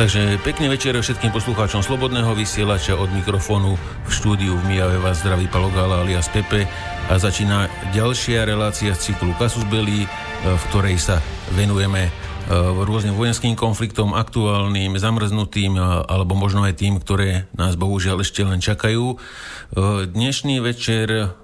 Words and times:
Takže 0.00 0.40
pekný 0.40 0.72
večer 0.72 0.96
všetkým 0.96 1.28
poslucháčom 1.28 1.84
Slobodného 1.84 2.32
vysielača 2.32 2.96
od 2.96 3.12
mikrofónu 3.12 3.76
v 3.76 4.08
štúdiu 4.08 4.56
v 4.56 4.72
Mijave 4.72 4.96
vás 4.96 5.20
zdraví 5.20 5.44
Palogala 5.44 6.00
alias 6.00 6.24
Pepe 6.32 6.64
a 7.12 7.20
začína 7.20 7.68
ďalšia 7.92 8.48
relácia 8.48 8.96
z 8.96 9.12
cyklu 9.12 9.36
Kasus 9.36 9.60
Belli, 9.68 10.00
e, 10.00 10.08
v 10.40 10.62
ktorej 10.72 10.96
sa 10.96 11.20
venujeme 11.52 12.08
e, 12.08 12.10
rôznym 12.80 13.12
vojenským 13.12 13.52
konfliktom, 13.52 14.16
aktuálnym, 14.16 14.96
zamrznutým, 14.96 15.76
e, 15.76 15.80
alebo 16.08 16.32
možno 16.32 16.64
aj 16.64 16.80
tým, 16.80 16.96
ktoré 16.96 17.52
nás 17.52 17.76
bohužiaľ 17.76 18.24
ešte 18.24 18.40
len 18.40 18.64
čakajú. 18.64 19.20
Dnešný 20.08 20.64
večer 20.64 21.36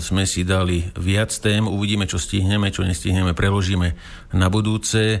sme 0.00 0.24
si 0.24 0.48
dali 0.48 0.88
viac 0.96 1.36
tém, 1.36 1.68
uvidíme, 1.68 2.08
čo 2.08 2.16
stihneme, 2.16 2.72
čo 2.72 2.80
nestihneme, 2.80 3.36
preložíme 3.36 3.92
na 4.32 4.48
budúce 4.48 5.20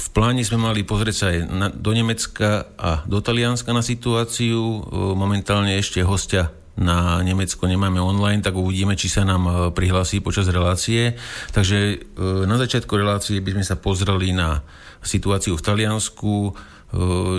v 0.00 0.08
pláne 0.16 0.40
sme 0.40 0.56
mali 0.56 0.80
pozrieť 0.80 1.16
sa 1.16 1.26
aj 1.28 1.38
na, 1.52 1.66
do 1.68 1.92
Nemecka 1.92 2.72
a 2.80 3.04
do 3.04 3.20
Talianska 3.20 3.76
na 3.76 3.84
situáciu. 3.84 4.88
Momentálne 5.12 5.76
ešte 5.76 6.00
hostia 6.00 6.56
na 6.80 7.20
Nemecko 7.20 7.68
nemáme 7.68 8.00
online, 8.00 8.40
tak 8.40 8.56
uvidíme, 8.56 8.96
či 8.96 9.12
sa 9.12 9.28
nám 9.28 9.76
prihlási 9.76 10.24
počas 10.24 10.48
relácie. 10.48 11.20
Takže 11.52 12.08
na 12.48 12.56
začiatku 12.56 12.96
relácie 12.96 13.44
by 13.44 13.60
sme 13.60 13.64
sa 13.68 13.76
pozreli 13.76 14.32
na 14.32 14.64
situáciu 15.04 15.60
v 15.60 15.66
Taliansku, 15.66 16.34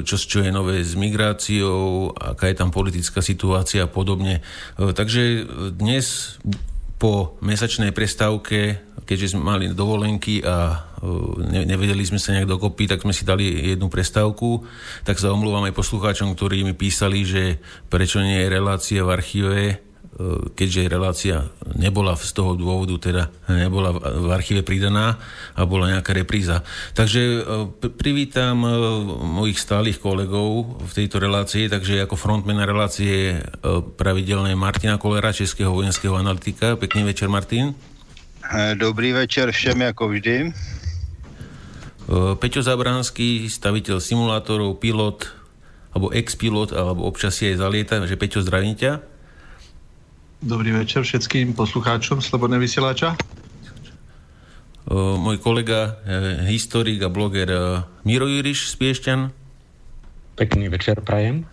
čo, 0.05 0.15
čo 0.15 0.45
je 0.45 0.51
nové 0.53 0.85
s 0.85 0.93
migráciou, 0.93 2.13
aká 2.13 2.53
je 2.53 2.55
tam 2.61 2.69
politická 2.69 3.25
situácia 3.25 3.83
a 3.83 3.89
podobne. 3.89 4.45
Takže 4.77 5.49
dnes 5.73 6.37
po 7.01 7.41
mesačnej 7.41 7.89
prestávke, 7.97 8.77
keďže 9.11 9.35
sme 9.35 9.43
mali 9.43 9.75
dovolenky 9.75 10.39
a 10.39 10.87
ne, 11.43 11.67
nevedeli 11.67 12.07
sme 12.07 12.15
sa 12.15 12.31
nejak 12.31 12.47
dokopy, 12.47 12.87
tak 12.87 13.03
sme 13.03 13.11
si 13.11 13.27
dali 13.27 13.75
jednu 13.75 13.91
prestávku. 13.91 14.63
Tak 15.03 15.19
sa 15.19 15.35
omlúvam 15.35 15.67
aj 15.67 15.75
poslucháčom, 15.75 16.31
ktorí 16.31 16.63
mi 16.63 16.71
písali, 16.71 17.27
že 17.27 17.59
prečo 17.91 18.23
nie 18.23 18.39
je 18.39 18.47
relácia 18.47 19.03
v 19.03 19.11
archíve, 19.11 19.83
keďže 20.55 20.91
relácia 20.91 21.49
nebola 21.75 22.13
z 22.15 22.31
toho 22.31 22.53
dôvodu, 22.55 22.93
teda 23.01 23.23
nebola 23.51 23.91
v 23.95 24.29
archíve 24.31 24.61
pridaná 24.63 25.19
a 25.57 25.65
bola 25.67 25.91
nejaká 25.91 26.15
repríza. 26.15 26.63
Takže 26.95 27.43
privítam 27.99 28.63
mojich 29.19 29.59
stálych 29.59 29.99
kolegov 29.99 30.79
v 30.87 30.91
tejto 30.93 31.19
relácii, 31.19 31.67
takže 31.67 32.05
ako 32.05 32.15
frontmana 32.15 32.63
relácie 32.63 33.43
pravidelné 33.99 34.55
Martina 34.55 34.95
Kolera, 34.95 35.35
českého 35.35 35.75
vojenského 35.75 36.13
analytika. 36.15 36.79
Pekný 36.79 37.11
večer, 37.11 37.27
Martin. 37.27 37.90
Dobrý 38.51 39.15
večer 39.15 39.47
všem, 39.47 39.95
ako 39.95 40.11
vždy. 40.11 40.51
Peťo 42.11 42.59
Zabranský, 42.59 43.47
staviteľ 43.47 44.03
simulátorov, 44.03 44.75
pilot, 44.75 45.31
alebo 45.95 46.11
ex-pilot, 46.11 46.75
alebo 46.75 47.07
občas 47.07 47.39
aj 47.39 47.63
zalieta, 47.63 48.03
že 48.03 48.19
Peťo, 48.19 48.43
zdravím 48.43 48.75
ťa. 48.75 48.99
Dobrý 50.43 50.75
večer 50.75 51.07
všetkým 51.07 51.55
poslucháčom 51.55 52.19
Slobodné 52.19 52.59
vysielača. 52.59 53.15
Môj 54.91 55.39
kolega, 55.39 56.03
e, 56.03 56.51
historik 56.51 56.99
a 57.07 57.07
bloger 57.07 57.47
Miro 58.03 58.27
Juriš 58.27 58.67
z 58.67 58.75
Piešťan. 58.75 59.19
Pekný 60.35 60.67
večer, 60.67 60.99
prajem. 60.99 61.47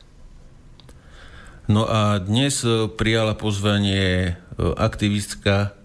No 1.71 1.87
a 1.87 2.19
dnes 2.19 2.67
prijala 2.99 3.39
pozvanie 3.39 4.35
aktivistka 4.59 5.78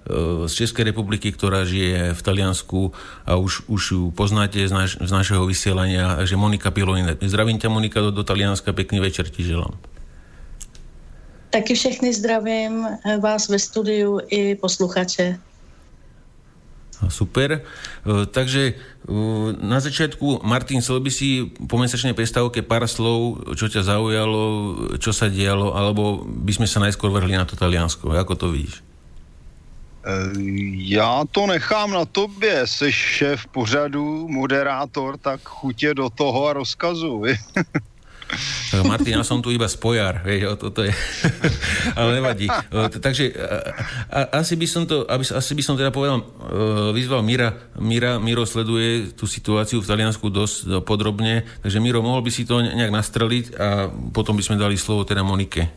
z 0.48 0.52
Českej 0.52 0.92
republiky, 0.92 1.32
ktorá 1.32 1.64
žije 1.64 2.12
v 2.12 2.22
Taliansku 2.22 2.92
a 3.24 3.40
už, 3.40 3.72
už 3.72 3.82
ju 3.92 4.04
poznáte 4.12 4.60
z, 4.60 4.72
naš, 4.72 5.00
z 5.00 5.12
našeho 5.12 5.48
vysielania, 5.48 6.20
že 6.28 6.36
Monika 6.36 6.76
Pilonina. 6.76 7.16
Zdravím 7.16 7.56
ťa 7.56 7.72
Monika 7.72 8.04
do, 8.04 8.12
do 8.12 8.24
Talianska, 8.28 8.76
pekný 8.76 9.00
večer 9.00 9.32
ti 9.32 9.48
želám. 9.48 9.72
Taky 11.56 11.78
všechny 11.78 12.14
zdravím 12.14 12.84
vás 13.22 13.48
ve 13.48 13.60
studiu 13.60 14.20
i 14.28 14.56
posluchače. 14.60 15.40
Super. 17.10 17.62
Takže 18.32 18.74
na 19.60 19.80
začiatku, 19.84 20.40
Martin, 20.44 20.80
chcel 20.80 21.04
by 21.04 21.12
si 21.12 21.52
po 21.68 21.76
mesačnej 21.76 22.16
prestávke 22.16 22.64
pár 22.64 22.88
slov, 22.88 23.44
čo 23.60 23.68
ťa 23.68 23.84
zaujalo, 23.84 24.44
čo 25.04 25.12
sa 25.12 25.28
dialo, 25.28 25.76
alebo 25.76 26.24
by 26.24 26.52
sme 26.56 26.68
sa 26.68 26.80
najskôr 26.80 27.12
vrhli 27.12 27.36
na 27.36 27.44
to 27.44 27.60
Taliansko. 27.60 28.16
Ako 28.16 28.40
to 28.40 28.52
vidíš? 28.56 28.84
Já 30.74 31.24
to 31.32 31.48
nechám 31.48 31.92
na 31.92 32.06
tobě, 32.06 32.68
jsi 32.68 32.92
šéf 32.92 33.48
pořadu, 33.48 34.28
moderátor, 34.28 35.18
tak 35.18 35.42
chutě 35.44 35.94
do 35.94 36.10
toho 36.10 36.48
a 36.48 36.54
rozkazu. 36.54 37.24
Tak 38.74 38.90
Martin, 38.90 39.22
ja 39.22 39.26
som 39.26 39.46
tu 39.46 39.54
iba 39.54 39.70
spojar, 39.70 40.26
vieš, 40.26 40.42
o 40.50 40.56
toto 40.58 40.82
je, 40.82 40.94
ale 42.00 42.18
nevadí. 42.18 42.50
Takže 42.98 43.30
a, 43.38 43.58
a, 44.10 44.20
asi 44.42 44.58
by 44.58 44.66
som 44.66 44.84
to, 44.90 45.06
aby, 45.06 45.22
asi 45.22 45.54
by 45.54 45.62
som 45.62 45.78
teda 45.78 45.94
povedal, 45.94 46.26
vyzval 46.96 47.22
Mira, 47.22 47.54
Mira, 47.78 48.18
Miro 48.18 48.50
sleduje 48.50 49.14
tú 49.14 49.30
situáciu 49.30 49.82
v 49.82 49.90
Taliansku 49.90 50.34
dosť 50.34 50.82
podrobne, 50.82 51.46
takže 51.62 51.78
Miro, 51.78 52.02
mohol 52.02 52.26
by 52.26 52.32
si 52.34 52.44
to 52.48 52.58
nejak 52.66 52.90
nastreliť 52.90 53.46
a 53.54 53.68
potom 54.10 54.34
by 54.34 54.44
sme 54.44 54.58
dali 54.58 54.82
slovo 54.82 55.06
teda 55.06 55.22
Monike. 55.22 55.70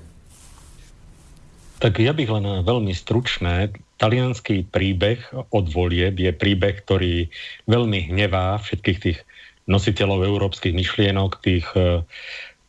Tak 1.77 2.01
ja 2.01 2.17
bych 2.17 2.31
len 2.33 2.65
veľmi 2.65 2.97
stručné 2.97 3.69
talianský 3.97 4.69
príbeh 4.69 5.21
od 5.33 5.67
volieb 5.73 6.21
je 6.21 6.33
príbeh, 6.33 6.85
ktorý 6.85 7.33
veľmi 7.65 8.13
hnevá 8.13 8.61
všetkých 8.61 8.99
tých 9.01 9.19
nositeľov 9.67 10.23
európskych 10.23 10.77
myšlienok, 10.77 11.43
tých 11.43 11.67
e, 11.75 12.05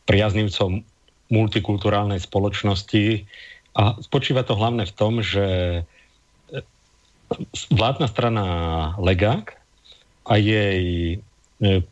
priaznivcov 0.08 0.82
multikulturálnej 1.30 2.18
spoločnosti. 2.18 3.28
A 3.78 3.94
spočíva 4.02 4.42
to 4.42 4.58
hlavne 4.58 4.82
v 4.88 4.96
tom, 4.96 5.22
že 5.22 5.46
e, 5.46 5.82
vládna 7.70 8.06
strana 8.10 8.44
Legák 8.98 9.54
a 10.26 10.34
jej 10.40 11.14
e, 11.14 11.16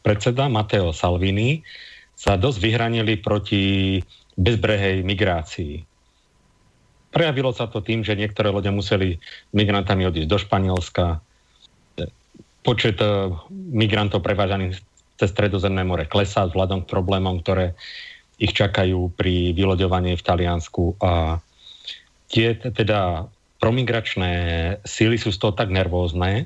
predseda 0.03 0.51
Matteo 0.51 0.91
Salvini 0.91 1.63
sa 2.17 2.35
dosť 2.35 2.59
vyhranili 2.59 3.21
proti 3.21 4.01
bezbrehej 4.35 5.05
migrácii. 5.05 5.96
Prejavilo 7.17 7.49
sa 7.57 7.65
to 7.65 7.81
tým, 7.81 8.05
že 8.05 8.13
niektoré 8.13 8.53
lode 8.53 8.69
museli 8.69 9.17
migrantami 9.57 10.05
odísť 10.05 10.29
do 10.29 10.37
Španielska. 10.37 11.05
Počet 12.61 13.01
eh, 13.01 13.33
migrantov 13.73 14.21
prevážaných 14.21 14.77
cez 15.17 15.33
Stredozemné 15.33 15.81
more 15.81 16.05
klesá 16.05 16.45
vzhľadom 16.45 16.85
k 16.85 16.93
problémom, 16.93 17.41
ktoré 17.41 17.73
ich 18.37 18.53
čakajú 18.53 19.17
pri 19.17 19.57
vyloďovaní 19.57 20.13
v 20.13 20.27
Taliansku 20.29 21.01
a 21.01 21.41
tie 22.29 22.53
teda 22.53 23.25
promigračné 23.65 24.33
síly 24.85 25.17
sú 25.17 25.33
z 25.33 25.41
toho 25.41 25.57
tak 25.57 25.73
nervózne, 25.73 26.45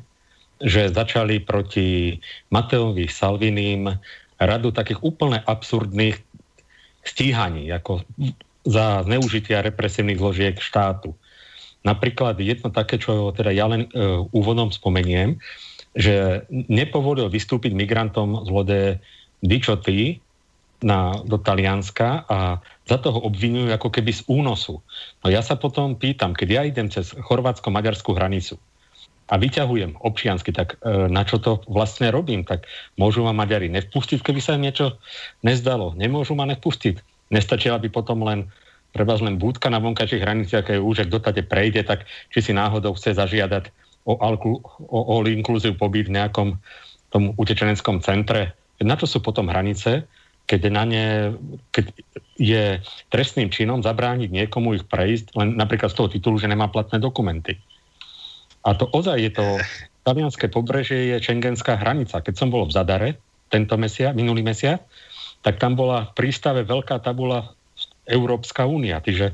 že 0.63 0.95
začali 0.95 1.43
proti 1.43 2.15
Mateovi 2.55 3.11
Salvinim 3.11 3.91
radu 4.39 4.71
takých 4.71 5.03
úplne 5.03 5.43
absurdných 5.43 6.15
stíhaní, 7.03 7.67
ako 7.75 8.07
za 8.65 9.03
zneužitia 9.07 9.65
represívnych 9.65 10.21
zložiek 10.21 10.57
štátu. 10.61 11.17
Napríklad 11.81 12.37
jedno 12.37 12.69
také, 12.69 13.01
čo 13.01 13.33
teda 13.33 13.57
ja 13.57 13.65
len 13.65 13.89
uh, 13.89 14.25
úvodom 14.37 14.69
spomeniem, 14.69 15.41
že 15.97 16.45
nepovolil 16.51 17.33
vystúpiť 17.33 17.73
migrantom 17.73 18.47
z 18.47 18.49
lode 18.53 18.81
Dičoty 19.41 20.21
na, 20.85 21.17
do 21.25 21.41
Talianska 21.41 22.29
a 22.29 22.61
za 22.89 22.97
toho 23.01 23.21
obvinujú 23.25 23.73
ako 23.73 23.89
keby 23.89 24.13
z 24.13 24.23
únosu. 24.29 24.81
No 25.25 25.27
ja 25.33 25.41
sa 25.41 25.57
potom 25.57 25.97
pýtam, 25.97 26.37
keď 26.37 26.49
ja 26.49 26.63
idem 26.69 26.89
cez 26.93 27.13
chorvátsko-maďarskú 27.17 28.13
hranicu 28.17 28.61
a 29.31 29.35
vyťahujem 29.39 30.01
občiansky, 30.03 30.51
tak 30.51 30.81
e, 30.83 31.07
na 31.07 31.23
čo 31.23 31.39
to 31.39 31.63
vlastne 31.71 32.11
robím? 32.11 32.43
Tak 32.43 32.67
môžu 32.99 33.23
ma 33.23 33.31
Maďari 33.31 33.71
nevpustiť, 33.71 34.27
keby 34.27 34.41
sa 34.43 34.59
im 34.59 34.67
niečo 34.67 34.99
nezdalo. 35.47 35.95
Nemôžu 35.95 36.35
ma 36.35 36.51
nevpustiť 36.51 36.99
nestačila 37.31 37.79
by 37.79 37.89
potom 37.89 38.27
len 38.27 38.51
treba 38.91 39.15
len 39.23 39.39
búdka 39.39 39.71
na 39.71 39.79
vonkajších 39.79 40.23
hraniciach, 40.23 40.67
keď 40.67 40.77
už 40.83 41.07
kto 41.07 41.19
tady 41.23 41.43
prejde, 41.47 41.87
tak 41.87 42.05
či 42.35 42.43
si 42.43 42.53
náhodou 42.53 42.95
chce 42.99 43.15
zažiadať 43.15 43.71
o, 44.05 44.19
o 44.19 45.01
all 45.15 45.27
inclusive 45.31 45.79
pobyt 45.79 46.11
v 46.11 46.19
nejakom 46.19 46.59
tom 47.15 47.35
utečeneckom 47.39 48.03
centre. 48.03 48.55
Na 48.83 48.99
čo 48.99 49.07
sú 49.07 49.19
potom 49.23 49.47
hranice, 49.47 50.07
keď, 50.51 50.61
na 50.73 50.83
ne, 50.83 51.07
keď 51.71 51.95
je 52.35 52.83
trestným 53.15 53.55
činom 53.55 53.87
zabrániť 53.87 54.31
niekomu 54.35 54.75
ich 54.75 54.85
prejsť, 54.91 55.39
len 55.39 55.55
napríklad 55.55 55.95
z 55.95 55.97
toho 56.03 56.09
titulu, 56.11 56.43
že 56.43 56.51
nemá 56.51 56.67
platné 56.67 56.99
dokumenty. 56.99 57.55
A 58.67 58.75
to 58.75 58.91
ozaj 58.91 59.23
je 59.23 59.31
to, 59.31 59.47
talianské 60.03 60.51
pobrežie 60.51 61.15
je 61.15 61.17
šengenská 61.23 61.79
hranica. 61.79 62.19
Keď 62.19 62.35
som 62.35 62.51
bol 62.51 62.67
v 62.67 62.75
Zadare 62.75 63.11
tento 63.47 63.79
mesiac, 63.79 64.17
minulý 64.17 64.43
mesiac, 64.43 64.83
tak 65.41 65.57
tam 65.57 65.77
bola 65.77 66.13
v 66.13 66.17
prístave 66.17 66.65
veľká 66.65 67.01
tabula 67.01 67.53
Európska 68.05 68.69
únia. 68.69 69.01
Čiže 69.01 69.33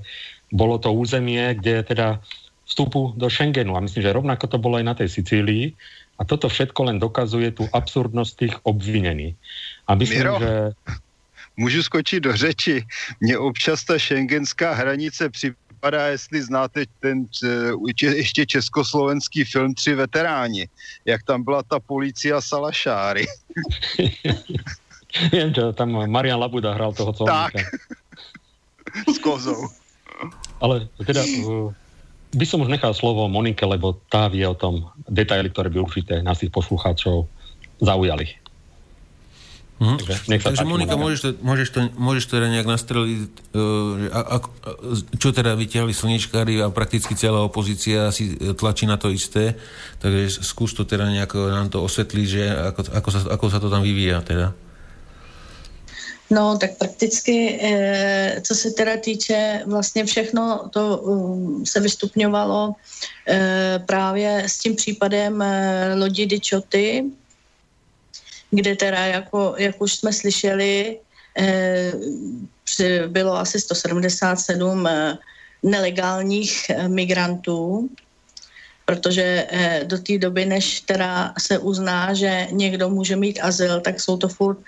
bolo 0.55 0.79
to 0.79 0.95
územie, 0.95 1.59
kde 1.59 1.83
teda 1.83 2.23
vstupu 2.67 3.15
do 3.19 3.31
Schengenu. 3.31 3.75
A 3.75 3.83
myslím, 3.83 4.03
že 4.03 4.15
rovnako 4.15 4.47
to 4.47 4.59
bolo 4.59 4.79
aj 4.79 4.87
na 4.87 4.95
tej 4.95 5.09
Sicílii. 5.11 5.75
A 6.17 6.25
toto 6.25 6.49
všetko 6.49 6.81
len 6.89 6.99
dokazuje 6.99 7.53
tú 7.53 7.69
absurdnosť 7.71 8.33
tých 8.39 8.55
obvinení. 8.65 9.37
A 9.87 9.95
myslím, 9.95 10.19
Miro, 10.19 10.37
že... 10.41 10.73
můžu 11.57 11.83
skočit 11.83 12.23
do 12.23 12.37
řeči. 12.37 12.87
Mně 13.21 13.39
občas 13.39 13.85
ta 13.85 13.99
šengenská 13.99 14.73
hranice 14.73 15.29
připadá, 15.29 16.07
jestli 16.07 16.43
znáte 16.43 16.85
ten 17.01 17.27
ještě 18.01 18.47
československý 18.47 19.45
film 19.45 19.75
Tři 19.75 19.95
veteráni, 19.95 20.69
jak 21.05 21.23
tam 21.23 21.45
byla 21.45 21.63
ta 21.63 21.81
policia 21.81 22.41
Salašáry. 22.41 23.27
Viem, 25.33 25.51
že 25.57 25.73
tam 25.73 25.95
Marian 26.09 26.41
Labuda 26.41 26.75
hral 26.75 26.93
toho 26.93 27.13
colníka. 27.13 27.57
Tak. 27.57 27.65
S 29.13 29.19
kozou. 29.21 29.69
Ale 30.63 30.89
teda 31.05 31.21
uh, 31.21 31.69
by 32.33 32.45
som 32.49 32.65
už 32.65 32.73
nechal 32.73 32.97
slovo 32.97 33.29
Monike, 33.29 33.65
lebo 33.69 34.01
tá 34.09 34.29
vie 34.33 34.47
o 34.49 34.57
tom 34.57 34.89
detaily, 35.05 35.53
ktoré 35.53 35.69
by 35.69 35.79
určite 35.85 36.15
nás 36.25 36.41
tých 36.41 36.55
poslucháčov 36.55 37.29
zaujali. 37.83 38.47
Hmm. 39.77 40.01
Takže, 40.01 40.33
nech 40.33 40.41
sa 40.41 40.57
Takže 40.57 40.65
Monika, 40.65 40.97
môžeš 40.97 41.21
to, 41.21 41.31
môžeš, 41.45 41.69
to, 41.69 41.79
môžeš 42.01 42.25
to 42.25 42.33
teda 42.41 42.49
nejak 42.49 42.65
nastreliť, 42.65 43.21
uh, 43.53 44.09
a, 44.09 44.21
a, 44.25 44.37
čo 45.21 45.37
teda 45.37 45.53
vyťahli 45.53 45.93
slnečkári 45.93 46.65
a 46.65 46.73
prakticky 46.73 47.13
celá 47.13 47.45
opozícia 47.45 48.09
si 48.09 48.41
tlačí 48.57 48.89
na 48.89 48.97
to 48.97 49.13
isté, 49.13 49.53
takže 50.01 50.41
skús 50.41 50.73
to 50.73 50.89
teda 50.89 51.13
nejako 51.13 51.53
nám 51.53 51.69
to 51.69 51.85
osvetliť, 51.85 52.25
že 52.25 52.43
ako, 52.73 52.81
ako, 52.89 53.09
sa, 53.13 53.21
ako 53.37 53.45
sa 53.53 53.59
to 53.61 53.69
tam 53.69 53.85
vyvíja 53.85 54.25
teda. 54.25 54.57
No, 56.31 56.59
tak 56.59 56.79
prakticky, 56.79 57.59
eh, 57.63 58.41
co 58.43 58.55
se 58.55 58.71
teda 58.71 58.97
týče, 58.97 59.63
vlastně 59.67 60.05
všechno 60.05 60.69
to 60.73 60.99
um, 60.99 61.67
se 61.67 61.81
vystupňovalo 61.81 62.75
eh, 63.29 63.83
právě 63.87 64.43
s 64.47 64.59
tím 64.59 64.77
případem 64.77 65.43
eh, 65.43 65.95
lodi 65.95 66.27
Dičoty, 66.27 67.05
kde 68.51 68.77
teda, 68.77 69.07
jako, 69.07 69.55
jak 69.59 69.83
už 69.83 69.95
jsme 69.95 70.13
slyšeli, 70.13 70.99
bylo 73.07 73.37
asi 73.37 73.61
177 73.61 74.89
nelegálních 75.63 76.71
migrantů, 76.87 77.91
protože 78.85 79.47
do 79.85 79.99
té 79.99 80.19
doby, 80.19 80.47
než 80.47 80.81
teda 80.81 81.35
se 81.39 81.59
uzná, 81.59 82.15
že 82.15 82.49
někdo 82.51 82.89
může 82.89 83.17
mít 83.17 83.41
azyl, 83.43 83.81
tak 83.81 84.01
jsou 84.01 84.17
to 84.17 84.29
furt 84.29 84.59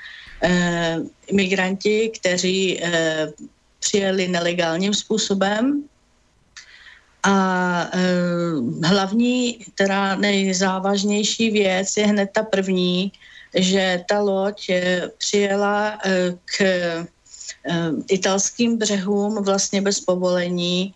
eh, 0.43 0.97
imigranti, 1.27 2.13
kteří 2.21 2.81
eh, 2.83 3.33
přijeli 3.81 4.29
nelegálním 4.29 4.95
způsobem. 4.95 5.85
A 7.23 7.37
eh, 7.93 8.87
hlavní, 8.87 9.59
teda 9.75 10.17
nejzávažnější 10.17 11.51
věc 11.51 11.97
je 11.97 12.07
hned 12.07 12.31
ta 12.33 12.43
první, 12.43 13.13
že 13.55 14.05
ta 14.09 14.21
loď 14.21 14.71
přijela 15.19 15.99
k 16.45 16.57
italským 18.09 18.79
břehům 18.79 19.43
vlastně 19.45 19.83
bez 19.83 20.01
povolení, 20.01 20.95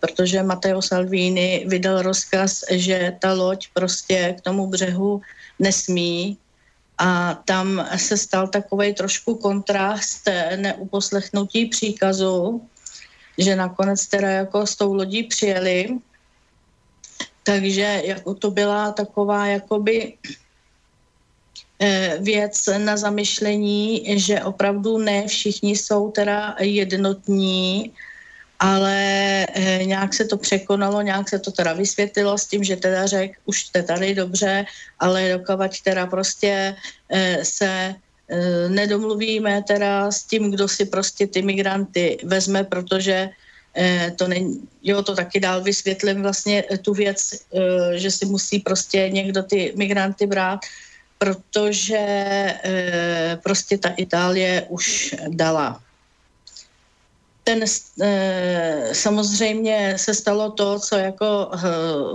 protože 0.00 0.42
Matteo 0.42 0.82
Salvini 0.82 1.64
vydal 1.68 2.02
rozkaz, 2.02 2.64
že 2.70 3.16
ta 3.20 3.32
loď 3.32 3.68
prostě 3.74 4.34
k 4.38 4.40
tomu 4.40 4.66
břehu 4.66 5.20
nesmí 5.58 6.38
a 6.98 7.34
tam 7.44 7.86
se 7.96 8.16
stal 8.16 8.48
takový 8.48 8.94
trošku 8.94 9.34
kontrast 9.34 10.28
neuposlechnutí 10.56 11.66
příkazu, 11.66 12.62
že 13.38 13.56
nakonec 13.56 14.06
teda 14.06 14.30
jako 14.30 14.66
s 14.66 14.76
tou 14.76 14.94
lodí 14.94 15.22
přijeli, 15.22 15.98
takže 17.42 18.02
jako 18.04 18.34
to 18.34 18.50
byla 18.50 18.92
taková 18.92 19.46
jakoby 19.46 20.14
eh, 21.80 22.18
věc 22.20 22.54
na 22.78 22.96
zamyšlení, 22.96 24.04
že 24.18 24.42
opravdu 24.42 24.98
ne 24.98 25.26
všichni 25.26 25.76
jsou 25.76 26.10
teda 26.10 26.56
jednotní 26.60 27.92
ale 28.64 28.96
e, 29.44 29.84
nějak 29.84 30.14
se 30.14 30.24
to 30.24 30.36
překonalo, 30.36 31.02
nějak 31.02 31.28
se 31.28 31.38
to 31.38 31.52
teda 31.52 31.72
vysvětlilo 31.72 32.38
s 32.38 32.46
tím, 32.46 32.64
že 32.64 32.76
teda 32.76 33.06
řekl, 33.06 33.34
už 33.44 33.60
jste 33.60 33.82
tady 33.82 34.14
dobře, 34.14 34.64
ale 34.98 35.36
dokovat 35.36 35.70
teda 35.84 36.06
prostě 36.06 36.76
e, 37.12 37.44
se 37.44 37.68
e, 37.68 37.94
nedomluvíme 38.68 39.62
teda 39.68 40.08
s 40.08 40.24
tím, 40.24 40.50
kdo 40.50 40.68
si 40.68 40.84
prostě 40.88 41.26
ty 41.26 41.42
migranty 41.42 42.16
vezme, 42.24 42.64
protože 42.64 43.28
to 44.16 44.28
není, 44.30 44.62
jo, 44.86 45.02
to 45.02 45.18
taky 45.18 45.42
dál 45.42 45.58
vysvětlím 45.58 46.22
vlastně 46.22 46.62
tu 46.82 46.94
věc, 46.94 47.18
že 47.98 48.10
si 48.10 48.26
musí 48.26 48.62
prostě 48.62 49.10
někdo 49.10 49.42
ty 49.42 49.74
migranty 49.74 50.30
brát, 50.30 50.62
protože 51.18 52.06
prostě 53.42 53.78
ta 53.78 53.88
Itálie 53.98 54.62
už 54.70 55.14
dala 55.28 55.83
ten 57.44 57.64
e, 58.02 58.88
samozřejmě 58.92 59.94
se 59.96 60.14
stalo 60.14 60.50
to, 60.50 60.78
co 60.78 60.96
jako 60.96 61.50
e, 61.54 61.58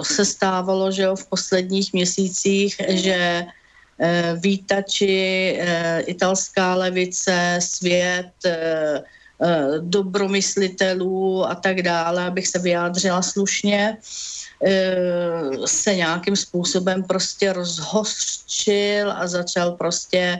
se 0.05 0.25
stávalo 0.25 0.91
že 0.91 1.03
jo, 1.03 1.15
v 1.15 1.25
posledních 1.25 1.93
měsících, 1.93 2.75
že 2.87 3.45
e, 3.99 4.35
vítači, 4.35 5.57
e, 5.59 5.99
italská 6.01 6.75
levice, 6.75 7.59
svět, 7.61 8.31
dobromyslitelů 9.79 11.45
a 11.47 11.55
tak 11.55 11.81
dále, 11.81 12.25
abych 12.27 12.47
se 12.47 12.59
vyjádřila 12.59 13.21
slušně, 13.21 13.97
se 15.65 15.95
nějakým 15.95 16.35
způsobem 16.35 17.03
prostě 17.03 17.53
rozhořčil 17.53 19.11
a 19.11 19.27
začal 19.27 19.71
prostě 19.71 20.39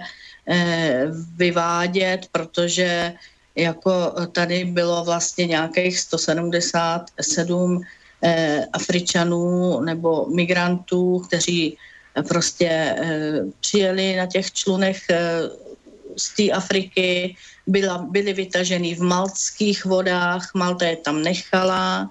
vyvádět, 1.35 2.27
protože 2.31 3.13
jako 3.59 4.13
tady 4.31 4.65
bylo 4.65 5.03
vlastně 5.03 5.45
nějakých 5.45 5.99
177 5.99 7.81
eh, 8.23 8.65
Afričanů 8.73 9.79
nebo 9.81 10.25
migrantů, 10.25 11.19
kteří 11.27 11.77
eh, 12.15 12.23
prostě 12.23 12.69
eh, 12.69 13.41
přijeli 13.59 14.15
na 14.15 14.25
těch 14.25 14.51
člunech 14.51 15.09
eh, 15.09 15.41
z 16.17 16.35
té 16.35 16.51
Afriky, 16.51 17.35
byla, 17.67 17.97
byli 17.97 18.33
vytaženi 18.33 18.95
v 18.95 19.01
maltských 19.01 19.85
vodách, 19.85 20.51
Malta 20.53 20.85
je 20.85 20.97
tam 20.97 21.21
nechala, 21.21 22.09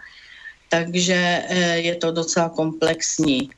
takže 0.71 1.43
eh, 1.49 1.79
je 1.79 1.95
to 1.97 2.13
docela 2.13 2.49
komplexní. 2.49 3.51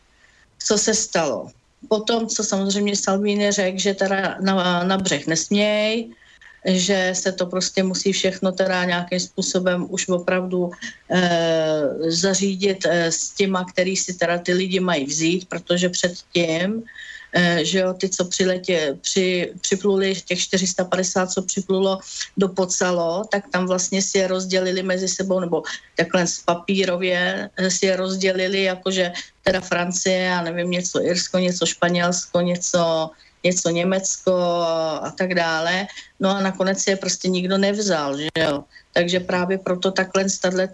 Co 0.59 0.79
se 0.79 0.95
stalo? 0.95 1.51
Potom, 1.89 2.27
co 2.27 2.45
samozřejmě 2.45 2.97
Salvini 2.97 3.53
řekl, 3.53 3.79
že 3.79 3.95
teda 3.95 4.37
na, 4.41 4.85
na 4.85 4.99
břeh 4.99 5.27
nesměj, 5.27 6.11
že 6.65 7.11
se 7.15 7.33
to 7.33 7.47
prostě 7.47 7.83
musí 7.83 8.13
všechno 8.13 8.53
teda 8.53 8.85
nějakým 8.85 9.21
způsobem 9.21 9.87
už 9.89 10.09
opravdu 10.09 10.71
e, 11.11 11.21
zařídit 12.09 12.87
e, 12.87 13.13
s 13.13 13.31
těma, 13.31 13.65
který 13.65 13.97
si 13.97 14.15
teda 14.15 14.39
ty 14.39 14.53
lidi 14.53 14.81
mají 14.81 15.05
vzít, 15.05 15.49
protože 15.49 15.89
předtím 15.89 16.83
e, 17.33 17.65
že 17.65 17.79
jo, 17.79 17.95
ty, 17.95 18.09
co 18.09 18.25
přiletě, 18.25 18.99
při, 19.01 19.53
připluli, 19.61 20.15
těch 20.15 20.39
450, 20.39 21.27
co 21.27 21.43
připlulo 21.43 21.99
do 22.37 22.49
Pocalo, 22.49 23.25
tak 23.31 23.45
tam 23.51 23.67
vlastně 23.67 24.03
si 24.03 24.19
je 24.19 24.27
rozdělili 24.27 24.83
mezi 24.83 25.09
sebou, 25.09 25.41
nebo 25.41 25.63
takhle 25.97 26.27
z 26.27 26.39
papírově 26.39 27.51
si 27.69 27.87
je 27.87 27.97
rozdělili, 27.97 28.63
jakože 28.63 29.13
teda 29.43 29.61
Francie, 29.61 30.19
já 30.19 30.43
nevím, 30.43 30.71
něco 30.71 31.05
Irsko, 31.05 31.39
něco 31.39 31.67
Španělsko, 31.67 32.41
něco 32.41 33.11
něco 33.45 33.71
Německo 33.71 34.35
a 35.03 35.13
tak 35.19 35.35
dále. 35.35 35.87
No 36.21 36.31
a 36.31 36.41
nakonec 36.41 36.87
je 36.87 36.97
prostě 36.97 37.29
nikdo 37.29 37.59
nevzal, 37.59 38.19
že 38.19 38.29
jo. 38.39 38.65
Takže 38.93 39.21
právě 39.21 39.59
proto 39.59 39.91
takhle 39.91 40.25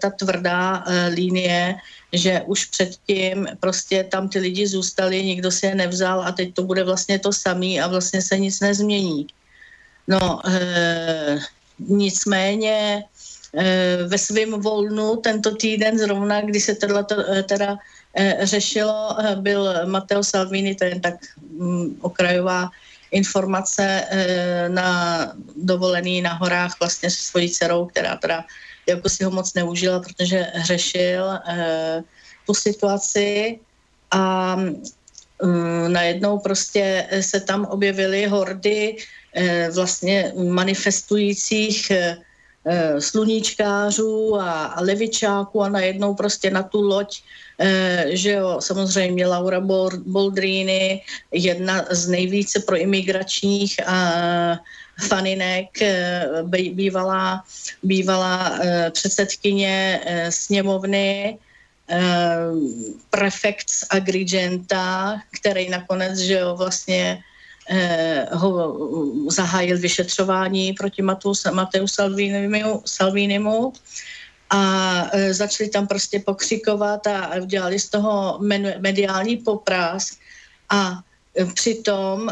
ta 0.01 0.09
tvrdá 0.09 0.77
uh, 0.77 1.13
linie, 1.13 1.75
že 2.13 2.41
už 2.45 2.65
předtím 2.65 3.47
prostě 3.59 4.03
tam 4.03 4.29
ty 4.29 4.39
lidi 4.39 4.67
zůstali, 4.67 5.23
nikdo 5.23 5.51
si 5.51 5.65
je 5.65 5.75
nevzal 5.75 6.21
a 6.21 6.31
teď 6.31 6.53
to 6.53 6.63
bude 6.63 6.83
vlastně 6.83 7.19
to 7.19 7.33
samý 7.33 7.81
a 7.81 7.87
vlastně 7.87 8.21
se 8.21 8.37
nic 8.37 8.59
nezmění. 8.59 9.27
No, 10.07 10.41
uh, 10.45 11.39
nicméně 11.79 13.03
uh, 13.53 14.09
ve 14.09 14.17
svém 14.17 14.51
volnu 14.61 15.15
tento 15.15 15.55
týden 15.55 15.97
zrovna, 15.97 16.41
kdy 16.41 16.59
se 16.59 16.75
teda, 16.75 17.03
teda 17.43 17.77
řešilo, 18.41 19.15
eh, 19.19 19.35
byl 19.35 19.85
Matteo 19.85 20.23
Salvini, 20.23 20.75
to 20.75 20.83
je 20.83 20.99
tak 20.99 21.15
mm, 21.59 21.97
okrajová 22.01 22.69
informace 23.11 24.05
eh, 24.09 24.69
na 24.69 25.31
dovolený 25.55 26.21
na 26.21 26.33
horách 26.33 26.79
vlastně 26.79 27.09
se 27.09 27.21
svojí 27.21 27.49
dcerou, 27.49 27.85
která 27.85 28.15
teda 28.17 28.43
jako 28.87 29.09
si 29.09 29.23
ho 29.23 29.31
moc 29.31 29.53
neužila, 29.53 29.99
protože 29.99 30.47
řešil 30.63 31.39
tu 32.45 32.53
situaci. 32.53 33.59
A 34.11 34.55
mm, 34.55 35.93
najednou 35.93 36.39
prostě 36.39 37.07
se 37.21 37.39
tam 37.39 37.65
objevily 37.65 38.25
hordy 38.25 38.97
vlastně 39.71 40.33
manifestujících 40.35 41.91
sluníčkářů 42.99 44.35
a, 44.35 44.75
levičáků 44.81 45.63
a 45.63 45.69
najednou 45.69 46.15
prostě 46.15 46.51
na 46.51 46.63
tu 46.63 46.81
loď 46.81 47.21
že 48.09 48.31
jo, 48.31 48.57
samozřejmě 48.61 49.27
Laura 49.27 49.61
Boldrini, 50.05 51.01
jedna 51.31 51.85
z 51.89 52.07
nejvíce 52.07 52.59
proimigračních 52.59 53.79
faninek, 55.07 55.69
bývalá, 56.71 57.43
bývalá 57.83 58.59
předsedkyně 58.91 60.01
sněmovny, 60.29 61.37
prefekt 63.09 63.69
z 63.69 63.85
Agrigenta, 63.89 65.21
který 65.39 65.69
nakonec, 65.69 66.17
že 66.17 66.33
jo, 66.33 66.55
vlastně 66.55 67.17
Eh, 67.17 67.23
ho 68.31 68.77
zahájil 69.29 69.77
vyšetřování 69.77 70.73
proti 70.73 71.01
Mateu 71.51 71.87
Salvinimu, 71.87 72.81
Salvinimu 72.85 73.73
a 74.49 74.61
eh, 75.13 75.33
začali 75.33 75.69
tam 75.69 75.87
prostě 75.87 76.19
pokřikovat 76.19 77.07
a 77.07 77.35
udělali 77.41 77.79
z 77.79 77.89
toho 77.89 78.39
mediální 78.79 79.37
popras 79.37 80.17
a 80.69 81.03
eh, 81.35 81.45
přitom 81.45 82.29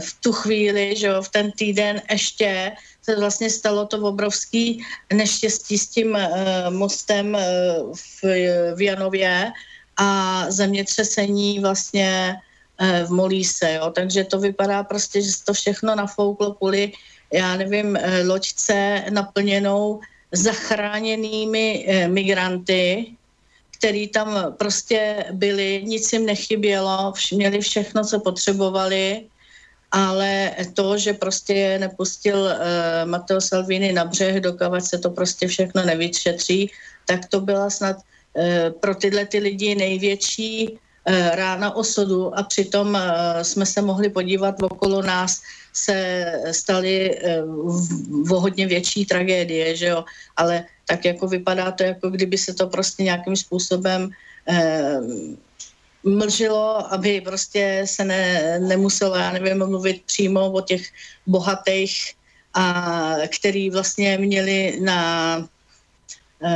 v 0.00 0.20
tu 0.20 0.32
chvíli, 0.32 0.96
že 0.96 1.06
jo, 1.06 1.22
v 1.22 1.28
ten 1.28 1.52
týden 1.52 2.02
ještě 2.10 2.72
se 3.02 3.16
vlastně 3.16 3.50
stalo 3.50 3.86
to 3.86 3.98
obrovský 3.98 4.84
neštěstí 5.14 5.78
s 5.78 5.88
tím 5.88 6.18
mostem 6.70 7.36
v, 8.74 8.80
Janově 8.80 9.52
a 9.96 10.44
zemětřesení 10.50 11.60
vlastně 11.60 12.36
Eh, 12.36 12.45
v 12.80 13.10
Molíse, 13.10 13.72
jo. 13.72 13.90
takže 13.90 14.24
to 14.24 14.38
vypadá 14.38 14.84
prostě, 14.84 15.22
že 15.22 15.30
to 15.44 15.52
všechno 15.52 15.94
nafouklo 15.94 16.54
kvůli, 16.54 16.92
já 17.32 17.56
nevím, 17.56 17.96
eh, 17.96 18.22
loďce 18.26 19.04
naplněnou 19.10 20.00
zachráněnými 20.32 21.84
eh, 21.88 22.08
migranty, 22.08 23.06
který 23.78 24.08
tam 24.08 24.54
prostě 24.58 25.24
byli, 25.32 25.82
nic 25.84 26.12
jim 26.12 26.26
nechybělo, 26.26 27.12
měli 27.32 27.60
všechno, 27.60 28.04
co 28.04 28.20
potřebovali, 28.20 29.24
ale 29.92 30.52
to, 30.74 30.98
že 30.98 31.12
prostě 31.12 31.54
je 31.54 31.78
nepustil 31.78 32.38
uh, 32.38 32.52
Matteo 33.04 33.40
Salvini 33.40 33.92
na 33.92 34.04
břeh, 34.04 34.40
dokávat 34.40 34.80
se 34.80 34.98
to 34.98 35.10
prostě 35.10 35.48
všechno 35.48 35.84
nevyšetří, 35.84 36.70
tak 37.06 37.28
to 37.28 37.40
byla 37.40 37.70
snad 37.70 37.96
uh, 37.96 38.80
pro 38.80 38.94
tyhle 38.94 39.26
ty 39.26 39.38
lidi 39.38 39.74
největší 39.74 40.78
Eh, 40.78 40.85
rána 41.06 41.76
osudu 41.76 42.38
a 42.38 42.42
přitom 42.42 42.96
eh, 42.96 43.44
jsme 43.44 43.66
se 43.66 43.82
mohli 43.82 44.08
podívat 44.08 44.62
okolo 44.62 45.02
nás 45.02 45.42
se 45.72 46.26
staly 46.50 47.18
eh, 47.18 47.42
v 48.22 48.28
hodně 48.28 48.66
větší 48.66 49.06
tragédie, 49.06 49.76
že 49.76 49.86
jo, 49.86 50.04
ale 50.36 50.64
tak 50.86 51.04
jako 51.04 51.28
vypadá 51.28 51.70
to, 51.70 51.82
jako 51.82 52.10
kdyby 52.10 52.38
se 52.38 52.54
to 52.54 52.66
prostě 52.66 53.02
nějakým 53.02 53.36
způsobem 53.36 54.10
mlžilo, 56.04 56.92
aby 56.94 57.20
prostě 57.20 57.82
se 57.84 58.04
ne, 58.04 58.58
nemuselo, 58.58 59.16
já 59.16 59.32
nevím, 59.32 59.58
mluvit 59.58 60.02
přímo 60.06 60.52
o 60.52 60.60
těch 60.60 60.82
bohatých, 61.26 62.14
a 62.54 63.14
který 63.26 63.70
vlastně 63.70 64.18
měli 64.18 64.78
na 64.80 65.38
Eh, 65.42 65.55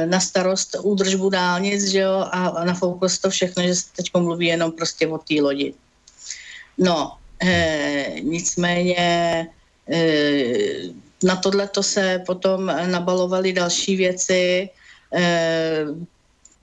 na 0.04 0.20
starost 0.20 0.76
údržbu 0.82 1.30
dálnic, 1.30 1.84
že 1.90 1.99
jo, 1.99 2.25
a, 2.30 2.64
nafouklo 2.64 3.08
se 3.08 3.20
to 3.20 3.30
všechno, 3.30 3.62
že 3.62 3.75
se 3.75 3.84
teď 3.96 4.10
mluví 4.14 4.46
jenom 4.46 4.72
prostě 4.72 5.08
o 5.08 5.18
té 5.18 5.34
lodi. 5.40 5.75
No, 6.78 7.16
e, 7.42 8.20
nicméně 8.20 9.49
e, 9.92 9.99
na 11.22 11.37
tohle 11.37 11.68
to 11.68 11.82
se 11.82 12.22
potom 12.26 12.66
nabalovaly 12.66 13.52
další 13.52 13.96
věci, 13.96 14.68
e, 15.14 15.87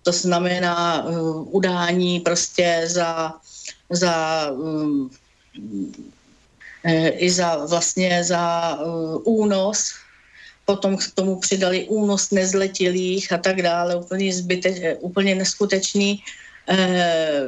to 0.07 0.11
znamená 0.11 1.03
uh, 1.03 1.55
udání 1.55 2.19
prostě 2.19 2.83
za, 2.87 3.33
za 3.89 4.47
e, 6.83 7.09
i 7.09 7.31
za 7.31 7.65
vlastně 7.65 8.23
za 8.23 8.75
uh, 8.79 9.21
únos 9.23 9.91
potom 10.67 10.99
k 10.99 11.03
tomu 11.15 11.39
přidali 11.39 11.87
únos 11.87 12.31
nezletilých 12.31 13.31
a 13.31 13.37
tak 13.37 13.61
dále, 13.61 13.95
úplně, 13.95 14.33
zbyte, 14.33 14.95
úplně 14.99 15.35
neskutečný 15.35 16.19
eh, 16.69 17.47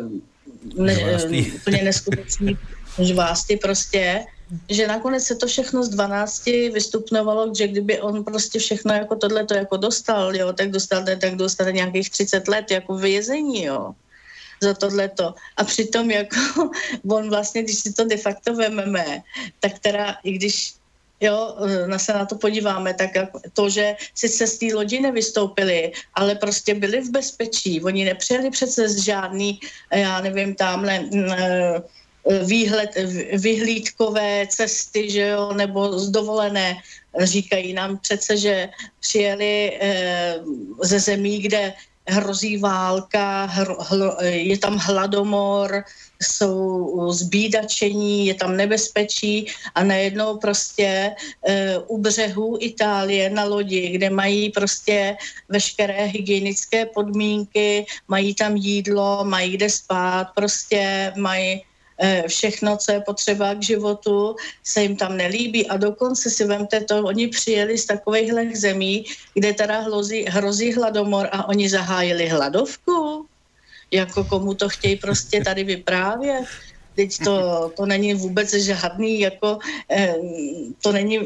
ne, 0.76 0.96
eh, 0.96 1.44
úplně 1.56 1.84
neskutečný 1.84 2.58
žvásty 3.00 3.60
prostě, 3.60 4.26
že 4.70 4.88
nakonec 4.88 5.24
se 5.24 5.36
to 5.36 5.48
všechno 5.48 5.84
z 5.84 5.90
12 5.90 6.72
vystupnovalo, 6.72 7.52
že 7.52 7.68
kdyby 7.68 8.00
on 8.00 8.24
prostě 8.24 8.60
všechno 8.60 8.94
jako 8.94 9.16
tohle 9.16 9.46
to 9.46 9.54
jako 9.54 9.78
dostal, 9.78 10.36
jo, 10.36 10.54
tak 10.54 10.72
dostal, 10.72 11.04
tak 11.04 11.36
dostane 11.36 11.72
nějakých 11.72 12.10
30 12.10 12.48
let 12.48 12.72
jako 12.72 12.98
vězení, 12.98 13.64
jo 13.64 13.94
za 14.62 14.74
tohleto. 14.74 15.36
A 15.58 15.64
přitom 15.64 16.12
jako 16.12 16.36
on 17.12 17.30
vlastně, 17.30 17.64
když 17.64 17.80
si 17.80 17.94
to 17.94 18.04
de 18.04 18.18
facto 18.18 18.54
vememe, 18.54 19.24
tak 19.60 19.80
teda, 19.80 20.18
i 20.24 20.32
když 20.32 20.79
jo, 21.22 21.56
na 21.88 22.00
se 22.00 22.14
na 22.14 22.26
to 22.26 22.36
podíváme, 22.36 22.94
tak 22.94 23.12
to, 23.54 23.70
že 23.70 23.96
sice 24.16 24.48
z 24.48 24.58
té 24.58 24.66
lodi 24.74 25.00
nevystoupili, 25.00 25.92
ale 26.14 26.36
prostě 26.36 26.74
byli 26.74 27.02
v 27.02 27.12
bezpečí. 27.12 27.82
Oni 27.82 28.06
nepřijeli 28.06 28.50
přece 28.50 28.90
z 28.90 28.98
žádný, 29.00 29.60
já 29.92 30.22
nevím, 30.22 30.56
tamhle 30.56 31.10
eh, 31.28 31.82
výhled, 32.44 32.90
vyhlídkové 33.34 34.48
cesty, 34.48 35.10
že 35.10 35.28
jo, 35.28 35.54
nebo 35.54 36.00
z 36.00 36.10
dovolené. 36.10 36.78
Říkají 37.20 37.74
nám 37.74 37.98
přece, 37.98 38.38
že 38.38 38.70
přijeli 39.00 39.78
eh, 39.82 40.36
ze 40.84 41.00
zemí, 41.00 41.40
kde 41.40 41.74
hrozí 42.10 42.58
válka, 42.58 43.46
hr, 43.46 43.76
hl, 43.80 44.18
je 44.22 44.58
tam 44.58 44.78
hladomor, 44.78 45.84
jsou 46.22 47.12
zbídačení, 47.12 48.28
je 48.28 48.34
tam 48.34 48.58
nebezpečí 48.58 49.48
a 49.76 49.84
najednou 49.84 50.38
prostě 50.38 51.16
e, 51.48 51.78
u 51.78 51.98
břehu 51.98 52.58
Itálie 52.60 53.30
na 53.30 53.44
lodi, 53.44 53.90
kde 53.90 54.10
mají 54.10 54.50
prostě 54.50 55.18
veškeré 55.50 56.06
hygienické 56.06 56.86
podmínky, 56.86 57.86
mají 58.08 58.36
tam 58.36 58.56
jídlo, 58.56 59.24
mají 59.24 59.58
kde 59.58 59.70
spát, 59.70 60.28
prostě 60.36 61.14
mají 61.18 61.64
všechno, 62.28 62.78
co 62.78 62.92
je 62.92 63.02
potřeba 63.02 63.54
k 63.54 63.64
životu, 63.64 64.36
se 64.64 64.82
jim 64.82 64.96
tam 64.96 65.18
nelíbí 65.18 65.68
a 65.68 65.78
dokonce 65.78 66.30
si 66.30 66.46
vemte 66.46 66.82
to, 66.82 67.04
oni 67.04 67.28
přijeli 67.28 67.78
z 67.78 67.86
takovýchhle 67.86 68.56
zemí, 68.56 69.06
kde 69.34 69.54
teda 69.54 69.80
hrozí, 69.80 70.26
hrozí 70.30 70.74
hladomor 70.74 71.30
a 71.32 71.48
oni 71.48 71.70
zahájili 71.70 72.28
hladovku 72.28 73.26
jako 73.92 74.24
komu 74.24 74.54
to 74.54 74.70
chtějí 74.70 74.96
prostě 74.96 75.42
tady 75.44 75.64
vyprávět. 75.64 76.46
Teď 76.96 77.18
to, 77.24 77.72
to 77.78 77.86
není 77.86 78.14
vůbec 78.14 78.54
žádný, 78.54 79.20
jako, 79.20 79.60
eh, 79.92 80.16
to 80.82 80.92
není 80.92 81.20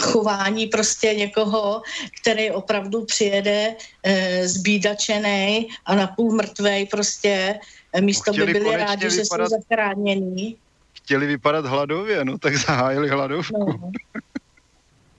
chování 0.00 0.66
prostě 0.66 1.14
někoho, 1.14 1.82
který 2.20 2.50
opravdu 2.50 3.04
přijede 3.04 3.74
eh, 4.02 4.48
zbídačený 4.48 5.68
a 5.86 5.94
napůl 5.94 6.34
mrtvej 6.34 6.86
prostě, 6.86 7.58
eh, 7.58 7.60
místo 8.00 8.32
by 8.32 8.46
byli 8.46 8.76
rádi, 8.76 8.78
vypadat, 8.78 9.00
že 9.00 9.24
jsou 9.24 9.46
zachránění. 9.46 10.56
Chtěli 10.92 11.26
vypadat 11.26 11.66
hladově, 11.66 12.24
no 12.24 12.38
tak 12.38 12.56
zahájili 12.56 13.08
hladovku. 13.08 13.58
No. 13.58 13.90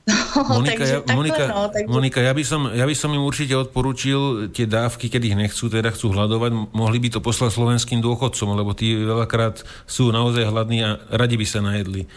Monika, 0.50 0.84
ja, 0.86 1.00
Monika, 1.14 1.48
no, 1.48 1.70
takže... 1.70 1.88
Monika 1.88 2.20
ja, 2.22 2.34
by 2.34 2.44
som, 2.44 2.62
ja 2.74 2.86
by 2.90 2.96
som 2.98 3.14
im 3.14 3.22
určite 3.22 3.54
odporučil 3.54 4.50
tie 4.50 4.66
dávky, 4.66 5.14
keď 5.14 5.22
ich 5.30 5.38
nechcú, 5.38 5.70
teda 5.70 5.94
chcú 5.94 6.10
hľadovať, 6.10 6.52
mohli 6.74 6.98
by 6.98 7.10
to 7.14 7.20
poslať 7.22 7.54
slovenským 7.54 8.02
dôchodcom, 8.02 8.58
lebo 8.58 8.74
tí 8.74 8.98
veľakrát 8.98 9.62
sú 9.86 10.10
naozaj 10.10 10.50
hladní 10.50 10.80
a 10.82 10.98
radi 11.14 11.38
by 11.38 11.46
sa 11.46 11.62
najedli. 11.62 12.10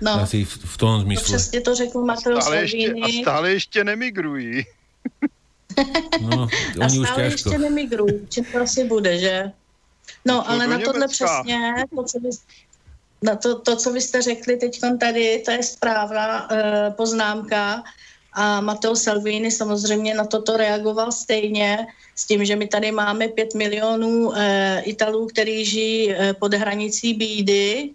No, 0.00 0.22
Asi 0.22 0.44
v, 0.44 0.52
v 0.52 0.76
tom 0.76 1.00
zmysle. 1.00 1.24
Přesně 1.24 1.60
to 1.60 1.74
řekl 1.74 2.04
Mateo 2.04 2.40
stále 2.40 2.56
ještě, 2.56 2.92
A 2.92 3.06
stále 3.22 3.50
ještě 3.50 3.84
nemigrují. 3.84 4.64
no, 6.20 6.48
oni 6.80 6.98
a 6.98 7.00
už 7.00 7.08
stále 7.08 7.22
ještě 7.22 7.58
nemigrují, 7.58 8.12
či 8.28 8.42
to 8.42 8.60
asi 8.60 8.84
bude, 8.84 9.18
že? 9.18 9.52
No, 10.26 10.50
ale 10.50 10.66
na 10.66 10.78
tohle 10.78 11.08
přesně, 11.08 11.74
to, 11.94 12.02
co 12.02 12.20
bys, 12.20 12.42
na 13.22 13.36
to, 13.36 13.58
to, 13.58 13.76
co 13.76 13.92
vy 13.92 14.00
jste 14.00 14.22
řekli 14.22 14.56
teď 14.56 14.80
tady, 15.00 15.42
to 15.44 15.50
je 15.50 15.62
správná 15.62 16.50
uh, 16.50 16.58
poznámka. 16.94 17.82
A 18.32 18.60
Matteo 18.60 18.96
Salvini 18.96 19.50
samozřejmě 19.50 20.14
na 20.14 20.24
toto 20.24 20.56
reagoval 20.56 21.12
stejně 21.12 21.86
s 22.14 22.26
tím, 22.26 22.44
že 22.44 22.56
my 22.56 22.68
tady 22.68 22.92
máme 22.92 23.28
pět 23.28 23.54
milionů 23.54 24.28
uh, 24.28 24.36
Italů, 24.82 25.26
kteří 25.26 25.64
žijí 25.64 26.08
uh, 26.08 26.14
pod 26.38 26.54
hranicí 26.54 27.14
bídy, 27.14 27.90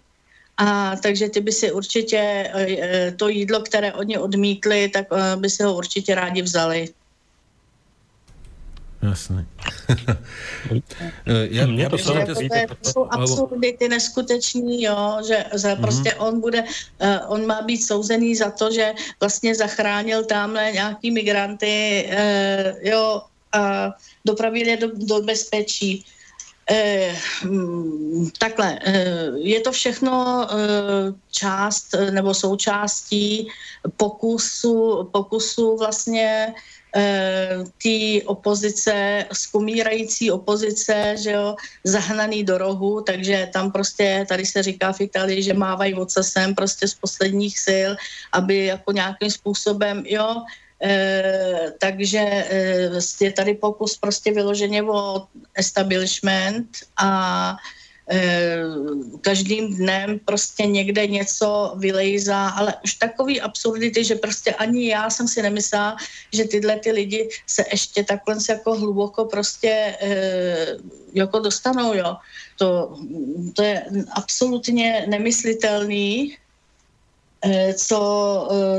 a 0.56 0.96
takže 0.96 1.28
ty 1.28 1.40
by 1.40 1.52
si 1.52 1.72
určitě 1.72 2.52
uh, 2.54 3.16
to 3.16 3.28
jídlo, 3.28 3.60
které 3.60 3.92
oni 3.92 4.18
odmítli, 4.18 4.88
tak 4.88 5.12
uh, 5.12 5.18
by 5.36 5.50
si 5.50 5.62
ho 5.62 5.76
určitě 5.76 6.14
rádi 6.14 6.42
vzali. 6.42 6.88
Jasné. 9.02 9.46
já, 11.26 11.66
já 11.66 11.88
to, 11.88 11.96
to, 11.96 12.04
to, 12.04 12.74
to 12.82 12.90
jsou 12.90 13.06
absurdity 13.10 13.88
neskutečný, 13.88 14.82
jo, 14.82 15.18
že, 15.26 15.44
že 15.52 15.68
mm-hmm. 15.68 15.80
prostě 15.80 16.14
on 16.14 16.40
bude, 16.40 16.62
uh, 16.62 16.68
on 17.28 17.46
má 17.46 17.62
být 17.62 17.86
souzený 17.86 18.36
za 18.36 18.50
to, 18.50 18.70
že 18.70 18.94
vlastně 19.20 19.54
zachránil 19.54 20.24
tamhle 20.24 20.72
nějaký 20.72 21.10
migranty, 21.10 22.08
uh, 22.08 22.88
jo, 22.88 23.22
a 23.52 23.90
dopravil 24.24 24.68
je 24.68 24.76
do, 24.76 24.88
do 24.94 25.22
bezpečí. 25.22 26.04
Eh, 26.70 27.16
mm, 27.44 28.30
takhle, 28.38 28.78
eh, 28.82 29.30
je 29.34 29.60
to 29.60 29.72
všechno 29.72 30.46
eh, 30.50 31.14
část 31.30 31.94
nebo 32.10 32.34
součástí 32.34 33.48
pokusu, 33.96 35.08
pokusu 35.12 35.76
vlastně 35.76 36.54
té 37.82 38.24
opozice, 38.26 39.26
skumírající 39.32 40.30
opozice, 40.30 41.14
že 41.18 41.30
jo, 41.30 41.56
zahnaný 41.84 42.44
do 42.44 42.58
rohu, 42.58 43.00
takže 43.00 43.48
tam 43.52 43.72
prostě, 43.72 44.26
tady 44.28 44.46
se 44.46 44.62
říká 44.62 44.92
v 44.92 45.00
Itálii, 45.00 45.42
že 45.42 45.54
mávají 45.54 45.94
ocasem 45.94 46.54
prostě 46.54 46.88
z 46.88 46.94
posledních 46.94 47.58
sil, 47.66 47.90
aby 48.32 48.64
jako 48.66 48.92
nějakým 48.92 49.30
způsobem, 49.30 50.02
jo, 50.06 50.42
Eh, 50.84 51.72
takže 51.78 52.18
eh, 52.18 52.90
je 53.20 53.32
tady 53.32 53.54
pokus 53.54 53.96
prostě 53.96 54.32
vyloženě 54.32 54.82
o 54.82 55.26
establishment 55.54 56.68
a 56.96 57.10
eh, 57.54 57.81
každým 59.20 59.76
dnem 59.76 60.18
prostě 60.24 60.66
někde 60.66 61.06
něco 61.06 61.74
vylejzá, 61.76 62.48
ale 62.48 62.74
už 62.84 62.94
takový 62.94 63.40
absurdity, 63.40 64.04
že 64.04 64.14
prostě 64.14 64.54
ani 64.54 64.88
já 64.88 65.10
jsem 65.10 65.28
si 65.28 65.42
nemyslela, 65.42 65.96
že 66.32 66.44
tyhle 66.44 66.78
ty 66.78 66.92
lidi 66.92 67.28
se 67.46 67.64
ještě 67.70 68.04
takhle 68.04 68.36
jako 68.48 68.74
hluboko 68.74 69.24
prostě 69.24 69.96
jako 71.14 71.38
dostanou, 71.38 71.94
jo. 71.94 72.16
To, 72.58 72.98
to 73.54 73.62
je 73.62 73.86
absolutně 74.12 75.06
nemyslitelný, 75.08 76.36
co, 77.74 78.00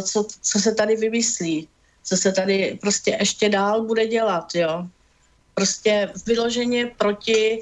co, 0.04 0.28
co 0.42 0.60
se 0.60 0.76
tady 0.76 0.96
vymyslí 0.96 1.68
co 2.04 2.18
se 2.18 2.32
tady 2.32 2.78
prostě 2.82 3.18
ještě 3.20 3.50
dál 3.50 3.84
bude 3.84 4.08
dělat, 4.08 4.56
jo. 4.56 4.88
Prostě 5.54 6.10
vyloženě 6.26 6.92
proti, 6.98 7.62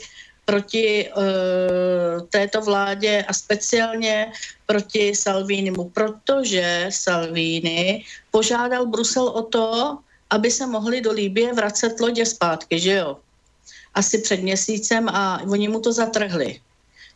proti 0.52 1.08
uh, 1.08 2.28
této 2.28 2.60
vládě 2.62 3.24
a 3.24 3.32
speciálně 3.32 4.36
proti 4.68 5.16
Salvinimu, 5.16 5.96
protože 5.96 6.92
Salvini 6.92 8.04
požádal 8.32 8.84
Brusel 8.86 9.32
o 9.32 9.48
to, 9.48 9.98
aby 10.30 10.52
se 10.52 10.68
mohli 10.68 11.02
do 11.02 11.12
Líbie 11.16 11.56
vracet 11.56 12.00
lodě 12.00 12.26
zpátky, 12.28 12.80
že 12.80 12.94
jo? 13.00 13.18
Asi 13.96 14.20
před 14.20 14.44
měsícem 14.44 15.08
a 15.08 15.40
oni 15.48 15.72
mu 15.72 15.80
to 15.80 15.96
zatrhli 15.96 16.60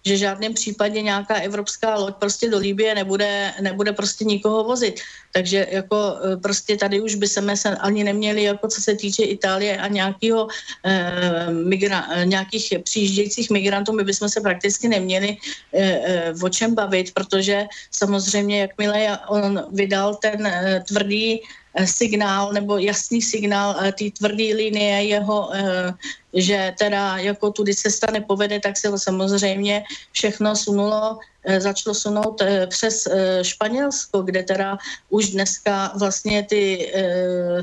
že 0.05 0.13
v 0.13 0.17
žádném 0.17 0.53
případě 0.53 1.01
nějaká 1.01 1.35
evropská 1.35 1.95
loď 1.95 2.15
prostě 2.15 2.49
do 2.49 2.57
Líbie 2.57 2.95
nebude, 2.95 3.51
nebude 3.61 3.93
prostě 3.93 4.25
nikoho 4.25 4.63
vozit. 4.63 5.01
Takže 5.33 5.67
jako 5.71 5.97
e, 5.97 6.37
prostě 6.37 6.77
tady 6.77 7.01
už 7.01 7.15
by 7.15 7.27
se 7.27 7.41
ani 7.79 8.03
neměli, 8.03 8.43
jako 8.43 8.67
co 8.67 8.81
se 8.81 8.95
týče 8.95 9.23
Itálie 9.23 9.77
a 9.77 9.87
nějakého, 9.87 10.47
eh, 10.85 11.51
migra, 11.51 12.07
e, 12.13 12.25
nějakých 12.25 12.73
přijíždějících 12.83 13.49
migrantů, 13.49 13.91
my 13.91 14.03
bychom 14.03 14.29
se 14.29 14.41
prakticky 14.41 14.87
neměli 14.87 15.37
eh, 15.73 16.33
o 16.41 16.49
čem 16.49 16.75
bavit, 16.75 17.13
protože 17.13 17.65
samozřejmě, 17.91 18.61
jakmile 18.61 19.19
on 19.27 19.65
vydal 19.71 20.15
ten 20.15 20.47
eh, 20.47 20.83
tvrdý 20.87 21.41
signál 21.83 22.53
nebo 22.53 22.77
jasný 22.77 23.21
signál 23.21 23.75
eh, 23.79 23.91
té 23.91 24.05
tvrdé 24.17 24.55
linie 24.55 25.03
jeho, 25.03 25.49
eh, 25.53 25.93
že 26.33 26.73
teda 26.79 27.17
jako 27.17 27.51
tudy 27.51 27.75
cesta 27.75 28.11
nepovede, 28.11 28.59
tak 28.59 28.77
se 28.77 28.91
samozřejmě 28.97 29.83
všechno 30.11 30.55
sunulo, 30.55 31.19
začalo 31.57 31.93
sunout 31.93 32.41
přes 32.67 33.07
Španělsko, 33.41 34.21
kde 34.21 34.43
teda 34.43 34.77
už 35.09 35.29
dneska 35.29 35.93
vlastně 35.95 36.43
ty, 36.43 36.91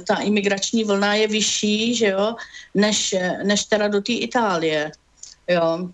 ta 0.06 0.16
imigrační 0.16 0.84
vlna 0.84 1.14
je 1.14 1.26
vyšší, 1.28 1.94
že 1.94 2.06
jo, 2.06 2.34
než, 2.74 3.14
než 3.44 3.64
teda 3.64 3.88
do 3.88 4.00
té 4.00 4.12
Itálie. 4.12 4.92
Jo. 5.48 5.88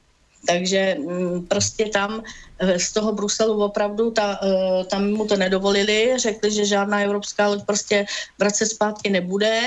Takže 0.47 0.97
mm, 0.99 1.47
prostě 1.47 1.85
tam 1.89 2.23
eh, 2.23 2.48
z 2.77 2.92
toho 2.92 3.12
Bruselu 3.12 3.64
opravdu 3.64 4.11
ta, 4.11 4.40
eh, 4.42 4.85
tam 4.85 5.11
mu 5.11 5.27
to 5.27 5.37
nedovolili, 5.37 6.14
řekli, 6.18 6.51
že 6.51 6.64
žádná 6.64 7.01
evropská 7.01 7.49
loď 7.49 7.62
prostě 7.66 8.07
vracet 8.38 8.66
zpátky 8.66 9.11
nebude 9.11 9.62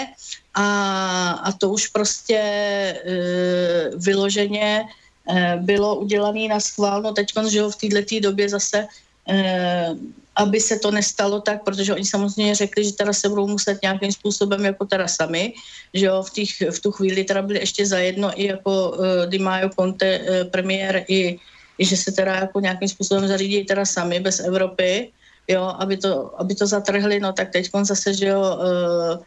a, 0.54 0.67
a 1.32 1.51
to 1.51 1.69
už 1.69 1.88
prostě 1.88 2.38
eh, 2.38 3.89
vyloženě 3.95 4.84
bylo 5.58 5.95
udělané 5.95 6.47
na 6.47 6.60
schvál. 6.60 7.01
No 7.01 7.13
teď, 7.13 7.27
že 7.47 7.62
v 7.63 7.75
této 7.75 8.19
době 8.19 8.49
zase 8.49 8.88
aby 10.36 10.60
se 10.60 10.80
to 10.80 10.91
nestalo 10.91 11.41
tak, 11.41 11.63
protože 11.63 11.93
oni 11.93 12.06
samozřejmě 12.06 12.56
řekli, 12.56 12.84
že 12.84 12.93
teda 12.93 13.13
se 13.13 13.30
budou 13.30 13.47
muset 13.47 13.82
nějakým 13.82 14.12
způsobem 14.12 14.65
jako 14.65 14.86
teda 14.86 15.08
sami, 15.08 15.54
že 15.93 16.06
jo, 16.06 16.23
v, 16.23 16.30
těch, 16.32 16.51
v 16.71 16.80
tu 16.80 16.91
chvíli 16.91 17.23
teda 17.23 17.41
byli 17.41 17.60
ještě 17.60 17.86
zajedno 17.86 18.32
i 18.39 18.47
jako 18.47 18.89
uh, 18.89 19.30
Di 19.30 19.39
Maio 19.39 19.69
Conte, 19.69 20.19
uh, 20.19 20.49
premiér, 20.49 21.06
i, 21.08 21.39
i 21.77 21.86
že 21.86 21.97
se 21.97 22.12
teda 22.12 22.36
jako 22.36 22.60
nějakým 22.60 22.89
způsobem 22.89 23.27
zařídí 23.27 23.65
teda 23.65 23.86
sami 23.86 24.19
bez 24.19 24.39
Evropy, 24.39 25.12
jo, 25.47 25.63
aby 25.79 25.97
to, 25.97 26.39
aby 26.39 26.55
to 26.55 26.67
zatrhli, 26.67 27.19
no 27.19 27.34
tak 27.34 27.51
teď 27.51 27.69
zase, 27.84 28.13
že 28.13 28.27
jo, 28.27 28.41
uh, 28.41 29.19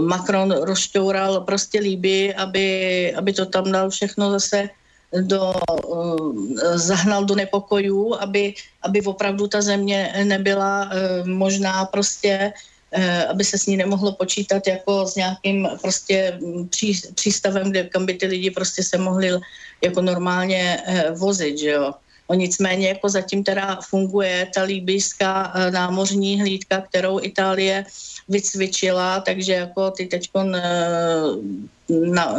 Macron 0.00 0.50
rozšťoural 0.50 1.40
prostě 1.40 1.80
líby, 1.80 2.34
aby, 2.34 2.66
aby 3.14 3.32
to 3.32 3.46
tam 3.46 3.72
dal 3.72 3.90
všechno 3.90 4.30
zase 4.30 4.70
do, 5.20 5.54
eh, 5.54 6.78
zahnal 6.78 7.24
do 7.24 7.34
nepokojů, 7.34 8.14
aby, 8.14 8.54
aby 8.82 9.02
opravdu 9.02 9.46
ta 9.46 9.62
země 9.62 10.12
nebyla 10.24 10.90
eh, 10.92 11.24
možná 11.24 11.84
prostě 11.84 12.52
aby 13.28 13.44
se 13.44 13.58
s 13.58 13.66
ní 13.66 13.76
nemohlo 13.76 14.12
počítat 14.12 14.66
jako 14.66 15.06
s 15.06 15.14
nějakým 15.14 15.68
prostě 15.82 16.38
pří, 16.70 17.00
přístavem, 17.14 17.70
kde, 17.70 17.84
kam 17.84 18.06
by 18.06 18.14
ty 18.14 18.26
lidi 18.26 18.50
prostě 18.50 18.82
se 18.82 18.98
mohli 18.98 19.30
jako 19.84 20.02
normálně 20.02 20.78
vozit, 21.14 21.58
že 21.58 21.70
jo. 21.70 21.94
No 22.30 22.34
nicméně 22.34 22.88
jako 22.88 23.08
zatím 23.08 23.44
teda 23.44 23.78
funguje 23.88 24.48
ta 24.54 24.62
líbyská 24.62 25.52
námořní 25.70 26.40
hlídka, 26.40 26.80
kterou 26.80 27.20
Itálie 27.22 27.84
vycvičila, 28.28 29.20
takže 29.20 29.52
jako 29.52 29.90
ty 29.90 30.06
teď 30.06 30.30
na, 31.88 32.34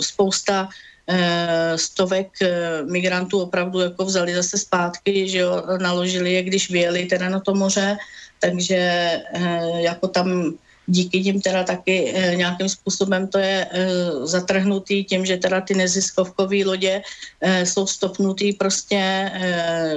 spousta 0.00 0.68
Eh, 1.06 1.78
stovek 1.78 2.32
eh, 2.42 2.82
migrantů 2.82 3.40
opravdu 3.40 3.80
jako 3.80 4.04
vzali 4.04 4.34
zase 4.34 4.58
zpátky, 4.58 5.28
že 5.28 5.38
jo, 5.38 5.62
naložili 5.78 6.32
je, 6.32 6.42
když 6.42 6.70
vyjeli 6.70 7.06
teda 7.06 7.28
na 7.28 7.40
to 7.40 7.54
moře, 7.54 7.96
takže 8.40 8.76
eh, 9.34 9.82
jako 9.84 10.08
tam 10.08 10.54
díky 10.86 11.20
nim 11.20 11.40
teda 11.40 11.64
taky 11.64 12.14
nějakým 12.34 12.68
způsobem 12.68 13.28
to 13.28 13.38
je 13.38 13.66
zatrhnutý 14.22 15.04
tím, 15.04 15.26
že 15.26 15.36
teda 15.36 15.60
ty 15.60 15.74
neziskovkové 15.74 16.64
lodě 16.64 17.02
jsou 17.64 17.86
stopnutý 17.86 18.52
prostě, 18.52 19.32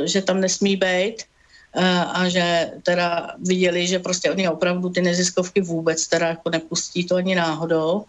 že 0.06 0.22
tam 0.22 0.42
nesmí 0.42 0.76
být 0.76 1.16
a 2.14 2.30
že 2.30 2.72
teda 2.84 3.36
viděli, 3.40 3.88
že 3.88 4.00
prostě 4.00 4.32
oni 4.32 4.50
opravdu 4.50 4.90
ty 4.90 5.02
neziskovky 5.02 5.62
vůbec 5.62 6.08
teda 6.08 6.28
jako 6.28 6.50
nepustí 6.50 7.06
to 7.06 7.16
ani 7.16 7.36
náhodou. 7.36 8.06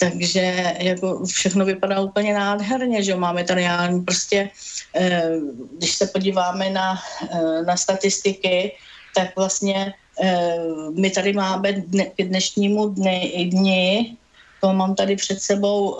Takže 0.00 0.74
jako 0.78 1.24
všechno 1.24 1.64
vypadá 1.64 2.00
úplně 2.00 2.34
nádherně, 2.34 3.02
že 3.02 3.14
máme 3.14 3.44
tady 3.44 3.68
prostě, 4.04 4.50
eh, 4.94 5.32
když 5.76 5.92
se 5.94 6.06
podíváme 6.06 6.70
na, 6.70 6.96
eh, 7.28 7.62
na 7.62 7.76
statistiky, 7.76 8.72
tak 9.14 9.36
vlastně 9.36 9.92
eh, 9.92 10.09
my 10.94 11.10
tady 11.10 11.32
máme 11.32 11.72
dne, 11.72 12.04
k 12.04 12.22
dnešnímu 12.22 12.88
dny, 12.88 13.48
dni, 13.50 14.16
to 14.60 14.72
mám 14.72 14.94
tady 14.94 15.16
před 15.16 15.42
sebou, 15.42 15.98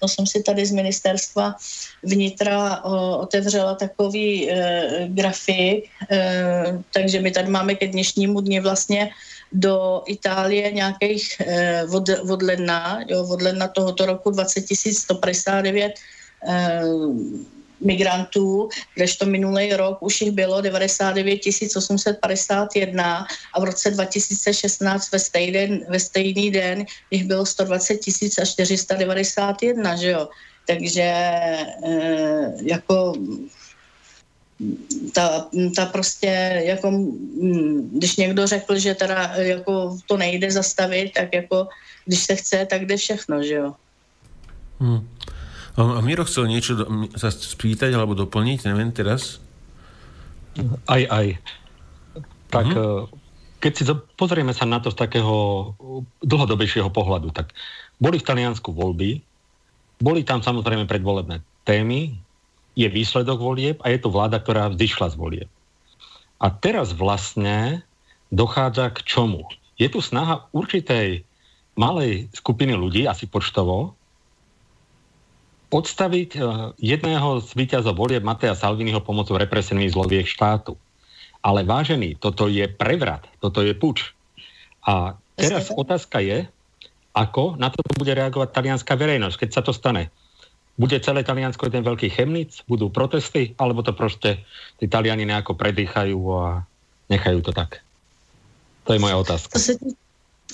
to 0.00 0.08
jsem 0.08 0.26
si 0.26 0.42
tady 0.42 0.66
z 0.66 0.72
ministerstva 0.72 1.54
vnitra 2.02 2.84
otevřela 3.20 3.74
takový 3.74 4.50
grafik, 5.06 5.84
takže 6.92 7.20
my 7.20 7.30
tady 7.30 7.50
máme 7.50 7.74
ke 7.74 7.88
dnešnímu 7.88 8.40
dni 8.40 8.60
vlastně 8.60 9.10
do 9.52 10.02
Itálie 10.06 10.72
nějakých 10.72 11.40
eh, 11.40 11.84
od, 11.90 12.08
od 12.30 12.42
ledna, 12.42 13.00
jo, 13.08 13.26
od 13.28 13.42
ledna 13.42 13.68
tohoto 13.68 14.06
roku 14.06 14.30
20 14.30 14.64
159 14.92 15.94
eh, 16.48 16.82
migrantů, 17.80 18.68
kdežto 18.94 19.26
minulý 19.26 19.72
rok 19.72 20.02
už 20.02 20.20
jich 20.20 20.30
bylo 20.32 20.60
99 20.60 21.40
851 21.76 23.26
a 23.54 23.60
v 23.60 23.64
roce 23.64 23.90
2016 23.90 25.12
ve 25.12 25.18
stejný, 25.18 25.84
ve 25.88 26.00
stejný 26.00 26.50
den 26.50 26.84
jich 27.10 27.24
bylo 27.24 27.46
120 27.46 28.00
491, 28.44 29.96
že 29.96 30.10
jo. 30.10 30.28
Takže 30.66 31.12
eh, 31.86 32.52
jako 32.62 33.14
ta, 35.12 35.48
ta 35.76 35.86
prostě 35.86 36.62
jako, 36.64 36.90
mm, 36.90 37.90
když 37.92 38.16
někdo 38.16 38.46
řekl, 38.46 38.78
že 38.78 38.94
teda 38.94 39.32
jako 39.36 39.98
to 40.06 40.16
nejde 40.16 40.50
zastavit, 40.50 41.12
tak 41.14 41.34
jako 41.34 41.68
když 42.04 42.20
se 42.20 42.36
chce, 42.36 42.66
tak 42.70 42.86
jde 42.86 42.96
všechno, 42.96 43.42
že 43.42 43.54
jo. 43.54 43.74
Hmm. 44.80 45.08
A 45.78 46.02
Miro 46.02 46.26
chcel 46.26 46.50
niečo 46.50 46.74
sa 47.14 47.30
spýtať 47.30 47.94
alebo 47.94 48.18
doplniť, 48.18 48.66
neviem 48.66 48.90
teraz. 48.90 49.38
Aj, 50.90 51.02
aj. 51.06 51.38
Tak 52.50 52.66
uh-huh. 52.66 53.06
keď 53.62 53.72
si 53.72 53.84
pozrieme 54.18 54.50
sa 54.50 54.66
na 54.66 54.82
to 54.82 54.90
z 54.90 54.98
takého 54.98 55.70
dlhodobejšieho 56.26 56.90
pohľadu, 56.90 57.30
tak 57.30 57.54
boli 58.02 58.18
v 58.18 58.26
Taliansku 58.26 58.74
voľby, 58.74 59.22
boli 60.02 60.20
tam 60.26 60.42
samozrejme 60.42 60.90
predvolebné 60.90 61.44
témy, 61.62 62.18
je 62.74 62.88
výsledok 62.88 63.38
volieb 63.38 63.76
a 63.84 63.92
je 63.92 64.00
to 64.00 64.08
vláda, 64.08 64.40
ktorá 64.40 64.72
vzdyšla 64.72 65.12
z 65.12 65.16
volieb. 65.20 65.50
A 66.40 66.48
teraz 66.48 66.96
vlastne 66.96 67.84
dochádza 68.32 68.88
k 68.96 69.04
čomu? 69.04 69.44
Je 69.76 69.86
tu 69.92 70.00
snaha 70.00 70.48
určitej 70.56 71.22
malej 71.76 72.32
skupiny 72.32 72.72
ľudí, 72.72 73.04
asi 73.04 73.28
počtovo, 73.28 73.94
odstaviť 75.70 76.30
eh, 76.36 76.42
jedného 76.76 77.40
z 77.40 77.50
víťazov 77.54 77.96
volieb 77.96 78.26
Matea 78.26 78.58
Salviniho 78.58 79.00
pomocou 79.00 79.38
represívnych 79.38 79.94
zloviek 79.94 80.26
štátu. 80.26 80.74
Ale 81.40 81.64
vážený, 81.64 82.20
toto 82.20 82.52
je 82.52 82.68
prevrat, 82.68 83.24
toto 83.40 83.64
je 83.64 83.72
puč. 83.72 84.12
A 84.84 85.16
teraz 85.40 85.72
otázka 85.72 86.20
je, 86.20 86.44
ako 87.16 87.56
na 87.56 87.72
to 87.72 87.80
bude 87.96 88.12
reagovať 88.12 88.52
talianská 88.52 88.92
verejnosť, 88.92 89.46
keď 89.46 89.50
sa 89.50 89.62
to 89.64 89.72
stane. 89.72 90.12
Bude 90.80 90.96
celé 91.00 91.20
Taliansko 91.20 91.68
jeden 91.68 91.84
veľký 91.84 92.08
chemnic? 92.08 92.64
Budú 92.64 92.88
protesty? 92.88 93.52
Alebo 93.60 93.84
to 93.84 93.92
proste 93.92 94.40
tí 94.80 94.88
Taliani 94.88 95.28
nejako 95.28 95.52
predýchajú 95.52 96.16
a 96.40 96.64
nechajú 97.12 97.44
to 97.44 97.52
tak? 97.52 97.84
To 98.88 98.96
je 98.96 99.00
moja 99.00 99.16
otázka. 99.20 99.52
Co 99.52 99.60
se. 99.60 99.72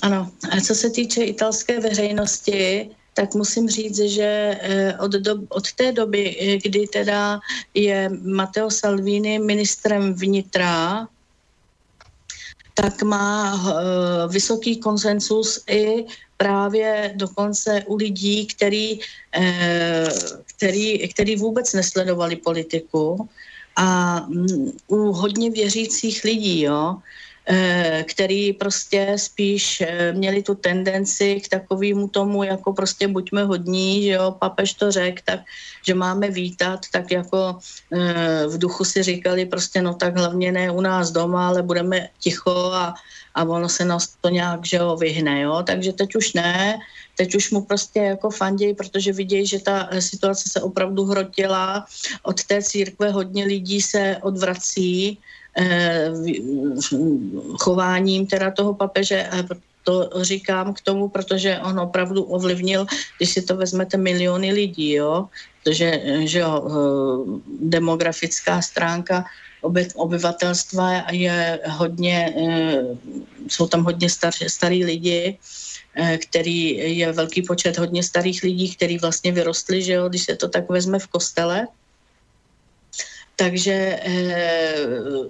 Ano, 0.01 0.29
a 0.51 0.61
co 0.61 0.75
se 0.75 0.89
týče 0.89 1.23
italské 1.23 1.79
veřejnosti, 1.79 2.89
tak 3.17 3.33
musím 3.33 3.69
říct, 3.69 3.99
že 4.13 4.57
eh, 4.61 4.97
od, 5.01 5.11
do, 5.11 5.35
od 5.49 5.73
té 5.73 5.91
doby, 5.91 6.37
eh, 6.37 6.57
kdy 6.57 6.87
teda 6.87 7.39
je 7.73 8.09
Matteo 8.21 8.69
Salvini 8.69 9.39
ministrem 9.39 10.13
vnitra, 10.13 11.07
tak 12.77 13.01
má 13.01 13.57
uh, 13.57 13.73
vysoký 14.29 14.77
konsensus 14.77 15.65
i 15.65 16.05
právě 16.37 17.13
dokonce 17.17 17.83
u 17.89 17.95
lidí, 17.95 18.45
který, 18.45 18.99
který, 20.45 21.09
který 21.09 21.35
vůbec 21.35 21.73
nesledovali 21.73 22.35
politiku. 22.35 23.29
A 23.75 24.21
um, 24.29 24.77
u 24.87 24.97
hodně 25.11 25.49
věřících 25.49 26.23
lidí, 26.23 26.69
jo, 26.69 27.01
Eh, 27.01 27.01
který 28.03 28.53
prostě 28.53 29.13
spíš 29.15 29.81
eh, 29.81 30.13
měli 30.13 30.43
tu 30.43 30.55
tendenci 30.55 31.39
k 31.39 31.47
takovému 31.47 32.07
tomu, 32.07 32.43
jako 32.43 32.73
prostě 32.73 33.07
buďme 33.07 33.43
hodní, 33.43 34.03
že 34.03 34.11
jo, 34.11 34.35
papež 34.39 34.73
to 34.73 34.91
řekl, 34.91 35.21
tak, 35.25 35.39
že 35.87 35.93
máme 35.93 36.29
vítat, 36.29 36.79
tak 36.91 37.11
jako 37.11 37.59
eh, 37.93 38.47
v 38.47 38.57
duchu 38.57 38.83
si 38.83 39.03
říkali 39.03 39.45
prostě, 39.45 39.81
no 39.81 39.93
tak 39.93 40.17
hlavně 40.17 40.51
ne 40.51 40.71
u 40.71 40.81
nás 40.81 41.11
doma, 41.11 41.47
ale 41.47 41.63
budeme 41.63 42.09
ticho 42.19 42.71
a, 42.73 42.93
a 43.35 43.43
ono 43.43 43.69
se 43.69 43.85
nás 43.85 44.15
to 44.21 44.29
nějak, 44.29 44.65
že 44.65 44.77
jo, 44.77 44.95
vyhne, 44.95 45.41
jo, 45.41 45.63
takže 45.63 45.93
teď 45.93 46.15
už 46.15 46.33
ne, 46.33 46.79
teď 47.15 47.35
už 47.35 47.51
mu 47.51 47.61
prostě 47.61 47.99
jako 47.99 48.29
fandějí, 48.29 48.75
protože 48.75 49.13
vidějí, 49.13 49.47
že 49.47 49.59
ta 49.59 49.89
situace 49.99 50.49
se 50.49 50.61
opravdu 50.61 51.05
hrotila, 51.05 51.85
od 52.23 52.43
té 52.43 52.61
církve 52.61 53.11
hodně 53.11 53.45
lidí 53.45 53.81
se 53.81 54.17
odvrací, 54.21 55.19
Eh, 55.19 55.36
chováním 57.59 58.27
teda 58.27 58.51
toho 58.51 58.73
papeže. 58.73 59.29
To 59.83 60.09
říkám 60.21 60.73
k 60.73 60.81
tomu, 60.81 61.09
protože 61.09 61.59
on 61.63 61.79
opravdu 61.79 62.23
ovlivnil, 62.23 62.85
když 63.17 63.29
si 63.29 63.41
to 63.41 63.55
vezmete, 63.55 63.97
miliony 63.97 64.53
lidí, 64.53 64.93
jo, 64.93 65.27
protože 65.63 66.01
že 66.27 66.39
jo, 66.39 66.53
eh, 66.59 66.73
demografická 67.59 68.61
stránka 68.61 69.25
obyvatelstva 69.95 71.11
je 71.11 71.59
hodně, 71.67 72.33
eh, 72.37 72.83
jsou 73.47 73.67
tam 73.67 73.83
hodně 73.83 74.09
star, 74.09 74.33
starý 74.47 74.85
lidi, 74.85 75.37
který 75.97 76.77
je 76.97 77.11
velký 77.11 77.41
počet 77.41 77.77
hodně 77.77 78.03
starých 78.03 78.43
lidí, 78.43 78.75
který 78.75 78.97
vlastně 78.97 79.31
vyrostli, 79.31 79.81
že 79.81 79.93
jo, 79.93 80.09
když 80.09 80.23
se 80.23 80.35
to 80.35 80.47
tak 80.49 80.69
vezme 80.69 80.99
v 80.99 81.07
kostele, 81.07 81.67
takže 83.39 83.99
eh, 84.01 84.85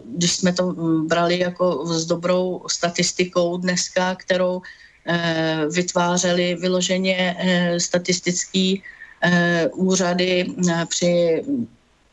když 0.06 0.32
jsme 0.32 0.54
to 0.54 0.74
brali 1.08 1.40
jako 1.40 1.86
s 1.86 2.06
dobrou 2.06 2.64
statistikou 2.68 3.58
dneska, 3.58 4.16
kterou 4.16 4.62
eh, 5.06 5.66
vytvářeli 5.72 6.56
vyloženě 6.56 7.36
eh, 7.40 7.80
statistický 7.80 8.84
úřady 9.74 10.46
při 10.90 11.44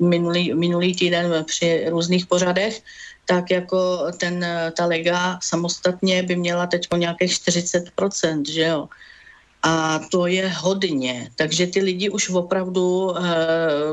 minulý, 0.00 0.54
minulý 0.54 0.94
týden 0.96 1.44
při 1.44 1.84
různých 1.88 2.26
pořadech, 2.26 2.82
tak 3.28 3.50
jako 3.50 4.08
ten, 4.18 4.46
ta 4.76 4.86
lega 4.86 5.38
samostatně 5.42 6.22
by 6.22 6.36
měla 6.36 6.66
teď 6.66 6.86
nějakých 6.96 7.30
40%, 7.30 8.42
že 8.48 8.62
jo. 8.62 8.88
A 9.64 10.00
to 10.12 10.26
je 10.26 10.48
hodně. 10.48 11.30
Takže 11.36 11.66
ty 11.66 11.80
lidi 11.80 12.10
už 12.10 12.30
opravdu 12.30 13.14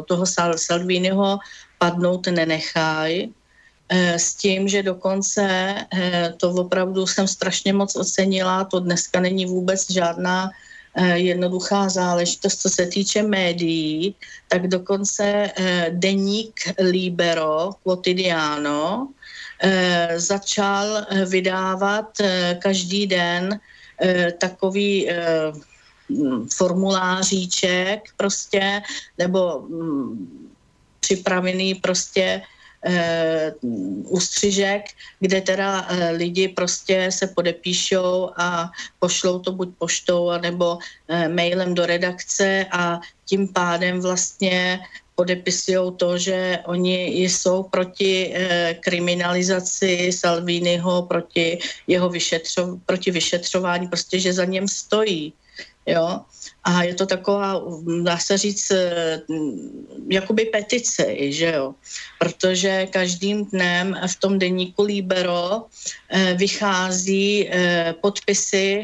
toho 0.08 0.26
Salviniho 0.56 1.40
padnout 1.80 2.28
nenechají, 2.28 3.34
eh, 3.90 4.20
s 4.20 4.36
tím, 4.36 4.68
že 4.68 4.84
dokonce 4.84 5.76
eh, 5.80 6.34
to 6.38 6.52
opravdu 6.52 7.08
jsem 7.08 7.28
strašně 7.28 7.74
moc 7.74 7.96
ocenila, 7.96 8.64
to 8.68 8.80
dneska 8.80 9.20
není 9.20 9.46
vůbec 9.46 9.90
žádná 9.90 10.52
jednoduchá 11.16 11.88
záležitost, 11.88 12.62
co 12.62 12.70
se 12.70 12.84
týče 12.92 13.24
médií, 13.24 14.12
tak 14.52 14.68
dokonce 14.68 15.48
deník 15.96 16.52
Libero 16.84 17.80
Quotidiano 17.80 19.08
začal 20.20 21.08
vydávat 21.32 22.12
každý 22.60 23.08
den 23.08 23.56
takový 24.38 25.10
formuláříček 26.56 28.02
prostě, 28.18 28.82
nebo 29.18 29.62
mm, 29.62 30.52
připravený 31.00 31.76
prostě 31.76 32.42
ústřižek, 34.04 34.86
kde 35.20 35.42
teda 35.42 35.86
e, 35.90 36.12
lidi 36.12 36.48
prostě 36.48 37.10
se 37.12 37.28
podepíšou 37.28 38.30
a 38.38 38.72
pošlou 39.00 39.40
to 39.40 39.52
buď 39.52 39.70
poštou, 39.78 40.30
anebo 40.30 40.78
e, 41.08 41.30
mailem 41.30 41.74
do 41.74 41.86
redakce 41.86 42.66
a 42.72 43.00
tím 43.26 43.48
pádem 43.48 44.02
vlastně 44.02 44.80
podepisují 45.16 45.92
to, 45.98 46.18
že 46.18 46.60
oni 46.66 47.24
jsou 47.24 47.64
proti 47.64 48.34
kriminalizaci 48.80 50.10
Salviniho, 50.14 51.02
proti 51.02 51.60
jeho 51.88 52.10
vyšetřo, 52.10 52.78
proti 52.86 53.12
vyšetřování, 53.12 53.88
prostě, 53.88 54.20
že 54.20 54.34
za 54.34 54.46
něm 54.46 54.68
stojí. 54.68 55.34
Jo? 55.86 56.20
A 56.64 56.84
je 56.84 56.96
to 56.96 57.06
taková, 57.06 57.62
dá 58.04 58.18
se 58.18 58.38
říct, 58.38 58.72
eh, 58.72 59.22
jakoby 60.10 60.46
petice, 60.46 61.16
že 61.20 61.54
jo? 61.56 61.74
Protože 62.20 62.88
každým 62.90 63.46
dnem 63.46 63.98
v 64.08 64.16
tom 64.16 64.40
deníku 64.40 64.84
Libero 64.84 65.66
eh, 66.10 66.34
vychází 66.34 67.50
eh, 67.50 67.96
podpisy 68.02 68.84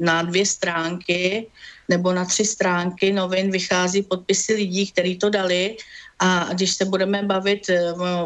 na 0.00 0.22
dvě 0.22 0.46
stránky 0.46 1.46
nebo 1.88 2.12
na 2.12 2.24
tři 2.24 2.44
stránky 2.44 3.12
novin 3.12 3.50
vychází 3.50 4.02
podpisy 4.02 4.54
lidí, 4.54 4.86
kteří 4.92 5.16
to 5.16 5.30
dali 5.30 5.76
a 6.18 6.52
když 6.52 6.70
se 6.70 6.84
budeme 6.84 7.22
bavit 7.22 7.70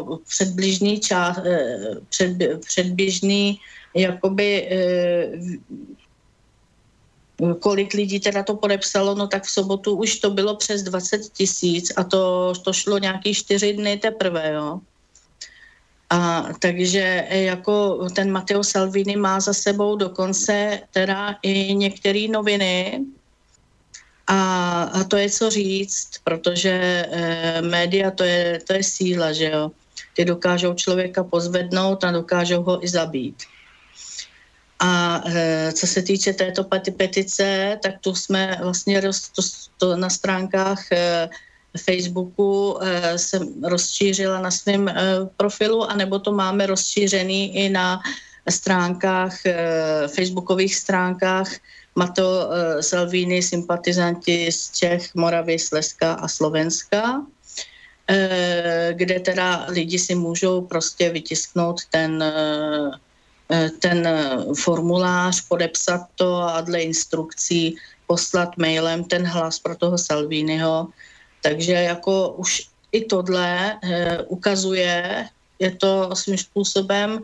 o 0.05 0.19
předbližný 0.27 0.99
čas, 0.99 1.39
před, 2.09 2.37
předběžný 2.59 3.59
jakoby 3.95 4.67
kolik 7.59 7.93
lidí 7.93 8.19
teda 8.19 8.43
to 8.43 8.55
podepsalo, 8.55 9.15
no 9.15 9.27
tak 9.27 9.43
v 9.43 9.51
sobotu 9.51 9.95
už 9.95 10.19
to 10.19 10.29
bylo 10.29 10.55
přes 10.55 10.83
20 10.83 11.21
tisíc 11.33 11.91
a 11.95 12.03
to, 12.03 12.53
to 12.63 12.73
šlo 12.73 12.97
nějaký 12.97 13.33
čtyři 13.33 13.73
dny 13.73 13.97
teprve, 13.97 14.51
jo. 14.53 14.79
A 16.09 16.47
takže 16.59 17.27
jako 17.29 18.07
ten 18.15 18.31
Matteo 18.31 18.63
Salvini 18.63 19.15
má 19.15 19.39
za 19.39 19.53
sebou 19.53 19.95
dokonce 19.95 20.79
teda 20.91 21.35
i 21.41 21.75
některé 21.75 22.27
noviny 22.27 23.05
a, 24.27 24.83
a 24.83 25.03
to 25.03 25.17
je 25.17 25.29
co 25.29 25.49
říct, 25.49 26.09
protože 26.23 26.71
e, 27.11 27.61
média 27.61 28.11
to 28.11 28.23
je, 28.23 28.59
to 28.67 28.73
je 28.73 28.83
síla, 28.83 29.33
že 29.33 29.49
jo. 29.49 29.71
Ty 30.13 30.25
dokážou 30.25 30.73
člověka 30.73 31.23
pozvednout 31.23 32.03
a 32.03 32.11
dokážou 32.11 32.63
ho 32.63 32.83
i 32.83 32.87
zabít. 32.87 33.43
A 34.79 35.23
e, 35.27 35.71
co 35.73 35.87
se 35.87 36.01
týče 36.01 36.33
této 36.33 36.63
petice, 36.97 37.79
tak 37.83 37.93
tu 38.01 38.15
jsme 38.15 38.59
vlastně 38.63 39.01
roz, 39.01 39.29
to, 39.29 39.41
to 39.77 39.97
na 39.97 40.09
stránkách 40.09 40.91
e, 40.91 41.29
Facebooku 41.77 42.79
jsem 43.15 43.63
rozšířila 43.63 44.41
na 44.41 44.51
svém 44.51 44.93
profilu, 45.37 45.83
anebo 45.83 46.19
to 46.19 46.31
máme 46.31 46.65
rozšířený 46.65 47.55
i 47.55 47.69
na 47.69 47.99
stránkách, 48.49 49.37
facebookových 50.07 50.75
stránkách. 50.75 51.51
Mato 51.95 52.49
Salvini, 52.81 53.41
sympatizanti 53.41 54.51
z 54.51 54.71
Čech, 54.71 55.15
Moravy, 55.15 55.59
Slezska 55.59 56.13
a 56.13 56.27
Slovenska 56.27 57.25
kde 58.91 59.19
teda 59.19 59.65
lidi 59.69 59.99
si 59.99 60.15
můžou 60.15 60.61
prostě 60.61 61.09
vytisknout 61.09 61.85
ten 61.89 62.23
ten 63.79 64.07
eh, 64.07 64.37
formulář, 64.57 65.41
podepsat 65.47 66.01
to 66.15 66.35
a 66.35 66.61
dle 66.61 66.81
instrukcí 66.81 67.75
poslat 68.07 68.57
mailem 68.57 69.03
ten 69.03 69.25
hlas 69.25 69.59
pro 69.59 69.75
toho 69.75 69.97
Salviniho. 69.97 70.87
Takže 71.41 71.73
jako 71.73 72.29
už 72.37 72.67
i 72.91 73.05
tohle 73.05 73.79
eh, 73.83 74.21
ukazuje, 74.27 75.25
je 75.59 75.71
to 75.75 76.15
svým 76.15 76.37
způsobem 76.37 77.19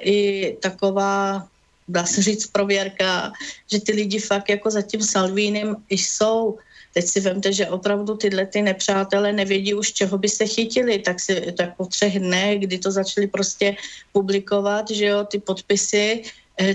i 0.00 0.56
taková, 0.62 1.46
dá 1.88 2.06
se 2.06 2.22
říct, 2.22 2.46
prověrka, 2.46 3.32
že 3.72 3.80
ty 3.80 3.92
lidi 3.92 4.18
fakt 4.18 4.48
jako 4.48 4.70
za 4.70 4.82
tím 4.82 5.02
Salvínem 5.02 5.76
jsou 5.90 6.58
Teď 6.94 7.04
si 7.06 7.20
vemte, 7.20 7.52
že 7.52 7.68
opravdu 7.68 8.16
tyhle 8.16 8.46
ty 8.46 8.62
nepřátelé 8.62 9.32
nevědí 9.32 9.74
už, 9.74 9.92
čeho 9.92 10.18
by 10.18 10.28
se 10.28 10.46
chytili, 10.46 10.98
tak, 10.98 11.20
si, 11.20 11.52
tak 11.52 11.76
po 11.76 11.86
třech 11.86 12.18
dnech, 12.18 12.58
kdy 12.60 12.78
to 12.78 12.90
začali 12.90 13.26
prostě 13.26 13.76
publikovat, 14.12 14.90
že 14.90 15.06
jo, 15.06 15.24
ty 15.24 15.38
podpisy, 15.38 16.22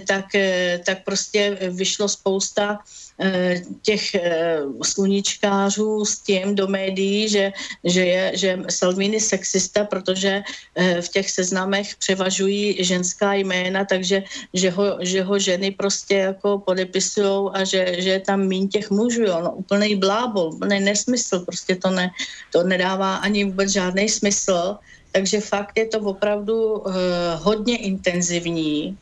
tak, 0.07 0.35
eh, 0.35 0.81
tak 0.85 1.03
prostě 1.03 1.57
vyšlo 1.71 2.07
spousta 2.07 2.79
Eh, 3.19 3.61
těch 3.81 4.15
eh, 4.15 4.59
sluníčkářů 4.83 6.05
s 6.05 6.19
tím 6.19 6.55
do 6.55 6.67
médií, 6.67 7.29
že, 7.29 7.51
že 7.83 8.05
je 8.05 8.31
že 8.33 8.59
Salvini 8.69 9.19
sexista, 9.19 9.83
protože 9.83 10.39
eh, 10.75 11.01
v 11.01 11.09
těch 11.09 11.27
seznamech 11.31 11.95
převažují 11.99 12.79
ženská 12.79 13.33
jména, 13.33 13.83
takže 13.85 14.23
že 14.53 14.71
ho, 14.71 15.03
že 15.03 15.23
ho 15.23 15.35
ženy 15.39 15.71
prostě 15.71 16.31
jako 16.31 16.63
podepisují 16.63 17.51
a 17.53 17.63
že, 17.63 17.99
že 17.99 18.09
je 18.09 18.19
tam 18.23 18.47
mín 18.47 18.71
těch 18.71 18.87
mužů. 18.87 19.27
Jo. 19.27 19.41
No, 19.43 19.51
úplný 19.51 19.99
blábol, 19.99 20.55
úplný 20.55 20.79
nesmysl, 20.79 21.43
prostě 21.43 21.75
to, 21.75 21.91
ne, 21.91 22.07
to 22.55 22.63
nedává 22.63 23.15
ani 23.19 23.51
vůbec 23.51 23.69
žádný 23.69 24.09
smysl. 24.09 24.79
Takže 25.11 25.41
fakt 25.41 25.75
je 25.77 25.85
to 25.85 25.99
opravdu 25.99 26.79
uh, 26.79 26.93
hodně 27.41 27.77
intenzivní 27.77 28.97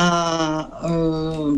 a 0.00 0.08
uh, 0.88 1.52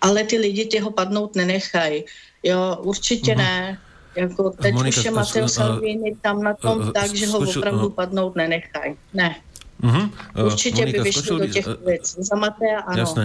ale 0.00 0.24
ty 0.24 0.40
lidi 0.40 0.64
těho 0.64 0.90
padnout 0.90 1.36
nenechají. 1.36 2.04
Jo, 2.42 2.76
určitě 2.80 3.32
uh-huh. 3.32 3.44
ne. 3.44 3.78
Jako 4.16 4.50
teď 4.50 4.74
Monika, 4.74 5.00
už 5.00 5.04
je 5.04 5.10
Mateo 5.10 5.48
Salvini 5.48 6.16
tam 6.22 6.42
na 6.42 6.54
tom 6.54 6.78
uh, 6.78 6.92
tak, 6.92 7.14
že 7.14 7.26
ho 7.26 7.42
skočil, 7.42 7.60
opravdu 7.60 7.86
uh, 7.86 7.92
padnout 7.92 8.36
nenechají. 8.36 8.94
Ne. 9.14 9.36
Uh-huh. 9.82 10.10
Určitě 10.44 10.80
Monika, 10.80 10.98
by 10.98 11.04
vyšli 11.04 11.38
do 11.38 11.46
těch 11.46 11.66
uh, 11.66 11.74
věcí. 11.86 12.16
Za 12.18 12.36
Matea 12.36 12.80
ano. 12.80 12.98
Jasné. 12.98 13.24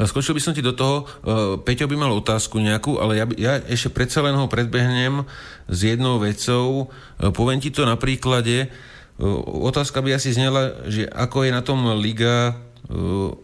Skočil 0.00 0.32
by 0.32 0.40
som 0.40 0.56
ti 0.56 0.64
do 0.64 0.72
toho, 0.72 1.04
uh, 1.04 1.60
Peťo 1.60 1.84
by 1.84 1.92
mal 1.92 2.08
otázku 2.16 2.56
nejakú, 2.56 2.96
ale 2.96 3.20
ja, 3.20 3.28
ja 3.36 3.52
ešte 3.68 3.92
predsa 3.92 4.24
len 4.24 4.32
ho 4.32 4.48
predbehnem 4.48 5.28
s 5.68 5.78
jednou 5.84 6.16
vecou. 6.16 6.88
Uh, 7.20 7.28
poviem 7.28 7.60
ti 7.60 7.68
to 7.68 7.84
na 7.84 8.00
príklade. 8.00 8.72
Uh, 9.20 9.44
otázka 9.68 10.00
by 10.00 10.16
asi 10.16 10.32
znela, 10.32 10.72
že 10.88 11.04
ako 11.04 11.44
je 11.44 11.50
na 11.52 11.60
tom 11.60 11.84
Liga 12.00 12.56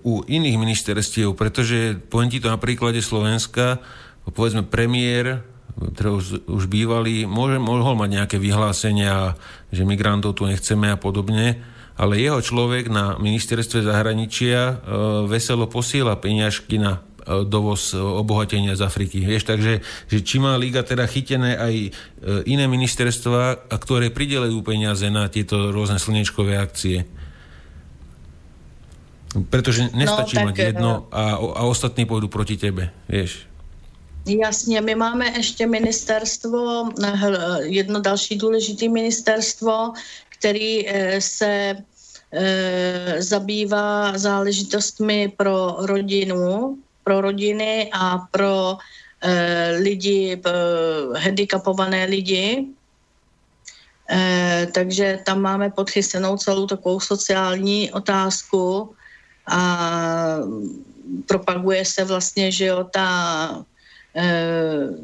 u 0.03 0.15
iných 0.27 0.57
ministerstiev, 0.59 1.37
pretože 1.39 2.01
poviem 2.11 2.33
ti 2.33 2.43
to 2.43 2.51
na 2.51 2.59
príklade 2.59 2.99
Slovenska, 2.99 3.79
povedzme 4.27 4.67
premiér, 4.67 5.45
teda 5.77 6.11
už, 6.17 6.49
už 6.49 6.65
bývalý, 6.73 7.29
môže, 7.29 7.61
mohol 7.61 7.95
mať 8.01 8.11
nejaké 8.23 8.37
vyhlásenia, 8.41 9.37
že 9.69 9.85
migrantov 9.85 10.41
tu 10.41 10.49
nechceme 10.49 10.89
a 10.89 10.97
podobne, 10.97 11.61
ale 11.97 12.21
jeho 12.21 12.41
človek 12.41 12.89
na 12.89 13.17
ministerstve 13.21 13.85
zahraničia 13.85 14.61
e, 14.61 14.75
veselo 15.29 15.69
posiela 15.69 16.17
peniažky 16.17 16.81
na 16.81 17.01
e, 17.25 17.45
dovoz 17.45 17.93
e, 17.93 18.01
obohatenia 18.01 18.77
z 18.77 18.85
Afriky. 18.85 19.25
Vieš, 19.25 19.49
takže 19.49 19.73
že 20.09 20.19
či 20.21 20.37
má 20.41 20.57
Liga 20.61 20.85
teda 20.85 21.09
chytené 21.09 21.57
aj 21.57 21.75
iné 22.49 22.65
ministerstva, 22.69 23.73
ktoré 23.81 24.13
pridelejú 24.13 24.61
peniaze 24.61 25.09
na 25.09 25.29
tieto 25.33 25.73
rôzne 25.73 25.97
slnečkové 25.97 26.61
akcie. 26.61 27.09
Protože 29.51 29.89
nestačí 29.95 30.37
no, 30.37 30.45
mať 30.45 30.59
jedno 30.59 31.09
eh, 31.13 31.17
a, 31.17 31.23
a 31.35 31.63
ostatní 31.63 32.05
půjdu 32.07 32.29
proti 32.29 32.57
tebe, 32.57 32.91
víš. 33.09 33.47
Jasně, 34.27 34.81
my 34.81 34.95
máme 34.95 35.27
ještě 35.37 35.67
ministerstvo, 35.67 36.89
eh, 37.05 37.63
jedno 37.63 38.01
další 38.01 38.37
důležité 38.37 38.89
ministerstvo, 38.89 39.93
který 40.29 40.89
eh, 40.89 41.21
se 41.21 41.77
zabývá 43.19 44.19
záležitostmi 44.19 45.33
pro 45.37 45.77
rodinu, 45.79 46.79
pro 47.05 47.21
rodiny 47.21 47.91
a 47.93 48.19
pro 48.19 48.77
lidi, 49.79 50.43
handicapované 51.17 52.05
lidi. 52.05 52.67
Takže 54.75 55.19
tam 55.25 55.41
máme 55.41 55.71
podchysenou 55.71 56.37
celou 56.37 56.67
takovou 56.67 57.01
sociální 57.01 57.93
otázku, 57.93 58.95
a 59.47 60.39
propaguje 61.27 61.85
se 61.85 62.05
vlastně, 62.05 62.53
že 62.53 62.65
jo, 62.67 62.85
ta 62.85 63.65
e, 64.17 64.29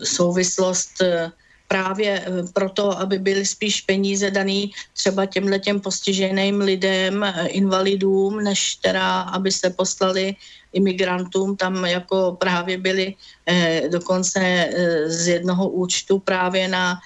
souvislost 0.05 1.01
e, 1.01 1.31
právě 1.69 2.11
e, 2.21 2.25
proto, 2.53 2.99
aby 2.99 3.19
byly 3.19 3.47
spíš 3.47 3.81
peníze 3.81 4.31
daný 4.31 4.73
třeba 4.93 5.27
těmhle 5.27 5.59
těm 5.59 5.81
postiženým 5.81 6.61
lidem, 6.61 7.27
invalidům, 7.47 8.45
než 8.45 8.75
teda, 8.75 9.21
aby 9.21 9.53
se 9.53 9.71
poslali 9.71 10.37
imigrantům. 10.73 11.57
Tam 11.57 11.85
jako 11.85 12.37
právě 12.41 12.79
byly 12.79 13.15
eh, 13.47 13.89
dokonce 13.89 14.41
eh, 14.41 15.11
z 15.11 15.29
jednoho 15.29 15.69
účtu 15.69 16.19
právě 16.19 16.69
na 16.69 17.01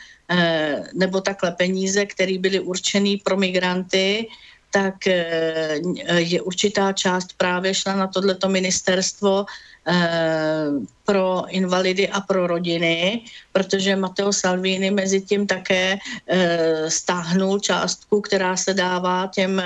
nebo 0.94 1.20
takhle 1.20 1.52
peníze, 1.52 2.06
které 2.06 2.38
byly 2.38 2.60
určené 2.60 3.14
pro 3.22 3.36
migranty, 3.36 4.26
tak 4.70 5.06
eh, 5.06 5.80
je 6.16 6.42
určitá 6.42 6.92
část 6.92 7.32
právě 7.36 7.74
šla 7.74 7.96
na 7.96 8.06
tohleto 8.06 8.48
ministerstvo 8.48 9.46
eh, 9.86 10.68
pro 11.04 11.44
invalidy 11.48 12.08
a 12.08 12.20
pro 12.20 12.46
rodiny, 12.46 13.24
protože 13.52 13.96
Matteo 13.96 14.32
Salvini 14.32 14.90
mezi 14.90 15.20
tím 15.20 15.46
také 15.46 15.96
eh, 16.26 16.90
stáhnul 16.90 17.58
částku, 17.60 18.20
která 18.20 18.56
se 18.56 18.74
dává 18.74 19.30
těm 19.34 19.62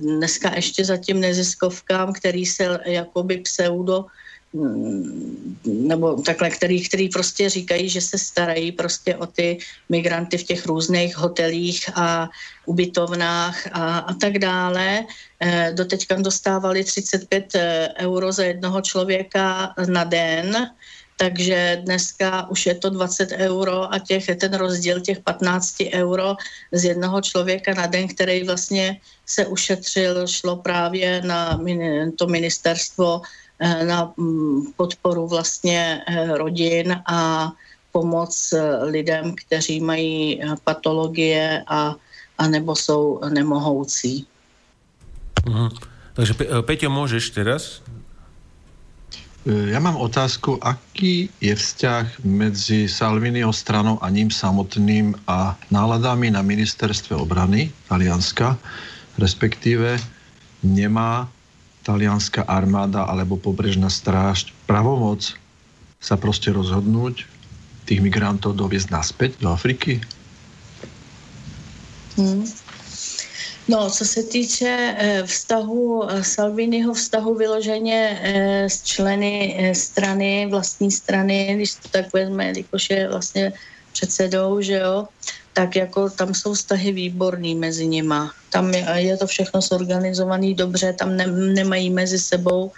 dneska 0.00 0.54
ještě 0.54 0.84
zatím 0.84 1.20
neziskovkám, 1.20 2.12
který 2.12 2.46
se 2.46 2.78
jakoby 2.86 3.36
pseudo 3.42 4.06
nebo 5.64 6.22
takhle, 6.22 6.50
který, 6.50 6.88
který 6.88 7.08
prostě 7.08 7.50
říkají, 7.50 7.88
že 7.88 8.00
se 8.00 8.18
starají 8.18 8.72
prostě 8.72 9.16
o 9.16 9.26
ty 9.26 9.58
migranty 9.88 10.38
v 10.38 10.42
těch 10.42 10.66
různých 10.66 11.16
hotelích 11.16 11.90
a 11.94 12.28
ubytovnách 12.66 13.68
a, 13.72 13.98
a 13.98 14.14
tak 14.14 14.38
dále. 14.38 15.04
E, 15.40 15.72
doteďka 15.76 16.14
dostávali 16.14 16.84
35 16.84 17.54
eh, 17.54 17.88
euro 17.98 18.32
za 18.32 18.44
jednoho 18.44 18.80
člověka 18.80 19.74
na 19.86 20.04
den, 20.04 20.70
takže 21.16 21.82
dneska 21.84 22.50
už 22.50 22.66
je 22.66 22.74
to 22.74 22.90
20 22.90 23.32
euro 23.32 23.92
a 23.92 23.98
těch, 23.98 24.26
ten 24.26 24.54
rozdíl 24.54 25.00
těch 25.00 25.20
15 25.20 25.76
euro 25.92 26.36
z 26.72 26.84
jednoho 26.84 27.20
člověka 27.20 27.74
na 27.74 27.86
den, 27.86 28.08
který 28.08 28.44
vlastně 28.44 29.00
se 29.26 29.46
ušetřil, 29.46 30.26
šlo 30.26 30.56
právě 30.56 31.22
na 31.22 31.60
to 32.18 32.26
ministerstvo 32.26 33.22
Eh, 33.22 33.22
na 33.60 34.12
mm, 34.16 34.72
podporu 34.76 35.28
vlastně 35.28 36.02
eh, 36.06 36.36
rodin 36.36 37.02
a 37.06 37.52
pomoc 37.92 38.52
eh, 38.52 38.84
lidem, 38.84 39.34
kteří 39.34 39.80
mají 39.80 40.40
patologie 40.64 41.64
a, 41.66 41.94
a 42.38 42.48
nebo 42.48 42.76
jsou 42.76 43.20
nemohoucí. 43.28 44.26
Mhm. 45.46 45.68
Takže 46.14 46.34
Peťo, 46.60 46.90
můžeš 46.90 47.30
teraz? 47.30 47.82
Já 49.46 49.80
mám 49.80 49.96
otázku, 49.96 50.64
aký 50.64 51.30
je 51.40 51.54
vzťah 51.54 52.24
mezi 52.24 52.88
Salviniho 52.88 53.52
stranou 53.52 54.02
a 54.02 54.10
ním 54.10 54.30
samotným 54.30 55.14
a 55.26 55.56
náladami 55.70 56.30
na 56.30 56.42
ministerstve 56.42 57.16
obrany 57.16 57.72
Talianska, 57.88 58.58
respektíve 59.18 59.98
nemá 60.62 61.32
talianská 61.88 62.44
armáda 62.44 63.08
alebo 63.08 63.40
pobrežná 63.40 63.88
stráž 63.88 64.52
pravomoc 64.68 65.32
sa 66.04 66.20
prostě 66.20 66.52
rozhodnúť 66.52 67.24
tých 67.88 68.04
migrantov 68.04 68.60
doviezť 68.60 68.92
naspäť 68.92 69.30
do 69.40 69.48
Afriky? 69.48 70.04
Hmm. 72.20 72.44
No, 73.68 73.90
co 73.90 74.04
se 74.04 74.22
týče 74.22 74.96
eh, 74.98 75.22
vztahu 75.26 76.04
eh, 76.04 76.24
Salviniho 76.24 76.94
vztahu 76.94 77.34
vyloženě 77.34 78.20
eh, 78.22 78.64
s 78.70 78.82
členy 78.82 79.72
strany, 79.72 80.46
vlastní 80.50 80.90
strany, 80.90 81.52
když 81.56 81.74
to 81.74 81.88
tak 81.88 82.12
vezme, 82.12 82.52
jakož 82.56 82.90
je 82.90 83.08
vlastně 83.08 83.52
předsedou, 83.92 84.60
že 84.60 84.74
jo, 84.74 85.08
tak 85.58 85.76
jako 85.76 86.10
tam 86.10 86.34
jsou 86.34 86.54
vztahy 86.54 86.92
výborný 86.92 87.54
mezi 87.54 87.86
nima. 87.86 88.30
Tam 88.50 88.70
je, 88.74 88.86
je 88.94 89.16
to 89.16 89.26
všechno 89.26 89.60
zorganizovaný 89.60 90.54
dobře, 90.54 90.92
tam 90.92 91.16
ne, 91.16 91.26
nemají 91.26 91.90
mezi 91.90 92.18
sebou 92.18 92.70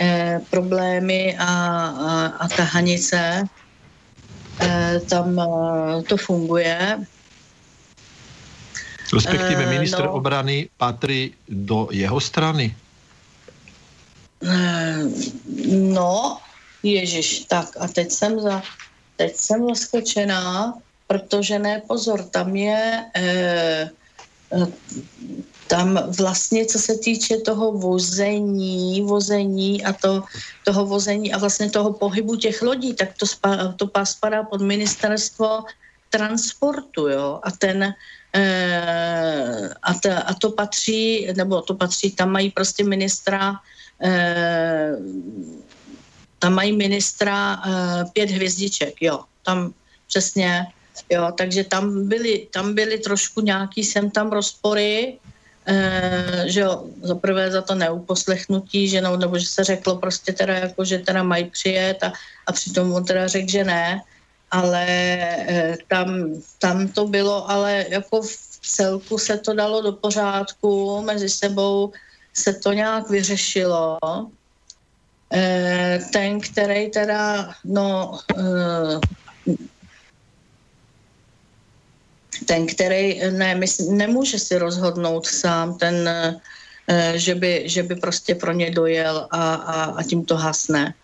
eh, 0.00 0.40
problémy 0.50 1.36
a, 1.40 1.48
a, 1.48 2.26
a 2.26 2.48
tahanice. 2.48 3.48
Eh, 4.60 5.00
tam 5.08 5.32
eh, 5.40 6.02
to 6.04 6.16
funguje. 6.20 7.00
Respektíve 9.14 9.64
eh, 9.64 9.70
minister 9.80 10.04
no, 10.04 10.12
obrany 10.12 10.68
patří 10.76 11.32
do 11.48 11.88
jeho 11.88 12.20
strany? 12.20 12.76
Eh, 14.44 15.08
no, 15.72 16.36
Ježiš, 16.84 17.48
tak 17.48 17.80
a 17.80 17.88
teď 17.88 18.12
jsem 18.12 18.40
za, 18.40 18.62
teď 19.16 19.36
jsem 19.36 19.68
zaskočená, 19.68 20.76
protože 21.10 21.58
ne, 21.58 21.82
pozor, 21.90 22.22
tam 22.22 22.54
je, 22.54 23.10
eh, 23.18 23.90
eh, 24.54 24.66
tam 25.66 25.98
vlastně, 26.06 26.66
co 26.66 26.78
se 26.78 26.94
týče 27.02 27.42
toho 27.42 27.74
vození, 27.74 29.02
vození 29.02 29.82
a 29.84 29.90
to, 29.92 30.22
toho 30.62 30.86
vození 30.86 31.34
a 31.34 31.38
vlastně 31.38 31.70
toho 31.70 31.98
pohybu 31.98 32.38
těch 32.38 32.62
lodí, 32.62 32.94
tak 32.94 33.18
to, 33.18 33.26
spa, 33.26 33.74
to 33.74 33.90
spadá 34.04 34.46
pod 34.46 34.62
ministerstvo 34.62 35.66
transportu, 36.14 37.10
jo, 37.10 37.42
a 37.42 37.50
ten, 37.50 37.90
eh, 38.34 39.68
a, 39.82 39.90
ta, 39.94 40.30
a 40.30 40.32
to 40.38 40.54
patří, 40.54 41.26
nebo 41.34 41.62
to 41.66 41.74
patří, 41.74 42.14
tam 42.14 42.30
mají 42.38 42.54
prostě 42.54 42.86
ministra 42.86 43.58
tam 46.38 46.54
mají 46.56 46.72
ministra 46.72 47.60
pět 48.16 48.30
hvězdiček, 48.30 48.96
jo, 48.96 49.28
tam 49.44 49.76
přesně, 50.08 50.72
jo, 51.10 51.32
takže 51.38 51.64
tam 51.64 52.08
byly, 52.08 52.46
tam 52.52 52.74
byly 52.74 52.98
trošku 52.98 53.40
nějaký 53.40 53.84
sem 53.84 54.10
tam 54.10 54.32
rozpory, 54.32 55.18
uh, 55.68 56.46
že 56.46 56.60
jo, 56.60 56.84
za 57.02 57.14
prvé 57.14 57.50
za 57.50 57.62
to 57.62 57.74
neuposlechnutí, 57.74 58.88
že 58.88 59.00
no, 59.00 59.16
nebo 59.16 59.38
že 59.38 59.46
se 59.46 59.64
řeklo 59.64 59.96
prostě 59.96 60.32
teda 60.32 60.54
jako, 60.54 60.84
že 60.84 60.98
teda 60.98 61.22
mají 61.22 61.44
přijet 61.44 62.02
a, 62.02 62.12
a 62.46 62.52
přitom 62.52 62.92
on 62.92 63.04
teda 63.04 63.28
řekl, 63.28 63.50
že 63.50 63.64
ne, 63.64 64.02
ale 64.50 64.86
uh, 65.48 65.76
tam, 65.88 66.34
tam 66.58 66.88
to 66.88 67.06
bylo, 67.06 67.50
ale 67.50 67.86
jako 67.88 68.22
v 68.22 68.60
celku 68.62 69.18
se 69.18 69.38
to 69.38 69.54
dalo 69.54 69.82
do 69.82 69.92
pořádku, 69.92 71.02
mezi 71.02 71.28
sebou 71.28 71.92
se 72.34 72.52
to 72.54 72.72
nějak 72.72 73.10
vyřešilo, 73.10 73.98
Eh, 75.32 76.00
ten, 76.12 76.40
který 76.40 76.90
teda, 76.90 77.54
no, 77.64 78.18
eh, 78.38 79.00
ten, 82.50 82.66
který 82.66 83.30
ne, 83.30 83.54
mysl, 83.54 83.94
nemůže 83.94 84.38
si 84.38 84.58
rozhodnout 84.58 85.26
sám, 85.26 85.78
ten, 85.78 86.08
eh, 86.08 87.12
že 87.14 87.34
by, 87.34 87.62
že 87.70 87.82
by 87.82 87.94
prostě 87.94 88.34
pro 88.34 88.52
ně 88.52 88.70
dojel 88.74 89.28
a, 89.30 89.54
a, 89.54 89.84
a 89.84 90.02
tím 90.02 90.24
to 90.26 90.34
hasne. 90.34 90.94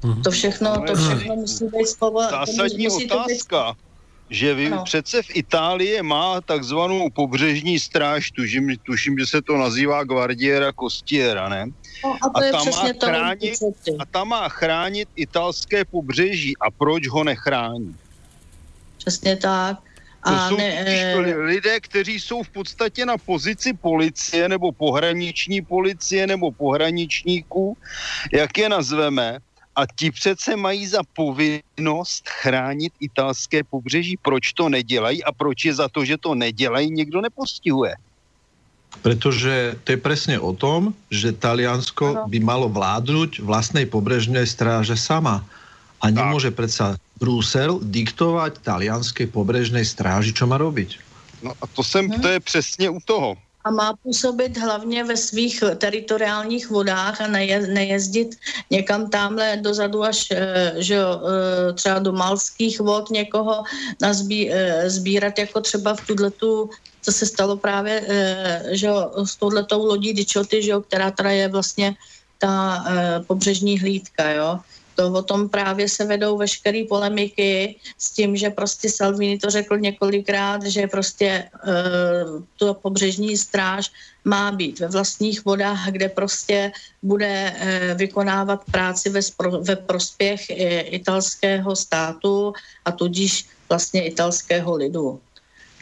Mm-hmm. 0.00 0.22
To 0.22 0.30
všechno, 0.30 0.84
to 0.86 0.94
všechno 0.94 1.36
musí 1.36 1.64
být 1.64 1.88
slovo. 1.88 2.22
Zásadní 2.22 2.88
musí 2.88 3.10
otázka. 3.10 3.76
Být 3.76 3.88
že 4.30 4.54
vy, 4.54 4.68
no. 4.70 4.84
přece 4.84 5.22
v 5.22 5.30
Itálii 5.40 6.02
má 6.02 6.40
takzvanou 6.40 7.10
pobřežní 7.10 7.80
stráž, 7.80 8.30
tuším, 8.30 8.76
tuším, 8.84 9.18
že 9.18 9.26
se 9.26 9.42
to 9.42 9.56
nazývá 9.56 10.04
Guardiera 10.04 10.72
Costiera, 10.72 11.48
ne? 11.48 11.72
No, 12.04 12.12
a, 12.12 12.28
to 12.28 12.44
a, 12.44 12.52
tam 12.52 12.66
má 12.70 12.84
chránit, 13.00 13.56
a 13.98 14.04
tam 14.04 14.28
má 14.28 14.48
chránit 14.48 15.08
italské 15.16 15.84
pobřeží. 15.84 16.52
A 16.60 16.70
proč 16.70 17.08
ho 17.08 17.24
nechrání? 17.24 17.96
Přesně 19.08 19.36
tak. 19.36 19.76
A 20.22 20.28
to 20.28 20.48
jsou 20.48 20.56
ne, 20.56 20.68
e... 20.84 21.16
lidé, 21.48 21.80
kteří 21.80 22.20
jsou 22.20 22.42
v 22.42 22.48
podstatě 22.48 23.06
na 23.06 23.16
pozici 23.16 23.72
policie 23.72 24.48
nebo 24.48 24.72
pohraniční 24.72 25.64
policie 25.64 26.26
nebo 26.26 26.52
pohraničníků, 26.52 27.76
jak 28.32 28.58
je 28.58 28.68
nazveme, 28.68 29.38
a 29.76 29.82
ti 29.86 30.10
přece 30.10 30.56
mají 30.56 30.86
za 30.86 31.00
povinnost 31.16 32.28
chránit 32.28 32.92
italské 33.00 33.64
pobřeží. 33.64 34.20
Proč 34.20 34.52
to 34.52 34.68
nedělají 34.68 35.24
a 35.24 35.32
proč 35.32 35.64
je 35.64 35.74
za 35.74 35.88
to, 35.88 36.04
že 36.04 36.20
to 36.20 36.34
nedělají, 36.34 36.90
někdo 36.90 37.20
nepostihuje? 37.20 37.94
Protože 39.02 39.78
to 39.84 39.92
je 39.92 39.96
přesně 39.96 40.36
o 40.40 40.52
tom, 40.52 40.92
že 41.10 41.32
Taliansko 41.32 42.28
by 42.28 42.40
malo 42.40 42.68
vládnout 42.68 43.38
vlastnej 43.38 43.86
pobřežné 43.86 44.44
stráže 44.44 44.96
sama. 44.96 45.46
A 46.00 46.10
nemůže 46.10 46.50
přece 46.50 46.96
Brusel 47.18 47.80
diktovat 47.82 48.58
talianské 48.58 49.26
pobřežné 49.26 49.84
stráži, 49.84 50.32
co 50.32 50.46
má 50.46 50.58
robiť. 50.58 50.98
No 51.42 51.52
a 51.62 51.66
to, 51.66 51.82
jsem, 51.82 52.10
to 52.10 52.28
je 52.28 52.40
přesně 52.40 52.90
u 52.90 52.98
toho. 53.04 53.36
A 53.64 53.70
má 53.70 53.92
působit 54.02 54.58
hlavně 54.58 55.04
ve 55.04 55.16
svých 55.16 55.64
teritoriálních 55.76 56.70
vodách 56.70 57.20
a 57.20 57.26
neje, 57.26 57.66
nejezdit 57.66 58.38
někam 58.70 59.10
tamhle 59.10 59.56
dozadu 59.60 60.04
až 60.04 60.28
eh, 60.30 60.72
že 60.78 60.94
jo, 60.94 61.20
eh, 61.20 61.72
třeba 61.72 61.98
do 61.98 62.12
malských 62.12 62.80
vod 62.80 63.10
někoho 63.10 63.62
nazbí, 64.00 64.50
eh, 64.50 64.90
sbírat 64.90 65.38
jako 65.38 65.60
třeba 65.60 65.94
v 65.94 66.06
tu 66.38 66.70
co 67.02 67.12
se 67.12 67.26
stalo 67.26 67.56
právě 67.56 68.04
že 68.70 68.86
jo, 68.86 69.12
s 69.24 69.36
touhletou 69.36 69.86
lodí 69.86 70.12
Dičoty, 70.12 70.62
že 70.62 70.70
jo, 70.70 70.80
která 70.80 71.10
teda 71.10 71.30
je 71.30 71.48
vlastně 71.48 71.94
ta 72.38 72.84
pobřežní 73.26 73.80
hlídka, 73.80 74.30
jo 74.30 74.60
to 74.98 75.12
o 75.12 75.22
tom 75.22 75.48
právě 75.48 75.88
se 75.88 76.04
vedou 76.04 76.38
veškeré 76.38 76.82
polemiky 76.88 77.78
s 77.98 78.10
tím, 78.10 78.36
že 78.36 78.50
prostě 78.50 78.90
Salvini 78.90 79.38
to 79.38 79.50
řekl 79.50 79.78
několikrát, 79.78 80.66
že 80.66 80.90
prostě 80.90 81.46
uh, 81.54 82.42
to 82.58 82.74
pobřežní 82.74 83.36
stráž 83.38 83.94
má 84.24 84.50
být 84.50 84.80
ve 84.80 84.88
vlastních 84.88 85.44
vodách, 85.44 85.86
kde 85.94 86.08
prostě 86.08 86.72
bude 87.02 87.54
uh, 87.54 87.98
vykonávat 87.98 88.66
práci 88.74 89.10
ve, 89.10 89.22
spro, 89.22 89.62
ve 89.62 89.76
prospěch 89.76 90.50
uh, 90.50 90.56
italského 90.98 91.76
státu 91.76 92.52
a 92.84 92.90
tudíž 92.90 93.46
vlastně 93.70 94.10
italského 94.10 94.76
lidu. 94.76 95.20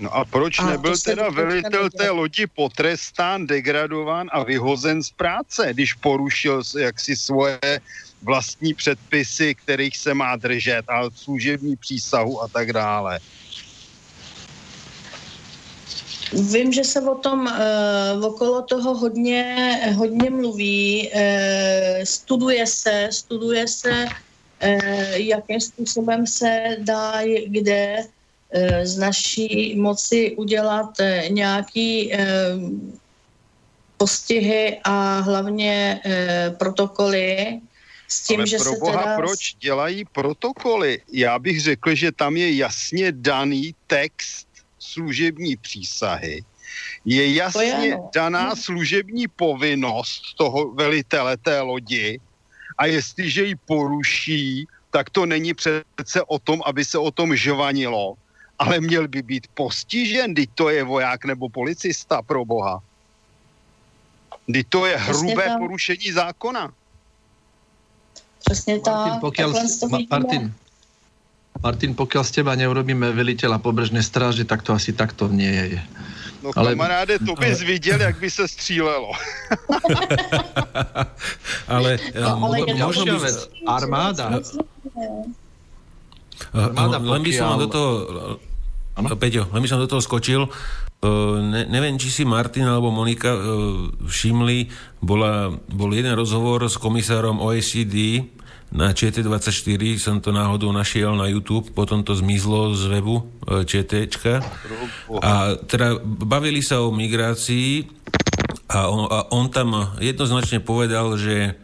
No 0.01 0.13
a 0.13 0.29
proč 0.29 0.61
a 0.61 0.77
nebyl 0.77 0.93
teda 0.99 1.33
velitel 1.33 1.89
té 1.91 2.11
lodi 2.11 2.47
potrestán, 2.47 3.47
degradován 3.47 4.29
a 4.33 4.45
vyhozen 4.45 5.01
z 5.03 5.11
práce, 5.11 5.73
když 5.73 5.95
porušil 6.05 6.63
jaksi 6.79 7.17
svoje 7.17 7.81
vlastní 8.27 8.75
předpisy, 8.75 9.55
kterých 9.55 9.97
se 9.97 10.15
má 10.15 10.37
držet 10.37 10.83
a 10.89 11.11
služební 11.15 11.77
přísahu 11.77 12.43
a 12.43 12.49
tak 12.49 12.73
dále. 12.73 13.19
Vím, 16.33 16.73
že 16.73 16.85
se 16.85 17.01
o 17.01 17.15
tom 17.15 17.47
uh, 17.47 18.25
okolo 18.25 18.63
toho 18.63 18.95
hodně, 18.95 19.79
hodně 19.95 20.31
mluví, 20.31 21.11
uh, 21.15 21.21
studuje 22.05 22.67
se, 22.67 23.09
studuje 23.11 23.69
se, 23.69 24.05
uh, 24.05 25.15
jakým 25.15 25.61
způsobem 25.61 26.27
se 26.27 26.77
dá 26.79 27.23
kde 27.47 27.97
uh, 27.99 28.83
z 28.83 28.99
naší 28.99 29.77
moci 29.79 30.35
udělat 30.37 30.91
nějaký 31.29 32.11
uh, 32.11 32.19
postihy 33.97 34.81
a 34.85 35.21
hlavně 35.21 36.01
uh, 36.05 36.57
protokoly, 36.57 37.61
s 38.09 38.23
tím, 38.23 38.41
Ale 38.41 38.47
že 38.47 38.57
pro 38.57 38.73
se 38.73 38.79
boha, 38.81 39.03
teda... 39.03 39.17
proč 39.17 39.55
dělají 39.55 40.05
protokoly? 40.05 41.03
Já 41.13 41.39
bych 41.39 41.61
řekl, 41.61 41.95
že 41.95 42.13
tam 42.13 42.37
je 42.37 42.57
jasně 42.57 43.13
daný 43.13 43.75
text 43.87 44.49
služební 44.79 45.57
přísahy. 45.57 46.45
Je 47.05 47.35
jasně 47.35 47.63
je, 47.63 47.97
no. 47.97 48.11
daná 48.15 48.53
hm. 48.53 48.57
služební 48.57 49.29
povinnost 49.29 50.35
toho 50.37 50.73
velitele 50.73 51.37
té 51.37 51.61
lodi 51.61 52.21
a 52.79 52.87
jestliže 52.87 53.45
ji 53.45 53.55
poruší, 53.55 54.67
tak 54.91 55.11
to 55.11 55.27
není 55.27 55.55
přece 55.55 56.23
o 56.27 56.39
tom, 56.39 56.63
aby 56.67 56.85
se 56.85 56.99
o 56.99 57.11
tom 57.11 57.37
žvanilo, 57.37 58.15
ale 58.59 58.81
měl 58.81 59.09
by 59.09 59.23
být 59.23 59.47
postižen, 59.55 60.33
když 60.33 60.47
to 60.55 60.69
je 60.69 60.85
voják 60.85 61.25
nebo 61.25 61.49
policista, 61.49 62.23
pro 62.23 62.45
boha. 62.45 62.83
Když 64.47 64.65
to 64.69 64.87
je 64.87 64.97
hrubé 64.97 65.45
tam... 65.45 65.59
porušení 65.59 66.13
zákona. 66.13 66.73
Přesně 68.47 68.75
Martin, 68.75 69.13
tak. 69.13 69.21
Pokiaľ, 69.21 69.51
Martin, 70.11 70.55
Martin, 71.63 71.91
pokiaľ 71.99 72.23
z 72.23 72.31
teba 72.31 72.55
neurobíme 72.55 73.11
veliteľa 73.11 73.59
pobrežné 73.59 74.07
stráže, 74.07 74.47
tak 74.47 74.63
to 74.63 74.71
asi 74.71 74.95
takto 74.95 75.27
nie 75.27 75.51
je. 75.51 75.81
No 76.47 76.55
ale, 76.55 76.79
kamaráde, 76.79 77.19
to 77.19 77.35
bys 77.35 77.59
ale... 77.59 77.67
viděl, 77.67 78.01
jak 78.01 78.19
by 78.23 78.31
se 78.31 78.49
střílelo. 78.49 79.11
ale, 81.69 81.99
no, 82.21 82.45
ale 82.45 82.57
um, 82.63 82.79
možno 82.79 83.19
by... 83.19 83.29
Armáda. 83.67 84.39
Armáda, 86.55 86.97
len 87.03 87.23
by 87.27 87.33
som 87.35 87.59
do 87.59 87.67
toho... 87.67 87.91
Ano? 88.97 89.11
Peťo, 89.19 89.51
len 89.51 89.61
by 89.61 89.69
som 89.69 89.83
do 89.83 89.91
toho 89.91 90.01
skočil. 90.01 90.49
Uh, 90.97 91.39
ne, 91.45 91.69
neviem, 91.69 92.01
či 92.01 92.09
si 92.09 92.23
Martin 92.25 92.65
alebo 92.65 92.89
Monika 92.89 93.37
uh, 93.37 93.41
všimli, 94.09 94.73
bola, 95.05 95.53
bol 95.69 95.93
jeden 95.93 96.17
rozhovor 96.17 96.65
s 96.65 96.81
komisárom 96.81 97.39
OECD 97.39 98.25
na 98.75 98.91
ČT24, 98.91 99.83
som 99.97 100.19
to 100.19 100.35
náhodou 100.35 100.75
našiel 100.75 101.15
na 101.15 101.31
YouTube, 101.31 101.71
potom 101.71 102.03
to 102.03 102.19
zmizlo 102.19 102.75
z 102.75 102.91
webu 102.91 103.23
e, 103.23 103.63
ČTčka. 103.63 104.43
A 105.23 105.55
teda 105.71 106.03
bavili 106.03 106.67
sa 106.67 106.83
o 106.83 106.91
migrácii 106.91 107.87
a 108.67 108.91
on, 108.91 109.07
a 109.07 109.19
on 109.31 109.47
tam 109.55 109.95
jednoznačne 110.03 110.61
povedal, 110.61 111.15
že 111.15 111.57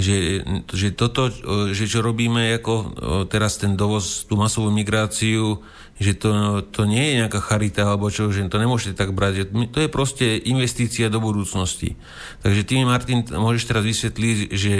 že, 0.00 0.40
že 0.72 0.96
toto, 0.96 1.28
že 1.76 1.84
čo 1.84 2.00
robíme 2.00 2.56
ako 2.56 2.72
e, 2.72 2.86
teraz 3.28 3.60
ten 3.60 3.76
dovoz, 3.76 4.24
tú 4.24 4.32
masovú 4.32 4.72
migráciu, 4.72 5.60
že 6.00 6.16
to, 6.16 6.64
to 6.64 6.88
nie 6.88 7.12
je 7.12 7.18
nejaká 7.20 7.44
charita 7.44 7.84
alebo 7.84 8.08
čo, 8.08 8.32
že 8.32 8.48
to 8.48 8.56
nemôžete 8.56 8.96
tak 8.96 9.12
brať, 9.12 9.32
že 9.36 9.44
to 9.68 9.78
je 9.84 9.92
proste 9.92 10.40
investícia 10.48 11.12
do 11.12 11.20
budúcnosti. 11.20 12.00
Takže 12.40 12.64
ty, 12.64 12.80
Martin, 12.88 13.20
môžeš 13.28 13.68
teraz 13.68 13.84
vysvetliť, 13.84 14.36
že, 14.48 14.74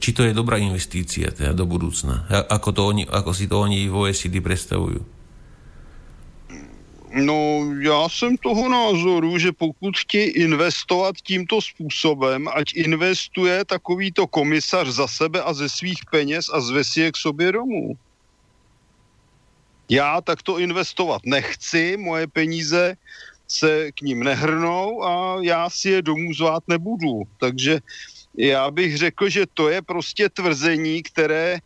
či 0.00 0.10
to 0.16 0.24
je 0.24 0.32
dobrá 0.32 0.56
investícia 0.56 1.28
teda 1.28 1.52
do 1.52 1.68
budúcna. 1.68 2.24
Ako, 2.48 2.72
to 2.72 2.88
oni, 2.88 3.04
ako 3.04 3.36
si 3.36 3.52
to 3.52 3.60
oni 3.60 3.84
v 3.92 3.94
OECD 3.94 4.40
predstavujú. 4.40 5.04
No, 7.10 7.66
já 7.80 8.08
jsem 8.08 8.36
toho 8.36 8.68
názoru, 8.68 9.38
že 9.38 9.52
pokud 9.52 9.96
chtějí 9.96 10.30
investovat 10.30 11.16
tímto 11.16 11.60
způsobem, 11.60 12.48
ať 12.54 12.72
investuje 12.74 13.64
takovýto 13.64 14.26
komisař 14.26 14.88
za 14.88 15.06
sebe 15.06 15.42
a 15.42 15.52
ze 15.52 15.68
svých 15.68 16.06
peněz 16.10 16.46
a 16.52 16.60
zve 16.60 16.84
si 16.84 17.00
je 17.00 17.12
k 17.12 17.16
sobě 17.16 17.52
domů. 17.52 17.98
Já 19.90 20.20
takto 20.20 20.58
investovat 20.58 21.22
nechci, 21.24 21.96
moje 21.96 22.26
peníze 22.26 22.96
se 23.48 23.92
k 23.92 24.00
ním 24.00 24.22
nehrnou 24.22 25.04
a 25.04 25.38
já 25.42 25.70
si 25.70 25.90
je 25.90 26.02
domů 26.02 26.34
zvát 26.34 26.62
nebudu. 26.68 27.22
Takže 27.40 27.80
já 28.36 28.70
bych 28.70 28.96
řekl, 28.98 29.28
že 29.28 29.46
to 29.54 29.68
je 29.68 29.82
prostě 29.82 30.28
tvrzení, 30.28 31.02
které 31.02 31.58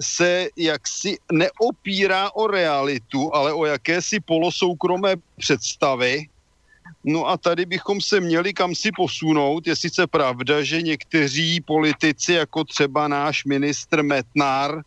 se 0.00 0.48
jaksi 0.56 1.18
neopírá 1.32 2.30
o 2.34 2.46
realitu, 2.46 3.34
ale 3.34 3.52
o 3.52 3.64
jakési 3.64 4.20
polosoukromé 4.20 5.16
představy. 5.38 6.26
No 7.04 7.28
a 7.28 7.36
tady 7.36 7.66
bychom 7.66 8.00
se 8.00 8.20
měli 8.20 8.54
kam 8.54 8.74
si 8.74 8.92
posunout. 8.92 9.66
Je 9.66 9.76
sice 9.76 10.06
pravda, 10.06 10.62
že 10.62 10.82
někteří 10.82 11.60
politici, 11.60 12.32
jako 12.32 12.64
třeba 12.64 13.08
náš 13.08 13.44
ministr 13.44 14.02
Metnar, 14.02 14.82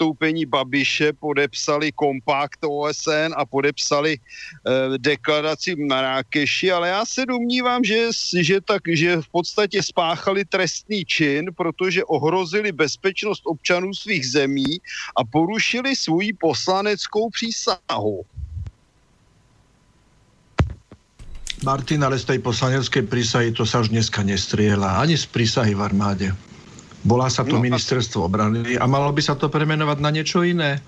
zastoupení 0.00 0.46
Babiše 0.46 1.12
podepsali 1.12 1.92
kompakt 1.92 2.64
OSN 2.64 3.36
a 3.36 3.44
podepsali 3.44 4.16
eh, 4.16 4.96
deklaraci 4.96 5.76
v 5.76 5.84
Marrakeši, 5.84 6.72
ale 6.72 6.88
já 6.88 7.04
se 7.04 7.26
domnívám, 7.26 7.84
že, 7.84 8.08
že, 8.40 8.60
tak, 8.60 8.82
že 8.88 9.20
v 9.20 9.28
podstatě 9.28 9.82
spáchali 9.82 10.44
trestný 10.44 11.04
čin, 11.04 11.52
protože 11.56 12.04
ohrozili 12.04 12.72
bezpečnost 12.72 13.42
občanů 13.44 13.94
svých 13.94 14.28
zemí 14.28 14.80
a 15.20 15.24
porušili 15.24 15.96
svou 15.96 16.24
poslaneckou 16.40 17.28
přísahu. 17.30 18.24
Martin, 21.60 22.00
ale 22.00 22.16
z 22.16 22.24
tej 22.24 22.38
poslaneckej 22.40 23.04
prísahy 23.04 23.52
to 23.52 23.68
sa 23.68 23.84
už 23.84 23.92
dneska 23.92 24.24
nestriela. 24.24 24.96
Ani 24.96 25.20
z 25.20 25.28
prísahy 25.28 25.76
v 25.76 25.84
armáde. 25.84 26.32
Volá 27.04 27.32
sa 27.32 27.44
to 27.44 27.56
no, 27.56 27.64
ministerstvo 27.64 28.28
obrany 28.28 28.76
a 28.76 28.84
malo 28.84 29.08
by 29.12 29.22
sa 29.24 29.32
to 29.32 29.48
premenovať 29.48 29.98
na 30.04 30.10
niečo 30.12 30.44
iné. 30.44 30.84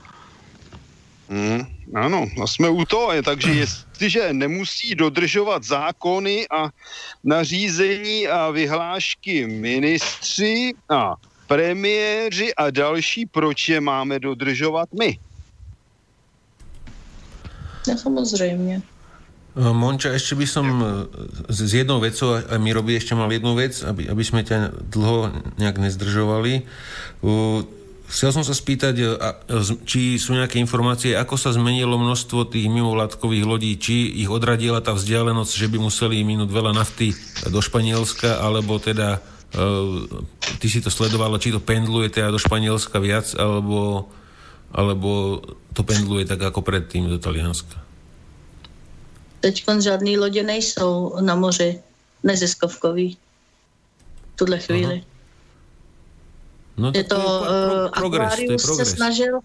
Mm, 1.32 1.64
ano, 1.96 2.28
a 2.42 2.46
jsme 2.46 2.68
u 2.68 2.84
toho, 2.84 3.22
takže 3.24 3.50
jestliže 3.52 4.32
nemusí 4.32 4.94
dodržovat 4.94 5.64
zákony 5.64 6.48
a 6.52 6.68
nařízení 7.24 8.28
a 8.28 8.50
vyhlášky 8.50 9.46
ministři 9.46 10.74
a 10.88 11.16
premiéři 11.46 12.54
a 12.54 12.70
další, 12.70 13.26
proč 13.26 13.68
je 13.68 13.80
máme 13.80 14.20
dodržovat 14.20 14.88
my? 14.92 15.18
No, 17.88 17.98
samozřejmě. 17.98 18.82
Eh, 19.52 19.60
Monča, 19.60 20.16
ešte 20.16 20.32
by 20.32 20.46
som 20.48 20.66
eh, 20.80 20.88
s 21.52 21.60
jednou 21.68 22.00
vecou, 22.00 22.40
a 22.40 22.56
mi 22.56 22.72
robí 22.72 22.96
ešte 22.96 23.12
mal 23.12 23.28
jednu 23.28 23.52
vec, 23.52 23.84
aby, 23.84 24.08
aby 24.08 24.24
sme 24.24 24.40
ťa 24.48 24.88
dlho 24.88 25.28
nejak 25.60 25.76
nezdržovali. 25.76 26.64
Chcel 28.12 28.28
som 28.28 28.44
sa 28.44 28.56
spýtať, 28.56 28.94
eh, 28.96 29.12
či 29.84 30.16
sú 30.16 30.32
nejaké 30.32 30.56
informácie, 30.56 31.12
ako 31.12 31.36
sa 31.36 31.52
zmenilo 31.52 32.00
množstvo 32.00 32.48
tých 32.48 32.64
mimovládkových 32.72 33.44
lodí, 33.44 33.76
či 33.76 34.24
ich 34.24 34.28
odradila 34.32 34.80
tá 34.80 34.96
vzdialenosť, 34.96 35.52
že 35.52 35.68
by 35.68 35.78
museli 35.84 36.24
minúť 36.24 36.48
veľa 36.48 36.72
nafty 36.72 37.12
do 37.52 37.60
Španielska, 37.60 38.40
alebo 38.40 38.80
teda 38.80 39.20
ty 39.52 40.66
si 40.72 40.80
to 40.80 40.88
sledovala, 40.88 41.36
či 41.36 41.52
to 41.52 41.60
pendluje 41.60 42.08
teda 42.08 42.32
do 42.32 42.40
Španielska 42.40 42.96
viac, 43.04 43.36
alebo, 43.36 44.08
alebo 44.72 45.44
to 45.76 45.84
pendluje 45.84 46.24
tak 46.24 46.40
ako 46.40 46.64
predtým 46.64 47.04
do 47.04 47.20
Talianska. 47.20 47.81
Teď 49.42 49.64
žádný 49.80 50.18
lodě 50.18 50.42
nejsou 50.42 51.16
na 51.20 51.34
moři 51.34 51.82
neziskovkový 52.22 53.18
v 54.34 54.36
tuhle 54.36 54.58
chvíli. 54.58 54.94
Aha. 54.94 55.06
No, 56.76 56.92
je 56.94 57.04
to, 57.04 57.14
to 57.14 57.44
pro, 57.44 57.48
pro, 57.48 58.00
progres, 58.00 58.32
Aquarius 58.32 58.62
to 58.62 58.72
je 58.72 58.76
se 58.76 58.96
snažil 58.96 59.40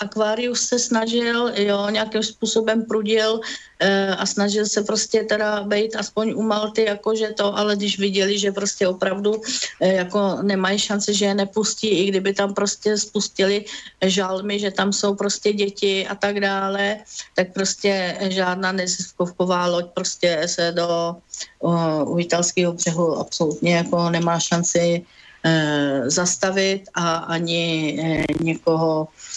Aquarius 0.00 0.60
se 0.60 0.78
snažil, 0.78 1.52
jo, 1.56 1.90
nějakým 1.90 2.22
způsobem 2.22 2.84
prudil 2.84 3.40
e, 3.80 4.06
a 4.06 4.26
snažil 4.26 4.66
se 4.66 4.82
prostě 4.82 5.22
teda 5.22 5.62
být 5.62 5.96
aspoň 5.96 6.32
u 6.36 6.42
Malty, 6.42 6.84
jakože 6.84 7.28
to, 7.36 7.56
ale 7.56 7.76
když 7.76 7.98
viděli, 7.98 8.38
že 8.38 8.52
prostě 8.52 8.88
opravdu 8.88 9.42
e, 9.80 9.92
jako 9.92 10.38
nemají 10.42 10.78
šanci, 10.78 11.14
že 11.14 11.24
je 11.24 11.34
nepustí, 11.34 11.88
i 11.88 12.06
kdyby 12.06 12.32
tam 12.32 12.54
prostě 12.54 12.98
spustili 12.98 13.64
žalmy, 14.02 14.58
že 14.58 14.70
tam 14.70 14.92
jsou 14.92 15.14
prostě 15.14 15.52
děti 15.52 16.06
a 16.06 16.14
tak 16.14 16.40
dále, 16.40 16.96
tak 17.36 17.52
prostě 17.52 18.16
žádná 18.20 18.72
neziskovková 18.72 19.66
loď 19.66 19.86
prostě 19.94 20.42
se 20.46 20.72
do 20.72 21.16
o, 21.60 21.70
u 22.04 22.18
italského 22.18 22.72
břehu 22.72 23.18
absolutně 23.18 23.76
jako 23.76 24.10
nemá 24.10 24.40
šanci 24.40 25.04
e, 25.44 26.10
zastavit 26.10 26.88
a 26.94 27.16
ani 27.16 27.96
e, 28.00 28.24
někoho 28.44 29.08
Eh, 29.10 29.29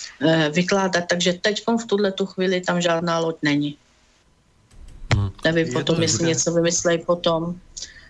vykládat. 0.51 1.03
Takže 1.09 1.33
teď 1.33 1.63
v 1.67 1.87
tuhle 1.87 2.11
tu 2.11 2.25
chvíli 2.25 2.61
tam 2.61 2.81
žádná 2.81 3.19
loď 3.19 3.35
není. 3.41 3.77
Hmm. 5.15 5.29
Nevím 5.45 5.67
Je 5.67 5.73
potom, 5.73 6.01
jestli 6.01 6.27
něco 6.27 6.53
vymyslej 6.53 6.97
potom. 6.97 7.55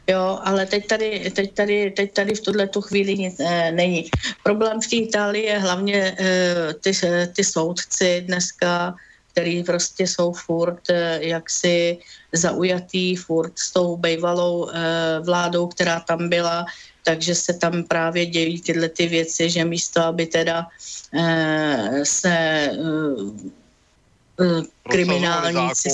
Jo, 0.08 0.40
ale 0.44 0.66
teď 0.66 0.88
tady, 0.88 1.32
teď 1.36 1.54
tady, 1.54 1.92
teď 1.92 2.14
tady 2.14 2.36
v 2.36 2.42
tuhle 2.42 2.68
tu 2.68 2.82
chvíli 2.82 3.18
nic 3.18 3.40
e, 3.40 3.72
není. 3.72 4.10
Problém 4.44 4.82
v 4.82 4.88
té 4.88 4.96
Itálii 4.96 5.46
je 5.46 5.60
hlavně 5.60 6.16
e, 6.20 6.74
ty, 6.74 6.92
ty 7.36 7.44
soudci 7.44 8.24
dneska, 8.28 8.96
který 9.32 9.64
prostě 9.64 10.08
jsou 10.08 10.34
furt 10.34 10.90
e, 10.90 11.20
jaksi 11.22 11.98
zaujatý, 12.34 13.16
furt 13.16 13.60
s 13.60 13.72
tou 13.72 13.98
bývalou 13.98 14.70
e, 14.70 14.74
vládou, 15.20 15.68
která 15.68 16.00
tam 16.00 16.30
byla, 16.30 16.66
takže 17.04 17.36
se 17.36 17.54
tam 17.54 17.84
právě 17.84 18.26
dějí 18.26 18.62
tyhle 18.62 18.90
ty 18.90 19.08
věci, 19.08 19.50
že 19.50 19.66
místo, 19.66 20.02
aby 20.02 20.26
teda 20.26 20.68
eh, 21.14 22.00
se 22.04 22.30
eh, 22.30 22.74
eh 24.40 24.62
kriminálníci 24.90 25.90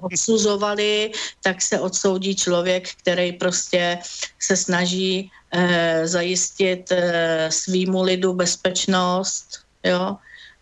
odsuzovali, 0.00 1.12
tak 1.42 1.62
se 1.62 1.80
odsoudí 1.80 2.34
člověk, 2.36 2.88
který 3.02 3.32
prostě 3.32 3.98
se 4.38 4.56
snaží 4.56 5.30
eh, 5.52 6.02
zajistit 6.08 6.92
eh, 6.92 7.48
svýmu 7.52 8.02
lidu 8.02 8.32
bezpečnost, 8.32 9.60
jo, 9.84 10.16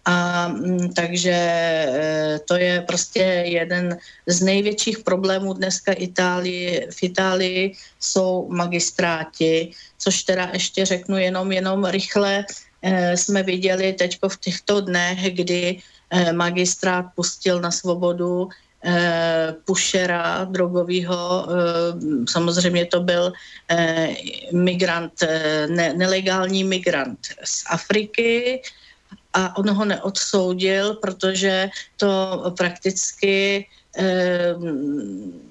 a 0.09 0.49
mm, 0.49 0.93
takže 0.97 1.37
e, 1.37 2.41
to 2.49 2.57
je 2.57 2.81
prostě 2.81 3.21
jeden 3.45 3.99
z 4.27 4.41
největších 4.41 4.99
problémů 4.99 5.53
dneska 5.53 5.93
Itálii. 5.93 6.89
V 6.91 7.03
Itálii 7.03 7.73
jsou 8.01 8.49
magistráti, 8.49 9.71
což 9.99 10.23
teda 10.23 10.51
ještě 10.53 10.87
řeknu 10.87 11.19
jenom, 11.19 11.53
jenom 11.53 11.85
rychle 11.85 12.45
e, 12.83 13.17
jsme 13.17 13.43
viděli 13.43 13.93
teď 13.93 14.19
v 14.29 14.37
těchto 14.41 14.81
dnech, 14.81 15.35
kdy 15.35 15.79
e, 16.11 16.33
magistrát 16.33 17.07
pustil 17.15 17.61
na 17.61 17.71
svobodu 17.71 18.49
pušera 19.67 20.45
drogového. 20.45 21.47
Samozřejmě 22.31 22.87
to 22.87 23.01
byl 23.01 23.33
migrant, 24.55 25.13
nelegální 25.99 26.65
migrant 26.65 27.19
z 27.45 27.65
Afriky, 27.67 28.63
a 29.39 29.57
on 29.57 29.71
ho 29.71 29.85
neodsoudil, 29.85 30.95
protože 30.95 31.71
to 31.97 32.09
prakticky 32.59 33.67
eh, 33.97 34.55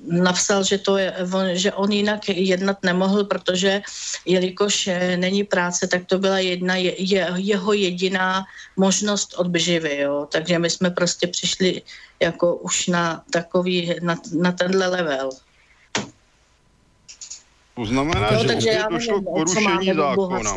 napsal, 0.07 0.63
že, 0.63 0.77
to 0.77 0.97
je, 0.97 1.13
že 1.53 1.71
on 1.73 1.91
jinak 1.91 2.29
jednat 2.29 2.83
nemohl, 2.83 3.23
protože 3.23 3.81
jelikož 4.25 4.87
eh, 4.87 5.17
není 5.17 5.43
práce, 5.43 5.87
tak 5.87 6.05
to 6.05 6.19
byla 6.19 6.39
jedna 6.39 6.75
je, 6.75 7.31
jeho 7.35 7.73
jediná 7.73 8.43
možnost 8.75 9.39
obživy. 9.39 9.97
Jo. 9.97 10.27
Takže 10.31 10.59
my 10.59 10.69
jsme 10.69 10.89
prostě 10.91 11.27
přišli 11.27 11.81
jako 12.19 12.55
už 12.55 12.87
na 12.87 13.23
takový, 13.31 13.95
na, 14.01 14.15
na 14.35 14.51
tenhle 14.51 14.87
level. 14.87 15.29
To 17.75 17.85
znamená, 17.85 18.31
no, 18.31 18.39
že 18.41 18.47
takže 18.47 18.69
já 18.69 18.89
došlo 18.89 19.21
k 19.21 19.23
porušení 19.23 19.93
zákona. 19.95 20.53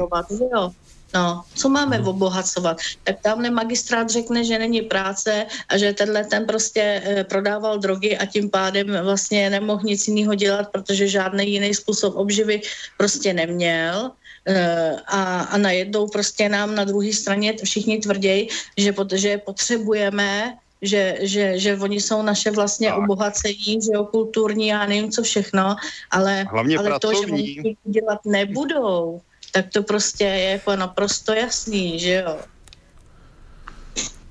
Jo. 0.53 0.73
No, 1.15 1.43
co 1.55 1.69
máme 1.69 1.97
hmm. 1.97 2.09
obohacovat? 2.09 2.77
Tak 3.05 3.17
tamhle 3.23 3.51
magistrát 3.51 4.11
řekne, 4.11 4.45
že 4.45 4.59
není 4.59 4.83
práce 4.83 5.47
a 5.69 5.79
že 5.79 5.93
tenhle 5.93 6.25
ten 6.25 6.47
prostě 6.47 7.03
e, 7.05 7.25
prodával 7.25 7.79
drogy 7.79 8.19
a 8.19 8.27
tím 8.27 8.51
pádem 8.51 8.87
vlastně 9.03 9.51
nemohl 9.51 9.83
nic 9.85 10.09
jiného 10.09 10.35
dělat, 10.35 10.69
protože 10.71 11.09
žádný 11.09 11.53
jiný 11.53 11.75
způsob 11.75 12.17
obživy 12.17 12.61
prostě 12.97 13.33
neměl. 13.33 14.11
E, 14.47 14.97
a, 15.07 15.41
a 15.41 15.57
najednou 15.59 16.07
prostě 16.07 16.49
nám 16.49 16.75
na 16.75 16.85
druhé 16.85 17.13
straně 17.13 17.57
všichni 17.65 17.99
tvrdějí, 17.99 18.49
že, 18.77 18.95
že 19.15 19.39
potřebujeme 19.39 20.57
že, 20.83 21.19
že, 21.21 21.59
že 21.59 21.77
oni 21.77 22.01
jsou 22.01 22.23
naše 22.23 22.51
vlastně 22.51 22.89
tak. 22.89 22.99
obohacení, 22.99 23.85
že 23.85 23.93
jo, 23.93 24.05
kulturní 24.05 24.73
a 24.73 24.87
nevím 24.87 25.13
co 25.13 25.23
všechno, 25.23 25.77
ale, 26.11 26.47
Hlavně 26.51 26.79
ale 26.79 26.99
to, 27.01 27.13
že 27.13 27.33
oni 27.33 27.77
dělat 27.85 28.21
nebudou, 28.25 29.21
tak 29.51 29.69
to 29.69 29.83
prostě 29.83 30.25
je 30.25 30.51
jako 30.51 30.77
naprosto 30.77 31.33
jasný, 31.33 31.99
že 32.01 32.13
jo. 32.25 32.37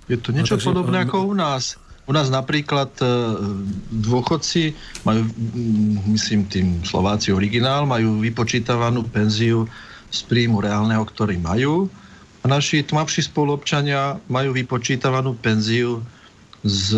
Je 0.10 0.18
to 0.18 0.34
niečo 0.34 0.58
no, 0.58 0.64
podobné 0.64 1.06
ako 1.06 1.30
u 1.30 1.36
nás. 1.38 1.78
U 2.10 2.12
nás 2.18 2.34
napríklad 2.34 2.90
e, 2.98 3.06
dôchodci 3.94 4.74
majú, 5.06 5.30
myslím 6.10 6.50
tým 6.50 6.68
Slováci 6.82 7.30
originál, 7.30 7.86
majú 7.86 8.18
vypočítavanú 8.18 9.06
penziu 9.14 9.70
z 10.10 10.26
príjmu 10.26 10.66
reálneho, 10.66 11.06
ktorý 11.06 11.38
majú. 11.38 11.86
A 12.42 12.50
naši 12.50 12.82
tmavší 12.82 13.30
spoluobčania 13.30 14.18
majú 14.26 14.58
vypočítavanú 14.58 15.38
penziu 15.38 16.02
z 16.66 16.98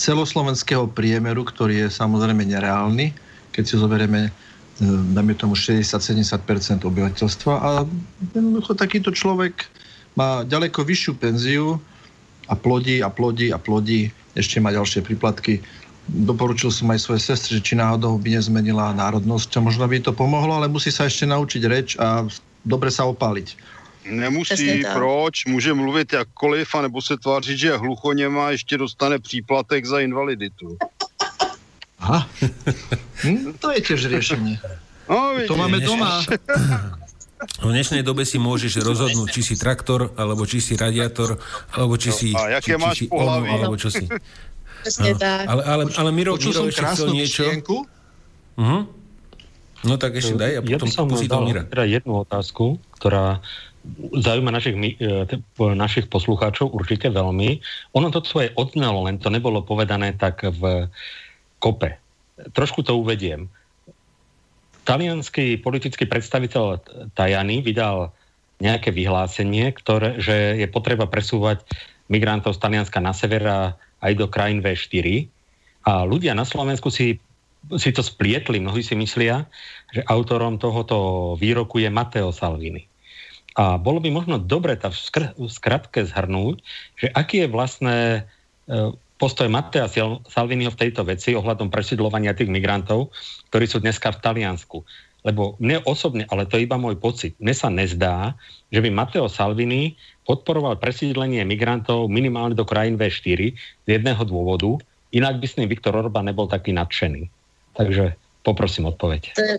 celoslovenského 0.00 0.88
priemeru, 0.88 1.44
ktorý 1.44 1.84
je 1.84 1.88
samozrejme 1.92 2.48
nereálny, 2.48 3.12
keď 3.52 3.62
si 3.68 3.74
zoberieme 3.76 4.32
E, 4.32 4.43
dajme 4.82 5.34
tomu 5.38 5.54
60-70% 5.54 6.82
obyvateľstva 6.82 7.52
a 7.54 7.70
jednoducho 8.34 8.74
takýto 8.74 9.14
človek 9.14 9.70
má 10.18 10.42
ďaleko 10.42 10.82
vyššiu 10.82 11.12
penziu 11.14 11.78
a 12.50 12.54
plodí 12.58 13.02
a 13.02 13.10
plodí 13.10 13.54
a 13.54 13.58
plodí, 13.58 14.10
ešte 14.34 14.58
má 14.58 14.74
ďalšie 14.74 15.06
príplatky. 15.06 15.62
Doporučil 16.04 16.68
som 16.68 16.90
aj 16.92 17.00
svoje 17.00 17.20
sestry, 17.22 17.58
že 17.58 17.66
či 17.72 17.74
náhodou 17.78 18.18
by 18.20 18.36
nezmenila 18.36 18.92
národnosť, 18.92 19.46
čo 19.48 19.60
možno 19.64 19.88
by 19.88 20.02
to 20.02 20.12
pomohlo, 20.12 20.60
ale 20.60 20.68
musí 20.68 20.92
sa 20.92 21.08
ešte 21.08 21.24
naučiť 21.24 21.62
reč 21.64 21.88
a 21.96 22.26
dobre 22.66 22.90
sa 22.90 23.08
opáliť. 23.08 23.56
Nemusí, 24.04 24.84
proč, 24.92 25.46
může 25.46 25.74
mluvit 25.74 26.12
jakkoliv, 26.12 26.74
anebo 26.74 27.02
se 27.02 27.16
tvářit, 27.16 27.58
že 27.58 27.66
je 27.66 27.76
hluchoněma 27.76 28.50
ještě 28.50 28.78
dostane 28.78 29.18
příplatek 29.18 29.86
za 29.86 30.00
invaliditu. 30.00 30.76
Aha. 32.00 32.20
Hm, 33.24 33.56
to 33.56 33.72
je 33.72 33.80
tiež 33.80 34.12
riešenie. 34.12 34.60
No, 35.08 35.40
to 35.48 35.56
máme 35.56 35.80
doma. 35.80 36.20
V 37.60 37.70
dnešnej 37.72 38.04
dobe 38.04 38.28
si 38.28 38.36
môžeš 38.36 38.84
rozhodnúť, 38.84 39.28
či 39.32 39.40
si 39.40 39.54
traktor, 39.56 40.12
alebo 40.16 40.44
či 40.44 40.60
si 40.60 40.76
radiátor, 40.76 41.40
alebo 41.72 41.96
či 41.96 42.10
si... 42.12 42.28
A 42.36 42.60
jaké 42.60 42.76
či, 42.76 42.80
máš 42.80 42.96
či 43.00 43.04
ono, 43.08 43.44
alebo 43.48 43.76
čo 43.80 43.88
si. 43.88 44.04
Ale, 45.48 45.64
ale, 45.64 45.82
ale 45.88 46.10
Miro, 46.12 46.36
Miro 46.36 46.68
ešte 46.68 46.84
chcel 46.92 47.08
niečo. 47.16 47.44
Uh-huh. 48.60 48.84
No 49.84 49.94
tak 50.00 50.16
ešte 50.16 50.36
daj 50.36 50.52
a 50.56 50.62
potom 50.64 50.88
ja 50.88 51.00
pustí 51.08 51.28
to 51.28 51.40
Mira. 51.44 51.62
Teda 51.68 51.84
jednu 51.84 52.24
otázku, 52.24 52.80
ktorá 53.00 53.44
zaujíma 54.16 54.48
našich, 54.48 54.76
e, 54.96 55.16
našich 55.60 56.08
poslucháčov 56.08 56.72
určite 56.72 57.12
veľmi. 57.12 57.60
Ono 57.92 58.08
to 58.08 58.24
svoje 58.24 58.52
odznalo, 58.56 59.04
len 59.04 59.20
to 59.20 59.28
nebolo 59.28 59.60
povedané 59.60 60.16
tak 60.16 60.40
v 60.40 60.88
kope. 61.64 61.96
Trošku 62.52 62.84
to 62.84 63.00
uvediem. 63.00 63.48
Talianský 64.84 65.56
politický 65.64 66.04
predstaviteľ 66.04 66.84
Tajany 67.16 67.64
vydal 67.64 68.12
nejaké 68.60 68.92
vyhlásenie, 68.92 69.72
ktoré, 69.72 70.20
že 70.20 70.60
je 70.60 70.68
potreba 70.68 71.08
presúvať 71.08 71.64
migrantov 72.12 72.52
z 72.52 72.60
Talianska 72.60 73.00
na 73.00 73.16
sever 73.16 73.42
a 73.48 73.60
aj 74.04 74.12
do 74.12 74.28
krajín 74.28 74.60
V4. 74.60 75.24
A 75.88 76.04
ľudia 76.04 76.36
na 76.36 76.44
Slovensku 76.44 76.92
si, 76.92 77.16
si 77.80 77.90
to 77.96 78.04
splietli. 78.04 78.60
Mnohí 78.60 78.84
si 78.84 78.92
myslia, 78.92 79.48
že 79.88 80.04
autorom 80.04 80.60
tohoto 80.60 81.32
výroku 81.40 81.80
je 81.80 81.88
Matteo 81.88 82.28
Salvini. 82.28 82.84
A 83.54 83.80
bolo 83.80 84.02
by 84.04 84.10
možno 84.12 84.36
dobre 84.36 84.76
tá 84.76 84.90
v 84.90 84.98
skratke 85.48 86.04
zhrnúť, 86.04 86.60
že 86.98 87.06
aký 87.14 87.46
je 87.46 87.48
vlastne 87.48 87.96
e, 88.66 88.92
postoj 89.24 89.48
Matea 89.48 89.88
Salviniho 90.28 90.68
v 90.68 90.80
tejto 90.84 91.00
veci 91.00 91.32
ohľadom 91.32 91.72
presidlovania 91.72 92.36
tých 92.36 92.52
migrantov, 92.52 93.08
ktorí 93.48 93.64
sú 93.64 93.80
dneska 93.80 94.12
v 94.12 94.20
Taliansku. 94.20 94.84
Lebo 95.24 95.56
mne 95.56 95.80
osobne, 95.88 96.28
ale 96.28 96.44
to 96.44 96.60
je 96.60 96.68
iba 96.68 96.76
môj 96.76 97.00
pocit, 97.00 97.32
mne 97.40 97.56
sa 97.56 97.72
nezdá, 97.72 98.36
že 98.68 98.84
by 98.84 98.92
Matteo 98.92 99.24
Salvini 99.32 99.96
podporoval 100.28 100.76
presídlenie 100.76 101.40
migrantov 101.48 102.12
minimálne 102.12 102.52
do 102.52 102.68
krajín 102.68 103.00
V4 103.00 103.56
z 103.56 103.88
jedného 103.88 104.20
dôvodu, 104.28 104.76
inak 105.16 105.40
by 105.40 105.46
s 105.48 105.56
ním 105.56 105.72
Viktor 105.72 105.96
Orbán 105.96 106.28
nebol 106.28 106.44
taký 106.44 106.76
nadšený. 106.76 107.24
Takže 107.80 108.12
poprosím 108.44 108.92
odpoveď. 108.92 109.40
To 109.40 109.40
je, 109.40 109.56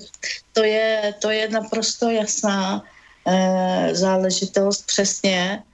to 0.53 0.61
je, 0.61 0.89
to 1.18 1.30
je 1.34 1.43
naprosto 1.49 2.13
jasná 2.13 2.86
e, 3.26 3.34
záležitost, 3.97 4.86
přesně 4.86 5.66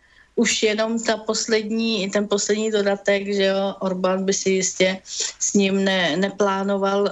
už 0.41 0.63
jenom 0.63 0.97
ta 0.97 1.17
poslední, 1.17 2.09
ten 2.09 2.25
poslední 2.27 2.71
dodatek, 2.71 3.29
že 3.29 3.53
jo, 3.53 3.75
Orbán 3.79 4.25
by 4.25 4.33
si 4.33 4.49
jistě 4.49 4.97
s 5.39 5.53
ním 5.53 5.85
ne, 5.85 6.17
neplánoval 6.17 7.07
e, 7.07 7.11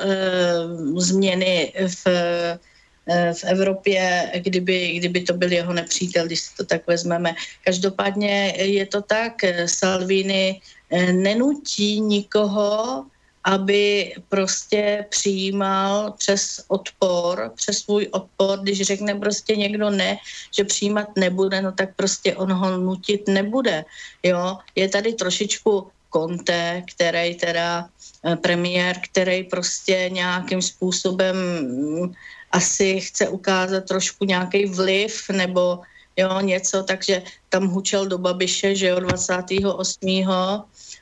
změny 0.98 1.74
v, 1.78 2.08
e, 2.08 3.34
v 3.34 3.44
Evropě, 3.44 4.32
kdyby, 4.42 4.98
kdyby 4.98 5.20
to 5.22 5.34
byl 5.34 5.52
jeho 5.52 5.74
nepřítel, 5.74 6.26
když 6.26 6.40
si 6.42 6.52
to 6.58 6.66
tak 6.66 6.88
vezmeme. 6.88 7.38
Každopádně 7.66 8.54
je 8.58 8.86
to 8.86 9.02
tak, 9.02 9.46
Salvini 9.66 10.62
eh, 10.90 11.14
nenutí 11.14 12.02
nikoho, 12.02 13.06
aby 13.44 14.14
prostě 14.30 15.06
přijímal 15.10 16.12
přes 16.12 16.62
odpor, 16.68 17.52
přes 17.56 17.78
svůj 17.78 18.08
odpor, 18.12 18.60
když 18.60 18.82
řekne 18.82 19.16
prostě 19.16 19.56
někdo 19.56 19.90
ne, 19.90 20.18
že 20.58 20.64
přijímat 20.64 21.08
nebude, 21.16 21.62
no 21.62 21.72
tak 21.72 21.96
prostě 21.96 22.36
on 22.36 22.54
ho 22.54 22.78
nutit 22.78 23.28
nebude. 23.28 23.86
Jo, 24.24 24.58
je 24.76 24.90
tady 24.90 25.14
trošičku 25.14 25.88
Conte, 26.14 26.84
který 26.96 27.36
teda 27.36 27.90
eh, 28.26 28.36
premiér, 28.36 28.96
který 29.12 29.44
prostě 29.44 30.10
nějakým 30.14 30.62
způsobem 30.62 31.36
mm, 31.62 32.14
asi 32.52 33.00
chce 33.00 33.30
ukázat 33.30 33.86
trošku 33.86 34.26
nějaký 34.26 34.66
vliv 34.66 35.30
nebo 35.30 35.80
jo, 36.18 36.42
něco, 36.42 36.84
takže 36.84 37.24
tam 37.50 37.68
hučel 37.68 38.08
do 38.08 38.18
Babiše, 38.18 38.76
že 38.76 38.88
jo, 38.88 39.00
28 39.00 40.24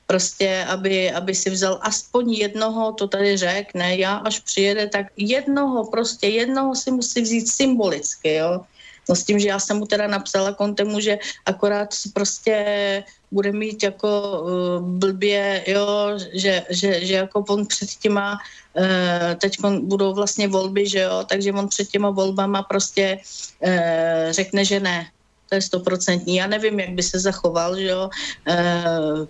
prostě, 0.08 0.66
aby, 0.68 1.12
aby 1.12 1.36
si 1.36 1.50
vzal 1.50 1.80
aspoň 1.82 2.34
jednoho, 2.34 2.92
to 2.92 3.08
tady 3.08 3.38
řekne, 3.38 3.96
já 3.98 4.16
až 4.16 4.40
přijede, 4.40 4.88
tak 4.88 5.06
jednoho, 5.18 5.86
prostě 5.86 6.28
jednoho 6.28 6.76
si 6.76 6.92
musí 6.92 7.22
vzít 7.22 7.48
symbolicky, 7.48 8.34
jo. 8.34 8.64
No 9.10 9.16
s 9.16 9.24
tím, 9.24 9.40
že 9.40 9.48
já 9.48 9.60
jsem 9.60 9.78
mu 9.78 9.86
teda 9.86 10.08
napsala 10.08 10.54
kontemu, 10.54 11.00
že 11.00 11.20
akorát 11.46 11.96
prostě 12.14 13.04
bude 13.32 13.52
mít 13.52 13.84
jako 13.84 14.08
uh, 14.44 14.84
blbě, 14.84 15.64
jo, 15.68 16.20
že, 16.34 16.64
že, 16.70 17.06
že 17.06 17.14
jako 17.14 17.44
on 17.50 17.66
před 17.66 17.90
těma, 17.90 18.40
uh, 18.74 19.36
teď 19.40 19.60
budou 19.82 20.14
vlastně 20.14 20.48
volby, 20.48 20.88
že 20.88 21.00
jo, 21.00 21.24
takže 21.24 21.54
on 21.54 21.68
před 21.68 21.88
těma 21.88 22.10
volbama 22.10 22.64
prostě 22.64 23.20
uh, 23.64 24.32
řekne, 24.32 24.66
že 24.66 24.80
ne, 24.80 25.08
to 25.50 25.56
je 25.56 25.62
stoprocentní. 25.62 26.36
Já 26.36 26.48
nevím, 26.48 26.80
jak 26.80 26.90
by 26.90 27.04
se 27.04 27.20
zachoval, 27.20 27.78
že 27.78 27.88
jo, 27.88 28.10
e, 28.48 28.84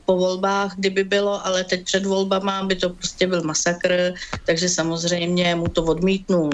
po 0.06 0.18
volbách, 0.18 0.76
kdyby 0.76 1.04
bylo, 1.04 1.46
ale 1.46 1.64
teď 1.64 1.84
před 1.84 2.06
volbama 2.06 2.64
by 2.64 2.76
to 2.76 2.90
prostě 2.90 3.28
byl 3.28 3.42
masakr, 3.44 4.14
takže 4.46 4.70
samozřejmě 4.70 5.56
mu 5.56 5.68
to 5.68 5.84
odmítnu. 5.84 6.50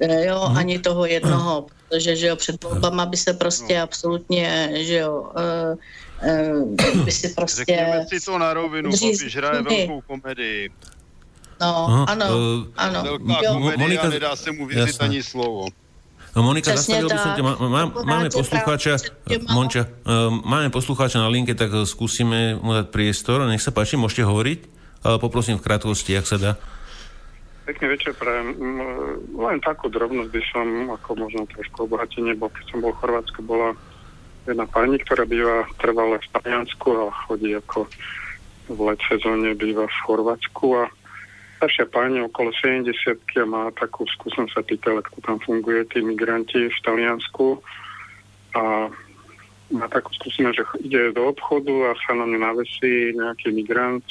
E, 0.00 0.26
jo, 0.26 0.40
hmm. 0.40 0.56
ani 0.56 0.78
toho 0.78 1.06
jednoho, 1.06 1.66
protože, 1.88 2.16
že 2.16 2.26
jo, 2.26 2.36
před 2.36 2.64
volbama 2.64 3.06
by 3.06 3.16
se 3.16 3.32
prostě 3.32 3.80
absolutně, 3.80 4.70
že 4.74 4.96
jo, 4.96 5.30
e, 5.36 6.30
e, 6.30 6.52
by 7.04 7.12
si 7.12 7.28
prostě... 7.28 7.56
Řekněme 7.56 8.06
si 8.08 8.20
to 8.20 8.38
na 8.38 8.54
rovinu, 8.54 8.90
když 8.90 9.36
hraje 9.36 9.62
velkou 9.62 10.00
komedii. 10.06 10.70
No, 11.60 11.86
Aha, 11.88 12.04
ano, 12.04 12.26
uh, 12.26 12.66
ano. 12.76 13.02
Velká 13.02 13.40
jo. 13.44 13.52
komedie 13.52 13.76
Monika, 13.76 14.08
nedá 14.08 14.36
se 14.36 14.52
mu 14.52 14.66
věřit 14.66 14.96
ani 15.00 15.22
slovo. 15.22 15.66
No 16.36 16.44
Monika, 16.44 16.76
zastavil 16.76 17.08
by 17.08 17.16
som 17.16 17.32
ťa, 17.32 17.40
má, 17.40 17.52
má, 17.56 17.82
máme 17.88 18.28
poslucháča, 18.28 19.00
Monča, 19.56 19.88
uh, 19.88 20.28
máme 20.28 20.68
poslucháča 20.68 21.24
na 21.24 21.32
linke, 21.32 21.56
tak 21.56 21.72
skúsime 21.88 22.60
mu 22.60 22.76
dať 22.76 22.92
priestor. 22.92 23.48
Nech 23.48 23.64
sa 23.64 23.72
páči, 23.72 23.96
môžete 23.96 24.28
hovoriť, 24.28 24.60
ale 25.00 25.16
poprosím 25.16 25.56
v 25.56 25.64
krátkosti, 25.64 26.12
ak 26.12 26.28
sa 26.28 26.36
dá. 26.36 26.52
Pekný 27.64 27.96
večer 27.96 28.12
prajem. 28.14 28.52
Len 29.32 29.58
takú 29.64 29.88
drobnosť 29.88 30.28
by 30.28 30.42
som, 30.52 30.66
ako 30.92 31.08
možno 31.18 31.48
trošku 31.50 31.88
obohatenie, 31.88 32.36
bo 32.36 32.52
keď 32.52 32.64
som 32.68 32.78
bol 32.84 32.92
v 32.92 33.00
Chorvátsku, 33.00 33.40
bola 33.40 33.72
jedna 34.44 34.68
pani, 34.68 35.00
ktorá 35.02 35.24
býva 35.24 35.64
trvale 35.80 36.20
v 36.20 36.30
Taliansku 36.36 36.88
a 37.00 37.04
chodí 37.26 37.56
ako 37.56 37.88
v 38.70 38.78
let 38.86 39.00
sezóne 39.08 39.56
býva 39.58 39.88
v 39.88 39.96
Chorvátsku 40.04 40.66
a 40.78 40.84
staršia 41.56 41.88
pani 41.88 42.20
okolo 42.20 42.52
70 42.52 42.92
a 43.16 43.44
má 43.48 43.72
takú, 43.72 44.04
skúsim 44.12 44.44
sa 44.52 44.60
pýtať, 44.60 45.00
ako 45.00 45.18
tam 45.24 45.38
funguje, 45.40 45.88
tí 45.88 46.04
migranti 46.04 46.68
v 46.68 46.78
Taliansku 46.84 47.60
a 48.56 48.92
má 49.72 49.86
takú 49.90 50.14
skúsenosť, 50.22 50.56
že 50.56 50.64
ide 50.86 51.02
do 51.16 51.32
obchodu 51.34 51.90
a 51.90 51.98
sa 52.06 52.14
na 52.14 52.28
mňa 52.28 52.38
navesí 52.38 53.16
nejaký 53.18 53.50
migrant, 53.50 54.04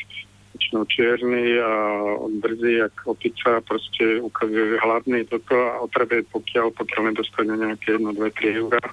väčšinou 0.56 0.84
čierny 0.88 1.60
a 1.60 1.72
on 2.20 2.39
brzí 2.39 2.80
jak 2.80 2.96
opica, 3.08 3.60
proste 3.64 4.24
ukazuje, 4.24 4.76
že 4.76 4.84
hladný 4.84 5.20
toto 5.28 5.56
a 5.56 5.84
otrebe, 5.84 6.24
pokiaľ, 6.32 6.72
pokiaľ 6.76 7.02
nedostane 7.12 7.54
nejaké 7.60 8.00
1, 8.00 8.16
2, 8.16 8.20
3 8.20 8.62
eurá. 8.64 8.84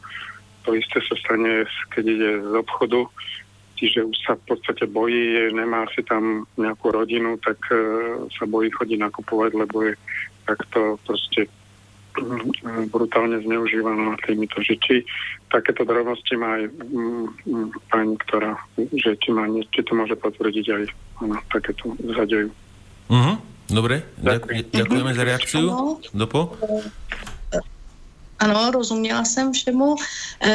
To 0.62 0.74
isté 0.74 1.03
sa 1.03 1.14
stane, 1.18 1.66
keď 1.90 2.05
ide 2.07 2.30
z 2.46 2.55
obchodu, 2.55 3.07
čiže 3.83 4.07
už 4.07 4.16
sa 4.22 4.39
v 4.39 4.55
podstate 4.55 4.87
bojí, 4.87 5.51
nemá 5.51 5.91
si 5.91 6.07
tam 6.07 6.47
nejakú 6.55 6.95
rodinu, 6.95 7.35
tak 7.43 7.59
uh, 7.74 8.30
sa 8.30 8.47
bojí 8.47 8.70
chodiť 8.70 9.03
nakupovať, 9.03 9.51
lebo 9.59 9.83
je 9.83 9.99
takto 10.47 11.03
proste 11.03 11.51
brutálne 12.93 13.41
zneužívaná 13.41 14.20
týmito, 14.22 14.61
že 14.61 14.76
či 14.85 14.95
takéto 15.49 15.89
drobnosti 15.89 16.35
má 16.37 16.61
aj 16.61 16.64
mm, 16.68 17.24
mm, 17.49 17.68
pani, 17.89 18.14
ktorá, 18.28 18.53
že 18.76 19.16
či, 19.16 19.33
má, 19.33 19.49
či 19.49 19.80
to 19.80 19.93
môže 19.97 20.12
potvrdiť 20.20 20.66
aj 20.76 20.83
ona, 21.24 21.41
takéto 21.49 21.97
zadejú. 22.12 22.53
Uh-huh. 23.09 23.37
Dobre, 23.72 24.05
Ďakujem. 24.20 24.68
ďakujeme 24.68 25.12
za 25.16 25.24
reakciu. 25.24 25.64
Dopo? 26.12 26.53
Ano, 28.43 28.70
rozuměla 28.70 29.24
jsem 29.24 29.53
všemu. 29.53 29.97
E, 30.41 30.53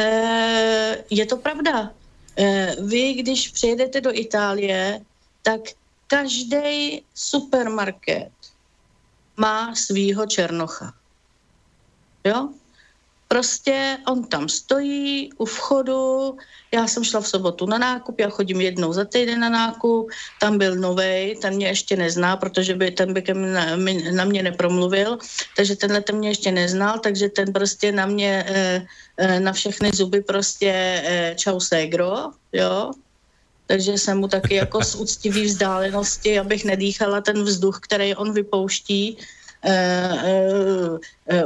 je 1.10 1.26
to 1.26 1.36
pravda. 1.36 1.90
E, 2.38 2.76
vy, 2.82 3.14
když 3.14 3.48
přijedete 3.48 4.00
do 4.00 4.10
Itálie, 4.14 5.00
tak 5.42 5.60
každý 6.06 7.02
supermarket 7.14 8.32
má 9.36 9.74
svýho 9.74 10.26
černocha. 10.26 10.94
Jo? 12.24 12.48
Prostě 13.28 13.98
on 14.06 14.24
tam 14.24 14.48
stojí 14.48 15.30
u 15.38 15.44
vchodu, 15.44 16.36
já 16.72 16.86
jsem 16.86 17.04
šla 17.04 17.20
v 17.20 17.28
sobotu 17.28 17.66
na 17.66 17.78
nákup, 17.78 18.20
já 18.20 18.28
chodím 18.28 18.60
jednou 18.60 18.92
za 18.92 19.04
týden 19.04 19.40
na 19.40 19.48
nákup, 19.48 20.10
tam 20.40 20.58
byl 20.58 20.76
novej, 20.76 21.36
ten 21.36 21.54
mě 21.54 21.66
ještě 21.66 21.96
nezná, 21.96 22.36
protože 22.36 22.74
by 22.74 22.90
ten 22.90 23.12
by 23.12 23.24
na, 23.34 23.76
na 24.12 24.24
mě 24.24 24.42
nepromluvil, 24.42 25.18
takže 25.56 25.76
tenhle 25.76 26.00
ten 26.00 26.16
mě 26.16 26.28
ještě 26.28 26.52
neznal, 26.52 26.98
takže 26.98 27.28
ten 27.28 27.52
prostě 27.52 27.92
na 27.92 28.06
mě, 28.06 28.44
eh, 28.48 28.86
eh, 29.16 29.40
na 29.40 29.52
všechny 29.52 29.90
zuby 29.94 30.20
prostě 30.20 30.72
eh, 31.04 31.34
čau 31.36 31.60
ségro, 31.60 32.32
jo, 32.52 32.92
takže 33.66 33.92
jsem 33.92 34.18
mu 34.18 34.28
taky 34.28 34.54
jako 34.54 34.84
z 34.84 34.94
úctivý 35.04 35.44
vzdálenosti, 35.44 36.38
abych 36.38 36.64
nedýchala 36.64 37.20
ten 37.20 37.44
vzduch, 37.44 37.80
který 37.82 38.14
on 38.14 38.32
vypouští, 38.32 39.16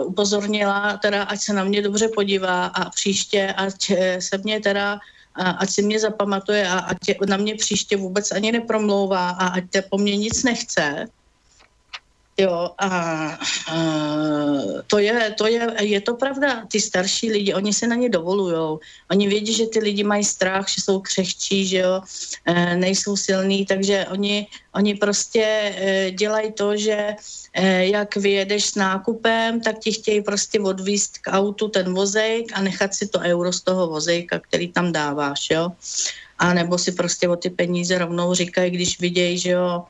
upozornila, 0.05 0.97
teda 0.97 1.23
ať 1.23 1.41
se 1.41 1.53
na 1.53 1.65
mě 1.65 1.83
dobře 1.83 2.09
podívá 2.09 2.67
a 2.67 2.91
příště, 2.91 3.55
ať 3.57 3.93
se 4.19 4.39
mě 4.39 4.61
teda 4.61 4.99
ať 5.35 5.71
si 5.71 5.83
mě 5.83 6.01
zapamatuje 6.01 6.69
a 6.69 6.79
ať 6.79 6.99
na 7.27 7.37
mě 7.37 7.55
příště 7.55 7.97
vůbec 7.97 8.33
ani 8.33 8.53
nepromlouvá 8.53 9.31
a 9.31 9.47
ať 9.47 9.65
po 9.91 9.99
mně 9.99 10.17
nic 10.17 10.45
nechce, 10.45 11.07
Jo, 12.43 12.75
a, 12.79 12.89
a 13.71 13.77
to, 14.87 14.99
je, 14.99 15.35
to 15.39 15.47
je, 15.47 15.63
je 15.81 16.01
to 16.01 16.15
pravda. 16.15 16.67
Ty 16.67 16.81
starší 16.81 17.31
lidi, 17.31 17.55
oni 17.55 17.71
se 17.71 17.87
na 17.87 17.95
ně 17.95 18.09
dovolujou. 18.09 18.81
Oni 19.11 19.29
vědí, 19.29 19.55
že 19.55 19.67
ty 19.67 19.79
lidi 19.79 20.03
mají 20.03 20.25
strach, 20.25 20.67
že 20.69 20.83
jsou 20.83 21.01
křehčí, 21.01 21.67
že 21.67 21.79
jo, 21.79 22.03
e, 22.45 22.77
nejsou 22.77 23.17
silní, 23.17 23.67
takže 23.67 24.07
oni, 24.11 24.47
oni 24.75 24.95
prostě 24.95 25.45
e, 25.45 26.11
dělají 26.11 26.53
to, 26.53 26.77
že 26.77 27.15
e, 27.55 27.87
jak 27.87 28.17
vyjedeš 28.17 28.65
s 28.65 28.75
nákupem, 28.75 29.61
tak 29.61 29.79
ti 29.79 29.93
chtějí 29.93 30.23
prostě 30.23 30.61
odvíst 30.61 31.19
k 31.19 31.31
autu 31.31 31.69
ten 31.69 31.95
vozejk 31.95 32.51
a 32.55 32.63
nechat 32.63 32.95
si 32.95 33.07
to 33.07 33.19
euro 33.23 33.53
z 33.53 33.61
toho 33.61 33.87
vozejka, 33.87 34.39
který 34.39 34.73
tam 34.73 34.93
dáváš, 34.93 35.51
jo. 35.51 35.71
A 36.39 36.55
nebo 36.55 36.79
si 36.79 36.93
prostě 36.93 37.29
o 37.29 37.37
ty 37.37 37.51
peníze 37.51 37.99
rovnou 37.99 38.35
říkají, 38.35 38.71
když 38.71 39.01
vidějí, 39.01 39.39
že 39.39 39.51
jo, 39.51 39.87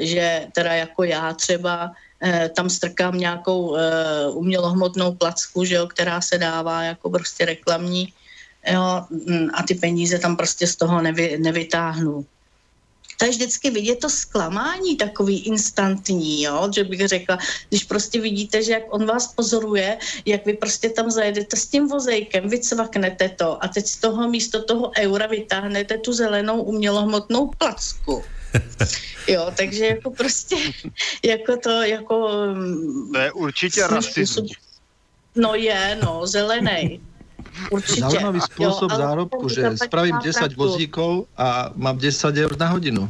že 0.00 0.46
teda 0.54 0.72
jako 0.72 1.04
já 1.04 1.32
třeba 1.34 1.92
eh, 2.22 2.50
tam 2.56 2.70
strkám 2.70 3.18
nějakou 3.18 3.76
eh, 3.76 4.28
umělohmotnou 4.30 5.14
placku, 5.14 5.64
že 5.64 5.74
jo, 5.74 5.86
která 5.86 6.20
se 6.20 6.38
dává 6.38 6.82
jako 6.82 7.10
prostě 7.10 7.44
reklamní 7.44 8.12
jo, 8.72 9.04
mm, 9.10 9.48
a 9.54 9.62
ty 9.62 9.74
peníze 9.74 10.18
tam 10.18 10.36
prostě 10.36 10.66
z 10.66 10.76
toho 10.76 11.02
nevy, 11.02 11.38
nevytáhnu. 11.38 12.26
To 13.18 13.24
je 13.24 13.30
vždycky 13.30 13.70
vidět 13.70 13.98
to 13.98 14.10
zklamání 14.10 14.96
takový 14.96 15.38
instantní, 15.46 16.42
jo? 16.42 16.70
že 16.74 16.84
bych 16.84 17.08
řekla, 17.08 17.38
když 17.68 17.84
prostě 17.84 18.20
vidíte, 18.20 18.62
že 18.62 18.72
jak 18.72 18.94
on 18.94 19.06
vás 19.06 19.34
pozoruje, 19.34 19.98
jak 20.24 20.46
vy 20.46 20.52
prostě 20.54 20.90
tam 20.90 21.10
zajedete 21.10 21.56
s 21.56 21.66
tím 21.66 21.88
vozejkem, 21.88 22.48
vycvaknete 22.48 23.28
to 23.28 23.64
a 23.64 23.68
teď 23.68 23.86
z 23.86 23.96
toho 23.96 24.28
místo 24.28 24.62
toho 24.62 24.90
eura 24.98 25.26
vytáhnete 25.26 25.98
tu 25.98 26.12
zelenou 26.12 26.62
umělohmotnou 26.62 27.50
placku. 27.58 28.22
Jo, 29.28 29.52
takže 29.56 29.86
jako 29.86 30.10
prostě, 30.10 30.56
jako 31.24 31.56
to, 31.56 31.82
jako... 31.82 32.46
Mm, 32.54 33.12
to 33.12 33.18
je 33.18 33.32
určitě 33.32 33.86
rasismus. 33.86 34.52
No 35.36 35.54
je, 35.54 35.98
no, 36.04 36.26
zelený. 36.26 37.00
Určitě. 37.70 38.00
Zaujímavý 38.00 38.40
spôsob 38.40 38.90
jo, 38.90 38.96
zárobku, 38.96 39.48
že 39.48 39.76
spravím 39.76 40.18
10 40.24 40.56
vozíkov 40.56 41.26
a 41.36 41.70
mám 41.76 41.98
10 41.98 42.36
eur 42.36 42.58
na 42.58 42.68
hodinu. 42.68 43.08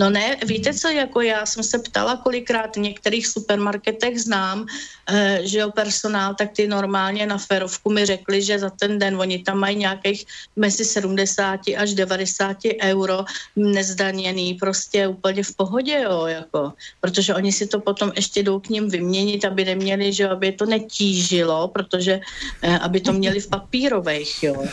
No 0.00 0.10
ne, 0.10 0.36
víte 0.46 0.74
co, 0.74 0.88
jako 0.88 1.20
já 1.20 1.46
jsem 1.46 1.62
se 1.62 1.78
ptala 1.78 2.16
kolikrát 2.16 2.76
v 2.76 2.80
některých 2.80 3.26
supermarketech 3.26 4.20
znám, 4.20 4.66
eh, 5.12 5.40
že 5.44 5.58
jo, 5.58 5.70
personál, 5.70 6.34
tak 6.34 6.56
ty 6.56 6.68
normálně 6.68 7.26
na 7.26 7.38
ferovku 7.38 7.92
mi 7.92 8.06
řekli, 8.06 8.42
že 8.42 8.58
za 8.58 8.70
ten 8.70 8.98
den 8.98 9.20
oni 9.20 9.44
tam 9.44 9.58
mají 9.58 9.76
nějakých 9.76 10.26
mezi 10.56 10.84
70 10.84 11.60
až 11.76 11.94
90 11.94 12.56
euro 12.80 13.24
nezdaněný, 13.56 14.54
prostě 14.54 15.06
úplně 15.06 15.44
v 15.44 15.52
pohodě, 15.56 16.00
jo, 16.04 16.26
jako, 16.26 16.72
protože 17.00 17.34
oni 17.34 17.52
si 17.52 17.66
to 17.66 17.80
potom 17.80 18.12
ještě 18.16 18.42
jdou 18.42 18.60
k 18.60 18.68
ním 18.68 18.88
vyměnit, 18.88 19.44
aby 19.44 19.64
neměli, 19.64 20.12
že 20.12 20.22
jo, 20.22 20.30
aby 20.30 20.52
to 20.52 20.64
netížilo, 20.64 21.68
protože 21.68 22.20
eh, 22.62 22.78
aby 22.78 23.00
to 23.00 23.12
měli 23.12 23.40
v 23.40 23.48
papírových, 23.48 24.42
jo. 24.42 24.64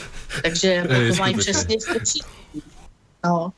Takže 0.43 0.67
jako 0.87 0.93
to 0.93 1.15
mají 1.19 1.35
přesně 1.35 1.75
stačí. 1.81 2.36
No. 3.27 3.53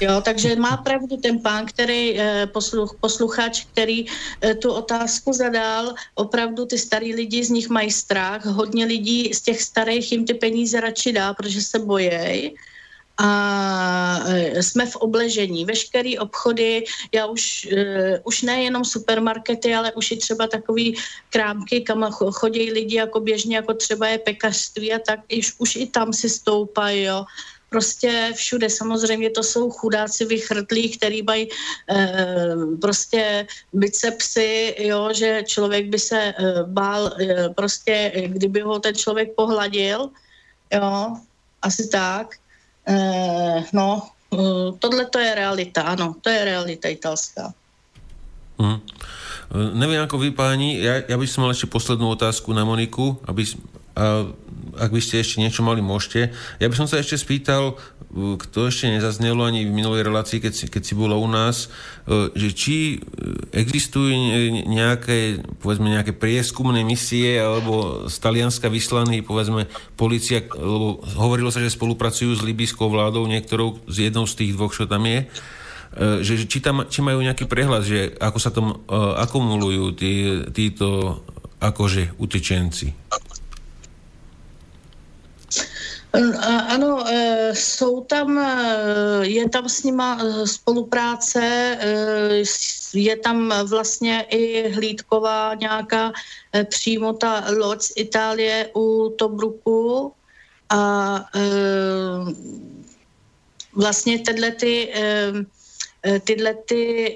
Jo, 0.00 0.20
takže 0.24 0.56
má 0.56 0.76
pravdu 0.76 1.16
ten 1.16 1.38
pán, 1.38 1.66
který, 1.66 2.20
eh, 2.20 2.46
posluch, 2.46 2.96
posluchač, 3.00 3.64
který 3.72 4.06
eh, 4.06 4.54
tu 4.54 4.72
otázku 4.72 5.32
zadal. 5.32 5.94
Opravdu 6.14 6.66
ty 6.66 6.78
starý 6.78 7.14
lidi 7.14 7.44
z 7.44 7.50
nich 7.50 7.68
mají 7.68 7.90
strach. 7.90 8.46
Hodně 8.46 8.84
lidí 8.84 9.34
z 9.34 9.40
těch 9.40 9.62
starých 9.62 10.12
jim 10.12 10.22
ty 10.26 10.34
peníze 10.34 10.80
radši 10.80 11.12
dá, 11.12 11.34
protože 11.34 11.62
se 11.62 11.78
bojejí 11.78 12.54
a 13.18 13.28
eh, 14.26 14.62
jsme 14.62 14.86
v 14.86 14.96
obležení. 14.96 15.64
Veškerý 15.64 16.18
obchody, 16.18 16.84
já 17.14 17.26
už, 17.26 17.68
uh, 17.72 18.18
už 18.24 18.42
nejenom 18.42 18.84
supermarkety, 18.84 19.74
ale 19.74 19.92
už 19.92 20.10
i 20.10 20.16
třeba 20.16 20.46
takový 20.46 20.96
krámky, 21.30 21.80
kam 21.80 22.10
chodí 22.10 22.72
lidi 22.72 22.96
jako 22.96 23.20
běžně, 23.20 23.56
jako 23.56 23.74
třeba 23.74 24.08
je 24.08 24.18
pekařství 24.18 24.92
a 24.92 24.98
tak, 24.98 25.20
už, 25.38 25.54
už 25.58 25.76
i 25.76 25.86
tam 25.86 26.12
si 26.12 26.28
stoupají, 26.28 27.02
jo 27.02 27.24
prostě 27.72 28.36
všude. 28.36 28.68
Samozřejmě 28.70 29.30
to 29.30 29.42
jsou 29.42 29.70
chudáci 29.70 30.24
vychrtlí, 30.28 30.92
který 30.96 31.22
mají 31.24 31.48
e, 31.48 31.52
prostě 32.80 33.46
bicepsy, 33.72 34.76
jo, 34.78 35.08
že 35.12 35.42
člověk 35.48 35.88
by 35.88 35.98
se 35.98 36.20
e, 36.20 36.34
bál 36.68 37.16
e, 37.16 37.48
prostě, 37.56 38.12
kdyby 38.28 38.60
ho 38.60 38.78
ten 38.78 38.94
člověk 38.94 39.32
pohladil, 39.32 40.12
jo, 40.68 41.16
asi 41.62 41.88
tak. 41.88 42.36
E, 42.88 42.94
no, 43.72 44.08
tohle 44.78 45.04
to 45.08 45.18
je 45.18 45.34
realita, 45.34 45.82
ano, 45.82 46.16
to 46.20 46.28
je 46.28 46.44
realita 46.44 46.88
italská. 46.88 47.52
Mm. 48.60 48.80
Neviem 49.52 50.00
ako 50.00 50.16
vy 50.16 50.32
páni, 50.32 50.80
ja, 50.80 51.04
ja 51.04 51.16
by 51.20 51.26
som 51.28 51.44
mal 51.44 51.52
ešte 51.52 51.68
poslednú 51.68 52.08
otázku 52.16 52.56
na 52.56 52.64
Moniku, 52.64 53.20
aby, 53.28 53.44
ak 54.72 54.90
by 54.90 55.00
ste 55.04 55.20
ešte 55.20 55.40
niečo 55.40 55.60
mali, 55.60 55.84
môžete. 55.84 56.32
Ja 56.56 56.66
by 56.68 56.76
som 56.76 56.88
sa 56.88 57.00
ešte 57.00 57.20
spýtal, 57.20 57.76
kto 58.12 58.68
ešte 58.68 58.92
nezaznelo 58.92 59.48
ani 59.48 59.64
v 59.64 59.72
minulej 59.72 60.04
relácii, 60.04 60.44
keď 60.44 60.52
si, 60.52 60.64
keď 60.68 60.82
si 60.84 60.92
bolo 60.92 61.16
u 61.16 61.24
nás, 61.24 61.72
e, 62.04 62.28
že 62.36 62.52
či 62.52 62.76
existujú 63.56 64.12
nejaké, 64.68 65.40
povedzme, 65.64 65.88
nejaké 65.88 66.12
prieskumné 66.12 66.84
misie 66.84 67.40
alebo 67.40 68.04
z 68.12 68.16
Talianska 68.20 68.68
vyslaní, 68.68 69.24
povedzme, 69.24 69.64
policia, 69.96 70.44
lebo 70.52 71.00
hovorilo 71.16 71.48
sa, 71.48 71.64
že 71.64 71.72
spolupracujú 71.72 72.36
s 72.36 72.44
libyskou 72.44 72.92
vládou, 72.92 73.24
niektorou 73.24 73.80
z 73.88 74.12
jednou 74.12 74.28
z 74.28 74.44
tých 74.44 74.52
dvoch, 74.60 74.76
čo 74.76 74.84
tam 74.84 75.08
je, 75.08 75.24
e, 75.24 75.26
že 76.20 76.44
či, 76.44 76.60
tam, 76.60 76.84
či 76.84 77.00
majú 77.00 77.24
nejaký 77.24 77.48
prehľad, 77.48 77.82
že 77.88 78.12
ako 78.20 78.38
sa 78.40 78.52
tam 78.52 78.76
uh, 78.76 79.16
akumulujú 79.24 79.96
tí, 79.96 80.12
títo 80.52 81.20
akože 81.64 82.20
utečenci. 82.20 82.92
Ano, 86.68 87.04
jsou 87.52 88.00
tam, 88.04 88.40
je 89.22 89.48
tam 89.48 89.68
s 89.68 89.82
nima 89.82 90.18
spolupráce, 90.44 91.78
je 92.94 93.16
tam 93.16 93.54
vlastně 93.64 94.26
i 94.28 94.68
hlídková 94.68 95.54
nějaká 95.54 96.12
přímo 96.68 97.12
ta 97.12 97.44
loď 97.56 97.82
z 97.82 97.92
Itálie 97.96 98.70
u 98.76 99.14
Tobruku 99.18 100.12
a 100.68 101.24
vlastně 103.74 104.18
tyhle 104.18 104.50
ty, 104.50 104.92
tyhle 106.24 106.54
ty 106.54 107.14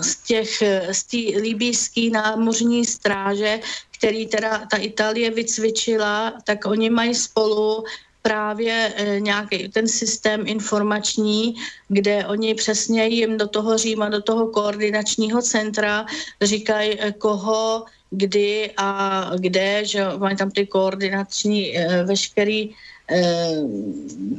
z 0.00 0.16
těch, 0.16 0.62
z 0.92 1.04
té 1.04 1.40
libijské 1.40 2.10
námořní 2.10 2.84
stráže, 2.84 3.60
který 3.98 4.26
teda 4.26 4.66
ta 4.70 4.76
Itálie 4.76 5.30
vycvičila, 5.30 6.32
tak 6.44 6.66
oni 6.66 6.90
mají 6.90 7.14
spolu 7.14 7.84
právě 8.22 8.92
e, 8.96 9.20
nějaký 9.20 9.68
ten 9.68 9.88
systém 9.88 10.48
informační, 10.48 11.54
kde 11.88 12.26
oni 12.26 12.54
přesně 12.54 13.06
jim 13.06 13.38
do 13.38 13.48
toho 13.48 13.78
Říma, 13.78 14.08
do 14.08 14.22
toho 14.22 14.46
koordinačního 14.46 15.42
centra 15.42 16.06
říkají, 16.42 17.00
e, 17.00 17.12
koho, 17.12 17.84
kdy 18.10 18.70
a 18.76 19.30
kde, 19.36 19.84
že 19.84 20.04
mají 20.16 20.36
tam 20.36 20.50
ty 20.50 20.66
koordinační 20.66 21.78
e, 21.78 22.04
veškerý 22.04 22.74
Eh, 23.10 23.60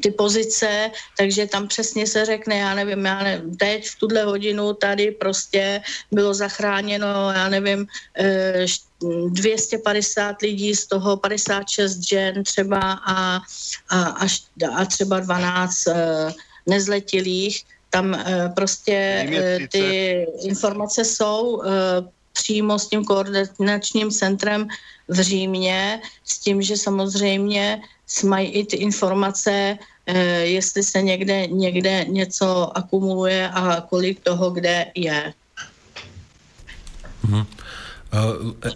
ty 0.02 0.12
pozice, 0.12 0.92
takže 1.18 1.48
tam 1.48 1.68
přesně 1.68 2.08
se 2.08 2.26
řekne, 2.26 2.58
já 2.58 2.76
nevím, 2.76 3.06
já 3.06 3.24
nevím, 3.24 3.58
teď 3.58 3.90
v 3.90 4.00
tuhle 4.00 4.24
hodinu 4.24 4.74
tady 4.74 5.12
prostě 5.12 5.82
bylo 6.12 6.34
zachráněno, 6.34 7.32
já 7.32 7.50
nevím, 7.50 7.88
250 9.30 10.30
eh, 10.30 10.46
lidí, 10.46 10.76
z 10.76 10.88
toho 10.88 11.18
56 11.18 12.00
žen 12.10 12.44
třeba 12.44 12.80
a, 13.06 13.42
a, 13.90 14.02
až, 14.02 14.44
a 14.76 14.86
třeba 14.86 15.20
12 15.20 15.88
eh, 15.88 16.34
nezletilých. 16.66 17.64
Tam 17.90 18.24
prostě 18.56 19.28
ty 19.72 20.28
informace 20.44 21.06
jsou 21.06 21.62
přímo 22.34 22.80
s 22.80 22.88
tím 22.88 23.06
koordinačním 23.06 24.12
centrem 24.12 24.68
v 25.08 25.22
Římě, 25.22 26.02
s 26.24 26.40
tím, 26.40 26.62
že 26.62 26.78
samozřejmě 26.78 27.82
mají 28.24 28.48
i 28.48 28.66
ty 28.66 28.76
informace, 28.76 29.78
eh, 30.06 30.46
jestli 30.46 30.84
se 30.84 31.02
někde, 31.02 31.48
někde 31.48 32.06
něco 32.06 32.78
akumuluje 32.78 33.50
a 33.50 33.82
kolik 33.82 34.20
toho 34.20 34.52
kde 34.52 34.92
je. 34.96 35.34
Mm-hmm. 37.26 37.46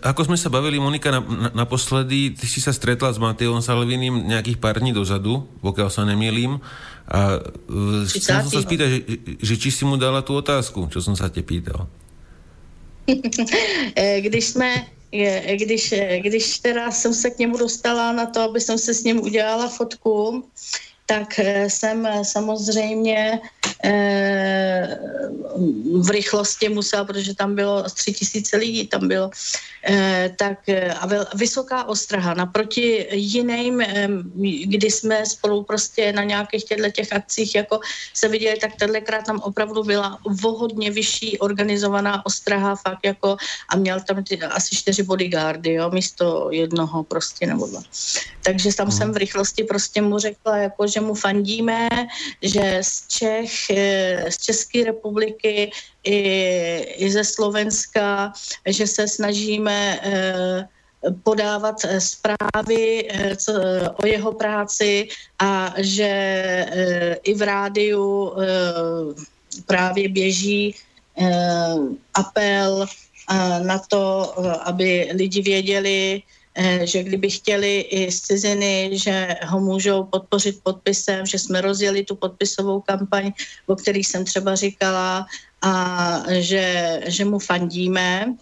Ako 0.03 0.25
sme 0.27 0.35
sa 0.35 0.51
bavili, 0.51 0.81
Monika, 0.81 1.13
na, 1.13 1.21
na, 1.21 1.49
naposledy, 1.63 2.35
ty 2.35 2.45
si 2.49 2.59
sa 2.59 2.75
stretla 2.75 3.13
s 3.13 3.21
Mateom 3.21 3.61
Salvinim 3.63 4.25
nejakých 4.27 4.57
pár 4.59 4.81
dní 4.81 4.91
dozadu, 4.91 5.47
pokiaľ 5.63 5.89
sa 5.93 6.03
nemýlim. 6.03 6.59
A 7.07 7.39
uh, 7.39 8.03
chcem 8.09 8.45
sa 8.45 8.59
spýtať, 8.59 8.89
že, 8.89 8.99
že 9.39 9.55
či 9.55 9.69
si 9.71 9.83
mu 9.87 9.95
dala 9.95 10.25
tú 10.25 10.35
otázku, 10.35 10.91
čo 10.91 10.99
som 10.99 11.15
sa 11.15 11.31
te 11.31 11.41
pýtal. 11.45 11.87
Eh, 13.95 14.21
když 14.21 14.45
jsme 14.45 14.85
je, 15.11 15.57
když, 15.57 15.93
když 16.21 16.59
teda 16.59 16.91
jsem 16.91 17.13
se 17.13 17.29
k 17.29 17.39
němu 17.39 17.57
dostala 17.57 18.11
na 18.11 18.25
to, 18.25 18.41
aby 18.41 18.61
jsem 18.61 18.77
se 18.77 18.93
s 18.93 19.03
ním 19.03 19.21
udělala 19.21 19.67
fotku, 19.67 20.45
tak 21.09 21.39
eh, 21.39 21.69
jsem 21.69 22.07
samozřejmě 22.23 23.41
eh, 23.83 24.99
v 26.01 26.09
rychlosti 26.09 26.69
musela, 26.69 27.05
protože 27.05 27.35
tam 27.35 27.55
bylo 27.55 27.83
tři 27.89 28.13
tisíce 28.13 28.57
lidí, 28.57 28.87
tam 28.87 29.07
bylo, 29.07 29.29
eh, 29.89 30.29
tak 30.37 30.69
a 30.69 31.09
vysoká 31.33 31.83
ostraha 31.89 32.33
naproti 32.33 33.07
jiným, 33.11 33.81
kdy 34.65 34.91
jsme 34.91 35.25
spolu 35.25 35.63
prostě 35.63 36.13
na 36.13 36.23
nějakých 36.23 36.63
těchto 36.63 36.89
těch 36.91 37.13
akcích 37.13 37.55
jako 37.55 37.79
se 38.13 38.27
viděli, 38.27 38.59
tak 38.61 38.75
tentokrát 38.75 39.25
tam 39.25 39.41
opravdu 39.41 39.83
byla 39.83 40.19
vohodně 40.29 40.91
vyšší 40.91 41.39
organizovaná 41.39 42.25
ostraha 42.25 42.75
fakt 42.75 43.01
jako 43.03 43.37
a 43.69 43.75
měl 43.75 43.97
tam 44.05 44.23
ty, 44.23 44.37
asi 44.37 44.75
čtyři 44.75 45.03
bodyguardy, 45.03 45.73
jo, 45.73 45.89
místo 45.89 46.49
jednoho 46.51 47.03
prostě 47.03 47.47
nebo 47.47 47.67
dva. 47.67 47.81
Takže 48.43 48.75
tam 48.75 48.87
hmm. 48.87 48.97
jsem 48.97 49.11
v 49.11 49.17
rychlosti 49.17 49.63
prostě 49.63 50.01
mu 50.01 50.19
řekla, 50.19 50.57
jako, 50.57 50.87
že 50.87 50.98
mu 51.01 51.13
fandíme, 51.13 51.89
že 52.41 52.79
z 52.81 53.07
Čech, 53.07 53.69
eh, 53.69 54.25
z 54.29 54.37
České 54.37 54.83
republiky 54.83 55.71
i, 56.03 56.17
i 56.97 57.11
ze 57.11 57.23
Slovenska, 57.23 58.33
že 58.65 58.87
se 58.87 59.07
snažíme 59.07 59.99
eh, 60.03 60.67
podávat 61.23 61.75
zprávy 61.99 63.07
eh, 63.09 63.35
o 63.95 64.05
jeho 64.05 64.31
práci 64.31 65.07
a 65.39 65.73
že 65.77 66.11
i 67.23 67.33
v 67.33 67.41
rádiu 67.41 68.33
právě 69.65 70.09
běží 70.09 70.75
apel 72.13 72.85
na 73.63 73.79
to, 73.79 74.33
aby 74.67 75.09
lidi 75.13 75.41
věděli, 75.41 76.21
že 76.83 77.03
kdyby 77.03 77.29
chtěli 77.29 77.79
i 77.79 78.11
z 78.11 78.21
ciziny, 78.21 78.89
že 78.93 79.35
ho 79.47 79.59
můžou 79.59 80.03
podpořit 80.03 80.59
podpisem, 80.63 81.25
že 81.25 81.39
jsme 81.39 81.61
rozjeli 81.61 82.03
tu 82.03 82.15
podpisovou 82.15 82.81
kampaň, 82.81 83.31
o 83.67 83.75
kterých 83.75 84.07
jsem 84.07 84.25
třeba 84.25 84.55
říkala, 84.55 85.25
a 85.61 86.23
že, 86.39 86.99
že 87.07 87.25
mu 87.25 87.39
fandíme. 87.39 88.35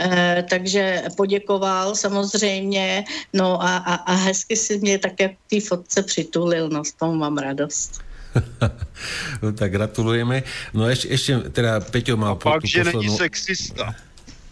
Eh, 0.00 0.44
takže 0.50 1.02
poděkoval 1.16 1.94
samozřejmě, 1.94 3.04
no 3.32 3.62
a, 3.62 3.76
a, 3.76 3.94
a 3.94 4.14
hezky 4.14 4.56
si 4.56 4.78
mě 4.78 4.98
tak 4.98 5.20
jak 5.20 5.32
té 5.50 5.60
fotce 5.60 6.02
přitulil, 6.02 6.68
no 6.68 6.84
z 6.84 6.92
toho 6.92 7.14
mám 7.14 7.38
radost. 7.38 8.00
no, 9.42 9.52
tak 9.52 9.72
gratulujeme. 9.72 10.42
No 10.74 10.88
ještě, 10.88 11.08
ještě 11.08 11.38
teda 11.38 11.80
Peťo 11.80 12.16
má... 12.16 12.30
A 12.30 12.34
pak, 12.34 12.64
že 12.64 12.84
poslednú... 12.84 13.02
není 13.02 13.16
sexista. 13.16 13.94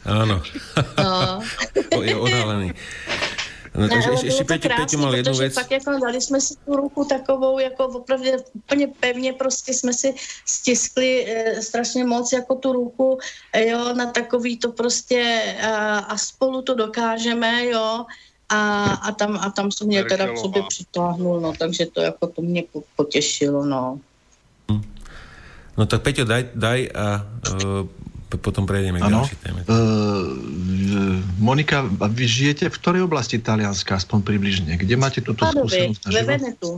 Áno. 0.04 0.40
No. 0.98 2.02
je 2.02 2.16
odhalený. 2.16 2.72
No, 3.74 3.88
takže 3.88 4.10
ne, 4.10 4.18
ještě 4.22 4.44
Peťo, 4.44 4.68
Peťo 4.68 4.98
mal 4.98 5.14
jednu 5.14 5.34
věc. 5.38 5.54
Pak 5.54 5.70
jako 5.70 5.98
dali 5.98 6.20
jsme 6.20 6.40
si 6.40 6.54
tu 6.64 6.76
ruku 6.76 7.04
takovou, 7.04 7.58
jako 7.58 7.86
opravdu 7.86 8.26
úplně 8.52 8.88
pevně 9.00 9.32
prostě 9.32 9.74
jsme 9.74 9.92
si 9.92 10.14
stiskli 10.46 11.26
e, 11.28 11.62
strašně 11.62 12.04
moc 12.04 12.32
jako 12.32 12.54
tu 12.54 12.72
ruku, 12.72 13.18
e, 13.52 13.68
jo, 13.68 13.94
na 13.94 14.06
takový 14.06 14.58
to 14.58 14.72
prostě 14.72 15.42
a, 15.62 15.98
a 15.98 16.18
spolu 16.18 16.62
to 16.62 16.74
dokážeme, 16.74 17.66
jo, 17.66 18.04
a, 18.48 18.84
a 18.94 19.12
tam, 19.12 19.38
a 19.38 19.50
tam 19.50 19.72
se 19.72 19.84
mě 19.84 20.04
teda 20.04 20.26
k 20.26 20.38
sobě 20.38 20.62
přitáhnul, 20.68 21.40
no, 21.40 21.52
takže 21.58 21.86
to 21.86 22.00
jako 22.00 22.26
to 22.26 22.42
mě 22.42 22.64
potěšilo, 22.96 23.64
no. 23.64 23.98
Hm. 24.72 24.82
No 25.78 25.86
tak 25.86 26.02
Peťo, 26.02 26.24
daj, 26.24 26.50
daj 26.54 26.88
a 26.94 27.26
uh, 27.54 27.88
potom 28.38 28.68
prejdeme 28.68 29.02
k 29.02 29.10
ďalšej 29.10 29.38
téme. 29.42 29.60
Uh, 29.66 31.18
Monika, 31.42 31.82
vy 31.88 32.26
žijete 32.28 32.70
v 32.70 32.76
ktorej 32.78 33.02
oblasti 33.08 33.42
Talianska, 33.42 33.98
aspoň 33.98 34.22
približne? 34.22 34.78
Kde 34.78 34.94
máte 34.94 35.18
túto 35.18 35.42
Padovi, 35.42 35.96
skúsenosť? 35.96 36.14
Ve 36.14 36.22
Venetu. 36.22 36.70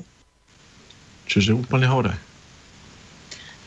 Čiže 1.28 1.52
úplne 1.52 1.84
hore. 1.90 2.14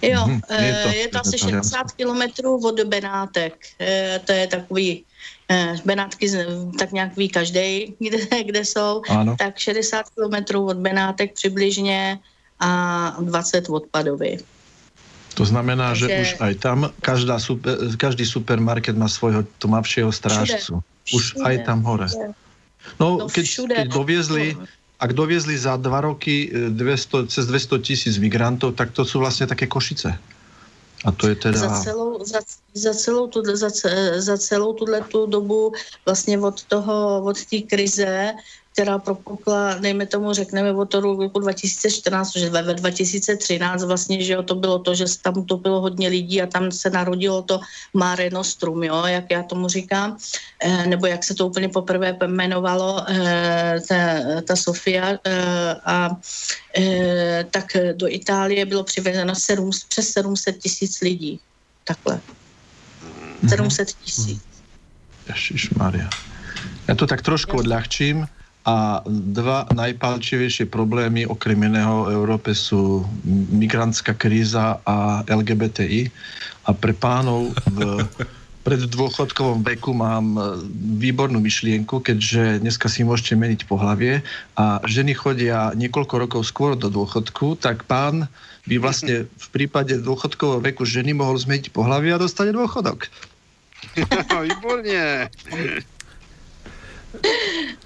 Jo, 0.01 0.21
mm-hmm. 0.27 0.63
je 0.63 0.73
to, 0.83 0.89
je 0.89 1.07
to 1.07 1.17
asi 1.19 1.37
60 1.37 1.91
kilometrů 1.97 2.51
od 2.57 2.77
Benátek. 2.83 3.53
E, 3.79 4.19
to 4.25 4.31
je 4.31 4.47
takový, 4.47 5.03
e, 5.49 5.75
Benátky 5.85 6.29
tak 6.79 6.91
nějak 6.91 7.17
ví 7.17 7.29
každý, 7.29 7.95
kde, 7.99 8.43
kde 8.43 8.65
jsou. 8.65 9.01
Ano. 9.09 9.35
Tak 9.39 9.57
60 9.57 10.09
kilometrů 10.09 10.65
od 10.65 10.77
Benátek 10.77 11.33
přibližně 11.33 12.19
a 12.59 13.15
20 13.19 13.69
od 13.69 13.87
Padovy. 13.91 14.37
To 15.35 15.43
znamená, 15.43 15.91
že, 15.91 16.07
že 16.07 16.15
už 16.15 16.29
aj 16.39 16.53
tam 16.63 16.79
každá 17.03 17.35
super, 17.39 17.75
každý 17.99 18.23
supermarket 18.23 18.95
má 18.95 19.11
svojho 19.11 19.43
tmavšieho 19.59 20.11
strážcu. 20.11 20.79
Všude, 20.79 21.15
už 21.15 21.23
všude, 21.35 21.43
aj 21.43 21.55
tam 21.67 21.79
hore. 21.83 22.07
No, 22.97 23.19
no 23.19 23.27
keď, 23.27 23.45
keď 23.67 23.87
doviezli, 23.91 24.55
ak 24.99 25.11
doviezli 25.11 25.59
za 25.59 25.75
dva 25.75 25.99
roky 25.99 26.47
200, 26.49 26.71
e, 26.71 27.19
cez 27.27 27.43
200 27.51 27.83
tisíc 27.83 28.15
migrantov, 28.15 28.79
tak 28.79 28.95
to 28.95 29.03
sú 29.03 29.19
vlastne 29.19 29.43
také 29.43 29.67
košice. 29.67 30.15
A 31.05 31.09
to 31.11 31.29
je 31.29 31.35
teda... 31.35 31.59
Za 31.59 31.83
celou, 31.83 32.17
za, 32.25 32.41
za 32.73 32.93
celou, 32.95 33.27
tu, 33.27 33.43
za, 33.45 33.69
za 34.17 34.37
celou 34.37 34.73
tuhle 34.73 35.01
tu 35.01 35.25
dobu 35.25 35.73
vlastně 36.05 36.39
od 36.39 36.63
toho, 36.63 37.21
od 37.23 37.37
té 37.45 37.61
krize 37.61 38.33
která 38.75 38.99
propukla, 38.99 39.79
dejme 39.79 40.05
tomu, 40.05 40.33
řekneme 40.33 40.71
od 40.75 40.85
toho 40.91 41.15
roku 41.15 41.39
2014, 41.39 42.35
že 42.35 42.49
ve 42.49 42.73
2013 42.73 43.83
vlastně, 43.83 44.23
že 44.23 44.33
jo, 44.33 44.43
to 44.43 44.55
bylo 44.55 44.79
to, 44.79 44.95
že 44.95 45.05
tam 45.21 45.45
to 45.47 45.57
bylo 45.57 45.81
hodně 45.81 46.07
lidí 46.07 46.41
a 46.41 46.51
tam 46.51 46.71
se 46.71 46.89
narodilo 46.89 47.41
to 47.41 47.59
Mare 47.93 48.29
Nostrum, 48.29 48.83
jo, 48.83 49.03
jak 49.05 49.31
já 49.31 49.43
tomu 49.43 49.67
říkám, 49.67 50.17
e, 50.59 50.87
nebo 50.87 51.07
jak 51.07 51.23
se 51.23 51.35
to 51.35 51.47
úplně 51.47 51.69
poprvé 51.69 52.17
jmenovalo, 52.27 52.99
e, 53.09 53.79
ta, 53.87 53.95
ta 54.43 54.55
Sofia 54.55 55.15
e, 55.15 55.17
a 55.85 56.11
e, 56.77 57.45
tak 57.51 57.65
do 57.95 58.11
Itálie 58.11 58.65
bylo 58.65 58.83
přivezeno 58.83 59.35
7, 59.35 59.69
přes 59.87 60.09
700 60.09 60.57
tisíc 60.59 61.01
lidí. 61.01 61.39
Takhle. 61.83 62.19
700 63.47 63.91
tisíc. 64.03 64.43
Ježiš 65.31 65.69
Maria. 65.79 66.09
Ja 66.85 66.93
to 66.93 67.09
tak 67.09 67.25
trošku 67.25 67.65
odľahčím 67.65 68.29
a 68.65 69.05
dva 69.05 69.69
najpálčivejšie 69.69 70.73
problémy 70.73 71.29
okrem 71.29 71.69
iného 71.69 72.09
v 72.09 72.17
Európe 72.17 72.57
sú 72.57 73.05
migrantská 73.53 74.17
kríza 74.17 74.81
a 74.81 75.21
LGBTI. 75.29 76.09
A 76.65 76.73
pre 76.73 76.97
pánov 76.97 77.53
v 77.69 78.01
preddôchodkovom 78.65 79.61
veku 79.61 79.93
mám 79.93 80.33
e, 80.33 80.41
výbornú 80.97 81.37
myšlienku, 81.37 82.01
keďže 82.01 82.65
dneska 82.65 82.89
si 82.89 83.05
môžete 83.05 83.37
meniť 83.37 83.69
pohlavie 83.69 84.25
a 84.57 84.81
ženy 84.89 85.13
chodia 85.13 85.69
niekoľko 85.77 86.25
rokov 86.25 86.41
skôr 86.49 86.73
do 86.73 86.89
dôchodku, 86.89 87.61
tak 87.61 87.85
pán 87.85 88.25
by 88.65 88.81
vlastne 88.81 89.29
v 89.45 89.47
prípade 89.53 90.01
dôchodkového 90.01 90.65
veku 90.65 90.89
ženy 90.89 91.13
mohol 91.13 91.37
zmeniť 91.37 91.69
pohlavie 91.69 92.09
a 92.09 92.17
dostane 92.17 92.49
dôchodok. 92.49 93.13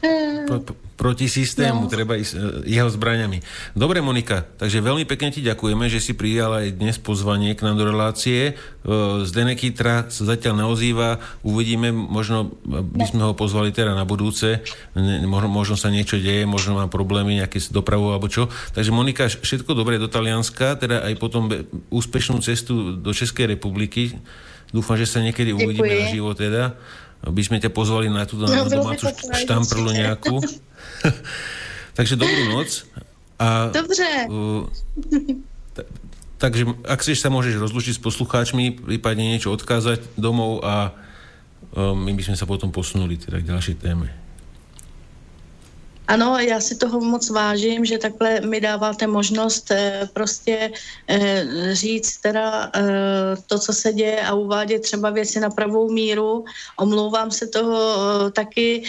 Výborně. 0.02 0.90
proti 1.00 1.32
systému, 1.32 1.88
no. 1.88 1.90
treba 1.90 2.20
ísť 2.20 2.34
e, 2.36 2.40
jeho 2.76 2.92
zbraňami. 2.92 3.40
Dobre, 3.72 4.04
Monika, 4.04 4.44
takže 4.44 4.84
veľmi 4.84 5.08
pekne 5.08 5.32
ti 5.32 5.40
ďakujeme, 5.40 5.88
že 5.88 6.04
si 6.04 6.12
prijala 6.12 6.68
aj 6.68 6.76
dnes 6.76 7.00
pozvanie 7.00 7.56
k 7.56 7.64
nám 7.64 7.80
do 7.80 7.88
relácie. 7.88 8.52
E, 8.52 8.54
Zdenek 9.24 9.64
Kytra 9.64 10.12
sa 10.12 10.28
zatiaľ 10.28 10.68
neozýva, 10.68 11.24
uvidíme, 11.48 11.96
možno 11.96 12.52
by 12.68 13.06
sme 13.08 13.32
ho 13.32 13.32
pozvali 13.32 13.72
teda 13.72 13.96
na 13.96 14.04
budúce, 14.04 14.60
možno, 15.24 15.80
sa 15.80 15.88
niečo 15.88 16.20
deje, 16.20 16.44
možno 16.44 16.76
má 16.76 16.92
problémy 16.92 17.40
nejaké 17.40 17.64
s 17.64 17.72
dopravou 17.72 18.12
alebo 18.12 18.28
čo. 18.28 18.52
Takže 18.76 18.92
Monika, 18.92 19.32
všetko 19.32 19.72
dobré 19.72 19.96
do 20.04 20.12
Talianska, 20.12 20.76
teda 20.76 21.08
aj 21.08 21.16
potom 21.16 21.48
úspešnú 21.88 22.44
cestu 22.44 23.00
do 23.00 23.16
Českej 23.16 23.56
republiky. 23.56 24.20
Dúfam, 24.76 25.00
že 25.00 25.08
sa 25.08 25.24
niekedy 25.24 25.56
uvidíme 25.56 25.88
na 25.88 26.12
život 26.12 26.36
teda 26.36 26.76
by 27.24 27.42
sme 27.44 27.58
ťa 27.60 27.72
pozvali 27.72 28.08
na 28.08 28.24
tú 28.24 28.40
na 28.40 28.64
no, 28.64 28.72
domácu 28.72 29.12
štamprlu 29.12 29.92
nejakú. 29.92 30.40
Takže 31.98 32.16
dobrú 32.16 32.44
noc. 32.56 32.88
A, 33.40 33.72
Dobře. 33.72 34.28
Uh, 34.32 34.68
takže 36.40 36.68
ak 36.88 37.00
chceš 37.04 37.24
sa 37.24 37.32
môžeš 37.32 37.60
rozlučiť 37.60 38.00
s 38.00 38.04
poslucháčmi, 38.04 38.84
prípadne 38.84 39.36
niečo 39.36 39.52
odkázať 39.52 40.04
domov 40.20 40.64
a 40.64 40.92
uh, 40.92 41.96
my 41.96 42.12
by 42.16 42.24
sme 42.24 42.36
sa 42.40 42.48
potom 42.48 42.72
posunuli 42.72 43.16
teda 43.20 43.40
k 43.40 43.48
ďalšej 43.48 43.76
téme. 43.80 44.08
Ano, 46.10 46.38
já 46.40 46.60
si 46.60 46.76
toho 46.76 47.00
moc 47.00 47.30
vážím, 47.30 47.86
že 47.86 47.98
takhle 47.98 48.42
mi 48.42 48.62
dáváte 48.62 49.08
možnost 49.08 49.72
eh, 49.72 50.10
prostě 50.14 50.72
eh, 51.08 51.46
říct 51.72 52.18
teda 52.18 52.72
eh, 52.76 52.82
to, 53.48 53.60
co 53.60 53.74
se 53.74 53.94
děje 53.94 54.22
a 54.22 54.34
uvádět 54.34 54.82
třeba 54.82 55.10
věci 55.10 55.40
na 55.40 55.50
pravou 55.50 55.92
míru. 55.92 56.46
Omlouvám 56.80 57.32
se 57.32 57.48
toho 57.48 57.80
taky 58.32 58.84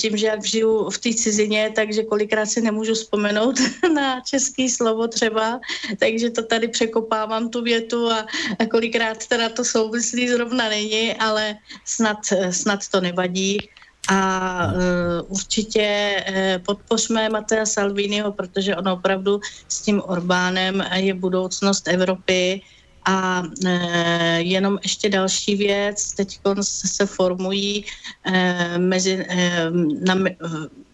tím, 0.00 0.16
že 0.16 0.26
jak 0.26 0.44
žiju 0.44 0.90
v 0.90 0.98
té 0.98 1.14
cizině, 1.14 1.72
takže 1.74 2.02
kolikrát 2.02 2.46
si 2.46 2.60
nemůžu 2.60 2.94
vzpomenout 2.94 3.60
na 3.94 4.20
český 4.20 4.70
slovo 4.70 5.08
třeba, 5.08 5.60
takže 5.98 6.30
to 6.30 6.42
tady 6.42 6.68
překopávám 6.68 7.48
tu 7.48 7.62
větu 7.62 8.10
a, 8.10 8.26
a 8.58 8.66
kolikrát 8.66 9.26
teda 9.26 9.48
to 9.48 9.64
souvislí 9.64 10.28
zrovna 10.28 10.68
není, 10.68 11.14
ale 11.14 11.56
snad, 11.84 12.18
snad 12.50 12.80
to 12.88 13.00
nevadí 13.00 13.58
a 14.08 14.66
uh, 14.66 15.32
určitě 15.32 16.16
uh, 16.28 16.64
podpořme 16.64 17.28
Matea 17.28 17.66
Salviniho, 17.66 18.32
protože 18.32 18.76
on 18.76 18.88
opravdu 18.88 19.40
s 19.68 19.82
tím 19.82 20.02
Orbánem 20.06 20.84
je 20.94 21.14
budoucnost 21.14 21.88
Evropy. 21.88 22.60
A 23.08 23.42
uh, 23.42 23.70
jenom 24.36 24.78
ještě 24.82 25.08
další 25.08 25.56
věc, 25.56 26.12
teď 26.12 26.38
se 26.62 27.06
formují 27.06 27.84
uh, 28.26 28.34
mezi, 28.78 29.16
uh, 29.16 29.76
na, 30.06 30.14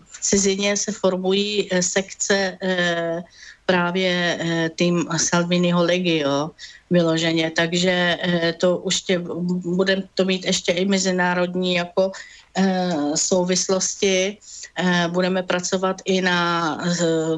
v 0.05 0.21
cizině 0.21 0.77
se 0.77 0.93
formují 0.93 1.69
sekce 1.81 2.59
uh, 2.63 3.23
právě 3.67 4.39
uh, 4.41 4.77
tým 4.77 5.09
Salviniho 5.17 5.83
legio 5.83 6.51
vyloženě, 6.91 7.51
takže 7.57 8.19
uh, 8.27 8.53
to 8.61 8.79
už 8.79 9.05
budeme 9.65 10.03
to 10.15 10.25
mít 10.25 10.45
ještě 10.45 10.73
i 10.73 10.85
mezinárodní 10.85 11.75
jako 11.75 12.13
souvislosti. 13.15 14.39
Eh, 14.79 15.09
budeme 15.09 15.43
pracovat 15.43 16.03
i 16.05 16.21
na, 16.21 16.79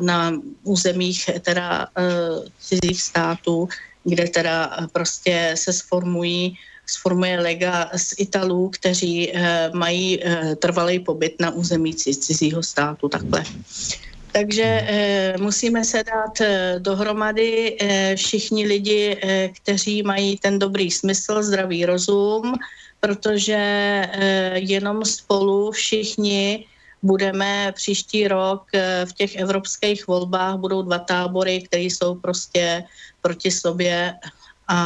na 0.00 0.32
územích 0.62 1.30
teda 1.40 1.88
eh, 1.98 2.02
cizích 2.60 3.02
států, 3.02 3.68
kde 4.04 4.28
teda 4.28 4.76
prostě 4.92 5.52
se 5.54 5.72
sformují 5.72 6.56
sformuje 6.86 7.40
lega 7.40 7.90
z 7.96 8.14
Italů, 8.18 8.68
kteří 8.68 9.32
mají 9.72 10.20
trvalý 10.58 10.98
pobyt 11.00 11.40
na 11.40 11.50
území 11.50 11.94
cizího 11.94 12.62
státu, 12.62 13.08
takhle. 13.08 13.44
Takže 14.32 14.88
musíme 15.40 15.84
se 15.84 16.04
dát 16.04 16.48
dohromady 16.78 17.76
všichni 18.16 18.66
lidi, 18.66 19.16
kteří 19.56 20.02
mají 20.02 20.36
ten 20.36 20.58
dobrý 20.58 20.90
smysl, 20.90 21.42
zdravý 21.42 21.86
rozum, 21.86 22.54
protože 23.04 23.60
eh, 23.60 24.58
jenom 24.64 25.04
spolu 25.04 25.70
všichni 25.76 26.64
budeme 27.02 27.72
příští 27.76 28.28
rok 28.28 28.64
eh, 28.72 29.04
v 29.04 29.12
těch 29.12 29.36
evropských 29.36 30.08
volbách, 30.08 30.56
budou 30.56 30.82
dva 30.82 30.98
tábory, 30.98 31.60
které 31.68 31.82
jsou 31.84 32.14
prostě 32.16 32.84
proti 33.20 33.50
sobě 33.50 34.14
a 34.68 34.78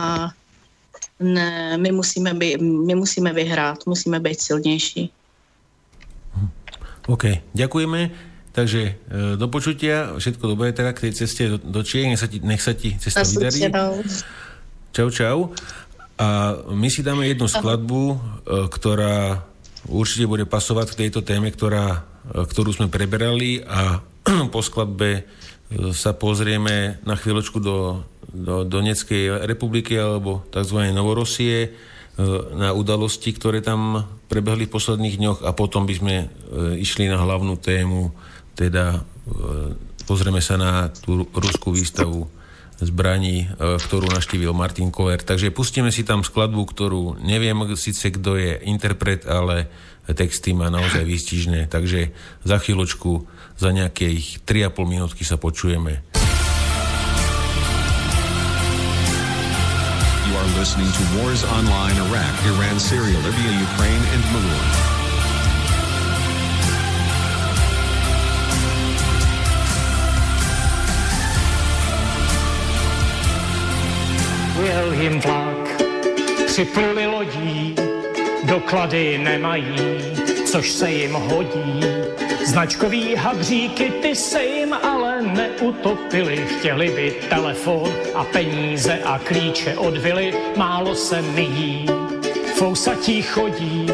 ne, 1.21 1.79
my, 1.79 1.93
musíme 1.93 2.35
by, 2.35 2.59
my 2.59 2.95
musíme 2.95 3.33
vyhrát, 3.33 3.87
musíme 3.87 4.21
být 4.21 4.41
silnější. 4.41 5.11
OK, 7.07 7.25
děkujeme. 7.55 8.11
Takže 8.51 8.83
eh, 8.83 9.37
do 9.39 9.47
počutia, 9.47 10.19
všetko 10.19 10.59
dobré 10.59 10.75
teda 10.75 10.91
k 10.91 11.07
tej 11.07 11.13
ceste 11.23 11.47
do, 11.55 11.63
do 11.63 11.87
Čiech, 11.87 12.11
nech 12.11 12.19
sa 12.19 12.27
ti, 12.27 12.43
nech 12.43 12.59
sa 12.59 12.75
ti 12.75 12.99
cesta 12.99 13.23
vydarí. 13.23 13.71
Čau, 14.91 15.15
čau. 15.15 15.39
A 16.19 16.59
my 16.67 16.91
si 16.91 17.07
dáme 17.07 17.31
jednu 17.31 17.47
skladbu, 17.47 18.03
e, 18.11 18.17
ktorá 18.75 19.47
určite 19.87 20.27
bude 20.27 20.51
pasovať 20.51 20.91
k 20.91 20.99
tejto 21.07 21.23
téme, 21.23 21.55
ktorá, 21.55 22.03
e, 22.35 22.43
ktorú 22.43 22.75
sme 22.75 22.91
preberali 22.91 23.63
a 23.63 24.03
po 24.55 24.59
skladbe 24.59 25.11
e, 25.15 25.23
sa 25.95 26.19
pozrieme 26.19 26.99
na 27.07 27.15
chvíľočku 27.15 27.63
do, 27.63 28.03
do 28.35 28.67
Donetskej 28.67 29.47
republiky 29.47 29.95
alebo 29.95 30.43
tzv. 30.51 30.91
Novorosie 30.91 31.73
na 32.59 32.75
udalosti, 32.75 33.31
ktoré 33.31 33.63
tam 33.63 34.03
prebehli 34.27 34.67
v 34.67 34.75
posledných 34.75 35.23
dňoch 35.23 35.41
a 35.47 35.55
potom 35.55 35.87
by 35.87 35.95
sme 35.95 36.15
išli 36.75 37.07
na 37.07 37.15
hlavnú 37.15 37.55
tému, 37.63 38.11
teda 38.59 39.07
pozrieme 40.03 40.43
sa 40.43 40.59
na 40.59 40.91
tú 40.91 41.23
ruskú 41.31 41.71
výstavu 41.71 42.27
zbraní, 42.79 43.47
e, 43.47 43.79
ktorú 43.79 44.11
naštívil 44.11 44.55
Martin 44.55 44.95
Koller. 44.95 45.19
Takže 45.19 45.51
pustíme 45.51 45.91
si 45.91 46.07
tam 46.07 46.23
skladbu, 46.23 46.63
ktorú 46.71 47.03
neviem 47.23 47.59
síce, 47.75 48.15
kto 48.15 48.39
je 48.39 48.59
interpret, 48.67 49.27
ale 49.27 49.67
texty 50.15 50.57
má 50.57 50.73
naozaj 50.73 51.05
výstižné. 51.05 51.69
Takže 51.69 52.15
za 52.47 52.57
chvíľočku, 52.57 53.27
za 53.59 53.75
nejakých 53.75 54.47
3,5 54.47 54.87
minútky 54.89 55.23
sa 55.27 55.37
počujeme. 55.37 56.01
You 60.29 60.35
are 60.37 60.51
listening 60.57 60.89
to 60.89 61.05
Wars 61.19 61.43
Online 61.45 61.99
Iraq, 62.09 62.35
Iran, 62.47 62.77
Syria, 62.81 63.19
Libya, 63.21 63.53
Ukraine, 63.59 64.05
and 64.15 64.23
Maroon. 64.33 64.98
Ujel 74.61 74.93
jim 74.93 75.21
vlak. 75.21 75.83
Připluli 76.47 77.07
lodí, 77.07 77.75
doklady 78.43 79.19
nemají, 79.19 79.77
což 80.45 80.71
se 80.71 80.91
jim 80.91 81.13
hodí. 81.13 81.81
Značkový 82.47 83.15
habříky 83.15 83.93
ty 84.03 84.17
se 84.17 84.45
jim 84.45 84.73
ale 84.73 85.23
neutopili, 85.23 86.37
chtěli 86.37 86.91
by 86.91 87.17
telefon 87.29 87.93
a 88.15 88.25
peníze 88.25 88.99
a 89.05 89.19
klíče 89.19 89.77
od 89.77 89.97
vily, 89.97 90.35
málo 90.57 90.95
se 90.95 91.23
myjí. 91.23 91.87
Fousatí 92.55 93.23
chodí 93.23 93.87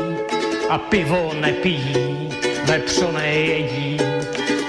a 0.68 0.78
pivo 0.78 1.32
nepijí, 1.40 2.28
vepřo 2.64 3.12
nejedí. 3.12 3.96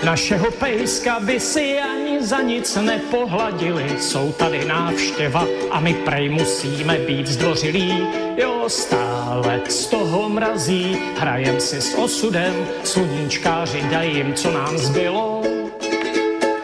Našeho 0.04 0.52
pejska 0.52 1.20
by 1.20 1.40
si 1.40 1.80
ani 1.80 1.95
za 2.26 2.42
nic 2.42 2.76
nepohladili. 2.76 3.86
Jsou 4.00 4.32
tady 4.32 4.66
návštěva 4.66 5.46
a 5.72 5.80
my 5.80 5.94
prej 5.94 6.30
musíme 6.30 6.98
být 6.98 7.28
zdvořilí. 7.28 8.08
Jo, 8.38 8.64
stále 8.68 9.62
z 9.70 9.88
toho 9.88 10.30
mrazí, 10.30 10.98
hrajem 11.20 11.60
si 11.60 11.82
s 11.82 11.96
osudem, 11.96 12.54
sluníčkáři 12.84 13.82
dají 13.92 14.16
jim, 14.16 14.34
co 14.34 14.52
nám 14.52 14.78
zbylo. 14.78 15.44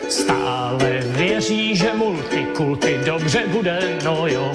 Stále 0.10 1.00
věří, 1.04 1.76
že 1.76 1.94
multikulty 1.94 3.00
dobře 3.06 3.44
bude, 3.48 3.98
no 4.04 4.28
jo, 4.28 4.52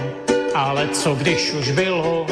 ale 0.54 0.88
co 0.88 1.14
když 1.14 1.52
už 1.52 1.70
bylo, 1.70 2.26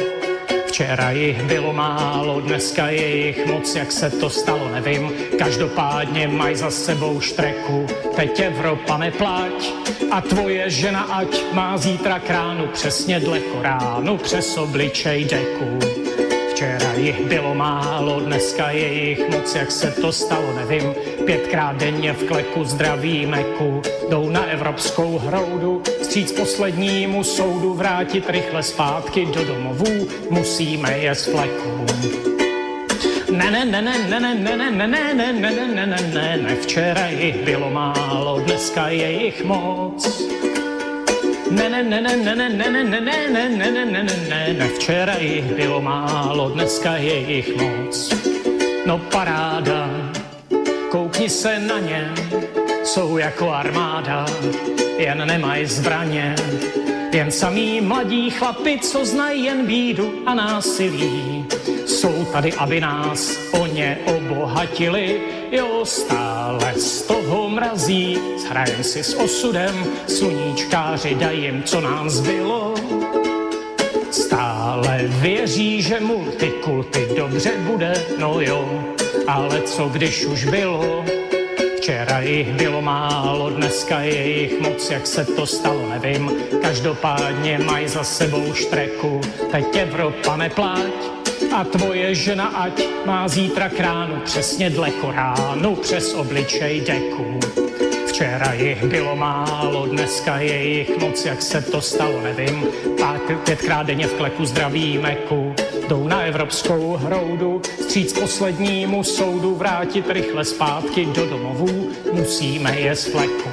Včera 0.75 1.11
jich 1.11 1.43
bylo 1.43 1.73
málo, 1.73 2.41
dneska 2.41 2.87
je 2.89 3.15
jich 3.15 3.45
moc, 3.45 3.75
jak 3.75 3.91
se 3.91 4.09
to 4.09 4.29
stalo, 4.29 4.69
nevím. 4.73 5.11
Každopádně 5.39 6.27
mají 6.27 6.55
za 6.55 6.71
sebou 6.71 7.19
štreku, 7.19 7.85
teď 8.15 8.39
Evropa 8.39 8.97
neplať. 8.97 9.71
A 10.11 10.21
tvoje 10.21 10.69
žena 10.69 11.01
ať 11.01 11.43
má 11.53 11.77
zítra 11.77 12.19
kránu, 12.19 12.67
přesně 12.67 13.19
dle 13.19 13.39
Koránu, 13.39 14.17
přes 14.17 14.57
obličej 14.57 15.25
deku. 15.25 16.04
Jich 16.97 17.25
bylo 17.25 17.55
málo, 17.55 18.19
dneska 18.19 18.71
je 18.71 18.93
jich 18.93 19.29
moc, 19.29 19.55
jak 19.55 19.71
se 19.71 19.91
to 19.91 20.11
stalo, 20.11 20.53
nevím. 20.53 20.93
Pětkrát 21.25 21.77
denně 21.77 22.13
v 22.13 22.23
kleku 22.23 22.63
zdraví 22.63 23.25
meku, 23.25 23.81
jdou 24.09 24.29
na 24.29 24.45
evropskou 24.45 25.17
hroudu, 25.17 25.83
stříc 26.01 26.31
poslednímu 26.31 27.23
soudu 27.23 27.73
vrátit 27.73 28.29
rychle 28.29 28.63
zpátky 28.63 29.25
do 29.25 29.45
domovů, 29.45 30.07
musíme 30.29 30.97
je 30.97 31.15
z 31.15 31.25
fleku. 31.25 31.85
Ne, 33.31 33.51
ne, 33.51 33.65
ne, 33.65 33.81
ne, 33.81 33.97
ne, 34.09 34.19
ne, 34.19 34.35
ne, 34.35 34.71
ne, 34.71 34.87
ne, 34.87 35.13
ne, 35.13 35.13
ne, 35.13 35.33
ne, 35.33 35.67
ne, 35.67 35.85
ne, 35.85 35.97
ne, 36.13 36.37
ne, 36.41 36.55
včera 36.55 37.07
jich 37.07 37.35
bylo 37.35 37.69
málo, 37.69 38.39
dneska 38.39 38.87
je 38.87 39.11
jich 39.11 39.43
moc. 39.43 40.25
Ne, 41.51 41.69
ne, 41.69 41.83
ne, 41.83 42.01
ne, 42.01 42.15
ne, 42.15 42.35
ne, 42.35 42.49
ne, 42.49 42.69
ne, 42.69 42.83
ne, 42.83 42.99
ne, 43.01 43.29
ne, 43.29 43.49
ne, 43.49 43.69
ne, 43.69 43.85
ne, 43.85 44.03
ne, 44.03 44.03
ne, 44.29 44.53
ne, 44.53 44.67
včera 44.67 45.13
jich 45.19 45.45
bylo 45.45 45.81
málo, 45.81 46.49
dneska 46.49 46.97
je 46.97 47.15
jich 47.19 47.55
moc. 47.57 48.13
No 48.85 48.97
paráda, 48.97 49.89
koukni 50.89 51.29
se 51.29 51.59
na 51.59 51.79
ně, 51.79 52.13
jsou 52.83 53.17
jako 53.17 53.51
armáda, 53.51 54.25
jen 54.97 55.27
nemají 55.27 55.65
zbraně, 55.65 56.35
jen 57.15 57.31
samý 57.31 57.81
mladí 57.81 58.29
chlapi, 58.29 58.79
co 58.79 59.05
znají 59.05 59.43
jen 59.43 59.65
bídu 59.65 60.13
a 60.25 60.33
násilí. 60.33 61.45
Jsou 61.85 62.25
tady, 62.25 62.53
aby 62.53 62.81
nás 62.81 63.37
o 63.51 63.65
ně 63.65 63.97
obohatili, 64.05 65.21
jo, 65.51 65.85
stále 65.85 66.73
z 66.73 67.01
toho 67.01 67.49
mrazí. 67.49 68.17
Hrajem 68.49 68.83
si 68.83 69.03
s 69.03 69.13
osudem, 69.13 69.85
sluníčkáři 70.07 71.15
dají 71.15 71.43
jim, 71.43 71.63
co 71.63 71.81
nám 71.81 72.09
zbylo. 72.09 72.75
Stále 74.11 74.99
věří, 75.07 75.81
že 75.81 75.99
multikulty 75.99 77.07
dobře 77.17 77.51
bude, 77.57 77.93
no 78.17 78.41
jo, 78.41 78.83
ale 79.27 79.61
co 79.61 79.89
když 79.89 80.25
už 80.25 80.45
bylo? 80.45 81.14
Včera 81.85 82.19
jich 82.19 82.47
bylo 82.47 82.81
málo, 82.81 83.49
dneska 83.49 83.99
je 83.99 84.27
jich 84.27 84.59
moc, 84.59 84.91
jak 84.91 85.07
se 85.07 85.25
to 85.25 85.45
stalo, 85.45 85.89
nevím. 85.89 86.31
Každopádně 86.61 87.59
mají 87.65 87.87
za 87.87 88.03
sebou 88.03 88.53
štreku, 88.53 89.21
teď 89.51 89.65
Evropa 89.75 90.37
neplať. 90.37 90.93
A 91.55 91.63
tvoje 91.63 92.15
žena 92.15 92.45
ať 92.45 92.83
má 93.05 93.27
zítra 93.27 93.69
kránu 93.69 94.15
přesně 94.23 94.69
dle 94.69 94.91
Koránu 94.91 95.75
přes 95.75 96.13
obličej 96.13 96.81
deku. 96.81 97.39
Včera 98.07 98.53
jich 98.53 98.83
bylo 98.83 99.15
málo, 99.15 99.85
dneska 99.85 100.39
je 100.39 100.63
jich 100.63 100.97
moc, 100.97 101.25
jak 101.25 101.41
se 101.41 101.61
to 101.61 101.81
stalo, 101.81 102.21
nevím. 102.21 102.65
Pát, 102.99 103.21
pětkrát 103.45 103.87
denně 103.87 104.07
v 104.07 104.13
kleku 104.13 104.45
zdraví 104.45 104.97
meku, 104.97 105.55
jdou 105.87 106.07
na 106.07 106.21
evropskou 106.21 106.97
hroudu, 106.97 107.61
stříc 107.81 108.13
poslednímu 108.13 109.03
soudu, 109.03 109.55
vrátit 109.55 110.09
rychle 110.09 110.45
zpátky 110.45 111.05
do 111.05 111.25
domovů, 111.29 111.89
musíme 112.13 112.79
je 112.79 112.95
z 112.95 113.05
fleku. 113.05 113.49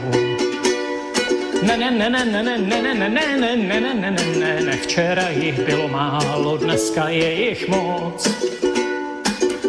Ne, 1.63 1.77
ne, 1.77 1.91
ne, 1.91 2.11
ne, 2.11 2.25
ne, 2.25 2.43
ne, 2.43 2.59
ne, 2.59 2.95
ne, 2.95 2.95
ne, 2.95 3.09
ne, 3.09 3.57
ne, 3.57 3.57
ne, 3.57 3.95
ne, 3.95 4.11
ne, 4.11 4.25
ne, 4.39 4.61
ne, 4.61 4.73
včera 4.73 5.29
jich 5.29 5.61
bylo 5.61 5.89
málo, 5.89 6.57
dneska 6.57 7.09
je 7.09 7.33
jich 7.33 7.69
moc. 7.69 8.29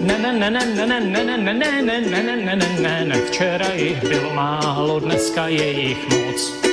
Ne, 0.02 0.18
ne, 0.20 0.34
ne, 0.34 0.50
ne, 0.50 0.66
ne, 0.76 0.86
ne, 0.86 1.00
ne, 1.00 1.38
ne, 1.38 1.38
ne, 1.38 1.82
ne, 1.82 1.82
ne, 1.82 2.24
ne, 2.24 2.36
ne, 2.36 2.56
ne, 2.56 2.68
ne, 2.80 3.06
ne, 3.06 3.16
včera 3.16 3.74
jich 3.74 4.04
bylo 4.04 4.34
málo, 4.34 5.00
dneska 5.00 5.48
je 5.48 5.72
jich 5.72 6.10
moc. 6.10 6.73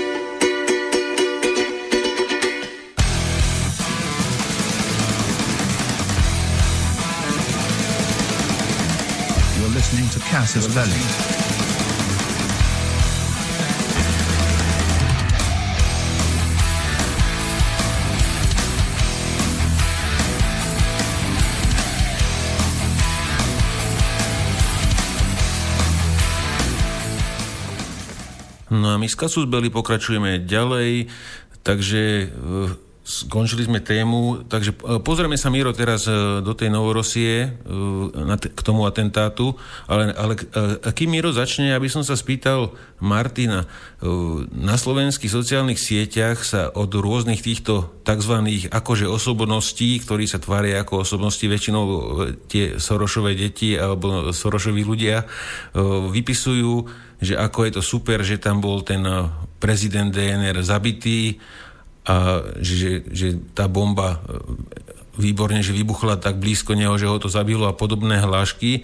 Casas 10.31 10.67
Valley. 10.71 10.95
No 28.71 28.95
a 28.95 28.99
my 28.99 29.11
z 29.11 29.15
Kasus 29.19 29.51
byli 29.51 29.67
pokračujeme 29.67 30.47
ďalej, 30.47 31.11
takže 31.67 32.31
eh, 32.31 32.90
skončili 33.11 33.67
sme 33.67 33.83
tému, 33.83 34.47
takže 34.47 34.71
e, 34.71 35.03
pozrieme 35.03 35.35
sa, 35.35 35.51
Miro, 35.51 35.75
teraz 35.75 36.07
e, 36.07 36.39
do 36.39 36.55
tej 36.55 36.71
Novorosie 36.71 37.59
k 38.31 38.61
tomu 38.63 38.87
atentátu, 38.87 39.59
ale, 39.91 40.15
ale 40.15 40.39
kým 40.95 41.11
Miro 41.11 41.35
začne, 41.35 41.75
aby 41.75 41.91
som 41.91 42.07
sa 42.07 42.15
spýtal 42.15 42.71
Martina, 43.01 43.67
na 44.53 44.77
slovenských 44.77 45.33
sociálnych 45.33 45.81
sieťach 45.81 46.45
sa 46.45 46.69
od 46.69 46.93
rôznych 46.93 47.41
týchto 47.41 48.01
tzv. 48.05 48.35
akože 48.69 49.09
osobností, 49.09 50.01
ktorí 50.05 50.29
sa 50.29 50.37
tvária 50.37 50.85
ako 50.85 51.05
osobnosti, 51.05 51.41
väčšinou 51.41 51.85
tie 52.49 52.77
Sorošové 52.77 53.33
deti 53.33 53.77
alebo 53.77 54.33
Sorošoví 54.37 54.85
ľudia, 54.85 55.25
vypisujú 56.13 57.09
že 57.21 57.37
ako 57.37 57.69
je 57.69 57.73
to 57.77 57.83
super, 57.85 58.25
že 58.25 58.41
tam 58.41 58.65
bol 58.65 58.81
ten 58.81 59.05
prezident 59.61 60.09
DNR 60.09 60.65
zabitý 60.65 61.37
a 62.11 62.43
že, 62.59 63.07
že 63.15 63.39
tá 63.55 63.71
bomba 63.71 64.19
eh, 64.19 64.43
výborne, 65.15 65.63
že 65.63 65.77
vybuchla 65.77 66.19
tak 66.19 66.43
blízko 66.43 66.75
neho, 66.75 66.99
že 66.99 67.07
ho 67.07 67.19
to 67.23 67.31
zabilo 67.31 67.71
a 67.71 67.77
podobné 67.77 68.19
hlášky. 68.19 68.83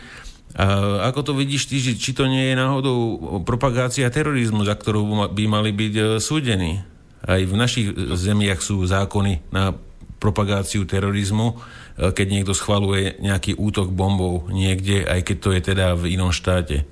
A 0.56 1.04
ako 1.12 1.20
to 1.20 1.32
vidíš 1.36 1.68
ty, 1.68 1.82
či 1.82 2.16
to 2.16 2.24
nie 2.30 2.52
je 2.52 2.54
náhodou 2.56 2.98
propagácia 3.44 4.08
terorizmu, 4.08 4.64
za 4.64 4.72
ktorú 4.72 5.28
by 5.34 5.44
mali 5.50 5.70
byť 5.74 5.94
eh, 5.98 6.06
súdení? 6.22 6.86
Aj 7.26 7.42
v 7.42 7.54
našich 7.58 7.90
zemiach 8.14 8.62
sú 8.62 8.86
zákony 8.86 9.50
na 9.50 9.74
propagáciu 10.22 10.86
terorizmu, 10.86 11.58
keď 11.98 12.26
niekto 12.28 12.54
schvaluje 12.54 13.18
nejaký 13.18 13.58
útok 13.58 13.90
bombou 13.90 14.46
niekde, 14.48 15.02
aj 15.02 15.26
keď 15.26 15.36
to 15.42 15.50
je 15.50 15.60
teda 15.74 15.86
v 15.98 16.14
inom 16.14 16.30
štáte. 16.30 16.86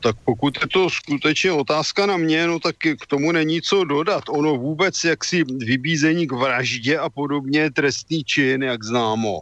Tak 0.00 0.16
pokud 0.24 0.58
je 0.60 0.68
to 0.68 0.90
skutečně 0.90 1.52
otázka 1.52 2.06
na 2.06 2.16
mě, 2.16 2.46
no 2.46 2.60
tak 2.60 2.76
k 2.76 3.06
tomu 3.06 3.32
není 3.32 3.62
co 3.62 3.84
dodat. 3.84 4.24
Ono 4.28 4.56
vůbec 4.56 5.04
jaksi 5.04 5.44
vybízení 5.44 6.26
k 6.26 6.32
vraždě 6.32 6.98
a 6.98 7.10
podobně 7.10 7.70
trestný 7.70 8.24
čin, 8.24 8.62
jak 8.62 8.84
známo. 8.84 9.40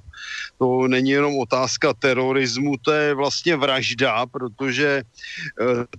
To 0.59 0.89
není 0.89 1.11
jenom 1.11 1.39
otázka 1.39 1.95
terorismu, 1.95 2.77
to 2.83 2.93
je 2.93 3.15
vlastně 3.15 3.57
vražda, 3.57 4.27
protože 4.27 4.89
e, 4.89 5.05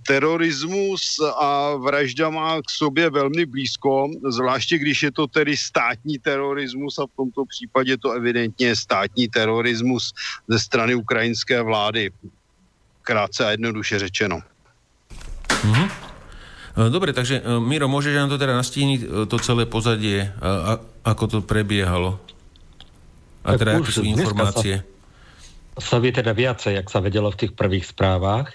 terorismus 0.06 1.18
a 1.40 1.74
vražda 1.74 2.30
má 2.30 2.62
k 2.62 2.70
sobě 2.70 3.10
velmi 3.10 3.46
blízko, 3.46 4.08
zvláště 4.28 4.78
když 4.78 5.02
je 5.02 5.12
to 5.12 5.26
tedy 5.26 5.56
státní 5.56 6.18
terorismus 6.18 6.98
a 6.98 7.06
v 7.06 7.16
tomto 7.16 7.44
případě 7.44 7.96
to 7.96 8.12
evidentně 8.12 8.66
je 8.66 8.76
státní 8.76 9.28
terorismus 9.28 10.12
ze 10.48 10.58
strany 10.58 10.94
ukrajinské 10.94 11.62
vlády 11.62 12.10
krátce 13.08 13.40
a 13.48 13.56
jednoduše 13.56 14.04
řečeno. 14.04 14.44
Mm-hmm. 15.48 15.88
Dobre, 16.78 17.10
takže 17.10 17.42
e, 17.42 17.58
Miro, 17.58 17.90
môžeš 17.90 18.14
nám 18.14 18.30
to 18.30 18.38
teda 18.38 18.54
nastíniť, 18.54 19.00
e, 19.02 19.06
to 19.26 19.36
celé 19.42 19.66
pozadie, 19.66 20.30
a, 20.38 20.78
a, 20.78 21.10
ako 21.10 21.24
to 21.26 21.38
prebiehalo? 21.42 22.22
A 23.42 23.58
tak 23.58 23.66
teda, 23.66 23.70
aké 23.82 23.90
sú 23.90 24.06
informácie? 24.06 24.86
Sa, 25.74 25.82
sa 25.82 25.96
vie 25.98 26.14
teda 26.14 26.30
viacej, 26.30 26.78
jak 26.78 26.86
sa 26.86 27.02
vedelo 27.02 27.34
v 27.34 27.40
tých 27.42 27.52
prvých 27.58 27.90
správach. 27.90 28.54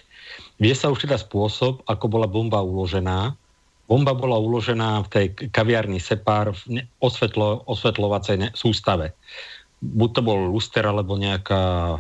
Vie 0.56 0.72
sa 0.72 0.88
už 0.88 1.04
teda 1.04 1.20
spôsob, 1.20 1.84
ako 1.84 2.06
bola 2.08 2.24
bomba 2.24 2.64
uložená. 2.64 3.36
Bomba 3.92 4.16
bola 4.16 4.40
uložená 4.40 5.04
v 5.04 5.08
tej 5.12 5.26
kaviarni 5.52 6.00
Separ 6.00 6.56
v 6.56 6.88
osvetlo, 7.04 7.68
osvetlovacej 7.68 8.36
ne, 8.40 8.50
sústave. 8.56 9.12
Buď 9.84 10.10
to 10.16 10.22
bol 10.24 10.40
luster, 10.48 10.88
alebo 10.88 11.20
nejaká 11.20 12.00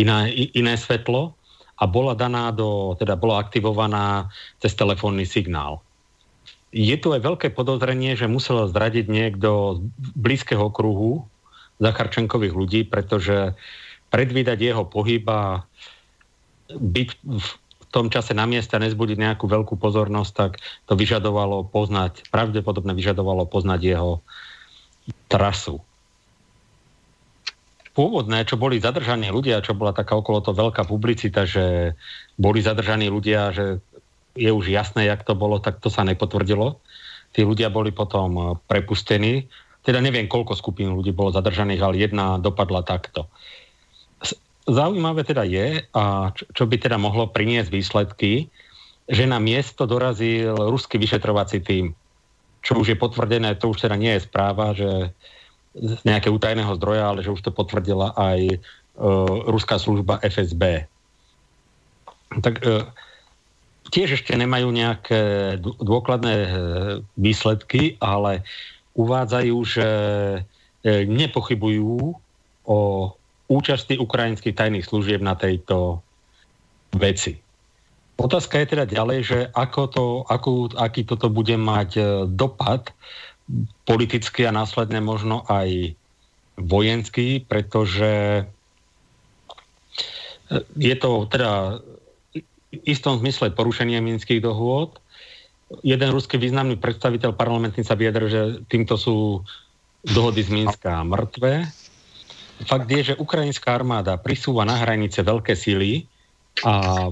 iná, 0.00 0.24
iné 0.32 0.80
svetlo 0.80 1.36
a 1.74 1.84
bola 1.90 2.14
daná 2.14 2.54
do, 2.54 2.94
teda 2.94 3.18
bola 3.18 3.42
aktivovaná 3.42 4.30
cez 4.62 4.78
telefónny 4.78 5.26
signál. 5.26 5.82
Je 6.74 6.94
tu 6.98 7.14
aj 7.14 7.22
veľké 7.22 7.54
podozrenie, 7.54 8.18
že 8.18 8.30
musel 8.30 8.66
zradiť 8.66 9.06
niekto 9.06 9.78
z 9.78 10.08
blízkeho 10.18 10.70
kruhu 10.74 11.26
Zacharčenkových 11.78 12.54
ľudí, 12.54 12.80
pretože 12.86 13.54
predvídať 14.10 14.58
jeho 14.58 14.84
pohyb 14.86 15.22
a 15.26 15.66
byť 16.70 17.08
v 17.26 17.50
tom 17.94 18.10
čase 18.10 18.34
na 18.34 18.46
mieste 18.46 18.74
nezbudiť 18.74 19.18
nejakú 19.18 19.46
veľkú 19.46 19.78
pozornosť, 19.78 20.32
tak 20.34 20.58
to 20.90 20.98
vyžadovalo 20.98 21.66
poznať, 21.66 22.26
pravdepodobne 22.30 22.90
vyžadovalo 22.94 23.46
poznať 23.46 23.80
jeho 23.82 24.12
trasu. 25.30 25.78
Pôvodné, 27.94 28.42
čo 28.44 28.58
boli 28.58 28.82
zadržaní 28.82 29.30
ľudia, 29.30 29.62
čo 29.62 29.78
bola 29.78 29.94
taká 29.94 30.18
okolo 30.18 30.42
to 30.42 30.50
veľká 30.50 30.82
publicita, 30.84 31.46
že 31.46 31.94
boli 32.34 32.58
zadržaní 32.58 33.06
ľudia, 33.06 33.54
že 33.54 33.78
je 34.34 34.50
už 34.50 34.66
jasné, 34.66 35.06
jak 35.06 35.22
to 35.22 35.38
bolo, 35.38 35.62
tak 35.62 35.78
to 35.78 35.88
sa 35.88 36.02
nepotvrdilo. 36.02 36.82
Tí 37.30 37.46
ľudia 37.46 37.70
boli 37.70 37.94
potom 37.94 38.58
prepustení. 38.66 39.46
Teda 39.86 40.02
neviem, 40.02 40.26
koľko 40.26 40.58
skupín 40.58 40.90
ľudí 40.90 41.14
bolo 41.14 41.30
zadržaných, 41.30 41.82
ale 41.82 42.02
jedna 42.02 42.42
dopadla 42.42 42.82
takto. 42.82 43.30
Zaujímavé 44.64 45.22
teda 45.22 45.46
je, 45.46 45.86
a 45.92 46.32
čo 46.34 46.64
by 46.66 46.76
teda 46.80 46.98
mohlo 46.98 47.30
priniesť 47.30 47.70
výsledky, 47.70 48.48
že 49.04 49.28
na 49.28 49.36
miesto 49.36 49.84
dorazil 49.84 50.56
ruský 50.56 50.96
vyšetrovací 50.96 51.60
tým, 51.60 51.92
čo 52.64 52.80
už 52.80 52.96
je 52.96 52.96
potvrdené, 52.96 53.60
to 53.60 53.76
už 53.76 53.84
teda 53.84 54.00
nie 54.00 54.16
je 54.16 54.24
správa, 54.24 54.72
že 54.72 55.12
z 55.74 56.00
nejakého 56.06 56.38
utajeného 56.38 56.70
zdroja, 56.78 57.10
ale 57.10 57.20
že 57.26 57.34
už 57.34 57.42
to 57.42 57.50
potvrdila 57.50 58.14
aj 58.14 58.40
uh, 58.46 59.50
ruská 59.50 59.76
služba 59.76 60.22
FSB. 60.22 60.86
Tak 62.38 62.54
uh, 62.62 62.86
tiež 63.90 64.22
ešte 64.22 64.38
nemajú 64.38 64.70
nejaké 64.70 65.54
dôkladné 65.60 66.36
uh, 66.46 66.50
výsledky, 67.18 67.98
ale 67.98 68.46
uvádzajú, 68.94 69.56
že 69.66 69.88
nepochybujú 70.86 72.14
o 72.68 72.78
účasti 73.50 73.98
ukrajinských 73.98 74.54
tajných 74.54 74.86
služieb 74.86 75.18
na 75.18 75.34
tejto 75.34 75.98
veci. 76.94 77.34
Otázka 78.14 78.62
je 78.62 78.70
teda 78.70 78.84
ďalej, 78.86 79.18
že 79.26 79.38
ako 79.50 79.82
to, 79.90 80.04
akú, 80.30 80.70
aký 80.78 81.02
toto 81.02 81.26
bude 81.26 81.58
mať 81.58 81.98
dopad 82.30 82.94
politicky 83.84 84.48
a 84.48 84.56
následne 84.56 85.04
možno 85.04 85.44
aj 85.48 85.92
vojenský, 86.56 87.44
pretože 87.44 88.44
e, 90.48 90.54
je 90.78 90.94
to 90.96 91.28
teda 91.28 91.82
v 92.74 92.82
istom 92.88 93.20
zmysle 93.20 93.52
porušenie 93.54 94.00
minských 94.00 94.42
dohôd. 94.42 94.98
Jeden 95.82 96.10
ruský 96.10 96.38
významný 96.38 96.78
predstaviteľ 96.78 97.34
parlamentný 97.34 97.82
sa 97.82 97.98
vyjadril, 97.98 98.28
že 98.30 98.42
týmto 98.70 98.94
sú 98.98 99.42
dohody 100.04 100.44
z 100.44 100.50
Minska 100.52 101.02
mŕtve. 101.02 101.64
Fakt 102.68 102.86
je, 102.86 103.14
že 103.14 103.18
ukrajinská 103.18 103.74
armáda 103.74 104.14
prisúva 104.20 104.62
na 104.62 104.78
hranice 104.78 105.24
veľké 105.26 105.58
síly 105.58 106.06
a 106.62 107.10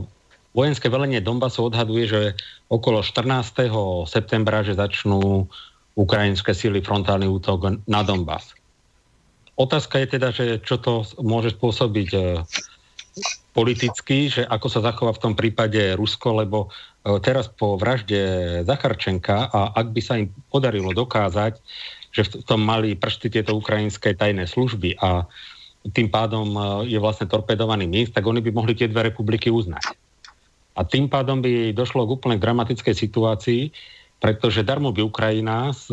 vojenské 0.54 0.86
velenie 0.86 1.18
Donbasu 1.24 1.66
odhaduje, 1.66 2.04
že 2.06 2.22
okolo 2.70 3.02
14. 3.02 4.06
septembra, 4.06 4.62
že 4.62 4.78
začnú 4.78 5.50
ukrajinské 5.96 6.56
síly 6.56 6.80
frontálny 6.80 7.28
útok 7.28 7.84
na 7.84 8.00
Donbas. 8.00 8.56
Otázka 9.56 10.00
je 10.00 10.06
teda, 10.16 10.28
že 10.32 10.44
čo 10.64 10.80
to 10.80 11.04
môže 11.20 11.52
spôsobiť 11.52 12.08
e, 12.16 12.20
politicky, 13.52 14.32
že 14.32 14.42
ako 14.48 14.66
sa 14.72 14.80
zachová 14.80 15.12
v 15.12 15.22
tom 15.28 15.34
prípade 15.36 15.92
Rusko, 15.92 16.40
lebo 16.40 16.58
e, 17.04 17.20
teraz 17.20 17.52
po 17.52 17.76
vražde 17.76 18.20
Zacharčenka 18.64 19.52
a 19.52 19.76
ak 19.76 19.92
by 19.92 20.00
sa 20.00 20.16
im 20.16 20.32
podarilo 20.48 20.96
dokázať, 20.96 21.60
že 22.12 22.28
v 22.28 22.44
tom 22.48 22.64
mali 22.64 22.96
prsty 22.96 23.28
tieto 23.28 23.52
ukrajinské 23.56 24.16
tajné 24.16 24.48
služby 24.48 24.96
a 25.00 25.28
tým 25.92 26.08
pádom 26.08 26.48
e, 26.56 26.60
je 26.88 26.96
vlastne 26.96 27.28
torpedovaný 27.28 27.84
Minsk, 27.84 28.16
tak 28.16 28.24
oni 28.24 28.40
by 28.40 28.50
mohli 28.56 28.72
tie 28.72 28.88
dve 28.88 29.12
republiky 29.12 29.52
uznať. 29.52 29.84
A 30.72 30.88
tým 30.88 31.12
pádom 31.12 31.44
by 31.44 31.76
došlo 31.76 32.08
k 32.08 32.14
úplne 32.16 32.40
dramatickej 32.40 32.96
situácii, 32.96 33.68
pretože 34.22 34.62
darmo 34.62 34.94
by 34.94 35.02
Ukrajina 35.02 35.74
s 35.74 35.90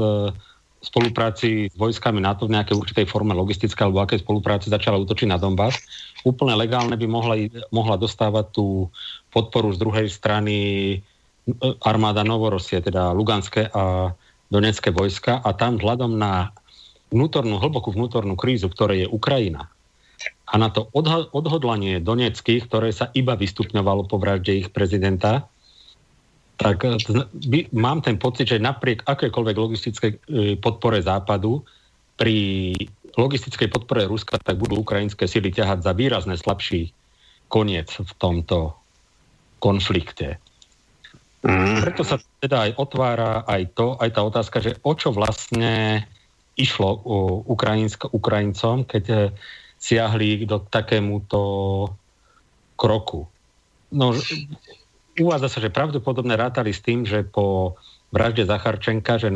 spolupráci 0.80 1.67
s 1.67 1.75
vojskami 1.75 2.23
NATO 2.23 2.47
v 2.47 2.55
nejakej 2.55 2.77
určitej 2.77 3.05
forme 3.09 3.36
logistické 3.36 3.84
alebo 3.84 3.99
akej 3.99 4.23
spolupráci 4.23 4.71
začala 4.71 5.01
útočiť 5.03 5.27
na 5.27 5.36
Donbass. 5.36 5.75
Úplne 6.23 6.55
legálne 6.55 6.95
by 6.95 7.07
mohla, 7.09 7.36
mohla 7.73 7.99
dostávať 7.99 8.55
tú 8.55 8.88
podporu 9.27 9.75
z 9.75 9.82
druhej 9.82 10.07
strany 10.07 10.55
armáda 11.84 12.23
Novorosie, 12.23 12.80
teda 12.80 13.11
Luganské 13.11 13.67
a 13.73 14.15
Donecké 14.47 14.95
vojska 14.95 15.43
a 15.43 15.51
tam 15.51 15.75
vzhľadom 15.75 16.15
na 16.15 16.55
vnútornú, 17.11 17.59
hlbokú 17.59 17.91
vnútornú 17.91 18.39
krízu, 18.39 18.71
ktoré 18.71 19.03
je 19.03 19.07
Ukrajina 19.09 19.67
a 20.49 20.57
na 20.57 20.73
to 20.73 20.89
odhodlanie 21.32 22.01
Doneckých, 22.01 22.65
ktoré 22.65 22.89
sa 22.89 23.13
iba 23.13 23.38
vystupňovalo 23.38 24.09
po 24.09 24.17
vražde 24.17 24.65
ich 24.65 24.67
prezidenta, 24.73 25.45
tak 26.60 26.84
e, 26.84 26.99
by, 27.47 27.60
mám 27.72 28.03
ten 28.03 28.20
pocit, 28.20 28.51
že 28.51 28.60
napriek 28.60 29.07
akékoľvek 29.07 29.55
logistickej 29.55 30.12
e, 30.12 30.18
podpore 30.60 30.99
Západu, 30.99 31.64
pri 32.20 32.76
logistickej 33.16 33.72
podpore 33.72 34.03
Ruska, 34.03 34.36
tak 34.43 34.60
budú 34.60 34.84
ukrajinské 34.84 35.24
sily 35.24 35.55
ťahať 35.55 35.88
za 35.88 35.95
výrazne 35.95 36.36
slabší 36.36 36.91
koniec 37.47 37.88
v 37.95 38.12
tomto 38.20 38.76
konflikte. 39.64 40.38
Mm. 41.39 41.80
Preto 41.80 42.03
sa 42.03 42.20
teda 42.43 42.68
aj 42.68 42.72
otvára 42.76 43.47
aj 43.47 43.72
to, 43.72 43.95
aj 43.95 44.10
tá 44.12 44.22
otázka, 44.28 44.57
že 44.60 44.76
o 44.84 44.91
čo 44.91 45.16
vlastne 45.16 46.03
išlo 46.60 46.99
u 47.07 47.18
Ukrajinsko, 47.47 48.12
Ukrajincom, 48.12 48.84
keď 48.84 49.03
e, 49.07 49.18
siahli 49.80 50.43
do 50.43 50.60
takémuto 50.60 51.39
kroku. 52.76 53.24
No, 53.95 54.12
uvádza 55.22 55.47
sa, 55.51 55.59
že 55.63 55.74
pravdepodobne 55.74 56.36
rátali 56.36 56.72
s 56.72 56.84
tým, 56.84 57.03
že 57.03 57.28
po 57.28 57.78
vražde 58.09 58.49
Zacharčenka, 58.49 59.22
že 59.22 59.30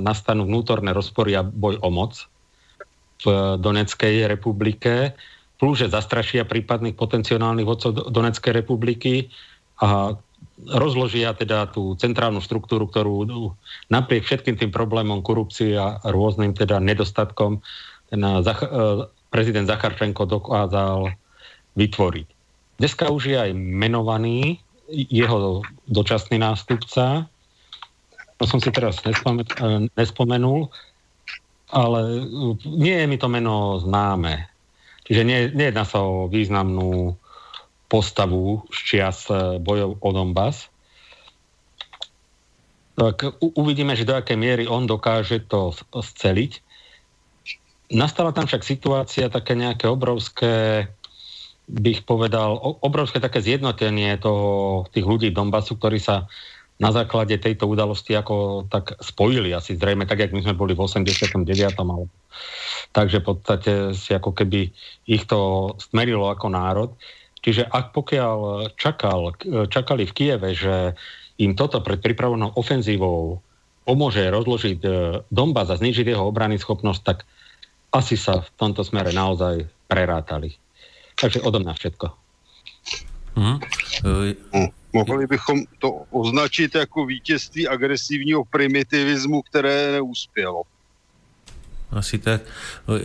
nastanú 0.00 0.48
vnútorné 0.48 0.96
rozpory 0.96 1.36
a 1.36 1.44
boj 1.44 1.76
o 1.84 1.90
moc 1.92 2.24
v 3.24 3.56
Doneckej 3.60 4.28
republike, 4.28 5.12
plus, 5.60 5.84
že 5.84 5.92
zastrašia 5.92 6.48
prípadných 6.48 6.96
potenciálnych 6.96 7.68
vodcov 7.68 8.10
Doneckej 8.10 8.52
republiky 8.52 9.28
a 9.80 10.16
rozložia 10.70 11.34
teda 11.34 11.66
tú 11.68 11.98
centrálnu 11.98 12.38
štruktúru, 12.38 12.86
ktorú 12.86 13.26
napriek 13.90 14.24
všetkým 14.24 14.56
tým 14.56 14.70
problémom 14.70 15.20
korupcie 15.20 15.74
a 15.74 15.98
rôznym 16.06 16.54
teda 16.54 16.78
nedostatkom 16.78 17.60
ten 18.08 18.22
Zach, 18.46 18.62
eh, 18.62 18.68
prezident 19.34 19.66
Zacharčenko 19.66 20.30
dokázal 20.30 21.10
vytvoriť. 21.74 22.28
Dneska 22.78 23.10
už 23.10 23.22
je 23.34 23.36
aj 23.38 23.50
menovaný 23.54 24.62
jeho 24.90 25.62
dočasný 25.88 26.38
nástupca. 26.38 27.28
To 28.36 28.44
som 28.44 28.58
si 28.60 28.70
teraz 28.74 29.00
nespomen- 29.04 29.46
eh, 29.46 29.88
nespomenul, 29.96 30.68
ale 31.72 32.00
nie 32.64 32.96
je 33.02 33.06
mi 33.06 33.16
to 33.16 33.28
meno 33.28 33.80
známe. 33.80 34.46
Čiže 35.04 35.22
nie, 35.24 35.38
nejedná 35.52 35.84
sa 35.84 36.00
o 36.00 36.30
významnú 36.32 37.16
postavu 37.92 38.64
z 38.72 38.78
čias 38.80 39.28
e, 39.28 39.60
bojov 39.60 40.00
o 40.00 40.10
Donbass. 40.10 40.72
Tak 42.96 43.42
uvidíme, 43.58 43.92
že 43.98 44.08
do 44.08 44.16
akej 44.16 44.38
miery 44.38 44.64
on 44.64 44.88
dokáže 44.88 45.44
to 45.44 45.74
sceliť. 45.92 46.62
Nastala 47.92 48.32
tam 48.32 48.46
však 48.48 48.64
situácia 48.64 49.26
také 49.28 49.58
nejaké 49.58 49.90
obrovské, 49.90 50.88
bych 51.64 52.04
povedal, 52.04 52.60
obrovské 52.60 53.20
také 53.20 53.40
zjednotenie 53.40 54.20
toho, 54.20 54.84
tých 54.92 55.06
ľudí 55.06 55.32
Donbasu, 55.32 55.80
ktorí 55.80 55.96
sa 55.96 56.28
na 56.74 56.90
základe 56.90 57.38
tejto 57.38 57.70
udalosti 57.70 58.18
ako 58.18 58.66
tak 58.66 58.98
spojili 58.98 59.54
asi 59.54 59.78
zrejme, 59.78 60.10
tak 60.10 60.26
jak 60.26 60.34
my 60.34 60.42
sme 60.42 60.58
boli 60.58 60.74
v 60.74 60.82
89. 60.82 61.46
Ale... 61.78 62.10
Takže 62.90 63.22
v 63.22 63.26
podstate 63.26 63.72
si 63.94 64.10
ako 64.10 64.34
keby 64.34 64.74
ich 65.06 65.24
to 65.30 65.72
smerilo 65.78 66.26
ako 66.28 66.50
národ. 66.50 66.90
Čiže 67.44 67.70
ak 67.70 67.94
pokiaľ 67.94 68.38
čakal, 68.74 69.36
čakali 69.70 70.08
v 70.08 70.16
Kieve, 70.16 70.50
že 70.56 70.98
im 71.38 71.54
toto 71.54 71.78
pred 71.84 72.02
pripravenou 72.02 72.56
ofenzívou 72.58 73.44
pomôže 73.84 74.24
rozložiť 74.32 74.78
e, 74.80 74.88
Donbass 75.28 75.68
a 75.68 75.76
znižiť 75.76 76.16
jeho 76.16 76.24
obrany 76.24 76.56
schopnosť, 76.56 77.02
tak 77.04 77.28
asi 77.92 78.16
sa 78.16 78.40
v 78.40 78.48
tomto 78.56 78.80
smere 78.80 79.12
naozaj 79.12 79.68
prerátali. 79.86 80.56
Takže 81.14 81.40
odo 81.40 81.58
mňa 81.62 81.74
všetko. 81.74 82.06
Hmm. 83.34 83.58
Uh, 84.06 84.70
Mohli 84.94 85.26
bychom 85.26 85.66
to 85.78 85.90
označit 86.10 86.74
jako 86.74 87.06
vítězství 87.06 87.68
agresivního 87.68 88.44
primitivismu, 88.44 89.42
které 89.42 89.92
neuspělo. 89.92 90.62
Asi 91.94 92.18
tak. 92.18 92.42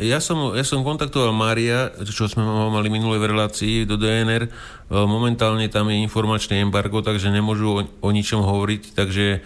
Ja 0.02 0.18
som, 0.18 0.58
ja 0.58 0.66
som 0.66 0.82
kontaktoval 0.82 1.30
Mária, 1.30 1.94
čo 2.10 2.26
sme 2.26 2.42
mali 2.42 2.90
minulé 2.90 3.22
v 3.22 3.30
relácii 3.30 3.86
do 3.86 4.02
DNR. 4.02 4.50
Momentálne 4.90 5.70
tam 5.70 5.94
je 5.94 6.02
informačné 6.02 6.66
embargo, 6.66 7.06
takže 7.06 7.30
nemôžu 7.30 7.68
o, 7.70 7.82
o 7.86 8.10
ničom 8.10 8.42
hovoriť, 8.42 8.98
takže 8.98 9.26
e, 9.38 9.40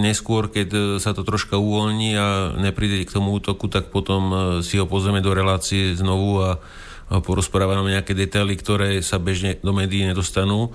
neskôr, 0.00 0.48
keď 0.48 0.96
sa 0.96 1.12
to 1.12 1.28
troška 1.28 1.60
uvoľní 1.60 2.16
a 2.16 2.56
nepríde 2.56 3.04
k 3.04 3.12
tomu 3.20 3.36
útoku, 3.36 3.68
tak 3.68 3.92
potom 3.92 4.22
e, 4.32 4.34
si 4.64 4.80
ho 4.80 4.88
pozrieme 4.88 5.20
do 5.20 5.36
relácie 5.36 5.92
znovu 5.92 6.40
a, 6.40 6.56
a 7.10 7.18
porozprávame 7.18 7.90
nejaké 7.90 8.14
detaily, 8.14 8.54
ktoré 8.54 9.02
sa 9.02 9.18
bežne 9.18 9.58
do 9.58 9.74
médií 9.74 10.06
nedostanú, 10.06 10.70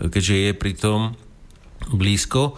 keďže 0.00 0.34
je 0.34 0.52
pritom 0.56 1.12
blízko. 1.92 2.56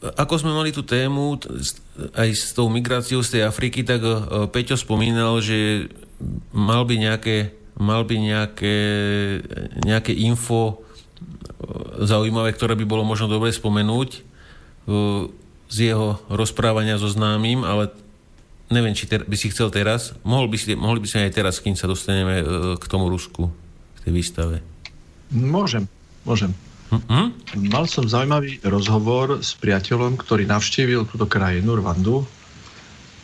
Ako 0.00 0.34
sme 0.36 0.52
mali 0.52 0.72
tú 0.72 0.84
tému 0.84 1.40
aj 2.12 2.28
s 2.32 2.52
tou 2.52 2.68
migráciou 2.68 3.24
z 3.24 3.40
tej 3.40 3.42
Afriky, 3.48 3.84
tak 3.84 4.04
Peťo 4.52 4.76
spomínal, 4.76 5.40
že 5.40 5.88
mal 6.52 6.84
by 6.84 6.96
nejaké, 7.00 7.56
mal 7.80 8.04
by 8.04 8.16
nejaké, 8.20 8.76
nejaké 9.84 10.12
info 10.12 10.84
zaujímavé, 12.00 12.52
ktoré 12.52 12.76
by 12.76 12.84
bolo 12.84 13.04
možno 13.04 13.28
dobre 13.28 13.52
spomenúť 13.52 14.24
z 15.70 15.76
jeho 15.76 16.20
rozprávania 16.28 17.00
so 17.00 17.08
známym, 17.08 17.64
ale 17.64 17.92
neviem, 18.70 18.94
či 18.94 19.10
ter- 19.10 19.26
by 19.26 19.36
si 19.36 19.50
chcel 19.50 19.68
teraz. 19.68 20.14
Mohol 20.22 20.46
by 20.54 20.56
si, 20.56 20.72
mohli 20.78 21.02
by 21.02 21.08
sme 21.10 21.26
aj 21.28 21.34
teraz, 21.34 21.58
kým 21.58 21.74
sa 21.74 21.90
dostaneme 21.90 22.42
k 22.78 22.84
tomu 22.86 23.10
Rusku, 23.10 23.50
k 24.00 24.08
tej 24.08 24.12
výstave. 24.14 24.56
Môžem, 25.30 25.86
môžem. 26.22 26.54
Mm-hmm. 26.90 27.70
Mal 27.70 27.86
som 27.86 28.02
zaujímavý 28.02 28.58
rozhovor 28.66 29.38
s 29.38 29.54
priateľom, 29.54 30.18
ktorý 30.18 30.42
navštívil 30.50 31.06
túto 31.06 31.26
krajinu, 31.30 31.78
Rwandu, 31.78 32.26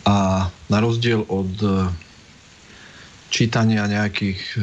a 0.07 0.47
na 0.71 0.79
rozdiel 0.79 1.27
od 1.27 1.51
e, 1.67 1.91
čítania 3.27 3.91
nejakých 3.91 4.39
e, 4.55 4.59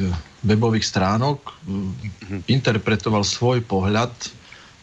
webových 0.47 0.87
stránok 0.87 1.51
mm-hmm. 1.67 2.47
interpretoval 2.47 3.27
svoj 3.27 3.59
pohľad 3.67 4.15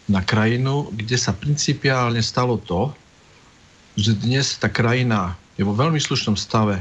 na 0.04 0.20
krajinu, 0.20 0.92
kde 0.92 1.16
sa 1.16 1.32
principiálne 1.32 2.20
stalo 2.20 2.60
to, 2.60 2.92
že 3.96 4.20
dnes 4.20 4.60
tá 4.60 4.68
krajina 4.68 5.40
je 5.60 5.68
vo 5.68 5.76
veľmi 5.76 6.00
slušnom 6.00 6.40
stave. 6.40 6.80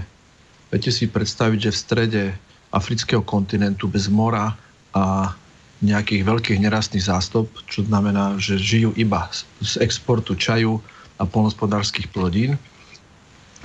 Viete 0.72 0.88
si 0.88 1.12
predstaviť, 1.12 1.68
že 1.68 1.76
v 1.76 1.84
strede 1.84 2.24
afrického 2.72 3.20
kontinentu 3.20 3.92
bez 3.92 4.08
mora 4.08 4.56
a 4.96 5.36
nejakých 5.84 6.24
veľkých 6.24 6.64
nerastných 6.64 7.04
zástup, 7.04 7.52
čo 7.68 7.84
znamená, 7.84 8.40
že 8.40 8.56
žijú 8.56 8.96
iba 8.96 9.28
z 9.60 9.84
exportu 9.84 10.32
čaju 10.32 10.80
a 11.20 11.28
polnospodárských 11.28 12.08
plodín. 12.08 12.56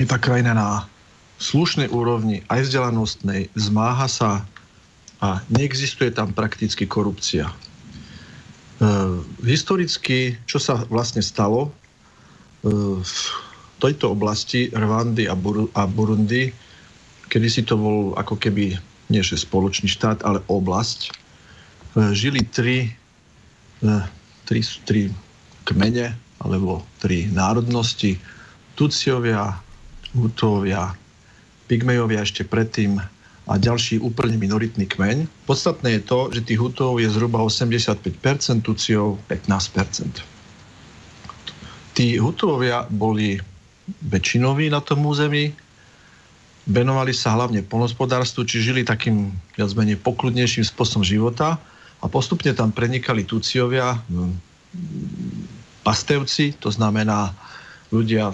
Je 0.03 0.07
tá 0.07 0.19
krajina 0.19 0.51
na 0.51 0.69
slušnej 1.39 1.95
úrovni, 1.95 2.43
aj 2.51 2.66
vzdelanostnej, 2.66 3.51
zmáha 3.55 4.11
sa 4.11 4.43
a 5.23 5.39
neexistuje 5.47 6.11
tam 6.11 6.35
prakticky 6.35 6.91
korupcia. 6.91 7.51
E, 7.51 7.55
historicky, 9.47 10.35
čo 10.47 10.59
sa 10.59 10.82
vlastne 10.91 11.23
stalo 11.23 11.70
e, 12.62 13.03
tejto 13.85 14.16
oblasti 14.16 14.73
Rwandy 14.73 15.28
a, 15.28 15.36
Bur- 15.36 15.69
a 15.77 15.85
Burundi, 15.85 16.48
kedy 17.28 17.48
si 17.52 17.62
to 17.62 17.77
bol 17.77 18.16
ako 18.16 18.40
keby 18.40 18.81
nie 19.12 19.20
že 19.20 19.36
spoločný 19.36 19.93
štát, 19.93 20.24
ale 20.24 20.40
oblasť, 20.48 21.12
E, 21.94 22.15
žili 22.15 22.43
tri, 22.51 22.90
e, 23.82 24.02
tri, 24.44 24.61
tri 24.82 25.11
kmene 25.62 26.11
alebo 26.43 26.82
tri 26.98 27.31
národnosti. 27.31 28.19
Tuciovia, 28.74 29.55
Hutovia, 30.19 30.90
Pygmejovia 31.70 32.27
ešte 32.27 32.43
predtým 32.43 32.98
a 33.44 33.52
ďalší 33.55 34.02
úplne 34.02 34.35
minoritný 34.35 34.90
kmeň. 34.90 35.47
Podstatné 35.47 36.01
je 36.01 36.02
to, 36.02 36.20
že 36.35 36.43
tých 36.43 36.59
Hutov 36.59 36.98
je 36.98 37.06
zhruba 37.06 37.39
85%, 37.39 38.66
Tuciov 38.66 39.23
15%. 39.31 41.94
Tí 41.94 42.19
Hutovia 42.19 42.82
boli 42.90 43.39
väčšinoví 43.86 44.73
na 44.73 44.81
tom 44.81 45.05
území, 45.05 45.52
venovali 46.65 47.12
sa 47.12 47.36
hlavne 47.36 47.61
polnospodárstvu, 47.61 48.48
či 48.48 48.65
žili 48.65 48.82
takým 48.85 49.36
viac 49.56 49.70
menej 49.77 50.01
pokludnejším 50.01 50.65
spôsobom 50.65 51.05
života 51.05 51.61
a 52.01 52.05
postupne 52.09 52.52
tam 52.56 52.73
prenikali 52.73 53.28
Tuciovia, 53.28 54.01
pastevci, 55.85 56.56
to 56.56 56.73
znamená 56.73 57.36
ľudia 57.93 58.32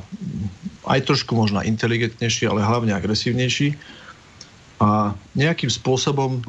aj 0.86 1.00
trošku 1.04 1.34
možno 1.34 1.60
inteligentnejší, 1.60 2.46
ale 2.48 2.64
hlavne 2.64 2.94
agresívnejší. 2.94 3.76
A 4.80 5.12
nejakým 5.36 5.68
spôsobom 5.68 6.40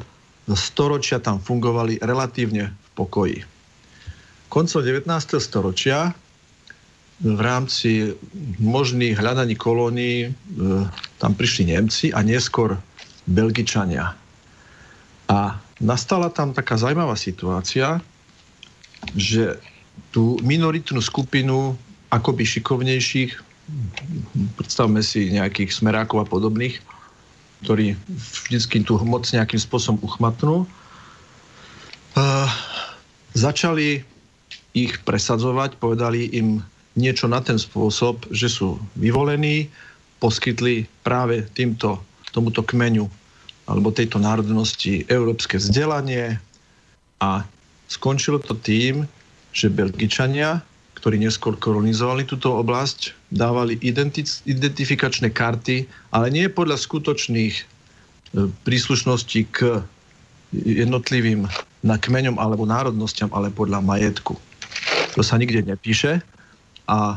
storočia 0.56 1.20
tam 1.20 1.42
fungovali 1.42 2.00
relatívne 2.00 2.72
v 2.72 2.88
pokoji. 2.96 3.38
Koncom 4.48 4.80
19. 4.80 5.08
storočia 5.36 6.16
v 7.22 7.40
rámci 7.40 8.18
možných 8.58 9.14
hľadaní 9.14 9.54
kolónií 9.54 10.30
hm, 10.30 10.90
tam 11.22 11.32
prišli 11.38 11.70
Nemci 11.70 12.10
a 12.10 12.20
neskôr 12.26 12.74
Belgičania. 13.30 14.18
A 15.30 15.54
nastala 15.78 16.28
tam 16.34 16.50
taká 16.50 16.74
zaujímavá 16.74 17.14
situácia, 17.14 18.02
že 19.14 19.58
tú 20.10 20.36
minoritnú 20.42 20.98
skupinu 20.98 21.78
akoby 22.10 22.44
šikovnejších, 22.44 23.32
predstavme 24.58 25.00
si 25.00 25.32
nejakých 25.32 25.72
smerákov 25.72 26.26
a 26.26 26.26
podobných, 26.28 26.82
ktorí 27.62 27.94
vždycky 28.50 28.82
tú 28.82 28.98
moc 29.06 29.24
nejakým 29.30 29.62
spôsobom 29.62 30.02
uchmatnú, 30.02 30.66
uh, 30.66 32.50
začali 33.32 34.02
ich 34.74 34.92
presadzovať, 35.06 35.78
povedali 35.78 36.28
im 36.34 36.64
niečo 36.96 37.28
na 37.28 37.40
ten 37.40 37.56
spôsob, 37.56 38.28
že 38.32 38.48
sú 38.52 38.76
vyvolení, 38.98 39.68
poskytli 40.22 40.86
práve 41.02 41.42
týmto, 41.56 41.98
tomuto 42.30 42.62
kmeňu 42.62 43.10
alebo 43.66 43.94
tejto 43.94 44.22
národnosti 44.22 45.02
európske 45.10 45.58
vzdelanie 45.58 46.38
a 47.18 47.46
skončilo 47.90 48.38
to 48.38 48.54
tým, 48.54 49.06
že 49.50 49.70
Belgičania, 49.72 50.62
ktorí 50.98 51.18
neskôr 51.18 51.58
kolonizovali 51.58 52.22
túto 52.22 52.54
oblasť, 52.54 53.14
dávali 53.34 53.78
identic- 53.82 54.42
identifikačné 54.46 55.34
karty, 55.34 55.86
ale 56.14 56.26
nie 56.30 56.46
podľa 56.46 56.78
skutočných 56.78 57.54
e, 57.58 57.62
príslušností 58.62 59.40
k 59.50 59.82
jednotlivým 60.52 61.48
na 61.82 61.96
kmeňom 61.98 62.38
alebo 62.38 62.68
národnostiam, 62.68 63.30
ale 63.34 63.50
podľa 63.50 63.82
majetku. 63.82 64.38
To 65.18 65.20
sa 65.20 65.36
nikde 65.36 65.66
nepíše 65.66 66.22
a 66.92 67.16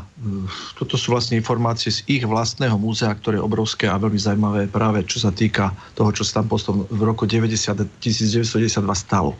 toto 0.80 0.96
sú 0.96 1.12
vlastne 1.12 1.36
informácie 1.36 1.92
z 1.92 2.00
ich 2.08 2.24
vlastného 2.24 2.80
múzea, 2.80 3.12
ktoré 3.12 3.36
je 3.36 3.44
obrovské 3.44 3.84
a 3.84 4.00
veľmi 4.00 4.16
zaujímavé 4.16 4.72
práve 4.72 5.04
čo 5.04 5.20
sa 5.20 5.28
týka 5.28 5.76
toho, 5.92 6.08
čo 6.16 6.24
sa 6.24 6.40
tam 6.40 6.48
v 6.48 7.00
roku 7.04 7.28
90, 7.28 7.84
1992 8.00 8.72
stalo. 8.96 9.36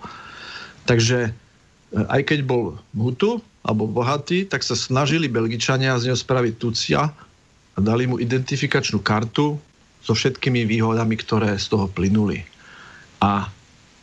Takže 0.84 1.18
e, 1.24 1.30
aj 1.96 2.20
keď 2.28 2.44
bol 2.44 2.76
Hutu 2.92 3.40
alebo 3.64 3.88
bohatý, 3.88 4.44
tak 4.44 4.60
sa 4.60 4.76
snažili 4.76 5.32
Belgičania 5.32 5.96
z 5.96 6.12
neho 6.12 6.18
spraviť 6.20 6.54
Tucia 6.60 7.08
a 7.08 7.78
dali 7.80 8.04
mu 8.04 8.20
identifikačnú 8.20 9.00
kartu 9.00 9.56
so 10.04 10.12
všetkými 10.12 10.68
výhodami, 10.68 11.16
ktoré 11.16 11.56
z 11.56 11.72
toho 11.72 11.88
plynuli. 11.88 12.44
A 13.24 13.48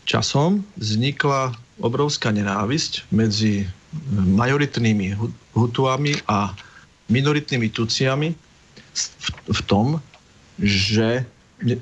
časom 0.10 0.66
vznikla 0.82 1.54
obrovská 1.80 2.34
nenávisť 2.34 3.08
medzi 3.14 3.70
majoritnými 4.14 5.18
Hutuami 5.54 6.18
a 6.26 6.54
minoritnými 7.10 7.70
Tuciami 7.70 8.30
v, 8.94 9.30
v 9.54 9.60
tom, 9.70 10.02
že 10.62 11.26
ne, 11.62 11.76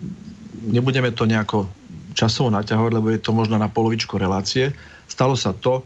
nebudeme 0.67 1.11
to 1.11 1.23
nejako 1.27 1.67
časovo 2.13 2.51
naťahovať, 2.51 2.91
lebo 2.91 3.07
je 3.11 3.23
to 3.23 3.31
možno 3.31 3.55
na 3.55 3.71
polovičku 3.71 4.19
relácie. 4.19 4.75
Stalo 5.07 5.35
sa 5.39 5.55
to, 5.55 5.83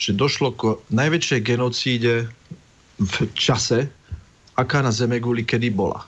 že 0.00 0.16
došlo 0.16 0.56
k 0.56 0.62
najväčšej 0.90 1.40
genocíde 1.44 2.14
v 2.98 3.14
čase, 3.36 3.86
aká 4.56 4.82
na 4.82 4.92
Zemeguli 4.92 5.44
kedy 5.44 5.70
bola. 5.70 6.02
E, 6.02 6.06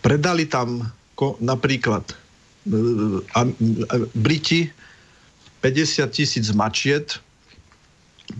predali 0.00 0.46
tam 0.46 0.86
napríklad 1.42 2.04
e, 2.10 2.14
a, 3.34 3.40
Briti 4.14 4.70
50 5.60 6.06
tisíc 6.14 6.46
mačiet 6.54 7.18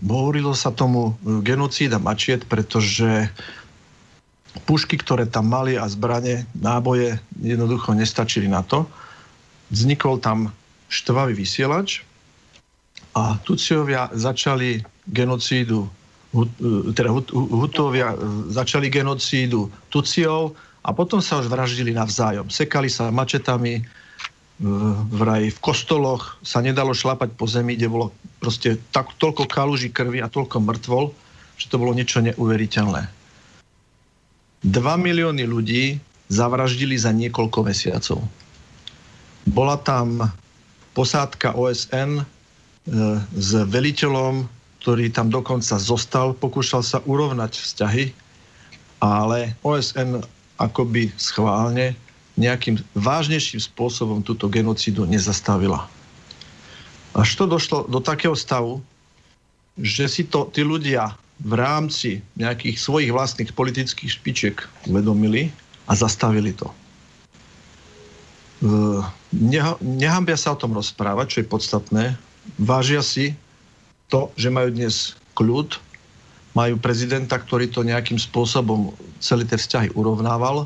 Hovorilo 0.03 0.51
sa 0.51 0.75
tomu 0.75 1.15
e, 1.15 1.41
genocída 1.43 1.95
mačiet, 1.97 2.43
pretože 2.45 3.31
pušky, 4.67 4.99
ktoré 4.99 5.29
tam 5.29 5.47
mali 5.47 5.79
a 5.79 5.87
zbranie, 5.87 6.43
náboje 6.57 7.21
jednoducho 7.39 7.95
nestačili 7.95 8.51
na 8.51 8.65
to. 8.65 8.83
Vznikol 9.71 10.19
tam 10.19 10.51
štvavý 10.87 11.35
vysielač 11.35 12.03
a 13.15 13.39
Tuciovia 13.43 14.11
začali 14.11 14.83
genocídu, 15.07 15.87
e, 16.35 16.91
teda 16.91 17.09
Hutovia 17.31 18.11
e, 18.11 18.17
začali 18.51 18.91
genocídu 18.91 19.71
Tuciov 19.87 20.55
a 20.83 20.89
potom 20.95 21.19
sa 21.23 21.39
už 21.39 21.47
vraždili 21.47 21.95
navzájom. 21.95 22.47
Sekali 22.51 22.91
sa 22.91 23.11
mačetami, 23.11 23.83
vraj 25.13 25.53
v 25.53 25.59
kostoloch 25.61 26.41
sa 26.41 26.65
nedalo 26.65 26.89
šlapať 26.89 27.29
po 27.37 27.45
zemi, 27.45 27.77
kde 27.77 27.93
bolo 27.93 28.07
proste 28.41 28.81
tak, 28.89 29.13
toľko 29.21 29.45
kaluží 29.45 29.93
krvi 29.93 30.17
a 30.17 30.31
toľko 30.31 30.57
mŕtvol, 30.65 31.13
že 31.57 31.69
to 31.69 31.77
bolo 31.77 31.93
niečo 31.93 32.25
neuveriteľné. 32.25 33.05
2 34.65 34.73
milióny 34.81 35.45
ľudí 35.45 36.01
zavraždili 36.33 36.97
za 36.97 37.13
niekoľko 37.13 37.59
mesiacov. 37.69 38.19
Bola 39.47 39.77
tam 39.79 40.25
posádka 40.97 41.53
OSN 41.53 42.19
e, 42.19 42.23
s 43.21 43.49
veliteľom, 43.53 44.49
ktorý 44.81 45.13
tam 45.13 45.29
dokonca 45.29 45.77
zostal, 45.77 46.33
pokúšal 46.33 46.81
sa 46.81 46.99
urovnať 47.05 47.53
vzťahy, 47.53 48.05
ale 49.05 49.53
OSN 49.61 50.25
akoby 50.57 51.13
schválne 51.21 51.93
nejakým 52.37 52.77
vážnejším 52.93 53.59
spôsobom 53.59 54.21
túto 54.21 54.45
genocidu 54.47 55.09
nezastavila. 55.09 55.89
Až 57.17 57.33
to 57.33 57.49
došlo 57.49 57.89
do 57.89 57.97
takého 57.97 58.37
stavu, 58.37 58.79
že 59.77 60.05
si 60.05 60.23
to 60.25 60.49
tí 60.53 60.61
ľudia 60.61 61.17
v 61.41 61.53
rámci 61.53 62.21
nejakých 62.37 62.77
svojich 62.77 63.09
vlastných 63.13 63.53
politických 63.53 64.09
špičiek 64.09 64.55
uvedomili 64.89 65.49
a 65.89 65.93
zastavili 65.97 66.53
to. 66.53 66.69
Nehambia 69.81 70.37
sa 70.37 70.53
o 70.53 70.59
tom 70.61 70.73
rozprávať, 70.73 71.25
čo 71.29 71.37
je 71.41 71.51
podstatné. 71.51 72.03
Vážia 72.57 73.05
si 73.05 73.37
to, 74.09 74.33
že 74.33 74.49
majú 74.49 74.73
dnes 74.73 75.13
kľud, 75.37 75.77
majú 76.57 76.73
prezidenta, 76.81 77.37
ktorý 77.37 77.69
to 77.69 77.85
nejakým 77.85 78.17
spôsobom 78.17 78.97
celé 79.21 79.45
tie 79.45 79.61
vzťahy 79.61 79.93
urovnával 79.93 80.65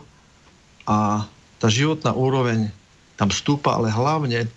a 0.88 1.27
tá 1.61 1.69
životná 1.69 2.11
úroveň 2.17 2.73
tam 3.15 3.29
stúpa, 3.29 3.77
ale 3.77 3.93
hlavne 3.93 4.49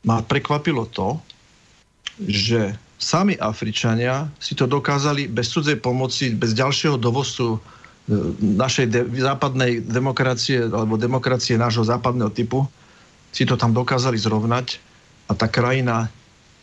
ma 0.00 0.24
prekvapilo 0.24 0.88
to, 0.88 1.20
že 2.24 2.72
sami 2.96 3.36
Afričania 3.36 4.32
si 4.40 4.56
to 4.56 4.64
dokázali 4.64 5.28
bez 5.28 5.52
cudzej 5.52 5.76
pomoci, 5.84 6.32
bez 6.32 6.56
ďalšieho 6.56 6.96
dovozcu 6.96 7.54
e, 7.54 7.58
našej 8.40 8.86
de- 8.88 9.04
západnej 9.20 9.84
demokracie 9.84 10.64
alebo 10.64 10.96
demokracie 10.96 11.60
nášho 11.60 11.84
západného 11.84 12.32
typu, 12.32 12.64
si 13.36 13.44
to 13.44 13.60
tam 13.60 13.76
dokázali 13.76 14.16
zrovnať 14.16 14.80
a 15.28 15.36
tá 15.36 15.44
krajina 15.44 16.08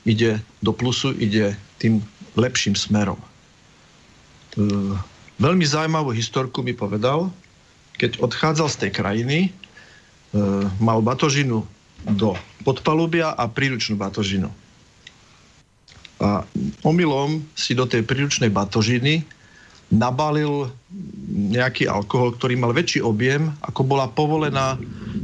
ide 0.10 0.42
do 0.66 0.74
plusu, 0.74 1.14
ide 1.14 1.54
tým 1.78 2.02
lepším 2.34 2.74
smerom. 2.74 3.22
Eh, 4.58 4.94
veľmi 5.38 5.66
zaujímavú 5.66 6.10
historku 6.14 6.66
mi 6.66 6.74
povedal, 6.74 7.30
keď 8.04 8.20
odchádzal 8.20 8.68
z 8.68 8.80
tej 8.84 8.92
krajiny, 8.92 9.38
eh, 9.48 9.52
mal 10.84 11.00
batožinu 11.00 11.64
do 12.04 12.36
podpalubia 12.68 13.32
a 13.32 13.48
príručnú 13.48 13.96
batožinu. 13.96 14.52
A 16.20 16.44
omylom 16.84 17.48
si 17.56 17.72
do 17.72 17.88
tej 17.88 18.04
príručnej 18.04 18.52
batožiny 18.52 19.24
nabalil 19.88 20.68
nejaký 21.32 21.88
alkohol, 21.88 22.36
ktorý 22.36 22.60
mal 22.60 22.76
väčší 22.76 23.00
objem, 23.00 23.56
ako 23.64 23.88
bola 23.88 24.12
povolená 24.12 24.76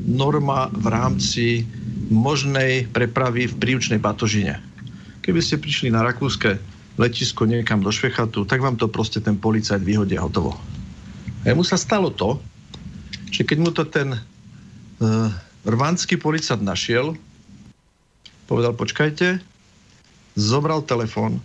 norma 0.07 0.71
v 0.71 0.85
rámci 0.87 1.45
možnej 2.07 2.87
prepravy 2.95 3.51
v 3.51 3.57
príručnej 3.59 3.99
batožine. 3.99 4.55
Keby 5.19 5.39
ste 5.43 5.59
prišli 5.59 5.91
na 5.91 6.03
rakúske 6.03 6.55
letisko 6.95 7.43
niekam 7.43 7.83
do 7.83 7.91
Švechatu, 7.91 8.47
tak 8.47 8.63
vám 8.63 8.79
to 8.79 8.87
proste 8.87 9.19
ten 9.19 9.35
policajt 9.35 9.83
vyhodí 9.83 10.15
a 10.15 10.23
hotovo. 10.23 10.55
A 11.47 11.55
mu 11.55 11.63
sa 11.63 11.79
stalo 11.79 12.11
to, 12.11 12.39
že 13.29 13.45
keď 13.45 13.57
mu 13.61 13.69
to 13.71 13.85
ten 13.85 14.13
uh, 14.13 15.29
rvanský 15.65 16.17
policajt 16.17 16.61
našiel, 16.61 17.13
povedal, 18.49 18.73
počkajte, 18.73 19.39
zobral 20.33 20.81
telefon, 20.85 21.37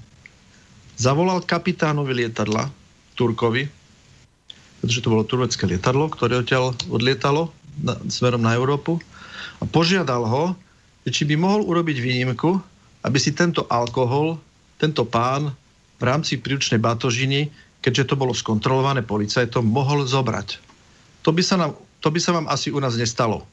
zavolal 0.96 1.44
kapitánovi 1.44 2.24
lietadla, 2.24 2.72
Turkovi, 3.14 3.70
pretože 4.82 5.00
to 5.00 5.12
bolo 5.12 5.24
turecké 5.24 5.64
lietadlo, 5.70 6.10
ktoré 6.10 6.42
odtiaľ 6.42 6.74
odlietalo 6.90 7.54
na, 7.78 7.94
smerom 8.10 8.42
na 8.42 8.58
Európu 8.58 8.98
a 9.60 9.64
požiadal 9.64 10.26
ho, 10.26 10.44
či 11.06 11.28
by 11.28 11.38
mohol 11.38 11.62
urobiť 11.68 11.96
výnimku, 12.00 12.50
aby 13.04 13.18
si 13.20 13.36
tento 13.36 13.68
alkohol 13.70 14.40
tento 14.78 15.06
pán 15.06 15.54
v 15.96 16.02
rámci 16.02 16.36
príručnej 16.36 16.82
batožiny, 16.82 17.48
keďže 17.80 18.12
to 18.12 18.20
bolo 18.20 18.34
skontrolované 18.34 19.00
policajtom, 19.06 19.64
mohol 19.64 20.04
zobrať. 20.04 20.73
To 21.24 21.32
by 21.32 21.42
sa, 21.42 21.56
nám, 21.56 21.72
to 22.04 22.08
by 22.12 22.20
sa 22.20 22.36
vám 22.36 22.46
asi 22.52 22.68
u 22.68 22.78
nás 22.78 23.00
nestalo. 23.00 23.48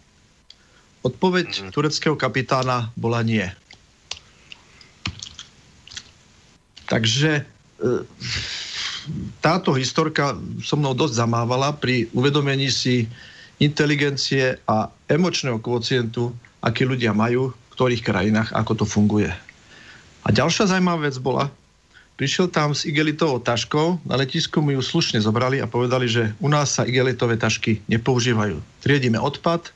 Odpoveď 1.02 1.48
mm. 1.48 1.70
tureckého 1.72 2.20
kapitána 2.20 2.92
bola 3.00 3.24
nie. 3.24 3.48
Takže 6.92 7.42
e, 7.42 7.44
táto 9.40 9.72
historka 9.74 10.36
so 10.62 10.76
mnou 10.76 10.92
dosť 10.92 11.24
zamávala 11.24 11.72
pri 11.80 12.12
uvedomení 12.12 12.68
si 12.68 13.08
inteligencie 13.64 14.60
a 14.68 14.92
emočného 15.08 15.64
kvocientu, 15.64 16.36
aký 16.60 16.84
ľudia 16.84 17.16
majú 17.16 17.56
v 17.56 17.74
ktorých 17.74 18.04
krajinách, 18.04 18.50
ako 18.52 18.84
to 18.84 18.86
funguje. 18.86 19.32
A 20.22 20.28
ďalšia 20.30 20.70
zaujímavá 20.70 21.08
vec 21.08 21.18
bola, 21.18 21.50
prišiel 22.16 22.48
tam 22.52 22.76
s 22.76 22.88
igelitovou 22.88 23.40
taškou, 23.44 24.02
na 24.08 24.16
letisku 24.20 24.64
mu 24.64 24.76
ju 24.76 24.82
slušne 24.82 25.22
zobrali 25.22 25.60
a 25.60 25.70
povedali, 25.70 26.08
že 26.08 26.32
u 26.42 26.48
nás 26.50 26.76
sa 26.76 26.88
igelitové 26.88 27.38
tašky 27.38 27.84
nepoužívajú. 27.88 28.60
Triedíme 28.84 29.18
odpad 29.18 29.72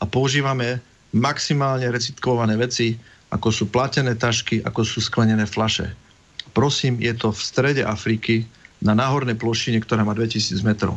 a 0.00 0.04
používame 0.06 0.80
maximálne 1.10 1.90
recyklované 1.90 2.54
veci, 2.54 2.98
ako 3.30 3.48
sú 3.50 3.64
platené 3.70 4.14
tašky, 4.18 4.62
ako 4.62 4.82
sú 4.82 4.98
sklenené 5.02 5.46
flaše. 5.46 5.90
Prosím, 6.50 6.98
je 6.98 7.14
to 7.14 7.30
v 7.30 7.40
strede 7.40 7.82
Afriky, 7.86 8.46
na 8.80 8.96
náhornej 8.96 9.36
plošine, 9.36 9.78
ktorá 9.78 10.02
má 10.02 10.16
2000 10.16 10.56
metrov. 10.64 10.96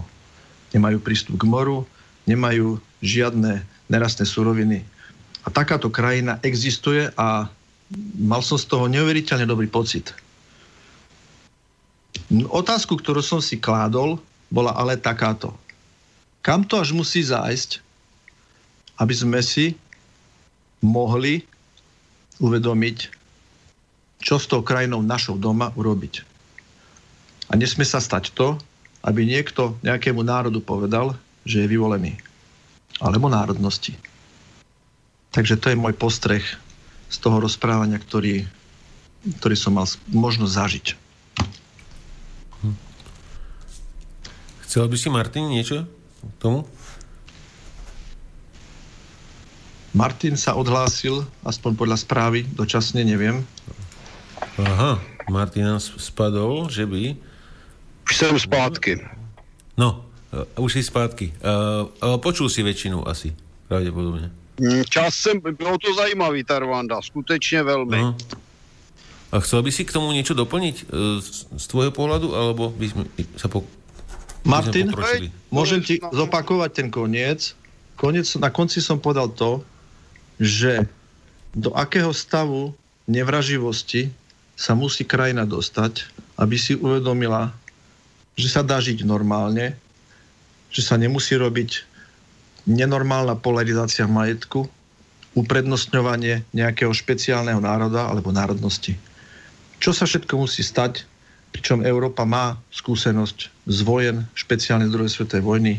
Nemajú 0.71 1.03
prístup 1.03 1.35
k 1.35 1.45
moru, 1.45 1.83
nemajú 2.23 2.79
žiadne 3.03 3.61
nerastné 3.91 4.23
suroviny. 4.23 4.81
A 5.43 5.51
takáto 5.51 5.91
krajina 5.91 6.39
existuje 6.39 7.11
a 7.19 7.51
mal 8.15 8.41
som 8.41 8.55
z 8.55 8.65
toho 8.71 8.87
neuveriteľne 8.87 9.43
dobrý 9.43 9.67
pocit. 9.67 10.15
Otázku, 12.33 12.97
ktorú 12.97 13.21
som 13.21 13.37
si 13.37 13.61
kládol, 13.61 14.17
bola 14.49 14.73
ale 14.73 14.97
takáto. 14.97 15.53
Kam 16.41 16.65
to 16.65 16.81
až 16.81 16.89
musí 16.97 17.21
zájsť, 17.21 17.77
aby 18.97 19.13
sme 19.13 19.39
si 19.45 19.77
mohli 20.81 21.45
uvedomiť, 22.41 22.97
čo 24.23 24.41
s 24.41 24.49
tou 24.49 24.65
krajinou 24.65 25.05
našou 25.05 25.37
doma 25.37 25.69
urobiť. 25.77 26.25
A 27.51 27.53
nesmie 27.53 27.85
sa 27.85 28.01
stať 28.01 28.33
to, 28.33 28.57
aby 29.05 29.27
niekto 29.27 29.77
nejakému 29.85 30.25
národu 30.25 30.57
povedal, 30.63 31.13
že 31.45 31.63
je 31.63 31.71
vyvolený. 31.71 32.17
Alebo 33.03 33.29
národnosti. 33.29 33.93
Takže 35.33 35.59
to 35.59 35.69
je 35.69 35.77
môj 35.77 35.93
postreh 35.93 36.43
z 37.13 37.17
toho 37.19 37.37
rozprávania, 37.43 37.99
ktorý, 37.99 38.47
ktorý 39.37 39.55
som 39.59 39.77
mal 39.77 39.85
možnosť 40.09 40.53
zažiť. 40.53 40.87
Chcel 44.73 44.89
by 44.89 44.97
si, 44.97 45.05
Martin, 45.13 45.53
niečo 45.53 45.85
k 45.85 46.35
tomu? 46.41 46.65
Martin 49.93 50.33
sa 50.33 50.57
odhlásil, 50.57 51.29
aspoň 51.45 51.77
podľa 51.77 52.01
správy, 52.01 52.49
dočasne, 52.57 53.05
neviem. 53.05 53.45
Aha, 54.57 54.97
Martin 55.29 55.77
nás 55.77 55.93
spadol, 56.01 56.73
že 56.73 56.89
by... 56.89 57.13
Už 58.09 58.13
som 58.17 58.33
zpátky. 58.33 58.97
No, 59.77 60.09
uh, 60.33 60.65
už 60.65 60.81
si 60.81 60.81
zpátky. 60.81 61.37
Uh, 61.37 61.93
uh, 62.01 62.17
počul 62.17 62.49
si 62.49 62.65
väčšinu 62.65 63.05
asi, 63.05 63.29
pravdepodobne. 63.69 64.33
Mm, 64.57 64.89
čas 64.89 65.13
jsem, 65.13 65.37
bylo 65.37 65.77
to 65.77 65.93
zajímavý, 65.93 66.41
ta 66.49 66.57
Rwanda, 66.57 66.97
skutečně 66.97 67.61
velmi. 67.61 68.01
Uh-huh. 68.01 68.17
A 69.33 69.37
chcel 69.37 69.61
by 69.61 69.69
si 69.69 69.85
k 69.85 69.93
tomu 69.93 70.09
niečo 70.13 70.33
doplniť 70.33 70.75
e, 70.81 70.83
z, 71.21 71.57
z 71.57 71.65
tvojho 71.69 71.89
pohľadu, 71.89 72.33
alebo 72.33 72.69
by 72.73 72.85
sme 72.89 73.03
sa 73.33 73.49
po... 73.49 73.65
Martin, 74.43 74.91
môžem 75.47 75.79
ti 75.79 75.99
zopakovať 76.03 76.71
ten 76.75 76.87
koniec. 76.91 77.55
koniec. 77.95 78.27
Na 78.39 78.51
konci 78.51 78.83
som 78.83 78.99
povedal 78.99 79.31
to, 79.31 79.63
že 80.39 80.83
do 81.55 81.71
akého 81.77 82.11
stavu 82.11 82.75
nevraživosti 83.07 84.11
sa 84.59 84.75
musí 84.75 85.07
krajina 85.07 85.47
dostať, 85.47 86.05
aby 86.37 86.55
si 86.59 86.75
uvedomila, 86.75 87.55
že 88.35 88.47
sa 88.49 88.61
dá 88.65 88.81
žiť 88.83 89.05
normálne, 89.07 89.77
že 90.73 90.81
sa 90.81 90.97
nemusí 90.97 91.37
robiť 91.37 91.85
nenormálna 92.65 93.37
polarizácia 93.39 94.07
majetku, 94.07 94.65
uprednostňovanie 95.33 96.45
nejakého 96.53 96.93
špeciálneho 96.93 97.57
národa 97.57 98.05
alebo 98.05 98.29
národnosti. 98.29 98.93
Čo 99.81 99.91
sa 99.91 100.05
všetko 100.05 100.37
musí 100.37 100.61
stať, 100.61 101.03
pričom 101.53 101.85
Európa 101.85 102.25
má 102.25 102.57
skúsenosť 102.73 103.69
z 103.69 103.79
vojen, 103.85 104.25
špeciálne 104.33 104.89
z 104.89 104.93
druhej 104.97 105.11
svetovej 105.13 105.45
vojny, 105.45 105.73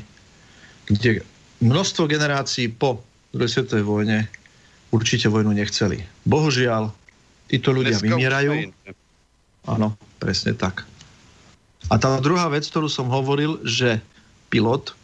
kde 0.87 1.27
množstvo 1.59 2.07
generácií 2.07 2.71
po 2.71 3.03
druhej 3.35 3.61
svetovej 3.61 3.85
vojne 3.85 4.19
určite 4.95 5.27
vojnu 5.27 5.51
nechceli. 5.51 6.07
Bohužiaľ, 6.23 6.95
títo 7.51 7.75
ľudia 7.75 7.99
Dneska 7.99 8.15
vymierajú. 8.15 8.53
Áno, 9.67 9.99
presne 10.23 10.55
tak. 10.55 10.87
A 11.91 11.99
tá 12.01 12.17
druhá 12.23 12.49
vec, 12.49 12.65
ktorú 12.65 12.89
som 12.89 13.11
hovoril, 13.11 13.61
že 13.67 13.99
pilot 14.49 14.95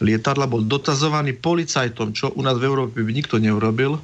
lietadla 0.00 0.48
bol 0.48 0.64
dotazovaný 0.64 1.36
policajtom, 1.36 2.16
čo 2.16 2.32
u 2.32 2.40
nás 2.40 2.56
v 2.56 2.66
Európe 2.66 3.04
by 3.04 3.12
nikto 3.12 3.36
neurobil, 3.36 4.00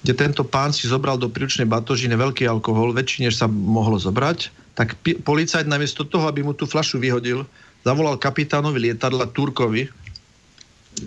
kde 0.00 0.12
tento 0.16 0.42
pán 0.46 0.72
si 0.72 0.88
zobral 0.88 1.20
do 1.20 1.28
príručnej 1.28 1.68
batožine 1.68 2.16
veľký 2.16 2.46
alkohol, 2.48 2.96
väčší 2.96 3.28
než 3.28 3.36
sa 3.36 3.50
mohlo 3.50 4.00
zobrať, 4.00 4.48
tak 4.80 4.96
pi- 5.04 5.20
policajt 5.20 5.68
namiesto 5.68 6.08
toho, 6.08 6.24
aby 6.24 6.40
mu 6.40 6.56
tú 6.56 6.64
flašu 6.64 6.96
vyhodil, 6.96 7.44
zavolal 7.84 8.16
kapitánovi 8.16 8.88
lietadla 8.88 9.28
Turkovi, 9.28 9.92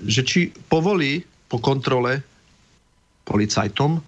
že 0.06 0.22
či 0.22 0.54
povolí 0.70 1.26
po 1.50 1.58
kontrole 1.58 2.22
policajtom 3.26 3.98
e, 3.98 4.02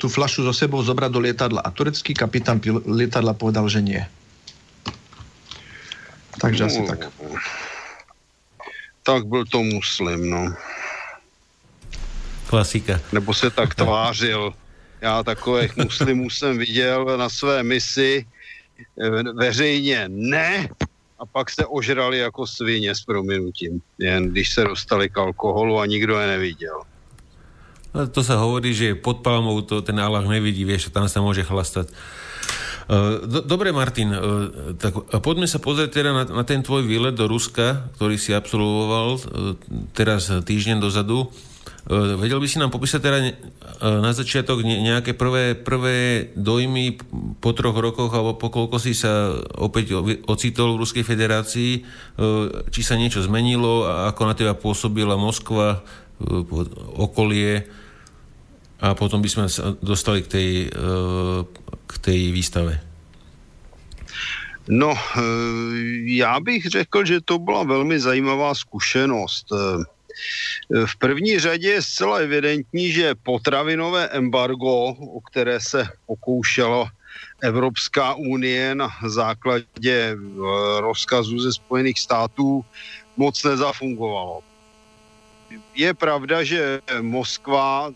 tu 0.00 0.08
flašu 0.08 0.48
so 0.48 0.56
sebou 0.56 0.80
zobrať 0.80 1.10
do 1.12 1.20
lietadla. 1.20 1.60
A 1.60 1.68
turecký 1.68 2.16
kapitán 2.16 2.56
lietadla 2.88 3.36
povedal, 3.36 3.68
že 3.68 3.84
nie. 3.84 4.00
Takže 6.40 6.64
no, 6.64 6.68
asi 6.72 6.80
tak. 6.88 7.00
Tak 9.04 9.28
byl 9.28 9.44
to 9.44 9.60
muslim, 9.60 10.24
no. 10.24 10.56
Klasika. 12.48 12.96
Nebo 13.12 13.36
se 13.36 13.52
tak 13.52 13.76
tvářil. 13.76 14.56
Já 15.00 15.22
takových 15.22 15.76
muslimů 15.76 16.30
jsem 16.30 16.58
viděl 16.58 17.04
na 17.16 17.28
své 17.28 17.62
misi 17.62 18.24
veřejně 19.34 20.04
ne, 20.08 20.68
a 21.20 21.26
pak 21.26 21.50
se 21.50 21.66
ožrali 21.66 22.18
jako 22.18 22.46
svině 22.46 22.94
s 22.94 23.04
prominutím, 23.04 23.80
jen 23.98 24.32
když 24.32 24.54
se 24.54 24.64
dostali 24.64 25.08
k 25.08 25.18
alkoholu 25.18 25.78
a 25.78 25.86
nikdo 25.86 26.18
je 26.18 26.26
neviděl. 26.26 26.82
No, 27.90 28.06
to 28.06 28.22
sa 28.22 28.38
hovorí, 28.38 28.70
že 28.70 28.94
pod 28.94 29.18
palmou 29.18 29.66
to 29.66 29.82
ten 29.82 29.98
Allah 29.98 30.22
nevidí, 30.22 30.62
vieš, 30.62 30.94
tam 30.94 31.10
sa 31.10 31.18
môže 31.18 31.42
chlastať. 31.42 31.90
E, 31.90 31.94
dobre, 33.42 33.74
Martin, 33.74 34.14
tak 34.78 34.94
poďme 35.18 35.50
sa 35.50 35.58
pozrieť 35.58 35.98
teda 35.98 36.10
na, 36.14 36.22
na 36.22 36.44
ten 36.46 36.62
tvoj 36.62 36.86
výlet 36.86 37.18
do 37.18 37.26
Ruska, 37.26 37.90
ktorý 37.98 38.14
si 38.14 38.30
absolvoval 38.30 39.18
teraz 39.90 40.30
týždeň 40.30 40.78
dozadu. 40.78 41.34
Vedel 41.88 42.40
by 42.40 42.48
si 42.48 42.60
nám 42.60 42.68
popísať 42.68 43.00
teda 43.00 43.18
na 43.80 44.12
začiatok 44.12 44.60
nejaké 44.60 45.16
prvé, 45.16 45.56
prvé 45.56 46.28
dojmy 46.36 47.00
po 47.40 47.56
troch 47.56 47.72
rokoch 47.72 48.12
alebo 48.12 48.36
po 48.36 48.52
koľko 48.52 48.76
si 48.76 48.92
sa 48.92 49.32
opäť 49.56 49.96
ocitol 50.28 50.76
v 50.76 50.80
Ruskej 50.84 51.04
federácii, 51.08 51.72
či 52.68 52.80
sa 52.84 53.00
niečo 53.00 53.24
zmenilo 53.24 53.88
a 53.88 54.12
ako 54.12 54.22
na 54.28 54.36
teba 54.36 54.52
pôsobila 54.52 55.16
Moskva, 55.16 55.80
okolie 57.00 57.64
a 58.80 58.92
potom 58.92 59.24
by 59.24 59.28
sme 59.32 59.44
sa 59.48 59.72
dostali 59.80 60.20
k 60.20 60.28
tej, 60.28 60.50
k 61.88 61.94
tej 61.96 62.20
výstave. 62.28 62.80
No, 64.68 64.94
já 66.04 66.40
bych 66.40 66.66
řekl, 66.66 67.04
že 67.04 67.20
to 67.20 67.38
byla 67.38 67.64
velmi 67.64 68.00
zajímavá 68.00 68.54
zkušenost. 68.54 69.52
V 70.86 70.96
první 70.96 71.38
řadě 71.38 71.68
je 71.68 71.82
zcela 71.82 72.16
evidentní, 72.16 72.92
že 72.92 73.14
potravinové 73.14 74.08
embargo, 74.08 74.94
o 75.00 75.20
které 75.20 75.60
se 75.60 75.88
pokoušela 76.06 76.90
Evropská 77.42 78.14
unie 78.14 78.74
na 78.74 78.88
základě 79.06 79.94
eh, 80.12 80.16
rozkazu 80.80 81.38
ze 81.40 81.52
Spojených 81.52 82.00
států, 82.00 82.64
moc 83.16 83.44
nezafungovalo. 83.44 84.40
Je 85.74 85.94
pravda, 85.94 86.44
že 86.44 86.80
Moskva 87.00 87.90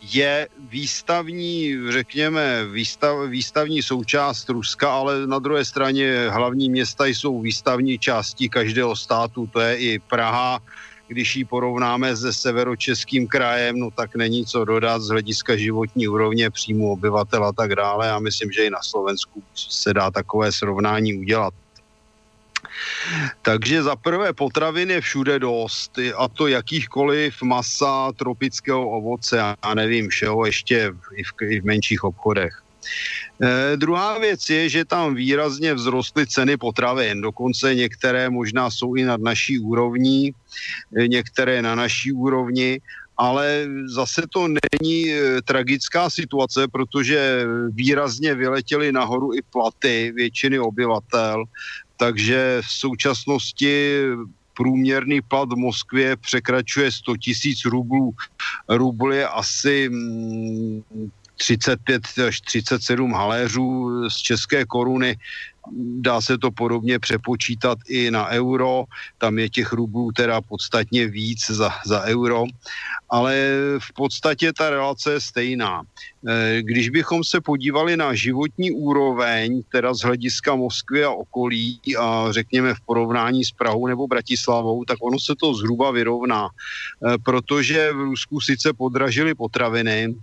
je 0.00 0.48
výstavní, 0.58 1.74
řekněme, 1.90 2.64
výstav, 2.64 3.28
výstavní 3.28 3.82
součást 3.82 4.48
Ruska, 4.48 4.92
ale 4.92 5.26
na 5.26 5.38
druhé 5.38 5.64
straně 5.64 6.28
hlavní 6.30 6.70
města 6.70 7.06
jsou 7.06 7.40
výstavní 7.40 7.98
části 7.98 8.48
každého 8.48 8.96
státu, 8.96 9.46
to 9.46 9.60
je 9.60 9.76
i 9.76 9.98
Praha, 9.98 10.60
když 11.08 11.36
ji 11.36 11.44
porovnáme 11.44 12.16
se 12.16 12.32
severočeským 12.32 13.28
krajem, 13.28 13.78
no 13.78 13.90
tak 13.90 14.16
není 14.16 14.46
co 14.46 14.64
dodat 14.64 15.02
z 15.02 15.08
hlediska 15.08 15.56
životní 15.56 16.08
úrovně 16.08 16.50
příjmu 16.50 16.92
obyvatel 16.92 17.44
a 17.44 17.52
tak 17.52 17.74
dále. 17.74 18.06
Já 18.06 18.18
myslím, 18.18 18.52
že 18.52 18.64
i 18.64 18.70
na 18.70 18.82
Slovensku 18.82 19.42
se 19.54 19.94
dá 19.94 20.10
takové 20.10 20.52
srovnání 20.52 21.14
udělat. 21.14 21.54
Takže 23.42 23.82
za 23.82 23.96
prvé 23.96 24.32
potravin 24.32 24.90
je 24.90 25.00
všude 25.00 25.38
dost, 25.38 25.98
a 26.16 26.28
to 26.28 26.46
jakýchkoliv 26.46 27.42
masa, 27.42 28.12
tropického 28.12 28.90
ovoce, 28.90 29.36
já 29.36 29.74
nevím, 29.74 30.08
všeho 30.08 30.46
ještě 30.46 30.92
i 31.16 31.24
v, 31.24 31.42
i 31.42 31.60
v 31.60 31.64
menších 31.64 32.04
obchodech. 32.04 32.62
E, 33.42 33.76
druhá 33.76 34.18
věc 34.18 34.48
je, 34.48 34.68
že 34.68 34.84
tam 34.84 35.14
výrazně 35.14 35.74
vzrostly 35.74 36.26
ceny 36.26 36.56
potravin, 36.56 37.20
dokonce 37.20 37.74
některé 37.74 38.30
možná 38.30 38.70
jsou 38.70 38.94
i 38.94 39.04
nad 39.04 39.20
naší 39.20 39.58
úrovní, 39.58 40.30
e, 40.96 41.08
některé 41.08 41.62
na 41.62 41.74
naší 41.74 42.12
úrovni, 42.12 42.80
ale 43.16 43.66
zase 43.94 44.22
to 44.30 44.48
není 44.48 45.10
e, 45.10 45.42
tragická 45.42 46.10
situace, 46.10 46.68
protože 46.68 47.46
výrazně 47.70 48.34
vyletěly 48.34 48.92
nahoru 48.92 49.34
i 49.34 49.42
platy 49.52 50.12
většiny 50.14 50.58
obyvatel, 50.58 51.44
takže 51.96 52.62
v 52.66 52.70
současnosti 52.70 54.02
průměrný 54.58 55.20
plat 55.20 55.48
v 55.52 55.56
Moskvě 55.56 56.16
překračuje 56.16 56.92
100 56.92 57.16
tisíc 57.16 57.64
rublů. 57.64 58.10
Rubl 58.68 59.12
je 59.12 59.28
asi 59.28 59.88
mm, 59.88 60.82
35 61.38 62.02
až 62.26 62.40
37 62.40 63.12
haléřů 63.12 63.88
z 64.10 64.16
české 64.16 64.64
koruny. 64.64 65.16
Dá 66.00 66.20
se 66.20 66.38
to 66.38 66.50
podobně 66.50 66.98
přepočítat 66.98 67.78
i 67.88 68.10
na 68.10 68.28
euro, 68.28 68.84
tam 69.18 69.38
je 69.38 69.48
těch 69.50 69.72
rublů 69.72 70.12
teda 70.12 70.40
podstatně 70.40 71.06
víc 71.06 71.50
za, 71.50 71.70
za 71.86 72.02
euro, 72.02 72.44
ale 73.10 73.52
v 73.78 73.92
podstatě 73.92 74.52
ta 74.52 74.70
relace 74.70 75.12
je 75.12 75.20
stejná. 75.20 75.82
E, 76.28 76.62
když 76.62 76.88
bychom 76.88 77.24
se 77.24 77.40
podívali 77.40 77.96
na 77.96 78.14
životní 78.14 78.70
úroveň, 78.70 79.62
teda 79.72 79.94
z 79.94 80.00
hlediska 80.00 80.54
Moskvy 80.54 81.04
a 81.04 81.10
okolí 81.10 81.80
a 81.98 82.26
řekněme 82.30 82.74
v 82.74 82.80
porovnání 82.80 83.44
s 83.44 83.50
Prahou 83.52 83.86
nebo 83.86 84.06
Bratislavou, 84.06 84.84
tak 84.84 84.98
ono 85.02 85.20
se 85.20 85.34
to 85.40 85.54
zhruba 85.54 85.90
vyrovná, 85.90 86.48
e, 86.48 87.18
protože 87.18 87.92
v 87.92 87.96
Rusku 87.96 88.40
sice 88.40 88.72
podražily 88.72 89.34
potraviny, 89.34 90.14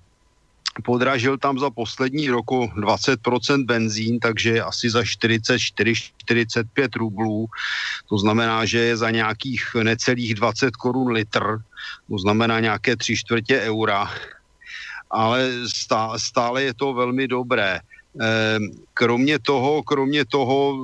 podražil 0.84 1.38
tam 1.38 1.60
za 1.60 1.70
poslední 1.70 2.30
roku 2.30 2.72
20% 2.76 3.66
benzín, 3.66 4.20
takže 4.20 4.62
asi 4.62 4.90
za 4.90 5.02
44-45 5.02 6.90
rublů. 6.96 7.48
To 8.10 8.18
znamená, 8.18 8.66
že 8.66 8.80
je 8.80 8.98
za 8.98 9.12
nějakých 9.12 9.64
necelých 9.84 10.36
20 10.36 10.76
korun 10.76 11.12
litr, 11.12 11.58
to 12.10 12.18
znamená 12.18 12.60
nějaké 12.60 12.96
tři 12.96 13.18
čtvrtě 13.18 13.60
eura. 13.62 14.12
Ale 15.10 15.50
stále 16.18 16.64
je 16.64 16.74
to 16.74 16.94
velmi 16.94 17.28
dobré. 17.28 17.80
Ehm, 18.22 18.72
kromě 18.94 19.40
toho, 19.40 19.84
kromě 19.84 20.26
toho 20.26 20.80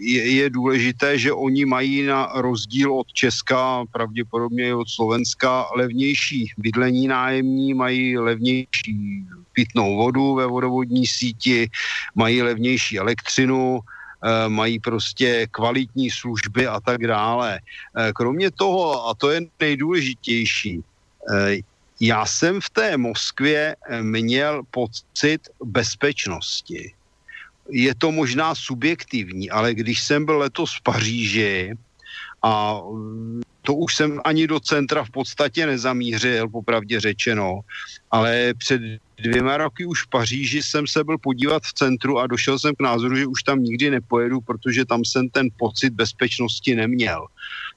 je, 0.00 0.30
je 0.30 0.50
důležité, 0.50 1.18
že 1.18 1.32
oni 1.32 1.64
mají 1.64 2.02
na 2.02 2.32
rozdíl 2.34 2.92
od 2.92 3.06
Česka, 3.12 3.84
pravděpodobně 3.92 4.68
i 4.68 4.72
od 4.72 4.88
Slovenska, 4.88 5.66
levnější 5.76 6.52
bydlení 6.58 7.08
nájemní, 7.08 7.74
mají 7.74 8.18
levnější 8.18 9.22
pitnou 9.52 9.96
vodu 9.96 10.34
ve 10.34 10.46
vodovodní 10.46 11.06
síti, 11.06 11.70
mají 12.14 12.42
levnější 12.42 12.98
elektřinu, 12.98 13.78
ehm, 13.78 14.52
mají 14.52 14.78
prostě 14.78 15.46
kvalitní 15.50 16.10
služby 16.10 16.66
a 16.66 16.80
tak 16.80 17.06
dále. 17.06 17.60
Ehm, 17.94 18.12
kromě 18.12 18.50
toho, 18.50 19.08
a 19.08 19.14
to 19.14 19.30
je 19.30 19.40
nejdůležitější, 19.60 20.82
já 22.00 22.26
jsem 22.26 22.60
v 22.60 22.70
té 22.70 22.96
Moskvě 22.96 23.76
eh, 23.76 24.02
měl 24.02 24.62
pocit 24.70 25.48
bezpečnosti. 25.64 26.92
Je 27.70 27.94
to 27.94 28.12
možná 28.12 28.54
subjektivní, 28.54 29.50
ale 29.50 29.74
když 29.74 30.02
jsem 30.02 30.24
byl 30.24 30.38
letos 30.38 30.76
v 30.76 30.82
Paříži 30.82 31.74
a 32.42 32.80
mm, 32.80 33.42
to 33.62 33.74
už 33.74 33.94
jsem 33.94 34.20
ani 34.24 34.46
do 34.46 34.60
centra 34.60 35.04
v 35.04 35.10
podstatě 35.10 35.66
nezamířil, 35.66 36.48
popravdě 36.48 37.00
řečeno, 37.00 37.60
ale 38.10 38.54
před 38.54 38.80
dvěma 39.18 39.56
roky 39.56 39.86
už 39.86 40.02
v 40.02 40.10
Paříži 40.10 40.62
jsem 40.62 40.86
se 40.86 41.04
byl 41.04 41.18
podívat 41.18 41.62
v 41.62 41.72
centru 41.72 42.18
a 42.18 42.26
došel 42.26 42.58
jsem 42.58 42.74
k 42.74 42.82
názoru, 42.82 43.16
že 43.16 43.26
už 43.26 43.42
tam 43.42 43.62
nikdy 43.62 43.90
nepojedu, 43.90 44.40
protože 44.40 44.84
tam 44.84 45.04
jsem 45.04 45.28
ten 45.28 45.48
pocit 45.58 45.90
bezpečnosti 45.90 46.74
neměl. 46.74 47.26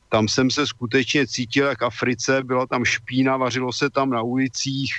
Tam 0.10 0.28
jsem 0.28 0.52
se 0.52 0.68
skutečně 0.68 1.28
cítil 1.28 1.66
jak 1.66 1.84
Africe, 1.84 2.44
byla 2.44 2.68
tam 2.68 2.86
špína, 2.86 3.38
vařilo 3.38 3.74
se 3.74 3.90
tam 3.90 4.10
na 4.10 4.22
ulicích, 4.22 4.94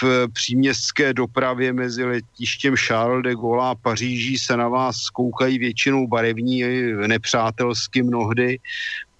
v 0.00 0.28
příměstské 0.32 1.14
dopravě 1.14 1.72
mezi 1.72 2.04
letištěm 2.04 2.76
Charles 2.76 3.22
de 3.22 3.34
Gaulle 3.34 3.70
a 3.70 3.74
Paříží 3.74 4.38
se 4.38 4.56
na 4.56 4.68
vás 4.68 5.10
koukají 5.10 5.58
většinou 5.58 6.06
barevní, 6.06 6.62
nepřátelsky 7.06 8.02
mnohdy. 8.02 8.58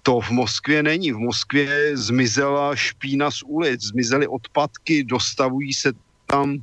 To 0.03 0.19
v 0.19 0.29
Moskvě 0.29 0.83
není. 0.83 1.11
V 1.11 1.17
Moskvě 1.17 1.97
zmizela 1.97 2.75
špína 2.75 3.31
z 3.31 3.43
ulic, 3.45 3.81
zmizely 3.83 4.27
odpadky, 4.27 5.03
dostavují 5.03 5.73
se 5.73 5.93
tam 6.25 6.57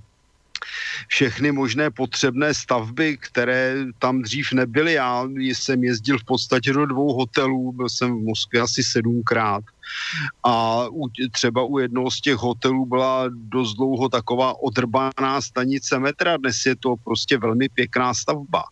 všechny 1.09 1.53
možné 1.53 1.91
potřebné 1.91 2.55
stavby, 2.55 3.19
které 3.21 3.85
tam 3.99 4.23
dřív 4.23 4.53
nebyly. 4.53 4.93
Já 4.93 5.25
jsem 5.41 5.85
jezdil 5.85 6.19
v 6.19 6.25
podstatě 6.25 6.73
do 6.73 6.87
dvou 6.87 7.15
hotelů, 7.15 7.73
byl 7.73 7.89
jsem 7.89 8.11
v 8.11 8.25
Moskvě 8.25 8.61
asi 8.61 8.83
sedmkrát 8.83 9.65
a 10.45 10.87
u, 10.89 11.09
třeba 11.33 11.63
u 11.63 11.79
jednoho 11.79 12.11
z 12.11 12.21
těch 12.21 12.37
hotelů 12.37 12.87
byla 12.87 13.25
dost 13.29 13.75
dlouho 13.75 14.09
taková 14.09 14.63
odrbaná 14.63 15.41
stanice 15.41 15.99
metra, 15.99 16.37
dnes 16.37 16.67
je 16.67 16.77
to 16.77 16.95
prostě 17.05 17.39
velmi 17.39 17.69
pěkná 17.69 18.15
stavba. 18.15 18.63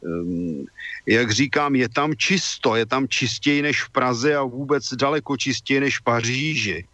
um, 0.00 0.64
jak 1.06 1.30
říkám, 1.30 1.74
je 1.74 1.88
tam 1.88 2.12
čisto, 2.16 2.76
je 2.76 2.86
tam 2.86 3.08
čistěji 3.08 3.62
než 3.62 3.82
v 3.82 3.90
Praze 3.90 4.36
a 4.36 4.42
vůbec 4.42 4.84
daleko 4.94 5.36
čistěji 5.36 5.80
než 5.80 5.98
v 5.98 6.02
Paříži. 6.02 6.86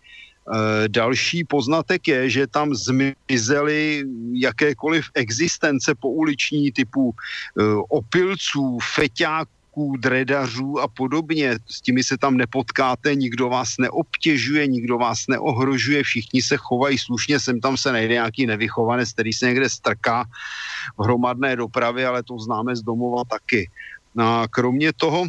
Eh, 0.48 0.88
další 0.88 1.44
poznatek 1.44 2.08
je, 2.08 2.30
že 2.30 2.46
tam 2.46 2.74
zmizely 2.74 4.04
jakékoliv 4.32 5.04
existence 5.14 5.94
pouliční 5.94 6.72
typu 6.72 7.12
eh, 7.12 7.62
opilců, 7.88 8.78
feťáků, 8.94 9.96
dredařů 10.00 10.80
a 10.80 10.88
podobně. 10.88 11.58
S 11.68 11.80
tím 11.80 12.02
se 12.02 12.18
tam 12.18 12.36
nepotkáte, 12.36 13.14
nikdo 13.14 13.48
vás 13.48 13.78
neobtěžuje, 13.78 14.66
nikdo 14.66 14.98
vás 14.98 15.28
neohrožuje, 15.28 16.02
všichni 16.02 16.42
se 16.42 16.56
chovají 16.56 16.98
slušně, 16.98 17.40
sem 17.40 17.60
tam 17.60 17.76
se 17.76 17.92
najde 17.92 18.14
nějaký 18.14 18.46
nevychovanec, 18.46 19.12
který 19.12 19.32
se 19.32 19.46
někde 19.46 19.68
strká 19.70 20.24
v 20.98 21.04
hromadné 21.04 21.56
dopravě, 21.56 22.06
ale 22.06 22.22
to 22.22 22.38
známe 22.38 22.76
z 22.76 22.82
domova 22.82 23.22
taky. 23.24 23.70
A 24.18 24.48
kromě 24.50 24.92
toho, 24.92 25.28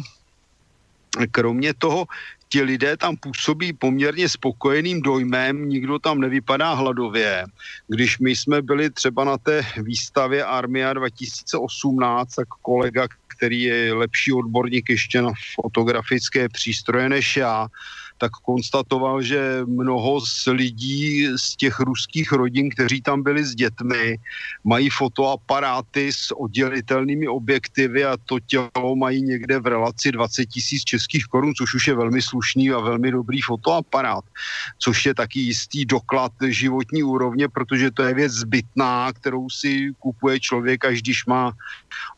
kromě 1.30 1.74
toho 1.74 2.06
ti 2.52 2.62
lidé 2.62 2.96
tam 2.96 3.16
působí 3.16 3.72
poměrně 3.72 4.28
spokojeným 4.28 5.02
dojmem, 5.02 5.68
nikdo 5.68 5.98
tam 5.98 6.20
nevypadá 6.20 6.74
hladově. 6.74 7.44
Když 7.88 8.18
my 8.18 8.36
jsme 8.36 8.62
byli 8.62 8.90
třeba 8.90 9.24
na 9.24 9.38
té 9.38 9.64
výstavě 9.76 10.44
Armia 10.44 10.92
2018, 10.92 12.34
tak 12.34 12.48
kolega, 12.62 13.08
který 13.36 13.62
je 13.62 13.94
lepší 13.94 14.32
odborník 14.32 14.90
ještě 14.90 15.22
na 15.22 15.32
fotografické 15.54 16.48
přístroje 16.48 17.08
než 17.08 17.36
já, 17.36 17.68
tak 18.22 18.38
konstatoval, 18.46 19.18
že 19.22 19.66
mnoho 19.66 20.22
z 20.22 20.46
lidí 20.46 21.26
z 21.34 21.56
těch 21.56 21.80
ruských 21.80 22.32
rodin, 22.32 22.70
kteří 22.70 23.02
tam 23.02 23.22
byli 23.22 23.42
s 23.42 23.54
dětmi, 23.58 24.18
mají 24.64 24.90
fotoaparáty 24.90 26.12
s 26.12 26.30
oddělitelnými 26.30 27.26
objektivy 27.26 28.04
a 28.04 28.14
to 28.14 28.38
tělo 28.38 28.94
mají 28.94 29.22
někde 29.22 29.58
v 29.58 29.66
relaci 29.66 30.12
20 30.12 30.46
tisíc 30.46 30.86
českých 30.86 31.26
korun, 31.26 31.50
což 31.54 31.74
už 31.74 31.86
je 31.86 31.94
velmi 31.94 32.22
slušný 32.22 32.70
a 32.70 32.78
velmi 32.78 33.10
dobrý 33.10 33.42
fotoaparát, 33.42 34.24
což 34.78 35.06
je 35.06 35.14
taky 35.14 35.40
jistý 35.40 35.84
doklad 35.84 36.32
životní 36.46 37.02
úrovně, 37.02 37.48
protože 37.50 37.90
to 37.90 38.02
je 38.06 38.14
věc 38.14 38.32
zbytná, 38.32 39.12
kterou 39.12 39.50
si 39.50 39.90
kupuje 39.98 40.40
člověk, 40.40 40.84
až 40.84 41.02
když 41.02 41.26
má 41.26 41.52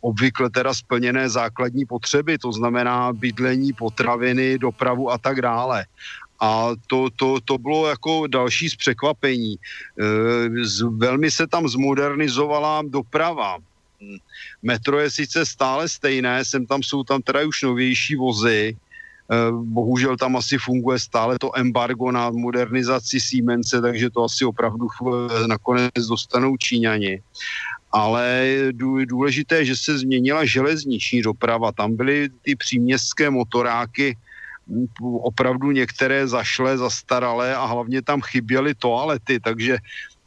obvykle 0.05 0.51
teda 0.51 0.75
splněné 0.75 1.33
základní 1.33 1.89
potřeby, 1.89 2.39
to 2.39 2.53
znamená 2.53 3.13
bydlení, 3.13 3.73
potraviny, 3.73 4.59
dopravu 4.59 5.11
a 5.11 5.19
tak 5.19 5.41
dále. 5.41 5.87
A 6.41 6.71
to, 6.87 7.09
to, 7.17 7.41
to 7.45 7.59
bylo 7.59 7.87
jako 7.87 8.27
další 8.27 8.71
z 8.71 8.77
překvapení. 8.77 9.55
E, 9.55 9.59
velmi 10.89 11.31
se 11.31 11.47
tam 11.47 11.69
zmodernizovala 11.69 12.83
doprava. 12.87 13.57
Metro 14.63 14.99
je 14.99 15.11
sice 15.11 15.47
stále 15.47 15.89
stejné, 15.89 16.45
sem 16.45 16.67
tam 16.67 16.83
jsou 16.83 17.05
tam 17.05 17.23
teda 17.23 17.47
už 17.47 17.63
novější 17.63 18.17
vozy, 18.17 18.77
e, 18.77 18.77
bohužel 19.53 20.17
tam 20.17 20.37
asi 20.37 20.59
funguje 20.59 20.99
stále 20.99 21.39
to 21.39 21.57
embargo 21.57 22.11
na 22.11 22.31
modernizaci 22.31 23.21
Siemence, 23.21 23.81
takže 23.81 24.11
to 24.11 24.25
asi 24.25 24.45
opravdu 24.45 24.89
nakonec 25.47 26.05
dostanou 26.09 26.57
Číňani 26.57 27.23
ale 27.95 28.49
důležité, 29.07 29.65
že 29.65 29.77
se 29.77 29.99
změnila 29.99 30.45
železniční 30.45 31.23
doprava. 31.23 31.73
Tam 31.73 31.97
byly 31.97 32.29
ty 32.43 32.57
příměstské 32.57 33.31
motoráky, 33.31 34.19
opravdu 35.23 35.71
některé 35.71 36.27
zašlé, 36.29 36.79
zastaralé 36.79 37.57
a 37.57 37.65
hlavně 37.65 38.03
tam 38.03 38.21
chyběly 38.21 38.75
toalety, 38.75 39.41
takže 39.41 39.79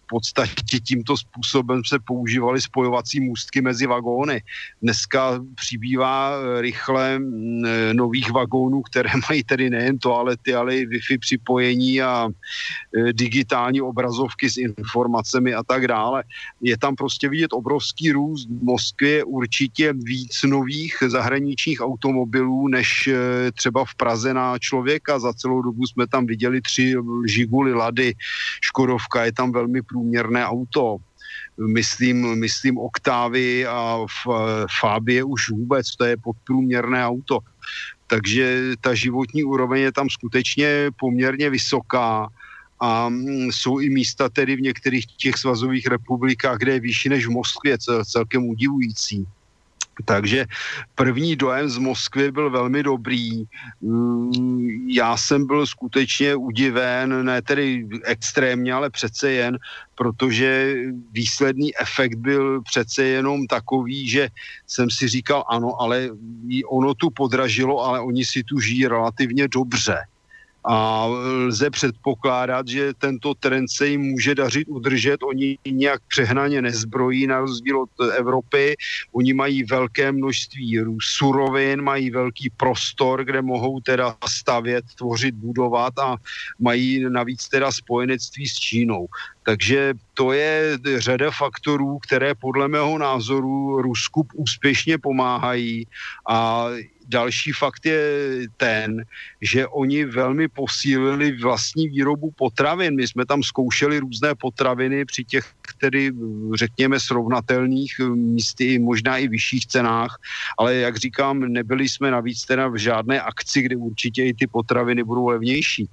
podstatě 0.08 0.80
tímto 0.80 1.18
způsobem 1.18 1.82
se 1.86 2.00
používaly 2.00 2.62
spojovací 2.62 3.20
můstky 3.20 3.62
mezi 3.62 3.88
vagóny. 3.88 4.42
Dneska 4.82 5.40
přibývá 5.56 6.32
eh, 6.32 6.62
rychle 6.62 7.20
mm, 7.20 7.66
eh, 7.66 7.94
nových 7.94 8.32
vagónů, 8.32 8.82
které 8.82 9.10
mají 9.30 9.44
tedy 9.44 9.70
nejen 9.70 9.98
toalety, 10.00 10.56
ale 10.56 10.78
i 10.78 10.88
Wi-Fi 10.88 11.20
připojení 11.20 12.02
a 12.02 12.28
eh, 12.28 13.14
digitální 13.14 13.82
obrazovky 13.82 14.50
s 14.50 14.58
informacemi 14.58 15.54
a 15.54 15.64
tak 15.64 15.88
dále. 15.88 16.24
Je 16.62 16.78
tam 16.78 16.96
prostě 16.96 17.30
vidět 17.30 17.54
obrovský 17.54 18.12
růst. 18.12 18.50
V 18.50 18.64
Moskvě 18.64 19.12
je 19.12 19.24
určitě 19.24 19.94
víc 19.94 20.44
nových 20.44 20.98
zahraničních 21.08 21.82
automobilů, 21.82 22.68
než 22.68 23.10
třeba 23.54 23.86
v 23.86 23.96
Praze 23.96 24.34
na 24.34 24.60
člověka. 24.60 25.20
Za 25.20 25.34
celou 25.34 25.62
dobu 25.62 25.86
jsme 25.86 26.08
tam 26.08 26.26
viděli 26.26 26.62
tři 26.62 26.96
Žiguly, 27.26 27.74
Lady, 27.74 28.14
Škodovka, 28.62 29.26
je 29.26 29.32
tam 29.32 29.52
velmi 29.52 29.82
průmysl 29.82 29.97
průměrné 29.98 30.46
auto. 30.46 30.98
Myslím, 31.58 32.40
myslím 32.40 32.78
Oktávy 32.78 33.66
a 33.66 34.06
Fábie 34.80 35.24
už 35.24 35.50
vůbec, 35.50 35.96
to 35.96 36.06
je 36.06 36.18
podprůměrné 36.18 37.02
auto. 37.06 37.40
Takže 38.08 38.78
ta 38.82 38.94
životní 38.94 39.44
úroveň 39.44 39.82
je 39.82 39.92
tam 39.92 40.10
skutečně 40.10 40.94
poměrně 41.00 41.50
vysoká 41.50 42.30
a 42.80 43.10
mm, 43.10 43.50
jsou 43.50 43.80
i 43.80 43.90
místa 43.90 44.30
tedy 44.30 44.56
v 44.56 44.70
některých 44.70 45.06
těch 45.18 45.36
svazových 45.38 45.88
republikách, 45.88 46.58
kde 46.58 46.72
je 46.74 46.80
vyšší 46.80 47.10
než 47.10 47.28
v 47.28 47.42
Moskvě, 47.42 47.78
celkem 48.06 48.46
udivující. 48.46 49.26
Takže 50.06 50.46
první 50.96 51.36
dojem 51.36 51.70
z 51.70 51.78
Moskvy 51.78 52.32
byl 52.32 52.50
velmi 52.50 52.84
dobrý. 52.84 53.44
Mm, 53.82 54.32
já 54.90 55.18
jsem 55.18 55.48
byl 55.48 55.66
skutečně 55.66 56.36
udiven, 56.36 57.26
ne 57.26 57.42
tedy 57.42 57.88
extrémně, 58.04 58.74
ale 58.74 58.90
přece 58.90 59.32
jen, 59.32 59.58
protože 59.96 60.76
výsledný 61.12 61.78
efekt 61.78 62.16
byl 62.16 62.62
přece 62.62 63.04
jenom 63.04 63.48
takový, 63.48 64.10
že 64.10 64.30
jsem 64.68 64.90
si 64.90 65.08
říkal 65.08 65.44
ano, 65.50 65.82
ale 65.82 66.10
ono 66.70 66.94
tu 66.94 67.10
podražilo, 67.10 67.86
ale 67.86 68.00
oni 68.00 68.26
si 68.26 68.44
tu 68.44 68.60
žijí 68.60 68.88
relativně 68.88 69.48
dobře 69.48 69.98
a 70.70 71.06
lze 71.06 71.70
předpokládat, 71.70 72.68
že 72.68 72.94
tento 72.94 73.34
trend 73.34 73.68
se 73.72 73.88
jim 73.88 74.02
může 74.02 74.36
dařit 74.36 74.68
udržet. 74.68 75.24
Oni 75.24 75.58
nějak 75.72 76.02
přehnaně 76.08 76.62
nezbrojí 76.62 77.28
na 77.28 77.40
rozdíl 77.40 77.82
od 77.82 77.90
Evropy. 78.18 78.76
Oni 79.12 79.34
mají 79.34 79.64
velké 79.64 80.12
množství 80.12 80.80
surovin, 81.02 81.82
mají 81.82 82.12
velký 82.12 82.50
prostor, 82.58 83.24
kde 83.24 83.42
mohou 83.42 83.80
teda 83.80 84.16
stavět, 84.28 84.86
tvořit, 84.98 85.36
budovat 85.36 86.00
a 86.00 86.18
mají 86.60 87.06
navíc 87.10 87.48
teda 87.48 87.72
spojenectví 87.72 88.48
s 88.48 88.54
Čínou. 88.54 89.08
Takže 89.44 89.94
to 90.14 90.32
je 90.32 90.78
řada 90.98 91.32
faktorů, 91.32 92.00
které 92.00 92.36
podle 92.36 92.68
mého 92.68 92.98
názoru 92.98 93.82
Rusku 93.82 94.28
úspěšně 94.34 94.98
pomáhají 94.98 95.88
a 96.30 96.68
další 97.08 97.52
fakt 97.52 97.86
je 97.86 98.02
ten, 98.58 99.04
že 99.42 99.68
oni 99.68 100.06
velmi 100.06 100.48
posílili 100.48 101.38
vlastní 101.38 101.88
výrobu 101.88 102.32
potravin. 102.32 102.96
My 102.96 103.08
jsme 103.08 103.26
tam 103.26 103.44
zkoušeli 103.44 104.00
různé 104.00 104.36
potraviny 104.36 105.06
při 105.06 105.24
těch, 105.24 105.46
tedy 105.80 106.12
řekněme, 106.56 107.00
srovnatelných 107.00 108.00
místy, 108.14 108.80
možná 108.80 109.18
i 109.18 109.28
vyšších 109.28 109.68
cenách, 109.68 110.18
ale 110.58 110.76
jak 110.76 110.98
říkám, 110.98 111.40
nebyli 111.40 111.90
jsme 111.90 112.12
navíc 112.12 112.46
teda 112.46 112.68
v 112.68 112.76
žádné 112.76 113.22
akci, 113.22 113.62
kde 113.62 113.76
určitě 113.76 114.26
i 114.26 114.34
ty 114.34 114.48
potraviny 114.48 115.04
budou 115.04 115.28
levnější. 115.28 115.90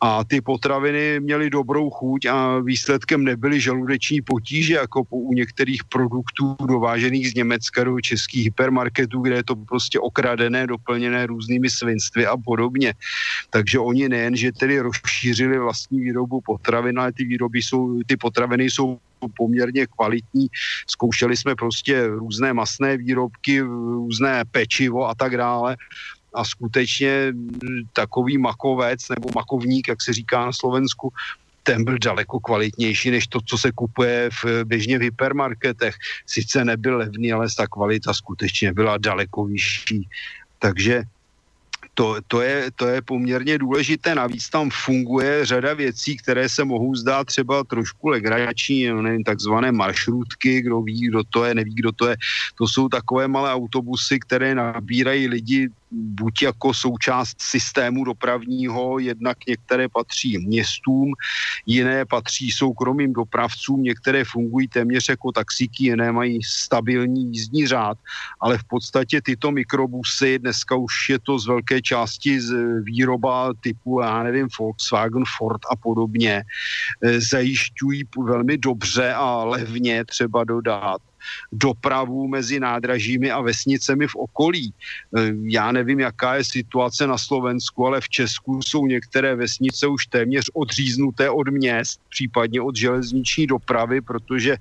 A 0.00 0.24
ty 0.24 0.40
potraviny 0.40 1.20
měly 1.20 1.50
dobrou 1.50 1.90
chuť 1.90 2.26
a 2.26 2.58
výsledkem 2.58 3.24
nebyly 3.24 3.60
žaludeční 3.60 4.22
potíže, 4.22 4.74
jako 4.74 5.02
u 5.10 5.32
některých 5.32 5.84
produktů 5.84 6.56
dovážených 6.66 7.30
z 7.30 7.34
Německa 7.34 7.84
do 7.84 8.00
českých 8.00 8.44
hypermarketů, 8.44 9.20
kde 9.20 9.34
je 9.34 9.44
to 9.44 9.56
prostě 9.56 10.00
okradené 10.00 10.55
doplněné, 10.64 10.96
doplněné 10.96 11.26
různými 11.26 11.70
svinstvy 11.70 12.26
a 12.26 12.36
podobně. 12.36 12.94
Takže 13.50 13.78
oni 13.78 14.08
nejen, 14.08 14.36
že 14.36 14.52
tedy 14.52 14.80
rozšířili 14.80 15.58
vlastní 15.58 16.00
výrobu 16.00 16.40
potravin, 16.40 16.98
ale 16.98 17.12
ty 17.12 17.24
výroby 17.24 17.62
jsou, 17.62 18.00
ty 18.06 18.16
potraviny 18.16 18.64
jsou 18.64 18.98
poměrně 19.36 19.86
kvalitní. 19.86 20.46
Zkoušeli 20.86 21.36
jsme 21.36 21.54
prostě 21.54 22.06
různé 22.06 22.52
masné 22.52 22.96
výrobky, 22.96 23.60
různé 23.60 24.44
pečivo 24.50 25.08
a 25.08 25.14
tak 25.14 25.36
dále 25.36 25.76
a 26.34 26.44
skutečně 26.44 27.32
takový 27.92 28.38
makovec 28.38 29.08
nebo 29.08 29.28
makovník, 29.34 29.88
jak 29.88 30.02
se 30.02 30.12
říká 30.12 30.46
na 30.46 30.52
Slovensku, 30.52 31.12
ten 31.66 31.84
byl 31.84 31.98
daleko 31.98 32.40
kvalitnější 32.40 33.10
než 33.10 33.26
to, 33.26 33.40
co 33.40 33.58
se 33.58 33.72
kupuje 33.72 34.30
v, 34.30 34.64
běžně 34.64 34.98
v 34.98 35.02
hypermarketech. 35.02 35.94
Sice 36.26 36.64
nebyl 36.64 36.96
levný, 36.96 37.32
ale 37.32 37.46
ta 37.56 37.66
kvalita 37.66 38.14
skutečně 38.14 38.72
byla 38.72 38.98
daleko 38.98 39.44
vyšší. 39.44 40.08
Takže 40.58 41.02
to, 41.96 42.16
to, 42.28 42.40
je, 42.40 42.70
to 42.76 42.86
je 42.86 43.02
poměrně 43.02 43.58
důležité. 43.58 44.14
Navíc 44.14 44.48
tam 44.48 44.70
funguje 44.70 45.46
řada 45.46 45.74
věcí, 45.74 46.16
které 46.16 46.48
se 46.48 46.64
mohou 46.64 46.94
zdát 46.94 47.26
třeba 47.26 47.64
trošku 47.64 48.08
legrační, 48.08 48.86
no 48.86 49.02
nevím, 49.02 49.24
takzvané 49.24 49.72
maršrutky, 49.72 50.60
kdo 50.60 50.82
ví, 50.82 51.08
kdo 51.08 51.24
to 51.24 51.44
je, 51.44 51.54
neví, 51.54 51.74
kdo 51.74 51.92
to 51.92 52.08
je. 52.08 52.16
To 52.58 52.68
jsou 52.68 52.88
takové 52.88 53.28
malé 53.28 53.52
autobusy, 53.52 54.20
které 54.20 54.54
nabírají 54.54 55.28
lidi 55.28 55.68
buď 55.90 56.42
jako 56.42 56.74
součást 56.74 57.42
systému 57.42 58.04
dopravního, 58.04 58.98
jednak 58.98 59.38
některé 59.48 59.88
patří 59.88 60.38
městům, 60.38 61.12
jiné 61.66 62.04
patří 62.04 62.50
soukromým 62.50 63.12
dopravcům, 63.12 63.82
některé 63.82 64.24
fungují 64.24 64.68
téměř 64.68 65.08
jako 65.08 65.32
taxíky, 65.32 65.84
jiné 65.84 66.12
mají 66.12 66.42
stabilní 66.42 67.32
jízdní 67.32 67.66
řád, 67.66 67.98
ale 68.40 68.58
v 68.58 68.64
podstatě 68.64 69.22
tyto 69.22 69.50
mikrobusy, 69.50 70.38
dneska 70.38 70.76
už 70.76 71.08
je 71.08 71.18
to 71.18 71.38
z 71.38 71.46
velké 71.46 71.82
části 71.82 72.40
z 72.40 72.54
výroba 72.82 73.52
typu, 73.60 74.00
já 74.00 74.22
nevím, 74.22 74.48
Volkswagen, 74.58 75.24
Ford 75.38 75.60
a 75.70 75.76
podobně, 75.76 76.42
eh, 77.02 77.20
zajišťují 77.20 78.04
velmi 78.24 78.58
dobře 78.58 79.12
a 79.12 79.44
levně 79.44 80.04
třeba 80.04 80.44
dodat 80.44 81.00
dopravu 81.52 82.28
mezi 82.28 82.60
nádražími 82.60 83.30
a 83.30 83.40
vesnicemi 83.40 84.06
v 84.06 84.16
okolí. 84.16 84.66
E, 84.68 84.72
já 85.42 85.72
nevím, 85.72 86.00
jaká 86.00 86.34
je 86.34 86.44
situace 86.44 87.06
na 87.06 87.18
Slovensku, 87.18 87.86
ale 87.86 88.00
v 88.00 88.08
Česku 88.08 88.60
jsou 88.62 88.86
některé 88.86 89.36
vesnice 89.36 89.86
už 89.86 90.06
téměř 90.06 90.50
odříznuté 90.54 91.30
od 91.30 91.48
měst, 91.48 92.00
případně 92.08 92.60
od 92.60 92.76
železniční 92.76 93.46
dopravy, 93.46 94.00
protože 94.00 94.56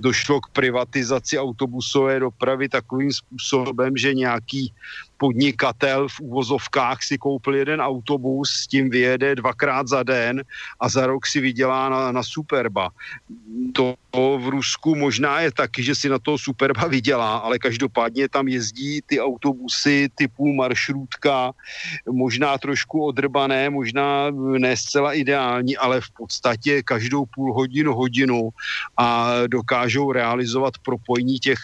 došlo 0.00 0.40
k 0.40 0.48
privatizaci 0.52 1.38
autobusové 1.38 2.20
dopravy 2.20 2.68
takovým 2.68 3.12
způsobem, 3.12 3.96
že 3.96 4.14
nějaký 4.14 4.72
podnikatel 5.18 6.08
v 6.08 6.20
úvozovkách 6.20 7.02
si 7.02 7.18
koupil 7.18 7.54
jeden 7.54 7.80
autobus, 7.80 8.50
s 8.50 8.66
tím 8.66 8.90
vyjede 8.90 9.34
dvakrát 9.34 9.88
za 9.88 10.02
den 10.02 10.42
a 10.80 10.88
za 10.88 11.06
rok 11.06 11.26
si 11.26 11.40
vydělá 11.40 11.88
na, 11.88 12.12
na 12.12 12.22
Superba. 12.22 12.90
To 13.72 13.94
v 14.14 14.48
Rusku 14.48 14.94
možná 14.94 15.40
je 15.40 15.52
taky, 15.52 15.82
že 15.82 15.94
si 15.94 16.08
na 16.08 16.18
toho 16.18 16.38
Superba 16.38 16.86
vydělá, 16.86 17.36
ale 17.36 17.58
každopádně 17.58 18.28
tam 18.28 18.48
jezdí 18.48 19.00
ty 19.06 19.20
autobusy 19.20 20.08
typu 20.14 20.52
maršrutka, 20.54 21.52
možná 22.10 22.58
trošku 22.58 23.04
odrbané, 23.04 23.70
možná 23.70 24.30
ne 24.30 24.76
zcela 24.76 25.12
ideální, 25.12 25.76
ale 25.76 26.00
v 26.00 26.10
podstatě 26.10 26.82
každou 26.82 27.24
půl 27.34 27.54
hodinu, 27.54 27.94
hodinu 27.94 28.50
a 28.96 29.34
dokážou 29.46 30.12
realizovat 30.12 30.74
propojení 30.82 31.38
těch, 31.38 31.58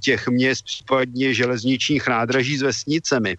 těch 0.00 0.28
měst, 0.28 0.64
případně 0.64 1.34
železničních 1.34 2.08
nádraží 2.08 2.56
s 2.56 2.62
vesnicemi. 2.74 3.36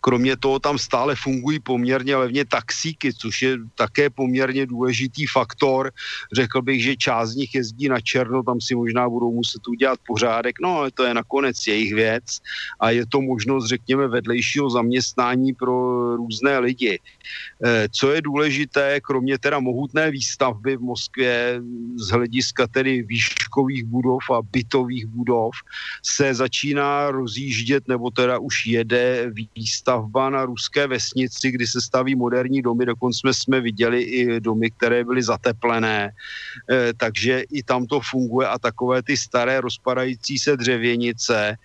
Kromě 0.00 0.36
toho 0.36 0.58
tam 0.58 0.78
stále 0.78 1.14
fungují 1.14 1.58
poměrně 1.60 2.16
levně 2.16 2.44
taxíky, 2.44 3.14
což 3.14 3.42
je 3.42 3.58
také 3.74 4.10
poměrně 4.10 4.66
důležitý 4.66 5.26
faktor. 5.26 5.92
Řekl 6.32 6.62
bych, 6.62 6.82
že 6.82 6.96
část 6.96 7.30
z 7.30 7.36
nich 7.36 7.54
jezdí 7.54 7.88
na 7.88 8.00
černo, 8.00 8.42
tam 8.42 8.60
si 8.60 8.74
možná 8.74 9.08
budou 9.08 9.32
muset 9.32 9.68
udělat 9.68 9.98
pořádek, 10.06 10.56
no 10.60 10.78
ale 10.78 10.90
to 10.90 11.04
je 11.04 11.14
nakonec 11.14 11.66
jejich 11.66 11.94
věc 11.94 12.24
a 12.80 12.90
je 12.90 13.06
to 13.06 13.20
možnost, 13.20 13.66
řekněme, 13.66 14.08
vedlejšího 14.08 14.70
zaměstnání 14.70 15.54
pro 15.54 15.76
různé 16.16 16.58
lidi. 16.58 16.98
Eh, 17.64 17.88
co 17.92 18.12
je 18.12 18.22
důležité, 18.22 19.00
kromě 19.00 19.38
teda 19.38 19.60
mohutné 19.60 20.10
výstavby 20.10 20.76
v 20.76 20.80
Moskvě 20.80 21.60
z 21.96 22.08
hlediska 22.10 22.66
tedy 22.66 23.02
výškových 23.02 23.84
budov 23.84 24.22
a 24.30 24.42
bytových 24.42 25.06
budov, 25.06 25.54
se 26.02 26.34
začíná 26.34 27.10
rozjíždět, 27.10 27.88
nebo 27.88 28.10
teda 28.10 28.38
už 28.38 28.66
jede 28.66 29.30
výstavba 29.54 30.30
na 30.30 30.44
ruské 30.44 30.86
vesnici, 30.86 31.50
kdy 31.50 31.66
se 31.66 31.80
staví 31.80 32.14
moderní 32.14 32.62
domy, 32.62 32.86
dokonce 32.86 33.18
jsme, 33.18 33.34
jsme 33.34 33.60
viděli 33.60 34.02
i 34.02 34.40
domy, 34.40 34.70
které 34.70 35.04
byly 35.04 35.22
zateplené, 35.22 36.10
e, 36.70 36.92
takže 36.96 37.44
i 37.52 37.62
tam 37.62 37.86
to 37.86 38.00
funguje 38.00 38.48
a 38.48 38.58
takové 38.58 39.02
ty 39.02 39.16
staré 39.16 39.60
rozpadající 39.60 40.38
se 40.38 40.56
dřevěnice, 40.56 41.56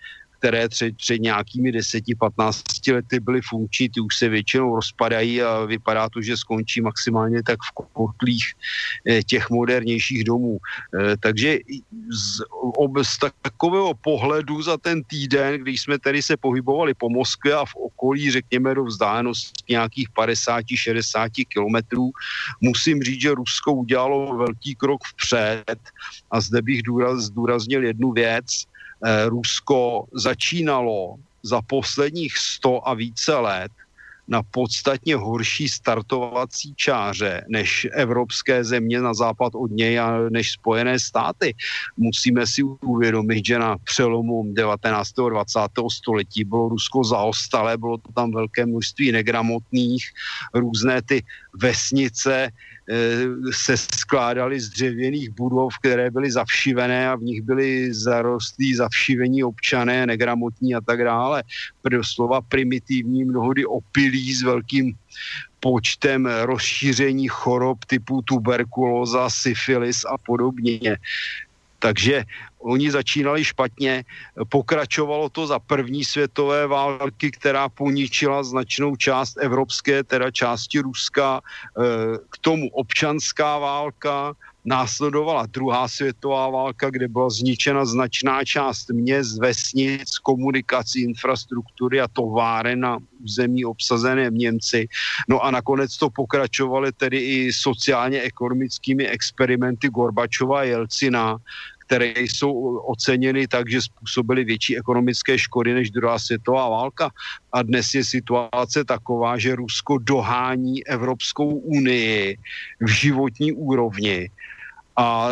které 0.42 0.68
před, 0.68 0.96
před 0.96 1.18
nějakými 1.18 1.70
10-15 1.70 2.94
lety 2.94 3.20
byly 3.20 3.40
funkční, 3.46 3.88
ty 3.88 4.00
už 4.00 4.16
se 4.16 4.28
většinou 4.28 4.74
rozpadají 4.74 5.42
a 5.42 5.64
vypadá 5.64 6.08
to, 6.08 6.22
že 6.22 6.36
skončí 6.36 6.80
maximálně 6.80 7.42
tak 7.42 7.58
v 7.62 7.94
kotlích 7.94 8.44
eh, 9.06 9.22
těch 9.22 9.50
modernějších 9.50 10.24
domů. 10.24 10.58
Eh, 10.58 11.14
takže 11.22 11.58
z, 12.10 12.42
ob, 12.74 12.90
z 13.02 13.18
takového 13.42 13.94
pohledu 13.94 14.62
za 14.62 14.76
ten 14.76 15.06
týden, 15.06 15.62
když 15.62 15.82
jsme 15.82 15.98
tedy 15.98 16.22
se 16.22 16.36
pohybovali 16.36 16.94
po 16.94 17.06
Moskvě 17.06 17.54
a 17.54 17.64
v 17.64 17.74
okolí, 17.74 18.30
řekněme, 18.30 18.74
do 18.74 18.84
vzdálenosti 18.84 19.78
nějakých 19.78 20.10
50-60 20.10 21.46
kilometrů, 21.48 22.10
musím 22.60 23.02
říct, 23.02 23.20
že 23.20 23.38
Rusko 23.38 23.72
udělalo 23.72 24.36
velký 24.36 24.74
krok 24.74 25.06
vpřed 25.06 25.78
a 26.30 26.40
zde 26.40 26.62
bych 26.62 26.82
důraz, 26.82 27.30
zdůraznil 27.30 27.84
jednu 27.84 28.10
věc, 28.12 28.66
Rusko 29.26 30.04
začínalo 30.12 31.16
za 31.42 31.62
posledních 31.62 32.38
100 32.38 32.88
a 32.88 32.94
více 32.94 33.34
let 33.34 33.72
na 34.28 34.42
podstatně 34.42 35.16
horší 35.16 35.68
startovací 35.68 36.74
čáře 36.76 37.44
než 37.48 37.86
evropské 37.92 38.64
země 38.64 39.00
na 39.00 39.14
západ 39.14 39.54
od 39.54 39.70
něj 39.70 40.00
a 40.00 40.18
než 40.30 40.50
Spojené 40.52 40.98
státy. 40.98 41.54
Musíme 41.96 42.46
si 42.46 42.62
uvědomit, 42.62 43.46
že 43.46 43.58
na 43.58 43.76
přelomu 43.84 44.44
19. 44.52 45.18
a 45.18 45.28
20. 45.28 45.60
století 45.92 46.44
bylo 46.44 46.68
Rusko 46.68 47.04
zaostalé, 47.04 47.76
bylo 47.76 47.98
to 47.98 48.12
tam 48.12 48.32
velké 48.32 48.66
množství 48.66 49.12
negramotných, 49.12 50.04
různé 50.54 51.02
ty 51.02 51.24
vesnice, 51.60 52.48
Eh, 52.48 52.71
se 53.52 53.76
skládaly 53.76 54.60
z 54.60 54.68
dřevěných 54.68 55.30
budov, 55.30 55.78
které 55.78 56.10
byly 56.10 56.32
zavšivené 56.32 57.08
a 57.08 57.16
v 57.16 57.22
nich 57.22 57.42
byly 57.42 57.94
zarostlí 57.94 58.74
zavšivení 58.74 59.44
občané, 59.44 60.06
negramotní 60.06 60.74
a 60.74 60.80
tak 60.80 61.04
dále. 61.04 61.42
Slova 62.02 62.40
primitivní, 62.40 63.24
mnohdy 63.24 63.66
opilí 63.66 64.34
s 64.34 64.42
velkým 64.42 64.94
počtem 65.60 66.26
rozšíření 66.26 67.28
chorob 67.28 67.84
typu 67.84 68.22
tuberkulóza, 68.22 69.30
syfilis 69.30 70.04
a 70.04 70.18
podobně. 70.18 70.98
Takže 71.78 72.24
oni 72.62 72.90
začínali 72.90 73.44
špatně, 73.44 74.04
pokračovalo 74.48 75.28
to 75.28 75.46
za 75.46 75.58
první 75.58 76.04
světové 76.04 76.66
války, 76.66 77.30
která 77.30 77.68
poničila 77.68 78.42
značnou 78.42 78.96
část 78.96 79.36
evropské, 79.40 80.04
teda 80.04 80.30
části 80.30 80.80
Ruska, 80.80 81.40
eh, 81.40 82.18
k 82.30 82.38
tomu 82.38 82.68
občanská 82.70 83.58
válka, 83.58 84.34
následovala 84.64 85.46
druhá 85.46 85.88
světová 85.88 86.50
válka, 86.50 86.90
kde 86.90 87.08
byla 87.08 87.30
zničena 87.30 87.84
značná 87.84 88.44
část 88.44 88.90
měst, 88.90 89.38
vesnic, 89.38 90.18
komunikací, 90.18 91.02
infrastruktury 91.02 92.00
a 92.00 92.08
továren 92.08 92.80
na 92.80 92.98
území 93.24 93.64
obsazené 93.64 94.30
Němci. 94.30 94.88
No 95.28 95.40
a 95.44 95.50
nakonec 95.50 95.96
to 95.96 96.10
pokračovaly 96.10 96.92
tedy 96.92 97.18
i 97.18 97.52
sociálně-ekonomickými 97.52 99.08
experimenty 99.08 99.88
Gorbačova 99.88 100.60
a 100.60 100.62
Jelcina, 100.62 101.36
které 101.92 102.20
jsou 102.20 102.76
oceněny 102.88 103.48
tak, 103.48 103.70
že 103.70 103.82
způsobily 103.82 104.44
větší 104.44 104.78
ekonomické 104.78 105.38
škody 105.38 105.74
než 105.74 105.90
druhá 105.90 106.18
světová 106.18 106.68
válka. 106.68 107.10
A 107.52 107.62
dnes 107.62 107.94
je 107.94 108.04
situace 108.04 108.84
taková, 108.84 109.38
že 109.38 109.54
Rusko 109.54 109.98
dohání 109.98 110.86
Evropskou 110.86 111.48
unii 111.68 112.38
v 112.80 112.88
životní 112.88 113.52
úrovni. 113.52 114.30
A 114.96 115.28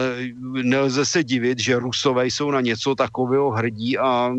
nelze 0.63 1.05
se 1.05 1.25
divit, 1.25 1.59
že 1.59 1.79
Rusové 1.79 2.27
jsou 2.27 2.51
na 2.51 2.61
něco 2.61 2.95
takového 2.95 3.51
hrdí 3.51 3.99
a 3.99 4.33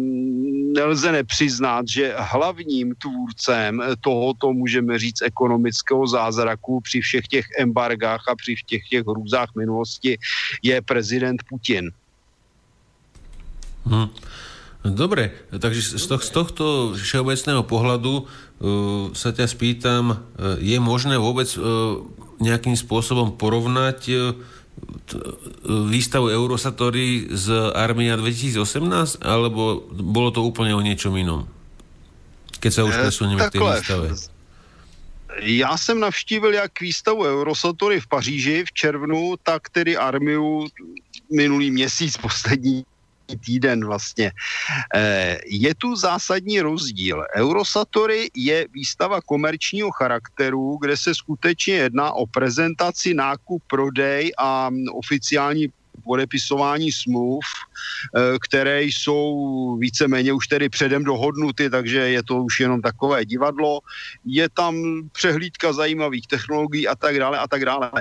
nelze 0.78 1.12
nepřiznat, 1.12 1.86
že 1.90 2.14
hlavním 2.18 2.94
tvůrcem 3.02 3.82
tohoto, 4.02 4.54
můžeme 4.54 5.00
říct, 5.00 5.22
ekonomického 5.22 6.08
zázraku 6.08 6.82
při 6.82 7.02
všech 7.02 7.28
těch 7.28 7.46
embargách 7.60 8.30
a 8.30 8.36
při 8.36 8.56
všech 8.56 8.84
těch 8.90 9.04
hrůzách 9.08 9.50
minulosti 9.58 10.18
je 10.64 10.82
prezident 10.82 11.42
Putin. 11.50 11.92
Hm. 13.86 14.10
Dobre, 14.82 15.30
takže 15.54 15.94
z, 15.94 16.10
z 16.10 16.30
tohto 16.34 16.98
všeobecného 16.98 17.62
pohľadu 17.62 18.14
uh, 18.18 18.26
sa 19.14 19.30
ťa 19.30 19.46
spýtam, 19.46 20.04
uh, 20.10 20.58
je 20.58 20.82
možné 20.82 21.22
vôbec 21.22 21.46
uh, 21.54 22.02
nejakým 22.42 22.74
spôsobom 22.74 23.38
porovnať 23.38 24.00
uh, 24.10 24.34
t, 25.06 25.22
uh, 25.22 25.86
výstavu 25.86 26.34
Eurosatory 26.34 27.30
z 27.30 27.78
Armia 27.78 28.18
2018, 28.18 29.22
alebo 29.22 29.86
bolo 29.94 30.34
to 30.34 30.42
úplne 30.42 30.74
o 30.74 30.82
niečom 30.82 31.14
inom? 31.14 31.46
Keď 32.58 32.72
sa 32.74 32.82
už 32.82 32.98
presunieme 33.06 33.46
k 33.50 33.54
tej 33.54 33.62
výstave. 33.62 34.08
Já 35.40 35.78
jsem 35.78 36.00
navštívil 36.00 36.54
jak 36.54 36.82
výstavu 36.82 37.24
Eurosatory 37.24 38.00
v 38.00 38.08
Paříži 38.08 38.64
v 38.68 38.72
červnu, 38.74 39.36
tak 39.44 39.70
tedy 39.70 39.98
Armiu 39.98 40.68
minulý 41.32 41.72
měsíc 41.72 42.18
poslední 42.18 42.84
týden 43.38 43.86
vlastně. 43.86 44.32
Eh, 44.96 45.38
je 45.46 45.76
tu 45.76 45.96
zásadní 45.96 46.62
rozdíl. 46.62 47.26
Eurosatory 47.36 48.30
je 48.36 48.68
výstava 48.74 49.22
komerčního 49.22 49.92
charakteru, 49.92 50.78
kde 50.82 50.98
se 50.98 51.16
skutečně 51.16 51.74
jedná 51.74 52.12
o 52.12 52.26
prezentaci, 52.26 53.14
nákup, 53.14 53.64
prodej 53.68 54.32
a 54.38 54.70
oficiální 54.94 55.68
podepisování 56.04 56.92
smluv, 56.92 57.46
eh, 57.46 58.40
které 58.42 58.84
jsou 58.84 59.78
víceméně 59.78 60.34
už 60.34 60.48
tedy 60.48 60.70
předem 60.70 61.04
dohodnuty, 61.04 61.70
takže 61.70 62.00
je 62.00 62.24
to 62.24 62.44
už 62.44 62.60
jenom 62.60 62.82
takové 62.82 63.26
divadlo. 63.26 63.80
Je 64.26 64.50
tam 64.50 64.76
přehlídka 65.12 65.74
zajímavých 65.74 66.28
technologií 66.28 66.88
a 66.88 66.96
tak 66.96 67.20
dále 67.20 67.40
a 67.40 67.48
tak 67.48 67.66
dále. 67.66 67.92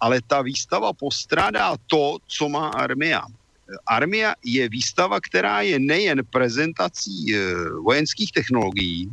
Ale 0.00 0.20
ta 0.26 0.42
výstava 0.42 0.92
postrádá 0.92 1.76
to, 1.86 2.18
co 2.26 2.48
má 2.48 2.68
armia. 2.68 3.22
Armia 3.86 4.34
je 4.44 4.68
výstava, 4.68 5.20
která 5.20 5.60
je 5.60 5.78
nejen 5.78 6.22
prezentací 6.30 7.34
eh, 7.34 7.38
vojenských 7.84 8.32
technologií, 8.32 9.10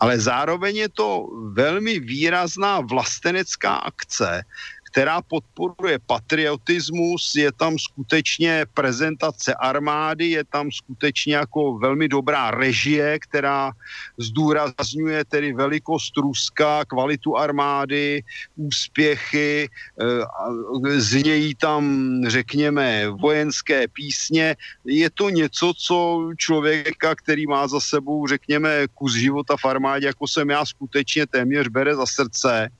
ale 0.00 0.20
zároveň 0.20 0.76
je 0.76 0.88
to 0.88 1.26
velmi 1.52 2.00
výrazná 2.00 2.80
vlastenecká 2.80 3.74
akce, 3.74 4.42
která 4.90 5.22
podporuje 5.22 5.98
patriotismus, 6.06 7.34
je 7.34 7.52
tam 7.52 7.78
skutečně 7.78 8.66
prezentace 8.74 9.54
armády, 9.54 10.30
je 10.30 10.44
tam 10.44 10.72
skutečně 10.72 11.34
jako 11.34 11.78
velmi 11.78 12.08
dobrá 12.08 12.50
režie, 12.50 13.18
která 13.18 13.72
zdůrazňuje 14.18 15.24
tedy 15.24 15.52
velikost 15.52 16.16
Ruska, 16.16 16.84
kvalitu 16.84 17.36
armády, 17.36 18.22
úspěchy, 18.56 19.68
eh, 19.68 21.00
znějí 21.00 21.54
tam, 21.54 21.84
řekněme, 22.26 23.08
vojenské 23.08 23.88
písně. 23.88 24.56
Je 24.84 25.10
to 25.10 25.30
něco, 25.30 25.72
co 25.76 26.30
člověka, 26.36 27.14
který 27.14 27.46
má 27.46 27.68
za 27.68 27.80
sebou, 27.80 28.26
řekněme, 28.26 28.86
kus 28.94 29.14
života 29.14 29.56
v 29.56 29.64
armádě, 29.64 30.06
jako 30.06 30.28
jsem 30.28 30.50
já, 30.50 30.66
skutečně 30.66 31.26
téměř 31.26 31.68
bere 31.68 31.94
za 31.94 32.06
srdce 32.06 32.70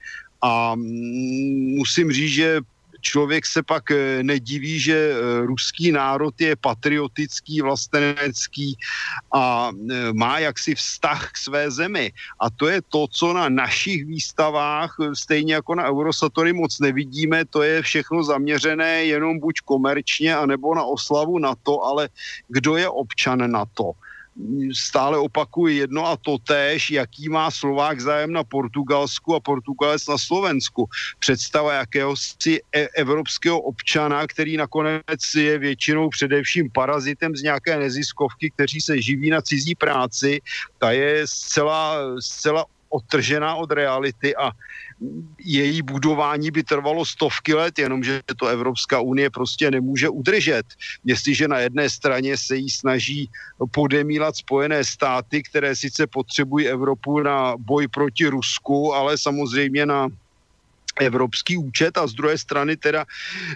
a 0.43 0.75
musím 1.77 2.13
říct, 2.13 2.33
že 2.33 2.61
člověk 3.01 3.47
se 3.47 3.63
pak 3.63 3.91
eh, 3.91 4.23
nediví, 4.23 4.81
že 4.81 4.95
eh, 4.95 5.47
ruský 5.47 5.93
národ 5.93 6.41
je 6.41 6.57
patriotický, 6.57 7.61
vlastenecký 7.61 8.77
a 9.33 9.71
eh, 9.73 10.13
má 10.13 10.39
jaksi 10.39 10.75
vztah 10.75 11.33
k 11.33 11.37
své 11.37 11.71
zemi. 11.71 12.13
A 12.41 12.51
to 12.51 12.69
je 12.69 12.83
to, 12.89 13.07
co 13.09 13.33
na 13.33 13.49
našich 13.49 14.07
výstavách, 14.07 14.97
stejně 15.15 15.55
jako 15.55 15.75
na 15.75 15.89
Eurosatory 15.89 16.53
moc 16.53 16.81
nevidíme, 16.81 17.45
to 17.45 17.63
je 17.63 17.83
všechno 17.83 18.25
zaměřené 18.25 19.05
jenom 19.05 19.39
buď 19.39 19.61
komerčně, 19.65 20.37
anebo 20.37 20.75
na 20.75 20.85
oslavu 20.85 21.39
na 21.39 21.55
to, 21.63 21.83
ale 21.83 22.09
kdo 22.49 22.77
je 22.77 22.89
občan 22.89 23.51
na 23.51 23.65
to? 23.75 23.93
Stále 24.73 25.19
opakuji 25.19 25.77
jedno 25.77 26.07
a 26.07 26.17
to 26.17 26.39
též, 26.39 26.91
jaký 26.91 27.29
má 27.29 27.51
Slovák 27.51 28.01
zájem 28.01 28.33
na 28.33 28.45
Portugalsku 28.45 29.35
a 29.35 29.41
Portugalec 29.41 30.07
na 30.07 30.19
Slovensku. 30.19 30.89
Představa 31.19 31.73
jakéhosi 31.73 32.61
e- 32.73 32.89
evropského 32.97 33.61
občana, 33.61 34.27
který 34.27 34.57
nakonec 34.57 35.35
je 35.37 35.59
většinou 35.59 36.09
především 36.09 36.71
parazitem 36.71 37.37
z 37.37 37.43
nějaké 37.43 37.79
neziskovky, 37.79 38.51
kteří 38.51 38.81
se 38.81 39.03
živí 39.03 39.31
na 39.31 39.43
cizí 39.43 39.75
práci, 39.75 40.41
ta 40.79 40.91
je 40.91 41.27
zcela, 41.27 41.99
zcela 42.21 42.65
odtržená 42.91 43.55
od 43.55 43.71
reality 43.71 44.37
a 44.37 44.51
její 45.39 45.83
budování 45.83 46.51
by 46.51 46.63
trvalo 46.63 47.05
stovky 47.05 47.55
let, 47.55 47.79
jenomže 47.79 48.21
to 48.37 48.47
Evropská 48.47 49.01
unie 49.01 49.31
prostě 49.31 49.71
nemůže 49.71 50.09
udržet. 50.09 50.67
Jestliže 51.05 51.49
na 51.49 51.59
jedné 51.59 51.91
straně 51.91 52.37
se 52.37 52.57
jí 52.57 52.71
snaží 52.71 53.31
podemílat 53.71 54.37
Spojené 54.37 54.85
státy, 54.85 55.43
které 55.43 55.77
sice 55.77 56.07
potřebují 56.07 56.69
Evropu 56.69 57.21
na 57.21 57.55
boj 57.57 57.89
proti 57.89 58.27
Rusku, 58.27 58.95
ale 58.95 59.19
samozřejmě 59.19 59.87
na 59.87 60.09
evropský 61.01 61.57
účet 61.57 61.99
a 61.99 62.07
z 62.07 62.13
druhé 62.13 62.39
strany 62.39 62.77
teda 62.77 63.05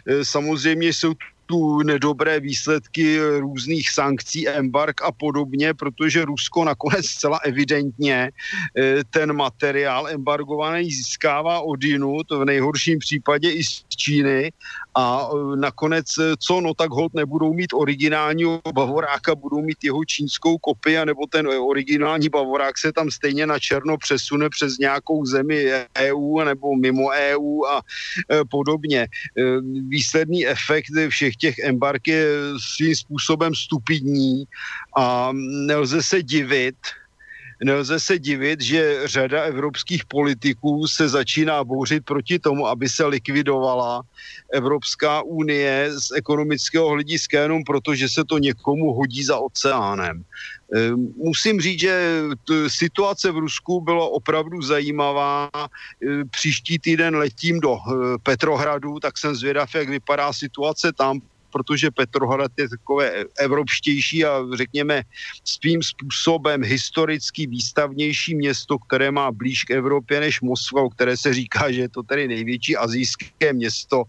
e, 0.07 0.25
samozřejmě 0.25 0.89
jsou 0.89 1.13
tu 1.47 1.83
nedobré 1.83 2.41
výsledky 2.41 3.21
různých 3.39 3.91
sankcí, 3.91 4.49
embark 4.49 5.03
a 5.03 5.13
podobně, 5.13 5.75
protože 5.75 6.25
Rusko 6.25 6.65
nakonec 6.65 7.07
zcela 7.07 7.39
evidentně 7.45 8.31
eh, 8.79 9.05
ten 9.11 9.33
materiál 9.33 10.09
embargovaný 10.09 10.91
získává 10.91 11.61
od 11.61 11.83
jinut, 11.85 12.27
v 12.31 12.45
nejhorším 12.45 12.99
případě 12.99 13.51
i 13.51 13.65
z 13.65 13.85
Číny 13.97 14.53
a 14.95 15.29
e, 15.29 15.57
nakonec, 15.57 16.19
e, 16.19 16.37
co, 16.39 16.61
no 16.61 16.75
tak 16.75 16.91
hold 16.91 17.15
nebudou 17.15 17.55
mít 17.55 17.73
originálního 17.73 18.61
bavoráka, 18.75 19.35
budou 19.35 19.63
mít 19.63 19.85
jeho 19.85 20.05
čínskou 20.05 20.59
kopii, 20.59 21.05
nebo 21.05 21.27
ten 21.27 21.47
originální 21.47 22.29
bavorák 22.29 22.79
se 22.79 22.93
tam 22.93 23.11
stejně 23.11 23.47
na 23.47 23.59
černo 23.59 23.99
přesune 23.99 24.49
přes 24.49 24.79
nějakou 24.79 25.25
zemi 25.25 25.67
EU 25.99 26.41
nebo 26.45 26.77
mimo 26.77 27.09
EU 27.09 27.65
a 27.65 27.83
podobně. 28.51 29.07
Výsledný 29.89 30.47
efekt 30.47 30.91
všech 31.09 31.34
těch 31.37 31.59
embark 31.59 32.07
je 32.07 32.27
svým 32.77 32.95
způsobem 32.97 33.55
stupidní 33.55 34.45
a 34.97 35.31
nelze 35.67 36.03
se 36.03 36.23
divit, 36.23 36.77
nelze 37.65 38.01
se 38.01 38.19
divit, 38.19 38.61
že 38.61 39.01
řada 39.05 39.43
evropských 39.43 40.05
politiků 40.05 40.87
se 40.87 41.09
začíná 41.09 41.65
bouřit 41.65 42.05
proti 42.05 42.39
tomu, 42.39 42.67
aby 42.67 42.89
se 42.89 43.07
likvidovala 43.07 44.03
Evropská 44.53 45.23
unie 45.23 45.91
z 46.01 46.13
ekonomického 46.17 46.89
hlediska 46.89 47.41
jenom 47.41 47.65
proto, 47.65 47.95
že 47.95 48.09
se 48.09 48.25
to 48.25 48.39
někomu 48.39 48.93
hodí 48.93 49.25
za 49.25 49.39
oceánem. 49.39 50.25
Ehm, 50.75 51.15
musím 51.17 51.61
říct, 51.61 51.81
že 51.81 52.23
situace 52.67 53.31
v 53.31 53.39
Rusku 53.39 53.81
byla 53.81 54.09
opravdu 54.09 54.63
zajímavá. 54.63 55.51
Ehm, 55.55 56.29
příští 56.31 56.79
týden 56.79 57.17
letím 57.17 57.61
do 57.61 57.77
eh, 57.77 58.19
Petrohradu, 58.23 59.01
tak 59.01 59.19
jsem 59.19 59.35
zvědav, 59.35 59.75
jak 59.75 59.89
vypadá 59.89 60.33
situace 60.33 60.93
tam, 60.93 61.21
protože 61.55 61.91
Petrohrad 61.91 62.51
je 62.59 62.69
takové 62.69 63.25
evropštější 63.39 64.25
a 64.27 64.43
řekněme 64.59 65.03
svým 65.45 65.83
způsobem 65.83 66.67
historicky 66.67 67.47
výstavnější 67.47 68.35
město, 68.35 68.79
které 68.79 69.15
má 69.15 69.31
blíž 69.31 69.65
k 69.65 69.79
Evropě 69.79 70.21
než 70.21 70.41
Moskva, 70.43 70.83
o 70.83 70.91
které 70.91 71.15
se 71.17 71.35
říká, 71.35 71.71
že 71.71 71.81
je 71.87 71.89
to 71.89 72.03
tedy 72.03 72.29
největší 72.29 72.77
azijské 72.77 73.53
město, 73.53 74.03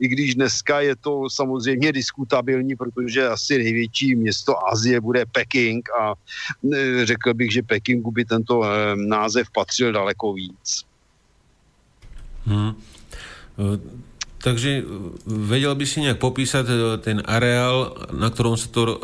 i 0.00 0.08
když 0.08 0.34
dneska 0.34 0.80
je 0.80 0.96
to 0.96 1.30
samozřejmě 1.32 1.92
diskutabilní, 1.92 2.76
protože 2.76 3.28
asi 3.28 3.58
největší 3.58 4.14
město 4.14 4.52
Azie 4.68 5.00
bude 5.00 5.24
Peking 5.26 5.80
a 5.96 6.12
e, 6.12 7.06
řekl 7.06 7.34
bych, 7.34 7.52
že 7.52 7.62
Pekingu 7.62 8.10
by 8.10 8.24
tento 8.24 8.64
e, 8.64 8.96
název 8.96 9.48
patřil 9.48 9.92
daleko 9.92 10.32
víc. 10.36 10.84
Hmm. 12.44 12.76
Takže 14.40 14.70
eh, 14.80 14.84
vedel 15.28 15.76
by 15.76 15.84
si 15.84 16.02
nejak 16.02 16.18
popísať 16.18 16.66
eh, 16.66 16.78
ten 17.04 17.20
areál, 17.24 17.94
na 18.16 18.32
ktorom 18.32 18.56
sa 18.56 18.72
to 18.72 18.82
uh, 18.88 18.96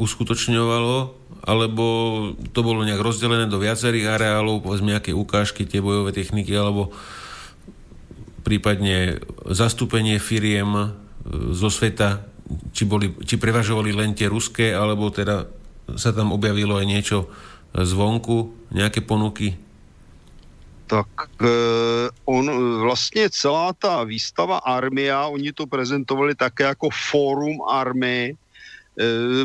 uskutočňovalo, 0.00 0.98
alebo 1.44 1.84
to 2.54 2.60
bolo 2.62 2.86
nejak 2.86 3.02
rozdelené 3.02 3.50
do 3.50 3.60
viacerých 3.60 4.16
areálov, 4.16 4.64
povedzme 4.64 4.96
nejaké 4.96 5.12
ukážky, 5.12 5.68
tie 5.68 5.84
bojové 5.84 6.14
techniky, 6.14 6.52
alebo 6.56 6.94
prípadne 8.40 9.20
zastúpenie 9.44 10.16
firiem 10.16 10.96
zo 11.52 11.68
sveta, 11.68 12.24
či, 12.72 12.88
boli, 12.88 13.12
či 13.28 13.36
prevažovali 13.36 13.92
len 13.92 14.16
tie 14.16 14.28
ruské, 14.28 14.72
alebo 14.72 15.12
teda 15.12 15.48
sa 16.00 16.16
tam 16.16 16.32
objavilo 16.32 16.80
aj 16.80 16.86
niečo 16.88 17.18
zvonku, 17.76 18.68
nejaké 18.72 19.04
ponuky? 19.04 19.69
Tak 20.90 21.06
eh, 21.42 22.10
on 22.24 22.50
vlastně 22.82 23.30
celá 23.30 23.72
ta 23.72 24.04
výstava 24.04 24.58
Armia, 24.58 25.26
oni 25.26 25.52
to 25.52 25.66
prezentovali 25.66 26.34
také 26.34 26.64
jako 26.64 26.88
fórum 27.10 27.62
army, 27.62 28.34
eh, 28.34 28.49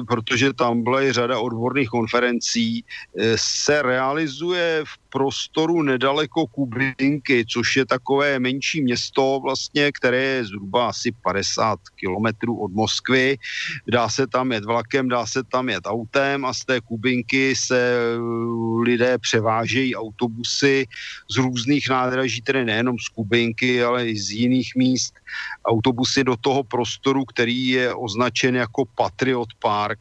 protože 0.07 0.53
tam 0.53 0.83
byla 0.83 1.03
i 1.03 1.13
řada 1.13 1.39
odborných 1.39 1.89
konferencí, 1.89 2.83
eh, 2.83 3.35
se 3.35 3.81
realizuje 3.81 4.83
v 4.85 4.93
prostoru 5.09 5.81
nedaleko 5.81 6.47
Kubinky, 6.47 7.45
což 7.47 7.75
je 7.75 7.85
takové 7.85 8.39
menší 8.39 8.83
město 8.83 9.39
vlastně, 9.43 9.91
které 9.91 10.23
je 10.23 10.45
zhruba 10.45 10.91
asi 10.91 11.15
50 11.23 11.79
kilometrů 11.95 12.59
od 12.59 12.71
Moskvy. 12.71 13.37
Dá 13.87 14.09
se 14.09 14.27
tam 14.27 14.51
jet 14.51 14.65
vlakem, 14.65 15.07
dá 15.07 15.25
se 15.25 15.43
tam 15.43 15.69
jet 15.69 15.87
autem 15.87 16.45
a 16.45 16.53
z 16.53 16.65
té 16.65 16.75
Kubinky 16.81 17.55
se 17.55 17.79
uh, 18.19 18.83
lidé 18.83 19.17
převážejí 19.17 19.95
autobusy 19.95 20.87
z 21.31 21.35
různých 21.37 21.89
nádraží, 21.89 22.41
tedy 22.41 22.65
nejenom 22.65 22.99
z 22.99 23.07
Kubinky, 23.15 23.83
ale 23.83 24.11
i 24.11 24.19
z 24.19 24.31
jiných 24.31 24.75
míst. 24.75 25.15
Autobusy 25.65 26.23
do 26.23 26.35
toho 26.35 26.63
prostoru, 26.63 27.25
který 27.25 27.67
je 27.67 27.93
označen 27.93 28.55
jako 28.55 28.85
Patriot 28.95 29.49
Park, 29.59 29.99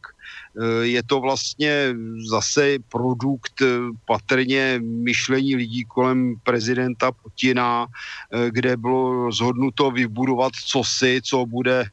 Eh, 0.55 0.85
je 0.87 1.03
to 1.03 1.19
vlastně 1.19 1.95
zase 2.29 2.77
produkt 2.89 3.61
eh, 3.61 3.67
patrně 4.05 4.79
myšlení 4.83 5.55
lidí 5.55 5.83
kolem 5.83 6.35
prezidenta 6.43 7.11
Putina, 7.11 7.87
eh, 7.87 8.51
kde 8.51 8.77
bylo 8.77 9.13
rozhodnuto 9.25 9.91
vybudovat 9.91 10.53
cosi, 10.53 11.19
co 11.23 11.45
bude 11.45 11.85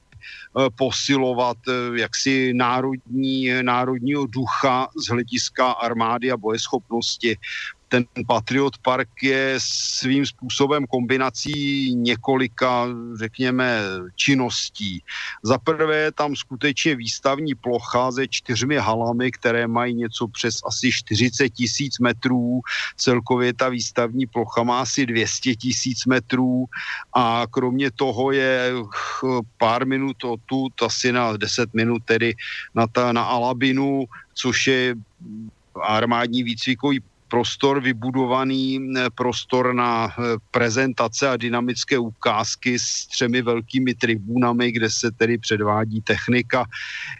posilovat 0.78 1.56
jaksi 1.94 2.52
národní, 2.54 3.48
národního 3.62 4.26
ducha 4.26 4.88
z 4.96 5.08
hlediska 5.08 5.70
armády 5.70 6.30
a 6.30 6.36
bojeschopnosti. 6.36 7.36
Ten 7.92 8.04
Patriot 8.26 8.78
Park 8.78 9.08
je 9.22 9.54
svým 9.60 10.26
způsobem 10.26 10.86
kombinací 10.86 11.52
několika, 11.94 12.88
řekněme, 13.14 13.80
činností. 14.16 15.04
Za 15.42 15.58
prvé 15.58 15.96
je 15.96 16.12
tam 16.12 16.36
skutečně 16.36 16.96
výstavní 16.96 17.54
plocha 17.54 18.12
se 18.12 18.28
čtyřmi 18.28 18.76
halami, 18.76 19.30
které 19.30 19.68
mají 19.68 19.94
něco 19.94 20.28
přes 20.28 20.64
asi 20.64 20.92
40 20.92 21.48
tisíc 21.48 21.98
metrů. 21.98 22.60
Celkově 22.96 23.52
ta 23.52 23.68
výstavní 23.68 24.26
plocha 24.26 24.62
má 24.62 24.80
asi 24.80 25.06
200 25.06 25.54
tisíc 25.56 26.06
metrů 26.06 26.64
a 27.12 27.44
kromě 27.50 27.90
toho 27.90 28.32
je 28.32 28.72
pár 29.58 29.86
minut 29.86 30.16
odtud, 30.24 30.72
asi 30.82 31.12
na 31.12 31.36
10 31.36 31.74
minut 31.74 32.02
tedy 32.04 32.34
na, 32.74 32.86
ta, 32.86 33.12
na 33.12 33.22
Alabinu, 33.22 34.04
což 34.34 34.66
je 34.66 34.94
armádní 35.76 36.42
výcvikový 36.42 37.00
prostor, 37.32 37.80
vybudovaný 37.80 38.92
prostor 39.16 39.72
na 39.72 40.12
eh, 40.12 40.36
prezentace 40.52 41.24
a 41.28 41.40
dynamické 41.40 41.96
ukázky 41.96 42.76
s 42.76 43.08
třemi 43.08 43.42
velkými 43.42 43.94
tribunami, 43.94 44.72
kde 44.72 44.90
se 44.90 45.08
tedy 45.16 45.38
předvádí 45.38 46.00
technika, 46.04 46.68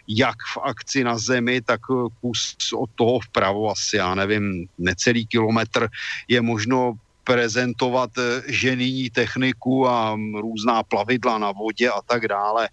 jak 0.07 0.37
v 0.53 0.57
akci 0.69 1.03
na 1.03 1.17
zemi, 1.17 1.61
tak 1.65 1.81
eh, 1.89 2.13
kus 2.21 2.53
od 2.77 2.89
toho 2.95 3.19
vpravo 3.19 3.73
asi, 3.73 3.97
já 3.97 4.15
nevím, 4.15 4.69
necelý 4.77 5.25
kilometr 5.25 5.89
je 6.29 6.41
možno 6.41 6.93
prezentovat 7.23 8.09
eh, 8.17 8.41
ženyní 8.47 9.09
techniku 9.09 9.87
a 9.87 10.17
různá 10.41 10.83
plavidla 10.83 11.37
na 11.37 11.51
vodě 11.51 11.89
a 11.89 12.01
tak 12.01 12.27
dále. 12.27 12.69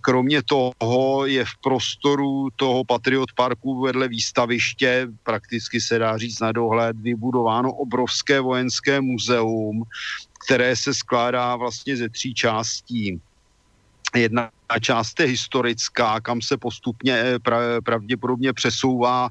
Kromě 0.00 0.42
toho 0.42 1.26
je 1.26 1.44
v 1.44 1.56
prostoru 1.62 2.48
toho 2.56 2.84
Patriot 2.84 3.32
Parku 3.32 3.80
vedle 3.80 4.08
výstaviště, 4.08 5.08
prakticky 5.22 5.80
se 5.80 5.98
dá 5.98 6.18
říct 6.18 6.40
na 6.40 6.52
dohled, 6.52 6.96
vybudováno 6.96 7.72
obrovské 7.72 8.40
vojenské 8.40 9.00
muzeum, 9.00 9.82
které 10.46 10.76
se 10.76 10.94
skládá 10.94 11.56
vlastně 11.56 11.96
ze 11.96 12.08
tří 12.08 12.34
částí. 12.34 13.20
Jedna 14.16 14.50
část 14.80 15.20
je 15.20 15.26
historická, 15.26 16.20
kam 16.20 16.42
se 16.42 16.56
postupně 16.56 17.14
eh, 17.16 17.38
pra, 17.38 17.80
pravděpodobně 17.84 18.52
přesouvá 18.52 19.28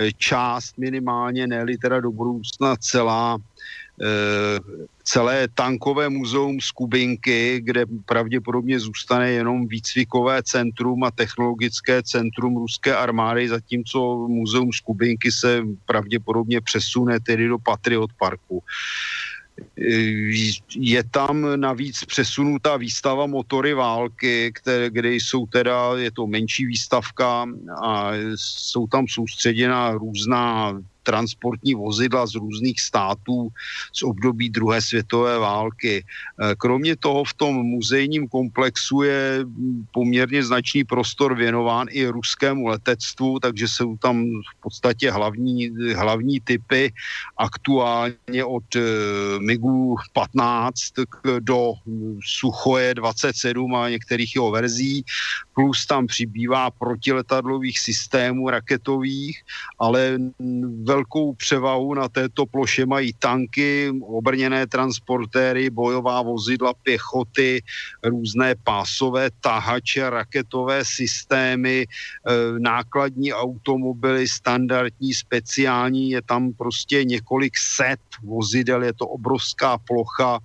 eh, 0.00 0.12
část 0.18 0.78
minimálně, 0.78 1.46
ne 1.46 1.64
teda 1.82 2.00
do 2.00 2.10
budoucna 2.10 2.76
celá 2.76 3.38
celé 5.04 5.48
tankové 5.54 6.08
muzeum 6.08 6.60
z 6.60 6.70
Kubinky, 6.70 7.60
kde 7.64 7.84
pravděpodobně 8.04 8.80
zůstane 8.80 9.30
jenom 9.30 9.66
výcvikové 9.66 10.42
centrum 10.42 11.04
a 11.04 11.10
technologické 11.10 12.02
centrum 12.02 12.56
ruské 12.56 12.96
armády, 12.96 13.48
zatímco 13.48 14.28
muzeum 14.28 14.72
z 14.72 14.80
Kubinky 14.80 15.32
se 15.32 15.62
pravděpodobně 15.86 16.60
přesune 16.60 17.20
tedy 17.20 17.48
do 17.48 17.58
Patriot 17.58 18.12
Parku. 18.12 18.62
Eh, 19.56 20.52
je 20.76 21.02
tam 21.10 21.60
navíc 21.60 22.04
přesunutá 22.04 22.76
výstava 22.76 23.26
motory 23.26 23.74
války, 23.74 24.52
které, 24.52 24.90
kde 24.90 25.14
jsou 25.14 25.46
teda, 25.46 25.96
je 25.96 26.10
to 26.10 26.26
menší 26.26 26.66
výstavka 26.66 27.46
a 27.82 28.10
jsou 28.36 28.86
tam 28.86 29.08
soustředěna 29.08 29.92
různá 29.92 30.76
transportní 31.06 31.74
vozidla 31.74 32.26
z 32.26 32.34
různých 32.34 32.80
států 32.80 33.48
z 33.92 34.02
období 34.02 34.50
druhé 34.50 34.82
světové 34.82 35.38
války. 35.38 36.02
Eh, 36.02 36.54
kromě 36.58 36.96
toho 36.98 37.24
v 37.24 37.34
tom 37.34 37.54
muzejním 37.54 38.26
komplexu 38.28 39.02
je 39.06 39.46
poměrně 39.94 40.42
značný 40.42 40.84
prostor 40.84 41.38
věnován 41.38 41.86
i 41.90 42.06
ruskému 42.10 42.66
letectvu, 42.66 43.38
takže 43.38 43.68
jsou 43.68 43.96
tam 43.96 44.26
v 44.26 44.54
podstatě 44.60 45.10
hlavní, 45.10 45.70
hlavní 45.94 46.40
typy 46.40 46.92
aktuálně 47.38 48.42
od 48.44 48.66
eh, 48.76 48.82
MIGu 49.38 49.96
15 50.12 51.06
do 51.40 51.72
Suchoje 52.18 52.94
27 52.94 53.74
a 53.74 53.88
některých 53.88 54.34
jeho 54.34 54.50
verzí, 54.50 55.04
plus 55.54 55.86
tam 55.86 56.06
přibývá 56.06 56.70
protiletadlových 56.70 57.78
systémů 57.78 58.50
raketových, 58.50 59.42
ale 59.78 60.18
velkou 60.96 61.34
převahu 61.34 61.94
na 61.94 62.08
této 62.08 62.46
ploše 62.46 62.86
mají 62.86 63.12
tanky, 63.18 63.92
obrněné 64.00 64.66
transportéry, 64.66 65.70
bojová 65.70 66.22
vozidla 66.22 66.72
pěchoty, 66.72 67.60
různé 68.04 68.54
pásové 68.64 69.28
tahače, 69.40 70.10
raketové 70.10 70.84
systémy, 70.84 71.84
e, 71.84 71.86
nákladní 72.58 73.32
automobily, 73.32 74.24
standardní, 74.28 75.12
speciální, 75.12 76.16
je 76.16 76.22
tam 76.22 76.56
prostě 76.56 77.04
několik 77.04 77.58
set 77.58 78.00
vozidel, 78.24 78.88
je 78.88 78.92
to 78.96 79.06
obrovská 79.06 79.76
plocha. 79.78 80.40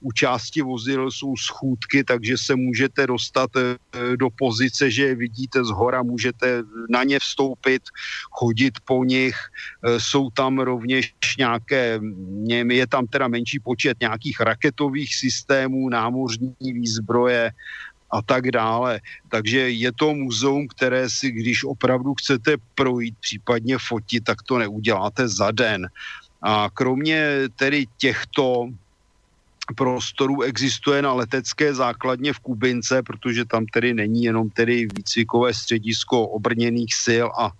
U 0.00 0.12
části 0.12 0.62
vozidel 0.62 1.10
jsou 1.10 1.36
schůdky, 1.38 2.04
takže 2.04 2.34
se 2.38 2.56
můžete 2.58 3.06
dostat 3.06 3.50
e, 3.54 3.78
do 4.18 4.34
pozice, 4.34 4.90
že 4.90 5.14
je 5.14 5.14
vidíte 5.14 5.62
z 5.64 5.70
hora, 5.70 6.02
můžete 6.02 6.66
na 6.90 7.06
ně 7.06 7.22
vstoupit, 7.22 7.82
chodit 8.30 8.82
po 8.82 9.04
nich, 9.04 9.36
e, 9.86 9.91
jsou 9.98 10.30
tam 10.30 10.58
rovněž 10.58 11.14
nějaké, 11.38 12.00
je 12.68 12.86
tam 12.86 13.06
teda 13.06 13.28
menší 13.28 13.58
počet 13.58 14.00
nějakých 14.00 14.40
raketových 14.40 15.14
systémů, 15.14 15.88
námořní 15.88 16.54
výzbroje 16.60 17.52
a 18.10 18.22
tak 18.22 18.50
dále. 18.50 19.00
Takže 19.28 19.70
je 19.70 19.92
to 19.92 20.14
muzeum, 20.14 20.68
které 20.68 21.10
si, 21.10 21.30
když 21.30 21.64
opravdu 21.64 22.14
chcete 22.14 22.56
projít, 22.74 23.14
případně 23.20 23.78
fotit, 23.78 24.24
tak 24.24 24.42
to 24.42 24.58
neuděláte 24.58 25.28
za 25.28 25.50
den. 25.50 25.88
A 26.42 26.68
kromě 26.74 27.48
tedy 27.56 27.86
těchto 27.96 28.68
prostorů 29.76 30.42
existuje 30.42 31.02
na 31.02 31.12
letecké 31.12 31.74
základně 31.74 32.32
v 32.32 32.38
Kubince, 32.38 33.02
protože 33.02 33.44
tam 33.44 33.66
tedy 33.66 33.94
není 33.94 34.24
jenom 34.24 34.50
tedy 34.50 34.86
výcvikové 34.96 35.54
středisko 35.54 36.28
obrněných 36.28 36.94
sil 37.04 37.26
a 37.38 37.50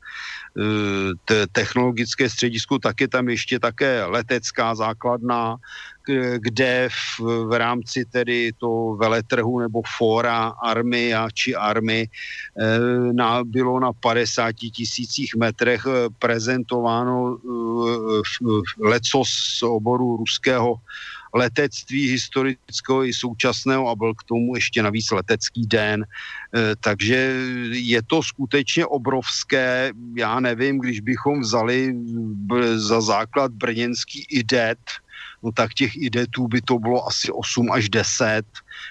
e, 0.56 1.46
technologické 1.52 2.28
středisko, 2.28 2.78
tak 2.78 3.00
je 3.00 3.08
tam 3.08 3.28
ještě 3.28 3.58
také 3.58 4.04
letecká 4.04 4.74
základna, 4.74 5.56
kde 6.36 6.88
v, 6.90 7.20
v 7.46 7.58
rámci 7.58 8.04
tedy 8.04 8.52
to 8.58 8.96
veletrhu 9.00 9.60
nebo 9.60 9.82
fóra 9.98 10.52
Armia 10.62 11.28
či 11.34 11.54
Army 11.54 12.02
e, 12.02 12.08
na, 13.12 13.44
bylo 13.44 13.80
na 13.80 13.92
50 13.92 14.52
tisících 14.52 15.34
metrech 15.36 15.86
e, 15.86 16.10
prezentováno 16.18 17.38
lecos 18.80 19.28
z 19.58 19.62
oboru 19.62 20.16
ruského 20.16 20.74
letectví 21.34 22.08
historického 22.08 23.04
i 23.04 23.14
současného 23.14 23.88
a 23.88 23.96
byl 23.96 24.14
k 24.14 24.22
tomu 24.22 24.54
ještě 24.54 24.82
navíc 24.82 25.10
letecký 25.10 25.66
den. 25.66 26.04
E, 26.04 26.06
takže 26.80 27.16
je 27.72 28.02
to 28.02 28.22
skutečně 28.22 28.86
obrovské. 28.86 29.92
Já 30.16 30.40
nevím, 30.40 30.78
když 30.78 31.00
bychom 31.00 31.40
vzali 31.40 31.96
za 32.76 33.00
základ 33.00 33.52
brněnský 33.52 34.26
IDET, 34.30 34.78
no 35.42 35.52
tak 35.52 35.74
těch 35.74 35.96
idetů 35.96 36.48
by 36.48 36.60
to 36.60 36.78
bylo 36.78 37.08
asi 37.08 37.32
8 37.32 37.72
až 37.72 37.88
10. 37.88 38.44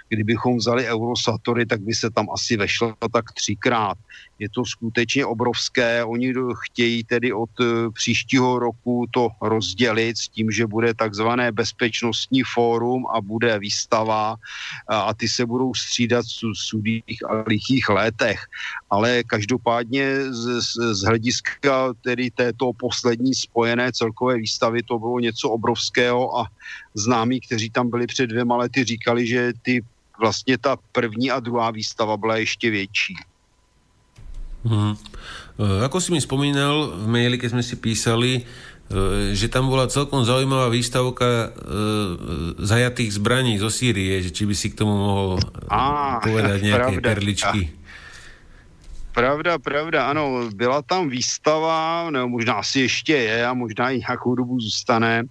Kdybychom 0.09 0.57
vzali 0.57 0.87
Eurosatory, 0.87 1.65
tak 1.65 1.81
by 1.81 1.93
se 1.93 2.09
tam 2.09 2.27
asi 2.33 2.57
vešlo 2.57 2.95
tak 3.11 3.31
třikrát 3.31 3.97
je 4.41 4.49
to 4.49 4.65
skutečně 4.65 5.25
obrovské. 5.25 6.03
Oni 6.03 6.33
chtějí 6.65 7.03
tedy 7.03 7.33
od 7.33 7.49
eh, 7.61 7.65
příštího 7.93 8.59
roku 8.59 9.05
to 9.13 9.29
rozdělit 9.41 10.17
s 10.17 10.27
tím, 10.27 10.51
že 10.51 10.65
bude 10.65 10.93
takzvané 10.93 11.51
bezpečnostní 11.51 12.41
fórum 12.43 13.05
a 13.13 13.21
bude 13.21 13.59
výstava 13.59 14.35
a 14.87 15.13
ty 15.13 15.29
se 15.29 15.45
budou 15.45 15.73
střídat 15.73 16.25
v 16.25 16.57
sudých 16.57 17.19
a 17.29 17.43
lichých 17.47 17.89
letech. 17.89 18.39
Ale 18.89 19.23
každopádně 19.23 20.33
z, 20.33 20.61
z 20.93 21.01
hlediska 21.05 21.93
tedy 22.01 22.31
této 22.31 22.73
poslední 22.73 23.35
spojené 23.35 23.91
celkové 23.93 24.37
výstavy 24.37 24.83
to 24.83 24.99
bylo 24.99 25.19
něco 25.19 25.49
obrovského 25.49 26.39
a 26.39 26.49
známí, 26.93 27.41
kteří 27.41 27.69
tam 27.69 27.89
byli 27.89 28.07
před 28.07 28.27
dvěma 28.27 28.57
lety, 28.57 28.83
říkali, 28.83 29.27
že 29.27 29.53
ty 29.61 29.80
vlastně 30.21 30.57
ta 30.57 30.77
první 30.93 31.31
a 31.31 31.41
druhá 31.41 31.71
výstava 31.73 32.17
byla 32.17 32.37
ještě 32.37 32.69
větší. 32.69 33.15
Hmm. 34.61 34.93
Ako 35.57 35.97
si 35.97 36.13
mi 36.13 36.21
spomínal 36.21 36.93
v 36.93 37.05
maili, 37.09 37.41
keď 37.41 37.49
sme 37.57 37.63
si 37.65 37.75
písali, 37.81 38.31
e, 38.37 39.33
že 39.33 39.49
tam 39.49 39.69
bola 39.73 39.89
celkom 39.89 40.21
zaujímavá 40.21 40.69
výstavka 40.69 41.25
e, 41.25 41.47
zajatých 42.61 43.09
zbraní 43.17 43.57
zo 43.57 43.73
Sýrie, 43.73 44.21
že 44.21 44.29
či 44.29 44.45
by 44.45 44.53
si 44.53 44.69
k 44.69 44.77
tomu 44.77 44.93
mohol 44.93 45.29
Á, 45.65 46.21
povedať 46.21 46.61
nejaké 46.69 46.93
pravda. 47.01 47.07
perličky. 47.09 47.61
Pravda, 49.13 49.59
pravda, 49.59 50.07
ano, 50.07 50.49
byla 50.55 50.81
tam 50.81 51.09
výstava, 51.09 52.09
nebo 52.11 52.29
možná 52.29 52.53
asi 52.53 52.79
ještě 52.79 53.13
je 53.13 53.45
a 53.45 53.53
možná 53.53 53.89
i 53.89 53.99
nějakou 53.99 54.35
dobu 54.35 54.59
zůstane, 54.59 55.23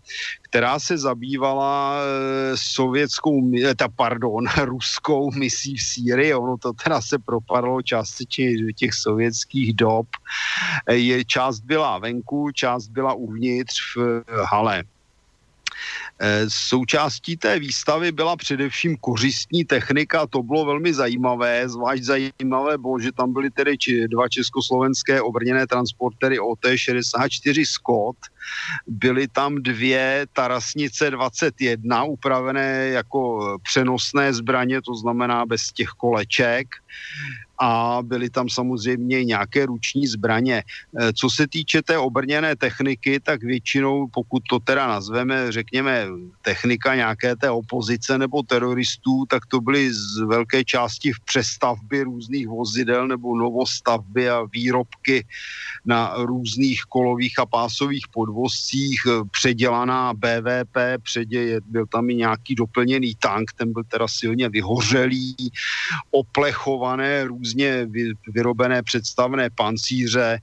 která 0.42 0.78
se 0.78 0.98
zabývala 0.98 1.96
e, 1.96 2.56
sovětskou, 2.56 3.56
e, 3.56 3.74
ta, 3.74 3.88
pardon, 3.88 4.44
ruskou 4.64 5.30
misí 5.30 5.76
v 5.76 5.82
Sýrii. 5.82 6.34
Ono 6.34 6.56
to 6.56 6.72
teda 6.72 7.00
se 7.00 7.18
propadlo 7.18 7.82
částečně 7.82 8.62
do 8.62 8.72
těch 8.72 8.94
sovětských 8.94 9.74
dob. 9.74 10.06
E, 10.86 10.94
je, 10.94 11.24
část 11.24 11.60
byla 11.60 11.98
venku, 11.98 12.50
část 12.54 12.88
byla 12.88 13.12
uvnitř 13.14 13.96
v 13.96 14.24
hale. 14.52 14.84
Eh, 16.20 16.44
součástí 16.48 17.36
té 17.36 17.58
výstavy 17.58 18.12
byla 18.12 18.36
především 18.36 18.96
kořistní 18.96 19.64
technika, 19.64 20.26
to 20.26 20.42
bylo 20.42 20.64
velmi 20.64 20.94
zajímavé, 20.94 21.68
zvlášť 21.68 22.02
zajímavé 22.02 22.78
bylo, 22.78 22.98
že 22.98 23.12
tam 23.12 23.32
byly 23.32 23.50
tedy 23.50 23.76
dva 24.08 24.28
československé 24.28 25.22
obrněné 25.22 25.66
transportery 25.66 26.40
OT-64 26.40 27.64
Scott, 27.64 28.16
byly 28.86 29.28
tam 29.28 29.54
dvě 29.54 30.26
Tarasnice 30.32 31.10
21 31.10 32.04
upravené 32.04 32.88
jako 32.88 33.20
přenosné 33.62 34.32
zbraně, 34.32 34.82
to 34.82 34.94
znamená 34.94 35.46
bez 35.46 35.72
těch 35.72 35.88
koleček 35.88 36.68
a 37.60 37.98
byly 38.02 38.30
tam 38.30 38.48
samozřejmě 38.48 39.24
nějaké 39.24 39.66
ruční 39.66 40.06
zbraně. 40.06 40.64
E, 40.64 41.12
co 41.12 41.30
se 41.30 41.48
týče 41.48 41.82
té 41.82 41.98
obrněné 41.98 42.56
techniky, 42.56 43.20
tak 43.20 43.42
většinou, 43.42 44.06
pokud 44.08 44.42
to 44.48 44.58
teda 44.58 44.86
nazveme, 44.86 45.52
řekněme, 45.52 46.06
technika 46.42 46.94
nějaké 46.94 47.36
té 47.36 47.50
opozice 47.50 48.18
nebo 48.18 48.42
teroristů, 48.42 49.26
tak 49.28 49.46
to 49.46 49.60
byly 49.60 49.92
z 49.92 50.18
velké 50.26 50.64
části 50.64 51.12
v 51.12 51.20
přestavby 51.20 52.02
různých 52.02 52.48
vozidel 52.48 53.08
nebo 53.08 53.36
novostavby 53.36 54.30
a 54.30 54.42
výrobky 54.52 55.26
na 55.84 56.14
různých 56.16 56.82
kolových 56.88 57.38
a 57.38 57.46
pásových 57.46 58.08
podvozcích, 58.08 59.00
e, 59.06 59.24
předělaná 59.30 60.14
BVP, 60.14 60.76
předě, 61.02 61.60
byl 61.60 61.86
tam 61.86 62.10
i 62.10 62.14
nějaký 62.14 62.54
doplněný 62.54 63.14
tank, 63.14 63.52
ten 63.52 63.72
byl 63.72 63.84
teda 63.84 64.08
silně 64.08 64.48
vyhořelý, 64.48 65.36
oplechované 66.10 66.79
různé 66.80 67.24
různě 67.24 67.86
vyrobené 68.28 68.82
představné 68.82 69.50
pancíře, 69.50 70.38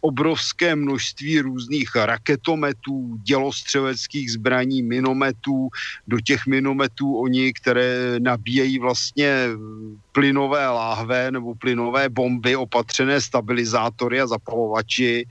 obrovské 0.00 0.76
množství 0.76 1.40
různých 1.40 1.90
raketometů, 1.94 3.16
dělostřeleckých 3.22 4.32
zbraní, 4.32 4.82
minometů. 4.82 5.68
Do 6.08 6.20
těch 6.20 6.46
minometů 6.46 7.16
oni, 7.16 7.52
které 7.52 8.16
nabíjejí 8.18 8.78
vlastně 8.78 9.48
plynové 10.12 10.68
láhve 10.68 11.30
nebo 11.30 11.54
plynové 11.54 12.08
bomby, 12.08 12.56
opatřené 12.56 13.20
stabilizátory 13.20 14.20
a 14.20 14.26
zapalovači. 14.26 15.26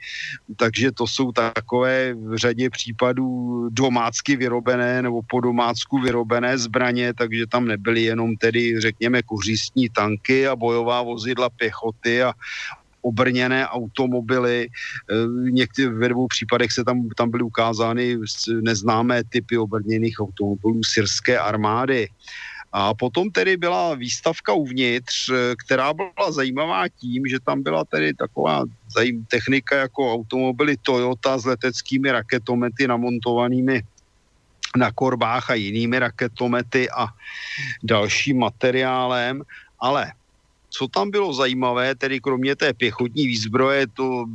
Takže 0.56 0.91
to 0.91 1.07
jsou 1.07 1.31
takové 1.31 2.14
v 2.14 2.35
řadě 2.35 2.69
případů 2.69 3.69
domácky 3.69 4.35
vyrobené 4.35 5.02
nebo 5.02 5.22
po 5.30 5.41
domácku 5.41 5.99
vyrobené 5.99 6.57
zbraně, 6.57 7.14
takže 7.14 7.48
tam 7.48 7.68
nebyly 7.68 8.02
jenom 8.02 8.35
tedy, 8.35 8.80
řekněme, 8.80 9.22
kořistní 9.23 9.89
tanky 9.89 10.48
a 10.48 10.56
bojová 10.56 11.02
vozidla 11.02 11.49
pěchoty 11.49 12.23
a 12.23 12.34
obrněné 13.07 13.67
automobily. 13.67 14.67
Eh, 14.67 15.13
někdy 15.51 15.88
ve 15.88 16.09
dvou 16.09 16.27
případech 16.27 16.71
se 16.71 16.84
tam, 16.84 17.09
tam 17.15 17.31
byly 17.31 17.43
ukázány 17.43 18.19
neznámé 18.61 19.23
typy 19.23 19.57
obrněných 19.57 20.19
automobilů 20.19 20.84
syrské 20.84 21.39
armády. 21.39 22.09
A 22.73 22.93
potom 22.93 23.31
tedy 23.31 23.57
byla 23.57 23.95
výstavka 23.95 24.53
uvnitř, 24.53 25.29
eh, 25.29 25.55
která 25.55 25.93
byla 25.93 26.31
zajímavá 26.31 26.88
tím, 26.88 27.23
že 27.25 27.39
tam 27.39 27.63
byla 27.63 27.85
tedy 27.88 28.13
taková 28.13 28.67
zajím, 28.91 29.25
technika 29.25 29.88
jako 29.88 30.13
automobily 30.13 30.77
Toyota 30.77 31.38
s 31.38 31.45
leteckými 31.45 32.11
raketomety 32.11 32.88
namontovanými 32.88 33.81
na 34.77 34.91
korbách 34.91 35.49
a 35.49 35.53
jinými 35.53 35.99
raketomety 35.99 36.91
a 36.91 37.07
dalším 37.84 38.39
materiálem, 38.39 39.41
ale 39.79 40.11
co 40.69 40.88
tam 40.88 41.11
bylo 41.11 41.34
zajímavé, 41.34 41.95
tedy 41.95 42.19
kromě 42.19 42.56
té 42.56 42.73
pěchotní 42.73 43.27
výzbroje, 43.27 43.88
to, 43.88 44.26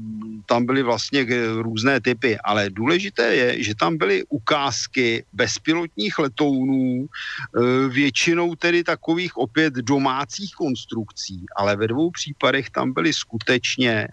tam 0.46 0.66
byly 0.66 0.82
vlastně 0.82 1.26
různé 1.62 2.00
typy, 2.00 2.38
ale 2.38 2.70
důležité 2.70 3.34
je, 3.34 3.62
že 3.62 3.74
tam 3.74 3.96
byly 3.96 4.24
ukázky 4.28 5.24
bezpilotních 5.32 6.18
letounů, 6.18 7.06
e, 7.06 7.88
většinou 7.88 8.54
tedy 8.54 8.84
takových 8.84 9.36
opět 9.36 9.74
domácích 9.74 10.54
konstrukcí, 10.54 11.46
ale 11.56 11.76
ve 11.76 11.88
dvou 11.88 12.10
případech 12.10 12.70
tam 12.70 12.92
byly 12.92 13.12
skutečně 13.12 14.08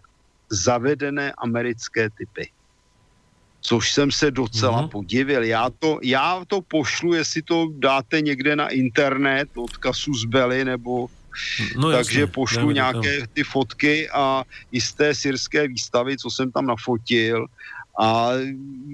zavedené 0.49 1.31
americké 1.37 2.09
typy 2.09 2.51
což 3.61 3.91
jsem 3.91 4.11
se 4.11 4.31
docela 4.31 4.83
mm-hmm. 4.83 4.89
podivil. 4.89 5.43
Já 5.43 5.69
to, 5.69 5.99
já 6.03 6.41
to 6.47 6.61
pošlu, 6.61 7.13
jestli 7.13 7.41
to 7.41 7.67
dáte 7.77 8.21
někde 8.21 8.55
na 8.55 8.67
internet 8.67 9.49
od 9.55 9.77
Kasus 9.77 10.25
Belli 10.25 10.65
nebo 10.65 11.07
No, 11.75 11.91
Takže 11.91 12.21
jasně, 12.21 12.33
pošlu 12.33 12.71
nějaké 12.71 13.27
ty 13.33 13.43
fotky 13.43 14.09
a 14.09 14.43
i 14.71 14.81
z 14.81 14.93
té 14.93 15.15
syrské 15.15 15.67
výstavy, 15.67 16.17
co 16.17 16.29
jsem 16.29 16.51
tam 16.51 16.65
nafotil, 16.65 17.47
a 17.99 18.31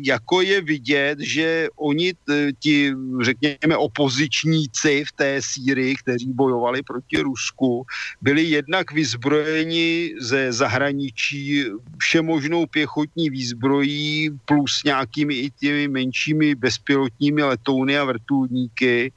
jako 0.04 0.42
je 0.42 0.62
vidět, 0.62 1.20
že 1.20 1.68
oni, 1.76 2.14
ti, 2.60 2.94
řekněme, 3.22 3.78
opozičníci 3.78 5.04
v 5.08 5.12
té 5.12 5.42
Sýrii, 5.42 5.96
kteří 5.96 6.34
bojovali 6.34 6.82
proti 6.84 7.22
Rusku, 7.22 7.86
byli 8.22 8.44
jednak 8.44 8.92
vyzbrojeni 8.92 10.14
ze 10.20 10.52
zahraničí 10.52 11.66
všemožnou 11.98 12.66
pěchotní 12.66 13.30
výzbrojí 13.30 14.30
plus 14.46 14.82
nějakými 14.86 15.36
i 15.36 15.50
těmi 15.50 15.88
menšími 15.88 16.56
bezpilotními 16.56 17.44
letouny 17.44 17.98
a 17.98 18.04
vrtulníky 18.04 19.14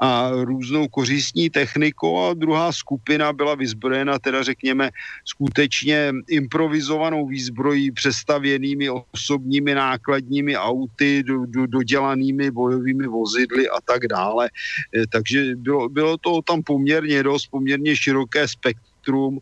a 0.00 0.30
různou 0.32 0.88
kořistní 0.88 1.50
technikou 1.50 2.24
a 2.24 2.34
druhá 2.34 2.72
skupina 2.72 3.32
byla 3.32 3.54
vyzbrojena 3.54 4.18
teda 4.18 4.42
řekněme 4.42 4.90
skutečně 5.24 6.12
improvizovanou 6.28 7.26
výzbrojí 7.26 7.90
přestavěnými 7.90 8.90
osobními 9.12 9.74
nákladními 9.74 10.56
auty, 10.56 11.22
do, 11.22 11.46
do, 11.46 11.66
dodělanými 11.66 12.50
bojovými 12.50 13.06
vozidly 13.06 13.68
a 13.68 13.80
tak 13.84 14.06
dále. 14.06 14.48
E, 14.96 15.06
takže 15.06 15.56
bylo, 15.56 15.88
bylo 15.88 16.16
to 16.16 16.42
tam 16.42 16.62
poměrně 16.62 17.22
dost, 17.22 17.46
poměrně 17.46 17.96
široké 17.96 18.48
spektrum, 18.48 19.38
e, 19.38 19.40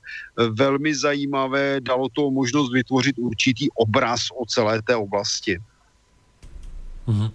velmi 0.51 0.95
zajímavé, 0.95 1.81
dalo 1.81 2.09
to 2.09 2.31
možnost 2.31 2.73
vytvořit 2.73 3.19
určitý 3.19 3.71
obraz 3.71 4.27
o 4.35 4.47
celé 4.47 4.83
té 4.83 4.97
oblasti. 4.97 5.59
Mm-hmm. 7.07 7.31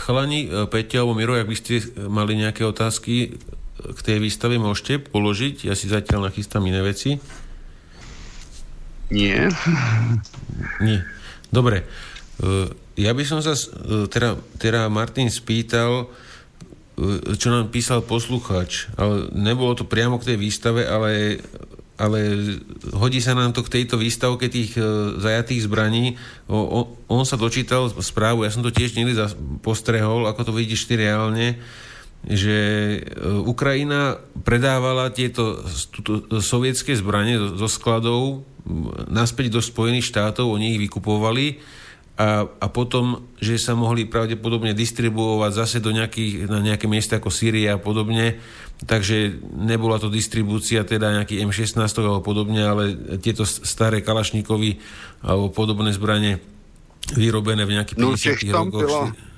Chalani, 0.00 0.50
Peťa 0.68 1.02
alebo 1.02 1.14
Miro, 1.16 1.36
ak 1.36 1.48
by 1.48 1.56
ste 1.56 1.80
mali 2.06 2.36
nejaké 2.36 2.62
otázky 2.66 3.36
k 3.80 4.00
tej 4.04 4.18
výstave, 4.20 4.60
môžete 4.60 5.08
položiť. 5.08 5.70
Ja 5.70 5.74
si 5.78 5.88
zatiaľ 5.88 6.28
nachystám 6.28 6.64
iné 6.68 6.84
veci. 6.84 7.16
Nie. 9.10 9.50
Nie. 10.84 11.02
Dobre. 11.48 11.88
Ja 12.94 13.10
by 13.16 13.24
som 13.24 13.40
sa, 13.40 13.56
teda, 14.12 14.36
teda 14.60 14.86
Martin 14.92 15.32
spýtal, 15.32 16.12
čo 17.40 17.48
nám 17.48 17.72
písal 17.72 18.04
posluchač, 18.04 18.92
ale 19.00 19.32
nebolo 19.32 19.72
to 19.72 19.88
priamo 19.88 20.20
k 20.20 20.32
tej 20.32 20.36
výstave, 20.36 20.84
ale, 20.84 21.40
ale 22.00 22.48
hodí 22.96 23.20
sa 23.20 23.36
nám 23.36 23.52
to 23.52 23.60
k 23.60 23.84
tejto 23.84 24.00
výstavke 24.00 24.48
tých 24.48 24.72
zajatých 25.20 25.68
zbraní. 25.68 26.16
O, 26.48 26.56
o, 26.56 26.80
on 27.12 27.28
sa 27.28 27.36
dočítal 27.36 27.92
správu, 27.92 28.48
ja 28.48 28.50
som 28.50 28.64
to 28.64 28.72
tiež 28.72 28.96
niekdy 28.96 29.12
postrehol, 29.60 30.24
ako 30.24 30.48
to 30.48 30.52
vidíš 30.56 30.88
ty 30.88 30.96
reálne, 30.96 31.60
že 32.24 32.56
Ukrajina 33.44 34.20
predávala 34.44 35.08
tieto 35.08 35.64
sovietské 36.40 36.92
zbranie 36.96 37.36
zo 37.56 37.68
skladov 37.68 38.44
naspäť 39.08 39.56
do 39.56 39.60
Spojených 39.64 40.08
štátov, 40.12 40.52
oni 40.52 40.76
ich 40.76 40.82
vykupovali 40.84 41.60
a, 42.20 42.44
a 42.44 42.66
potom, 42.68 43.32
že 43.40 43.56
sa 43.56 43.72
mohli 43.72 44.04
pravdepodobne 44.04 44.76
distribuovať 44.76 45.52
zase 45.56 45.76
do 45.80 45.88
nejakých, 45.88 46.52
na 46.52 46.60
nejaké 46.60 46.84
miesta 46.84 47.16
ako 47.16 47.32
Sýria 47.32 47.80
a 47.80 47.82
podobne, 47.82 48.36
takže 48.88 49.36
nebola 49.56 50.00
to 50.00 50.08
distribúcia 50.08 50.84
teda 50.84 51.20
nejaký 51.20 51.40
M16 51.44 51.80
alebo 52.00 52.24
podobne, 52.24 52.64
ale 52.64 52.96
tieto 53.20 53.44
staré 53.44 54.00
Kalašníkovi 54.00 54.80
alebo 55.24 55.52
podobné 55.52 55.92
zbranie 55.92 56.40
vyrobené 57.12 57.68
v 57.68 57.80
nejakých 57.80 57.98
50 57.98 58.48
no, 58.48 58.64
rokoch. 58.64 58.88
Byla 58.88 59.29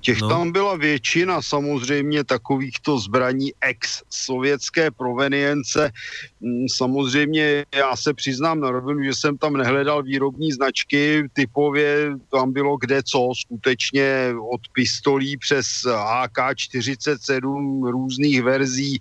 Těch 0.00 0.20
no. 0.20 0.28
tam 0.28 0.52
byla 0.52 0.76
většina 0.76 1.42
samozřejmě 1.42 2.24
takovýchto 2.24 2.98
zbraní 2.98 3.52
ex-sovětské 3.60 4.90
provenience. 4.90 5.92
Mm, 6.40 6.68
samozřejmě 6.68 7.66
já 7.74 7.96
se 7.96 8.14
přiznám 8.14 8.60
na 8.60 8.70
rovinu, 8.70 9.02
že 9.02 9.14
jsem 9.14 9.38
tam 9.38 9.56
nehledal 9.56 10.02
výrobní 10.02 10.52
značky, 10.52 11.28
typově 11.32 12.10
tam 12.30 12.52
bylo 12.52 12.76
kde 12.76 13.02
co, 13.02 13.30
skutečně 13.40 14.34
od 14.52 14.60
pistolí 14.72 15.36
přes 15.36 15.66
AK-47 15.86 17.90
různých 17.90 18.42
verzí, 18.42 19.00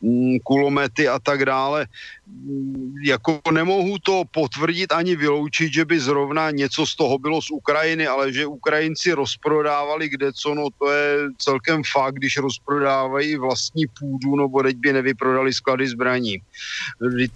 mm, 0.00 0.38
kulomety 0.44 1.08
a 1.08 1.18
tak 1.18 1.44
dále. 1.44 1.86
Jako 3.04 3.40
nemohu 3.52 3.98
to 3.98 4.22
potvrdit 4.30 4.92
ani 4.92 5.16
vyloučit, 5.16 5.72
že 5.72 5.84
by 5.84 6.00
zrovna 6.00 6.50
něco 6.50 6.86
z 6.86 6.96
toho 6.96 7.18
bylo 7.18 7.42
z 7.42 7.50
Ukrajiny, 7.50 8.06
ale 8.06 8.32
že 8.32 8.46
Ukrajinci 8.46 9.12
rozprodávali 9.12 10.08
kde 10.08 10.32
co, 10.32 10.54
no 10.54 10.66
to 10.78 10.90
je 10.90 11.16
celkem 11.38 11.82
fakt, 11.92 12.14
když 12.14 12.36
rozprodávají 12.36 13.36
vlastní 13.36 13.86
půdu, 13.98 14.36
no 14.36 14.48
bo 14.48 14.62
teď 14.62 14.76
by 14.76 14.92
nevyprodali 14.92 15.54
sklady 15.54 15.88
zbraní. 15.88 16.36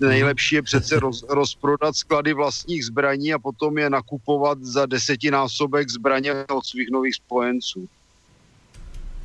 Nejlepší 0.00 0.54
je 0.54 0.62
přece 0.62 1.00
roz, 1.00 1.24
rozprodat 1.28 1.96
sklady 1.96 2.32
vlastních 2.32 2.84
zbraní 2.84 3.34
a 3.34 3.38
potom 3.38 3.78
je 3.78 3.90
nakupovat 3.90 4.58
za 4.62 4.86
desetinásobek 4.86 5.90
zbraně 5.90 6.32
od 6.48 6.66
svých 6.66 6.88
nových 6.90 7.14
spojenců. 7.14 7.88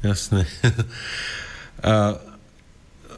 Jasné. 0.03 0.47
a 1.83 2.32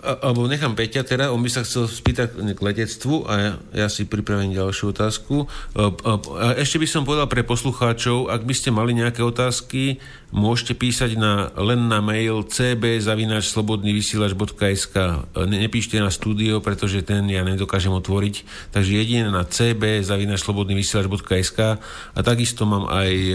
alebo 0.06 0.46
nechám 0.46 0.78
Peťa 0.78 1.02
teda, 1.02 1.34
on 1.34 1.42
by 1.42 1.50
sa 1.50 1.66
chcel 1.66 1.90
spýtať 1.90 2.38
k 2.38 2.60
letectvu 2.62 3.26
a 3.26 3.34
ja, 3.42 3.58
ja 3.74 3.90
si 3.90 4.06
pripravím 4.06 4.54
ďalšiu 4.54 4.94
otázku. 4.94 5.50
A 6.38 6.54
ešte 6.62 6.78
by 6.78 6.86
som 6.86 7.02
povedal 7.02 7.26
pre 7.26 7.42
poslucháčov, 7.42 8.30
ak 8.30 8.46
by 8.46 8.54
ste 8.54 8.70
mali 8.70 8.94
nejaké 8.94 9.26
otázky, 9.26 9.98
môžete 10.30 10.78
písať 10.78 11.18
na, 11.18 11.50
len 11.58 11.90
na 11.90 12.06
mail 12.06 12.46
cb.slobodnyvysielač.sk 12.46 14.96
ne, 15.48 15.58
Nepíšte 15.66 15.98
na 15.98 16.14
studio, 16.14 16.62
pretože 16.62 17.02
ten 17.02 17.26
ja 17.32 17.42
nedokážem 17.42 17.96
otvoriť. 17.96 18.44
Takže 18.76 18.92
jedine 18.94 19.32
na 19.34 19.46
cb.slobodnyvysielač.sk 19.48 21.60
a 22.14 22.20
takisto 22.22 22.70
mám 22.70 22.86
aj 22.92 23.12
e, 23.12 23.34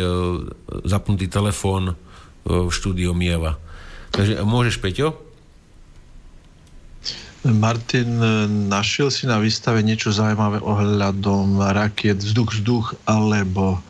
zapnutý 0.87 1.27
telefón 1.27 1.91
e, 1.91 1.95
v 2.47 2.71
štúdiu 2.71 3.11
Mieva. 3.17 3.57
Takže 4.11 4.43
môžeš, 4.43 4.83
Peťo? 4.83 5.30
Martin, 7.41 8.21
našiel 8.69 9.09
si 9.09 9.25
na 9.25 9.41
výstave 9.41 9.81
niečo 9.81 10.13
zaujímavé 10.13 10.61
ohľadom 10.61 11.57
rakiet 11.73 12.21
vzduch-vzduch 12.21 13.09
alebo 13.09 13.81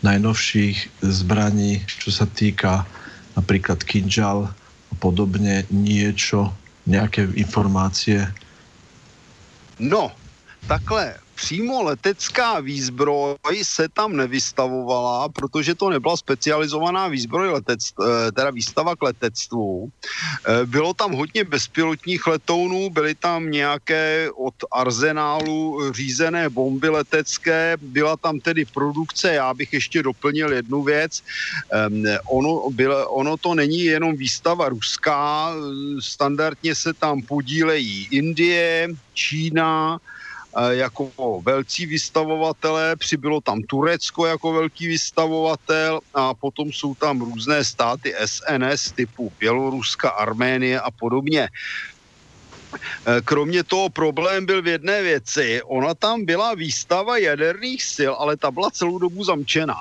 najnovších 0.00 1.04
zbraní, 1.04 1.84
čo 1.84 2.08
sa 2.08 2.24
týka 2.24 2.88
napríklad 3.36 3.84
Kinjal 3.84 4.48
a 4.48 4.94
podobne, 4.96 5.68
niečo, 5.68 6.48
nejaké 6.88 7.28
informácie? 7.36 8.24
No, 9.76 10.12
takhle 10.64 11.20
přímo 11.34 11.82
letecká 11.82 12.60
výzbroj 12.60 13.36
se 13.62 13.88
tam 13.88 14.16
nevystavovala, 14.16 15.28
protože 15.28 15.74
to 15.74 15.90
nebyla 15.90 16.16
specializovaná 16.16 17.08
výzbroj 17.08 17.48
letec, 17.48 17.80
eh, 17.80 18.32
teda 18.32 18.50
výstava 18.50 18.96
k 18.96 19.02
letectvu. 19.02 19.90
Eh, 19.90 20.66
bylo 20.66 20.94
tam 20.94 21.12
hodně 21.12 21.44
bezpilotních 21.44 22.26
letounů, 22.26 22.90
byly 22.90 23.14
tam 23.14 23.50
nějaké 23.50 24.30
od 24.36 24.54
arzenálu 24.72 25.92
řízené 25.92 26.48
bomby 26.48 26.88
letecké, 26.88 27.76
byla 27.82 28.16
tam 28.16 28.40
tedy 28.40 28.64
produkce, 28.64 29.34
já 29.34 29.54
bych 29.54 29.72
ještě 29.72 30.02
doplnil 30.02 30.52
jednu 30.52 30.82
věc, 30.82 31.22
ehm, 31.72 32.04
ono, 32.30 32.70
bylo, 32.70 33.08
ono 33.10 33.36
to 33.36 33.54
není 33.54 33.84
jenom 33.84 34.16
výstava 34.16 34.68
ruská, 34.68 35.52
standardně 36.00 36.74
se 36.74 36.92
tam 36.92 37.22
podílejí 37.22 38.08
Indie, 38.10 38.88
Čína, 39.14 39.98
jako 40.70 41.12
velcí 41.46 41.86
vystavovatelé, 41.86 42.96
přibylo 42.96 43.40
tam 43.40 43.62
Turecko 43.62 44.26
jako 44.26 44.52
velký 44.52 44.88
vystavovatel 44.88 46.00
a 46.14 46.34
potom 46.34 46.68
jsou 46.72 46.94
tam 46.94 47.20
různé 47.20 47.64
státy 47.64 48.14
SNS 48.24 48.92
typu 48.94 49.30
Běloruska, 49.38 50.10
Arménie 50.10 50.80
a 50.80 50.90
podobně. 50.90 51.48
E, 53.08 53.22
kromě 53.24 53.64
toho 53.64 53.90
problém 53.90 54.46
byl 54.46 54.62
v 54.62 54.66
jedné 54.66 55.02
věci. 55.02 55.62
Ona 55.62 55.94
tam 55.94 56.24
byla 56.24 56.54
výstava 56.54 57.18
jaderných 57.18 57.84
sil, 57.94 58.12
ale 58.18 58.36
ta 58.36 58.50
byla 58.50 58.70
celou 58.70 58.98
dobu 58.98 59.24
zamčená. 59.24 59.74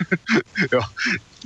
jo 0.72 0.80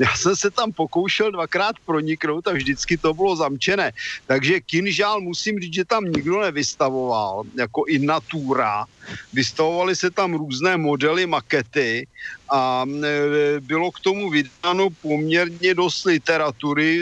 já 0.00 0.14
jsem 0.16 0.36
se 0.36 0.50
tam 0.50 0.72
pokoušel 0.72 1.30
dvakrát 1.30 1.76
proniknout 1.84 2.48
a 2.48 2.52
vždycky 2.52 2.98
to 2.98 3.14
bylo 3.14 3.36
zamčené. 3.36 3.92
Takže 4.26 4.60
kinžál 4.60 5.20
musím 5.20 5.60
říct, 5.60 5.74
že 5.74 5.84
tam 5.84 6.04
nikdo 6.04 6.40
nevystavoval, 6.40 7.42
jako 7.58 7.84
i 7.88 7.98
natura. 7.98 8.84
Vystavovaly 9.32 9.96
se 9.96 10.10
tam 10.10 10.34
různé 10.34 10.76
modely, 10.76 11.26
makety 11.26 12.06
a 12.52 12.84
e, 13.04 13.60
bylo 13.60 13.90
k 13.92 14.00
tomu 14.00 14.30
vydáno 14.30 14.88
poměrně 15.02 15.74
dost 15.74 16.04
literatury, 16.04 17.00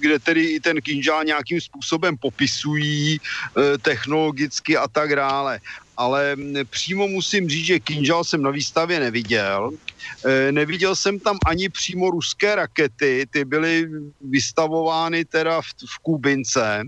kde 0.00 0.18
tedy 0.18 0.44
i 0.44 0.60
ten 0.60 0.78
kinžál 0.80 1.24
nějakým 1.24 1.60
způsobem 1.60 2.16
popisují 2.20 3.16
e, 3.16 3.18
technologicky 3.78 4.76
a 4.76 4.88
tak 4.88 5.16
dále 5.16 5.60
ale 5.98 6.36
přímo 6.70 7.08
musím 7.08 7.48
říct, 7.48 7.66
že 7.66 7.80
Kinžal 7.80 8.24
jsem 8.24 8.42
na 8.42 8.50
výstavě 8.50 9.00
neviděl. 9.00 9.70
E, 10.24 10.52
neviděl 10.52 10.96
jsem 10.96 11.18
tam 11.18 11.38
ani 11.46 11.68
přímo 11.68 12.10
ruské 12.10 12.54
rakety, 12.54 13.26
ty 13.30 13.44
byly 13.44 13.90
vystavovány 14.20 15.24
teda 15.24 15.60
v, 15.60 15.66
v 15.66 15.98
Kubince, 16.02 16.82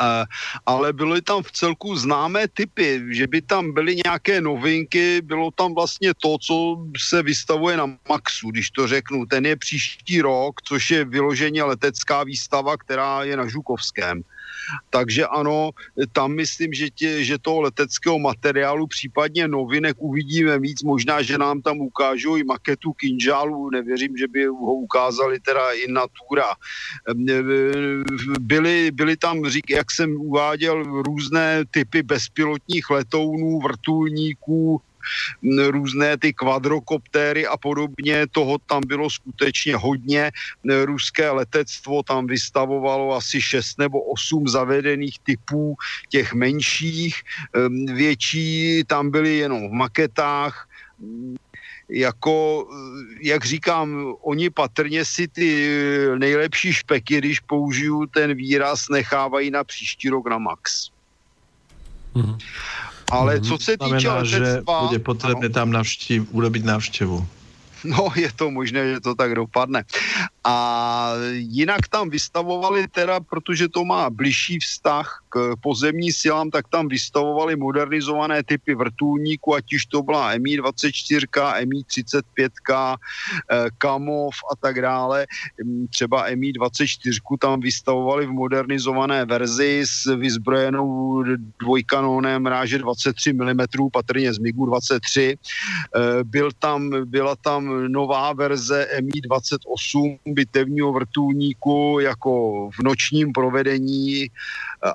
Uh, 0.00 0.24
ale 0.66 0.92
byly 0.92 1.20
tam 1.20 1.42
v 1.42 1.52
celku 1.52 1.96
známé 1.96 2.48
typy, 2.48 3.04
že 3.12 3.26
by 3.26 3.42
tam 3.42 3.72
byly 3.72 4.00
nějaké 4.04 4.40
novinky, 4.40 5.20
bylo 5.20 5.50
tam 5.50 5.74
vlastně 5.74 6.16
to, 6.16 6.38
co 6.40 6.86
se 6.96 7.22
vystavuje 7.22 7.76
na 7.76 7.86
Maxu, 8.08 8.50
když 8.50 8.70
to 8.70 8.88
řeknu. 8.88 9.26
Ten 9.26 9.46
je 9.46 9.56
příští 9.56 10.20
rok, 10.20 10.62
což 10.64 10.90
je 10.90 11.04
vyloženě 11.04 11.64
letecká 11.64 12.24
výstava, 12.24 12.76
která 12.76 13.24
je 13.24 13.36
na 13.36 13.48
Žukovském. 13.48 14.24
Takže 14.90 15.26
ano, 15.26 15.70
tam 16.12 16.32
myslím, 16.34 16.72
že, 16.72 16.90
tě, 16.90 17.24
že 17.24 17.38
toho 17.38 17.60
leteckého 17.60 18.18
materiálu, 18.18 18.86
případně 18.86 19.48
novinek 19.48 19.96
uvidíme 19.98 20.58
víc. 20.58 20.82
Možná, 20.82 21.22
že 21.22 21.38
nám 21.38 21.62
tam 21.62 21.80
ukážou 21.80 22.36
i 22.36 22.44
maketu 22.44 22.92
Kinžálu, 22.92 23.70
nevěřím, 23.70 24.16
že 24.16 24.28
by 24.28 24.46
ho 24.46 24.74
ukázali 24.74 25.40
teda 25.40 25.72
i 25.72 25.92
Natura. 25.92 26.54
Byly, 28.40 28.90
byly 28.90 29.16
tam, 29.16 29.46
řík, 29.46 29.70
jak 29.70 29.90
jsem 29.90 30.16
uváděl, 30.16 31.02
různé 31.02 31.64
typy 31.70 32.02
bezpilotních 32.02 32.90
letounů, 32.90 33.60
vrtulníků, 33.60 34.80
různé 35.68 36.16
ty 36.16 36.32
kvadrokoptéry 36.32 37.46
a 37.46 37.56
podobně, 37.56 38.26
toho 38.30 38.58
tam 38.58 38.82
bylo 38.86 39.10
skutečně 39.10 39.76
hodně. 39.76 40.30
Ruské 40.84 41.30
letectvo 41.30 42.02
tam 42.02 42.26
vystavovalo 42.26 43.14
asi 43.14 43.40
6 43.40 43.78
nebo 43.78 44.00
8 44.00 44.48
zavedených 44.48 45.18
typů 45.18 45.76
těch 46.08 46.32
menších, 46.34 47.16
větší 47.94 48.84
tam 48.86 49.10
byly 49.10 49.36
jenom 49.36 49.68
v 49.68 49.72
maketách, 49.72 50.68
jako, 51.88 52.68
jak 53.20 53.44
říkám, 53.44 54.14
oni 54.22 54.50
patrně 54.50 55.04
si 55.04 55.28
ty 55.28 55.68
nejlepší 56.18 56.72
špeky, 56.72 57.18
když 57.18 57.40
použiju 57.40 58.06
ten 58.06 58.34
výraz, 58.34 58.88
nechávají 58.88 59.50
na 59.50 59.64
příští 59.64 60.08
rok 60.08 60.28
na 60.28 60.38
max. 60.38 60.90
Mm-hmm. 62.14 62.38
Ale 63.12 63.40
co 63.40 63.58
se 63.58 63.76
týče 63.78 64.00
Znamená, 64.00 64.14
letectva... 64.14 64.82
že 64.82 64.86
bude 64.88 64.98
potřebné 64.98 65.48
tam 65.48 65.70
navštív, 65.70 66.26
urobit 66.30 66.64
návštěvu. 66.64 67.26
No, 67.84 68.08
je 68.16 68.32
to 68.32 68.50
možné, 68.50 68.94
že 68.94 69.00
to 69.00 69.14
tak 69.14 69.34
dopadne. 69.34 69.84
A 70.44 71.14
jinak 71.32 71.88
tam 71.88 72.10
vystavovali 72.10 72.88
teda, 72.88 73.20
protože 73.20 73.68
to 73.68 73.84
má 73.84 74.10
bližší 74.10 74.58
vztah 74.58 75.22
k 75.28 75.54
pozemní 75.62 76.12
silám, 76.12 76.50
tak 76.50 76.68
tam 76.68 76.88
vystavovali 76.88 77.56
modernizované 77.56 78.42
typy 78.42 78.74
vrtulníků, 78.74 79.54
ať 79.54 79.74
už 79.74 79.86
to 79.86 80.02
byla 80.02 80.34
Mi-24, 80.38 81.66
Mi-35, 81.66 82.50
Kamov 83.78 84.34
a 84.52 84.56
tak 84.56 84.82
dále. 84.82 85.26
Třeba 85.90 86.26
Mi-24 86.34 87.38
tam 87.38 87.60
vystavovali 87.60 88.26
v 88.26 88.32
modernizované 88.32 89.24
verzi 89.24 89.82
s 89.86 90.16
vyzbrojenou 90.16 91.22
dvojkanónem 91.60 92.46
ráže 92.46 92.78
23 92.78 93.32
mm, 93.32 93.60
patrně 93.92 94.34
z 94.34 94.38
MiGu 94.38 94.66
23. 94.66 95.38
Eh, 95.38 96.24
byl 96.24 96.50
tam, 96.58 96.90
byla 97.04 97.36
tam 97.36 97.92
nová 97.92 98.32
verze 98.32 98.88
Mi-28 99.00 100.31
bitevního 100.34 100.92
vrtulníku 100.92 101.98
jako 102.00 102.30
v 102.70 102.82
nočním 102.84 103.32
provedení 103.32 104.26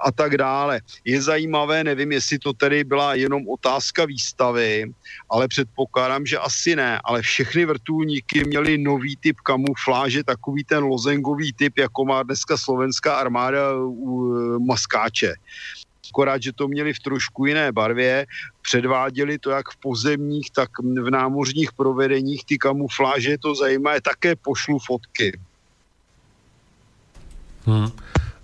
a 0.03 0.11
tak 0.11 0.37
dále. 0.37 0.81
Je 1.05 1.21
zajímavé, 1.21 1.83
nevím, 1.83 2.11
jestli 2.11 2.39
to 2.39 2.53
tedy 2.53 2.83
byla 2.83 3.13
jenom 3.13 3.49
otázka 3.49 4.05
výstavy, 4.05 4.91
ale 5.29 5.47
předpokládám, 5.47 6.25
že 6.25 6.37
asi 6.37 6.75
ne, 6.75 6.99
ale 7.03 7.21
všechny 7.21 7.65
vrtulníky 7.65 8.43
měly 8.45 8.77
nový 8.77 9.17
typ 9.17 9.37
kamufláže, 9.39 10.23
takový 10.23 10.63
ten 10.63 10.83
lozengový 10.83 11.53
typ, 11.53 11.77
jako 11.77 12.05
má 12.05 12.23
dneska 12.23 12.57
slovenská 12.57 13.15
armáda 13.15 13.75
u 13.83 14.33
maskáče. 14.59 15.33
Akorát, 16.09 16.43
že 16.43 16.53
to 16.53 16.67
měli 16.67 16.93
v 16.93 16.99
trošku 16.99 17.45
jiné 17.45 17.71
barvě, 17.71 18.25
předváděli 18.61 19.39
to 19.39 19.49
jak 19.49 19.69
v 19.69 19.77
pozemních, 19.77 20.51
tak 20.51 20.69
v 20.79 21.09
námořních 21.09 21.71
provedeních, 21.73 22.45
ty 22.45 22.57
kamufláže, 22.57 23.29
je 23.29 23.37
to 23.37 23.55
zajímavé, 23.55 24.01
také 24.01 24.35
pošlu 24.35 24.79
fotky. 24.79 25.39
Hmm. 27.65 27.91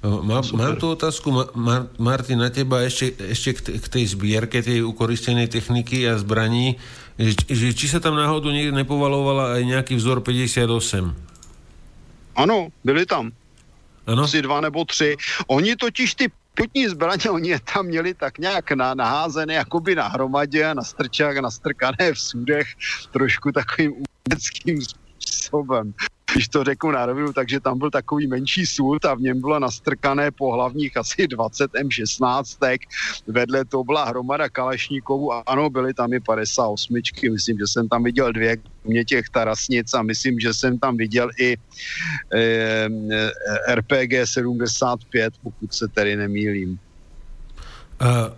Má, 0.04 0.42
mám 0.52 0.76
tu 0.76 0.92
otázku, 0.92 1.32
Mar- 1.56 1.88
Martin, 1.96 2.36
na 2.36 2.52
teba 2.52 2.84
ešte, 2.84 3.16
ešte 3.24 3.56
k, 3.56 3.60
t- 3.64 3.76
k 3.80 3.88
tej 3.88 4.06
zbierke 4.12 4.60
tej 4.60 4.84
ukoristenej 4.84 5.48
techniky 5.48 6.04
a 6.04 6.20
zbraní, 6.20 6.76
že, 7.16 7.40
že 7.48 7.72
či 7.72 7.88
sa 7.88 8.04
tam 8.04 8.20
náhodou 8.20 8.52
niekde 8.52 8.76
nepovalovala 8.84 9.56
aj 9.56 9.64
nejaký 9.64 9.94
vzor 9.96 10.20
58? 10.20 10.68
Ano, 12.36 12.68
byli 12.84 13.08
tam. 13.08 13.32
Ano? 14.04 14.28
Asi 14.28 14.44
dva 14.44 14.60
nebo 14.62 14.84
tři. 14.84 15.16
Oni 15.48 15.76
totiž 15.76 16.16
ty 16.16 16.26
putní 16.54 16.88
zbraně, 16.88 17.30
oni 17.30 17.50
je 17.50 17.60
tam 17.74 17.86
měli 17.86 18.14
tak 18.14 18.38
nějak 18.38 18.72
na, 18.72 18.94
naházené 18.94 19.54
jakoby 19.54 19.96
na 19.96 20.08
hromadě, 20.08 20.74
na 20.76 20.84
strčák, 20.84 21.38
nastrkané 21.38 22.14
v 22.14 22.20
sudech, 22.20 22.68
trošku 23.12 23.52
takovým 23.52 23.92
uměleckým 23.92 24.82
způsobem 24.82 25.03
když 26.34 26.48
to 26.48 26.64
řeknu 26.64 26.92
na 26.92 27.06
rovinu, 27.06 27.34
takže 27.34 27.60
tam 27.60 27.80
byl 27.80 27.92
takový 27.92 28.28
menší 28.28 28.66
sud 28.66 29.06
a 29.06 29.14
v 29.14 29.22
něm 29.22 29.42
bylo 29.42 29.60
nastrkané 29.60 30.32
po 30.32 30.54
hlavních 30.54 30.98
asi 30.98 31.28
20 31.28 31.72
M16, 31.72 32.78
vedle 33.28 33.66
to 33.66 33.84
byla 33.84 34.06
hromada 34.06 34.50
Kalašníkovů 34.50 35.34
a 35.34 35.44
ano, 35.46 35.70
byly 35.70 35.94
tam 35.94 36.14
i 36.14 36.20
58, 36.20 36.94
myslím, 37.32 37.58
že 37.60 37.68
jsem 37.68 37.90
tam 37.90 38.04
viděl 38.04 38.32
dvě, 38.32 38.58
mě 38.84 39.06
těch 39.06 39.30
tarasnic 39.30 39.94
a 39.94 40.02
myslím, 40.02 40.40
že 40.40 40.54
jsem 40.54 40.80
tam 40.80 40.98
viděl 40.98 41.30
i 41.40 41.58
e, 42.34 42.90
RPG 43.76 44.14
75, 44.26 45.34
pokud 45.44 45.74
se 45.74 45.88
tedy 45.88 46.16
nemýlím. 46.16 46.80
A 48.00 48.32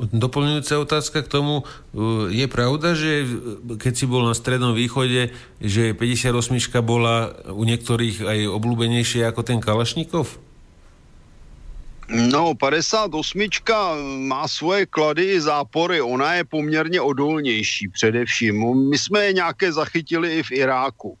Doplňujúca 0.00 0.80
otázka 0.80 1.20
k 1.20 1.28
tomu, 1.28 1.62
uh, 1.62 2.26
je 2.32 2.48
pravda, 2.48 2.96
že 2.96 3.28
keď 3.76 3.92
si 3.92 4.04
bol 4.08 4.24
na 4.24 4.32
Strednom 4.32 4.72
východe, 4.72 5.36
že 5.60 5.92
58 5.92 6.32
bola 6.80 7.36
u 7.52 7.62
niektorých 7.68 8.24
aj 8.24 8.38
obľúbenejšia 8.56 9.28
ako 9.28 9.44
ten 9.44 9.60
Kalašnikov? 9.60 10.40
No, 12.12 12.56
58 12.56 13.08
má 14.28 14.48
svoje 14.48 14.84
klady 14.88 15.36
i 15.36 15.40
zápory, 15.40 16.00
ona 16.00 16.34
je 16.34 16.44
poměrně 16.44 17.00
odolnější 17.00 17.88
především. 17.88 18.88
My 18.90 18.98
jsme 18.98 19.24
je 19.24 19.32
nějaké 19.32 19.72
zachytili 19.72 20.38
i 20.38 20.42
v 20.42 20.52
Iráku. 20.52 21.18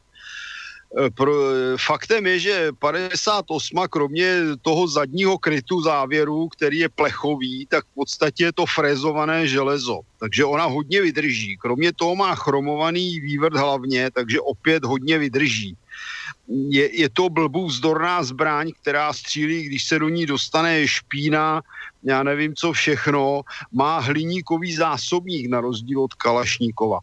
Eh, 0.92 1.10
pro, 1.10 1.32
faktem 1.76 2.26
je, 2.26 2.38
že 2.38 2.68
58 2.78 3.88
kromě 3.90 4.40
toho 4.62 4.88
zadního 4.88 5.38
krytu 5.38 5.80
závěru, 5.80 6.48
který 6.48 6.78
je 6.78 6.88
plechový, 6.88 7.66
tak 7.66 7.84
v 7.84 7.94
podstatě 7.94 8.44
je 8.44 8.52
to 8.52 8.66
frezované 8.66 9.48
železo. 9.48 10.00
Takže 10.20 10.44
ona 10.44 10.64
hodně 10.64 11.00
vydrží. 11.00 11.56
Kromě 11.56 11.92
toho 11.92 12.16
má 12.16 12.34
chromovaný 12.34 13.20
vývrt 13.20 13.56
hlavně, 13.56 14.10
takže 14.10 14.40
opět 14.40 14.84
hodně 14.84 15.18
vydrží 15.18 15.76
je, 16.48 17.00
je 17.00 17.08
to 17.08 17.28
blbů 17.28 17.66
vzdorná 17.66 18.22
zbraň, 18.22 18.72
která 18.82 19.12
střílí, 19.12 19.62
když 19.62 19.84
se 19.84 19.98
do 19.98 20.08
ní 20.08 20.26
dostane 20.26 20.88
špína, 20.88 21.62
já 22.04 22.22
nevím 22.22 22.54
co 22.54 22.72
všechno, 22.72 23.42
má 23.72 23.98
hliníkový 23.98 24.74
zásobník 24.74 25.50
na 25.50 25.60
rozdíl 25.60 26.02
od 26.02 26.14
Kalašníkova. 26.14 26.98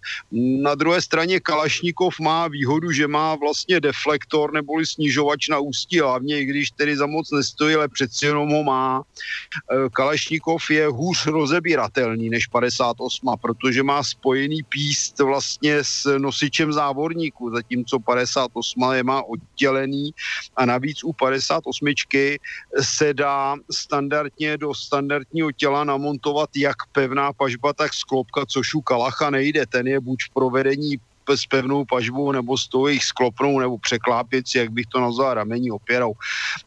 Na 0.62 0.76
druhé 0.76 1.02
straně 1.02 1.40
Kalašníkov 1.40 2.20
má 2.20 2.48
výhodu, 2.48 2.92
že 2.92 3.08
má 3.08 3.36
vlastně 3.36 3.80
deflektor 3.80 4.54
neboli 4.54 4.86
snižovač 4.86 5.48
na 5.48 5.60
ústí 5.60 6.00
hlavně, 6.00 6.40
i 6.40 6.46
když 6.46 6.72
tedy 6.72 6.98
za 6.98 7.06
moc 7.06 7.32
nestojí, 7.32 7.76
ale 7.76 7.88
přeci 7.88 8.26
jenom 8.26 8.50
ho 8.50 8.64
má. 8.64 9.02
E, 9.02 9.90
Kalašníkov 9.90 10.70
je 10.70 10.88
hůř 10.88 11.26
rozebíratelný 11.26 12.30
než 12.30 12.48
58, 12.48 13.36
protože 13.42 13.84
má 13.84 14.04
spojený 14.04 14.64
píst 14.64 15.20
vlastně 15.20 15.78
s 15.82 16.18
nosičem 16.18 16.74
závorníku, 16.74 17.52
zatímco 17.52 18.00
58 18.00 18.94
je 18.94 19.04
má 19.04 19.24
oddělený 19.24 20.12
a 20.56 20.66
navíc 20.66 21.04
u 21.04 21.14
58 21.14 21.88
se 22.82 23.14
dá 23.14 23.56
standardně 23.72 24.58
do 24.58 24.74
standardního 24.90 25.52
těla 25.52 25.86
namontovat 25.86 26.50
jak 26.58 26.90
pevná 26.92 27.34
pažba, 27.34 27.74
tak 27.74 27.94
sklopka, 27.94 28.46
což 28.46 28.74
u 28.74 28.82
Kalacha 28.82 29.30
nejde. 29.30 29.66
Ten 29.70 29.86
je 29.88 30.00
buď 30.02 30.34
provedení 30.34 30.98
s 31.30 31.46
pevnou 31.46 31.86
pažbou 31.86 32.34
nebo 32.34 32.58
s 32.58 32.66
tou 32.66 32.90
jejich 32.90 33.06
sklopnou 33.06 33.60
nebo 33.62 33.78
překlápěcí, 33.78 34.58
jak 34.58 34.74
bych 34.74 34.90
to 34.90 34.98
nazval, 34.98 35.46
ramení 35.46 35.70
opěrou. 35.70 36.18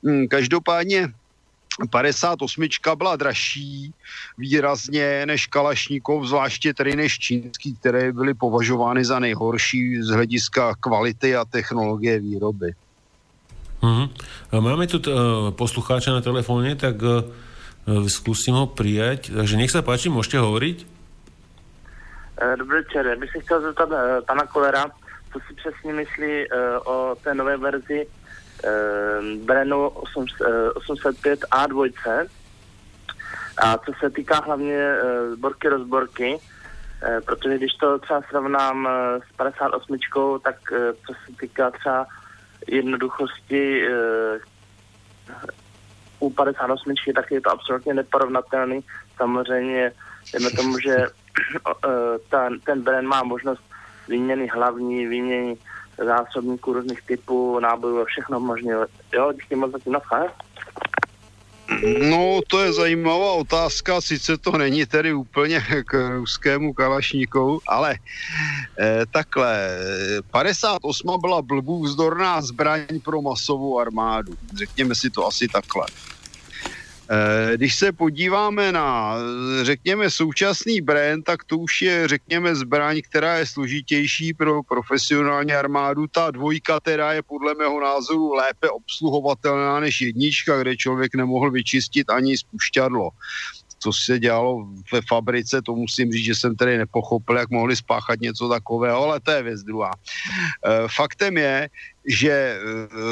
Hmm, 0.06 0.30
každopádně 0.30 1.10
58 1.90 2.62
byla 2.94 3.16
dražší 3.16 3.90
výrazně 4.38 5.26
než 5.26 5.46
Kalašníkov, 5.50 6.30
zvláště 6.30 6.74
tedy 6.74 6.96
než 6.96 7.18
čínský, 7.18 7.74
které 7.74 8.12
byly 8.12 8.38
považovány 8.38 9.02
za 9.02 9.18
nejhorší 9.18 10.02
z 10.02 10.14
hlediska 10.14 10.78
kvality 10.80 11.36
a 11.36 11.44
technologie 11.44 12.20
výroby. 12.20 12.70
Mm-hmm. 13.82 14.08
Máme 14.62 14.86
tu 14.86 15.02
uh, 15.02 15.50
poslucháča 15.50 16.14
na 16.14 16.20
telefóne, 16.22 16.78
tak 16.78 17.02
uh, 17.02 17.26
Zkusím 18.06 18.54
ho 18.54 18.66
přijať. 18.66 19.30
Takže 19.36 19.56
nech 19.56 19.70
se 19.70 19.82
páči, 19.82 20.08
můžete 20.08 20.38
hovoriť. 20.38 20.86
Eh, 22.40 22.56
dobrý 22.56 22.76
večer. 22.76 23.06
Já 23.06 23.16
bych 23.16 23.30
se 23.32 23.40
chtěl 23.40 23.60
zeptat 23.60 23.90
uh, 23.90 23.96
pana 24.26 24.46
Kolera, 24.46 24.84
co 25.32 25.38
si 25.48 25.54
přesně 25.54 25.92
myslí 25.92 26.46
o 26.84 27.16
té 27.24 27.34
nové 27.34 27.56
verzi 27.56 28.06
Brenu 29.44 29.88
8, 29.88 30.22
uh, 30.22 30.26
805A2. 30.72 32.26
A 33.58 33.78
co 33.78 33.92
se 34.00 34.10
týká 34.10 34.40
hlavně 34.40 34.94
zborky 35.32 35.68
rozborky, 35.68 36.38
protože 37.24 37.58
když 37.58 37.72
to 37.72 37.98
třeba 37.98 38.22
srovnám 38.28 38.88
s 39.32 39.36
58, 39.36 39.98
tak 40.44 40.56
co 41.06 41.12
se 41.12 41.36
týká 41.40 41.70
třeba 41.70 42.06
jednoduchosti 42.68 43.82
u 46.22 46.30
58 46.30 46.94
tak 47.14 47.30
je 47.30 47.40
to 47.40 47.50
absolutně 47.50 47.94
neporovnatelný. 47.94 48.84
Samozřejmě, 49.16 49.92
jdeme 50.32 50.50
tomu, 50.50 50.78
že 50.78 50.96
ten, 52.30 52.60
ten 52.60 52.82
brand 52.82 53.08
má 53.08 53.22
možnost 53.22 53.62
výměny 54.08 54.46
hlavní, 54.46 55.06
výměny 55.06 55.56
zásobníků 56.04 56.72
různých 56.72 57.02
typů, 57.02 57.58
nábojů, 57.60 58.04
všechno 58.04 58.40
možně. 58.40 58.72
Jo, 59.12 59.32
díky 59.32 59.56
moc 59.56 59.72
za 59.72 59.78
tím 59.78 59.96
No, 62.10 62.40
to 62.48 62.60
je 62.60 62.72
zajímavá 62.72 63.32
otázka, 63.32 64.00
sice 64.00 64.36
to 64.38 64.58
není 64.58 64.86
tedy 64.86 65.12
úplně 65.12 65.60
k 65.86 66.08
ruskému 66.08 66.72
kalašníkovu, 66.72 67.60
ale 67.68 67.96
eh, 68.78 69.06
takhle, 69.10 69.78
58 70.30 71.20
byla 71.20 71.42
blbů 71.42 71.82
vzdorná 71.82 72.42
zbraň 72.42 73.00
pro 73.04 73.22
masovou 73.22 73.78
armádu, 73.78 74.32
řekněme 74.58 74.94
si 74.94 75.10
to 75.10 75.26
asi 75.26 75.48
takhle. 75.48 75.86
Eh, 77.12 77.56
když 77.56 77.74
se 77.74 77.92
podíváme 77.92 78.72
na, 78.72 79.16
řekněme, 79.62 80.10
současný 80.10 80.80
brand, 80.80 81.24
tak 81.24 81.44
to 81.44 81.58
už 81.58 81.82
je, 81.82 82.08
řekněme, 82.08 82.54
zbraň, 82.54 83.00
která 83.04 83.38
je 83.38 83.46
složitější 83.46 84.34
pro 84.34 84.62
profesionální 84.62 85.52
armádu. 85.52 86.06
Ta 86.06 86.30
dvojka 86.30 86.80
teda 86.80 87.12
je 87.12 87.22
podle 87.22 87.54
mého 87.54 87.80
názoru 87.80 88.32
lépe 88.32 88.70
obsluhovatelná 88.70 89.80
než 89.80 90.00
jednička, 90.00 90.62
kde 90.62 90.76
člověk 90.76 91.14
nemohl 91.14 91.50
vyčistit 91.50 92.10
ani 92.10 92.38
spušťadlo 92.38 93.10
co 93.82 93.92
se 93.92 94.18
dělalo 94.18 94.66
ve 94.92 95.00
fabrice, 95.08 95.62
to 95.62 95.74
musím 95.74 96.12
říct, 96.12 96.24
že 96.24 96.34
jsem 96.34 96.56
tedy 96.56 96.78
nepochopil, 96.78 97.36
jak 97.36 97.50
mohli 97.50 97.76
spáchat 97.76 98.20
něco 98.20 98.48
takového, 98.48 99.02
ale 99.02 99.20
to 99.20 99.30
je 99.30 99.42
věc 99.42 99.62
druhá. 99.62 99.90
Eh, 100.66 100.88
faktem 100.96 101.36
je, 101.36 101.68
že 102.06 102.30
eh, 102.32 102.58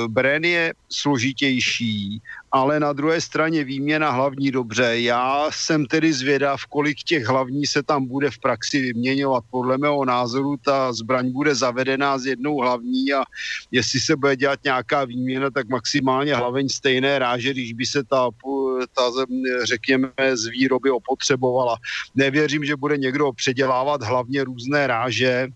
Bren 0.09 0.45
je 0.45 0.75
složitější, 0.89 2.23
ale 2.53 2.81
na 2.81 2.93
druhé 2.93 3.21
straně 3.21 3.65
výměna 3.65 4.11
hlavní 4.11 4.51
dobře. 4.51 5.01
Já 5.01 5.47
jsem 5.51 5.87
tedy 5.87 6.13
zvědav, 6.13 6.67
kolik 6.67 6.99
těch 6.99 7.25
hlavní 7.25 7.67
se 7.67 7.83
tam 7.83 8.07
bude 8.07 8.31
v 8.31 8.39
praxi 8.39 8.81
vyměňovat. 8.81 9.45
Podle 9.51 9.79
mého 9.79 10.05
názoru 10.05 10.57
ta 10.65 10.93
zbraň 10.93 11.31
bude 11.33 11.55
zavedená 11.55 12.19
s 12.19 12.27
jednou 12.27 12.61
hlavní 12.61 13.13
a 13.13 13.23
jestli 13.71 14.01
se 14.01 14.17
bude 14.17 14.37
dělat 14.37 14.61
nějaká 14.65 15.05
výměna, 15.05 15.51
tak 15.51 15.69
maximálně 15.69 16.35
hlaveň 16.35 16.69
stejné 16.69 17.19
ráže, 17.19 17.51
když 17.51 17.73
by 17.73 17.87
se 17.87 18.05
ta, 18.05 18.29
ta 18.95 19.03
řekněme, 19.65 20.11
z 20.35 20.47
výroby 20.47 20.91
opotřebovala. 20.91 21.77
Nevěřím, 22.15 22.65
že 22.65 22.77
bude 22.77 22.99
někdo 22.99 23.33
předělávat 23.33 24.03
hlavně 24.03 24.45
různé 24.45 24.87
ráže, 24.87 25.49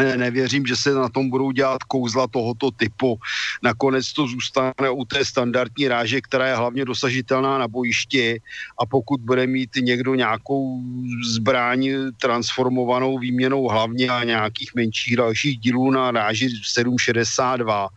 nevěřím, 0.00 0.66
že 0.66 0.76
se 0.76 0.94
na 0.94 1.08
tom 1.08 1.30
budou 1.30 1.50
dělat 1.50 1.82
kouzla 1.82 2.26
tohoto 2.26 2.70
typu. 2.70 3.18
Nakonec 3.62 4.12
to 4.12 4.26
zůstane 4.26 4.90
u 4.92 5.04
té 5.04 5.24
standardní 5.24 5.88
ráže, 5.88 6.20
která 6.20 6.46
je 6.46 6.56
hlavně 6.56 6.84
dosažitelná 6.84 7.58
na 7.58 7.68
bojišti 7.68 8.40
a 8.78 8.86
pokud 8.86 9.20
bude 9.20 9.46
mít 9.46 9.70
někdo 9.80 10.14
nějakou 10.14 10.82
zbraň 11.32 11.90
transformovanou 12.20 13.18
výměnou 13.18 13.68
hlavně 13.68 14.08
a 14.08 14.24
nějakých 14.24 14.74
menších 14.74 15.16
dalších 15.16 15.58
dílů 15.58 15.90
na 15.90 16.10
ráži 16.10 16.48
762, 16.62 17.88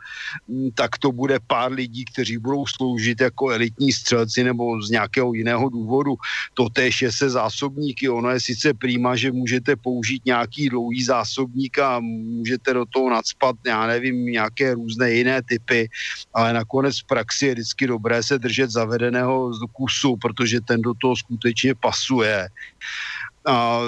tak 0.76 0.98
to 0.98 1.12
bude 1.12 1.40
pár 1.48 1.72
lidí, 1.72 2.06
kteří 2.06 2.38
budou 2.38 2.66
sloužit 2.66 3.22
jako 3.22 3.50
elitní 3.50 3.92
střelci 3.92 4.44
nebo 4.44 4.82
z 4.82 4.90
nějakého 4.90 5.34
jiného 5.34 5.70
důvodu. 5.70 6.16
To 6.54 6.68
je 6.80 7.12
se 7.12 7.30
zásobníky. 7.30 8.10
Ono 8.10 8.30
je 8.30 8.40
sice 8.40 8.74
prýma, 8.74 9.16
že 9.16 9.32
můžete 9.32 9.76
použít 9.76 10.26
nějaký 10.26 10.70
dlouhý 10.70 11.04
zásobník 11.04 11.80
a 11.80 11.89
můžete 12.00 12.74
do 12.74 12.86
toho 12.86 13.10
nadspat, 13.10 13.56
já 13.66 13.88
nevím, 13.88 14.26
nějaké 14.26 14.74
různé 14.74 15.12
jiné 15.12 15.42
typy, 15.42 15.90
ale 16.34 16.54
nakonec 16.54 17.00
v 17.00 17.08
praxi 17.08 17.46
je 17.46 17.54
vždycky 17.54 17.88
dobré 17.88 18.24
se 18.24 18.40
držet 18.40 18.70
zavedeného 18.70 19.52
kusu, 19.74 20.16
protože 20.22 20.62
ten 20.62 20.82
do 20.82 20.94
toho 20.94 21.16
skutečně 21.16 21.76
pasuje. 21.76 22.48
A 23.48 23.82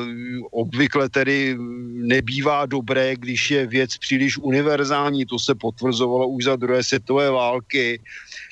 obvykle 0.52 1.10
tedy 1.10 1.57
nebývá 1.91 2.65
dobré, 2.65 3.15
když 3.15 3.52
je 3.52 3.68
věc 3.68 3.98
příliš 3.98 4.38
univerzální. 4.38 5.26
To 5.26 5.40
se 5.40 5.56
potvrzovalo 5.56 6.28
už 6.28 6.44
za 6.44 6.56
druhé 6.56 6.84
světové 6.84 7.30
války, 7.30 7.99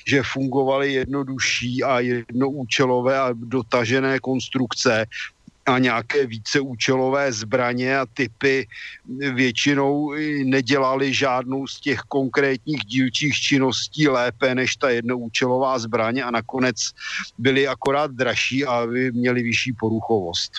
že 0.06 0.22
fungovaly 0.22 0.92
jednodušší 0.92 1.82
a 1.82 2.00
jednoúčelové 2.00 3.18
a 3.18 3.28
dotažené 3.32 4.18
konstrukce, 4.18 5.06
a 5.66 5.78
nějaké 5.78 6.26
víceúčelové 6.26 7.32
zbraně 7.32 7.98
a 7.98 8.06
typy 8.06 8.66
většinou 9.34 10.14
nedělali 10.44 11.14
žádnou 11.14 11.66
z 11.66 11.80
těch 11.80 12.00
konkrétních 12.00 12.84
dílčích 12.84 13.34
činností 13.34 14.08
lépe 14.08 14.54
než 14.54 14.76
ta 14.76 14.90
jednoúčelová 14.90 15.78
zbraně 15.78 16.24
a 16.24 16.30
nakonec 16.30 16.76
byly 17.38 17.68
akorát 17.68 18.10
dražší 18.10 18.66
a 18.66 18.86
měli 19.12 19.42
vyšší 19.42 19.72
poruchovost. 19.72 20.52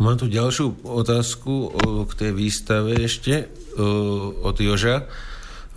Mám 0.00 0.16
tu 0.16 0.32
ďalšiu 0.32 0.80
otázku 0.80 1.76
k 2.08 2.12
tej 2.16 2.32
výstave 2.32 2.96
ešte 3.04 3.52
od 4.40 4.56
Joža, 4.56 5.04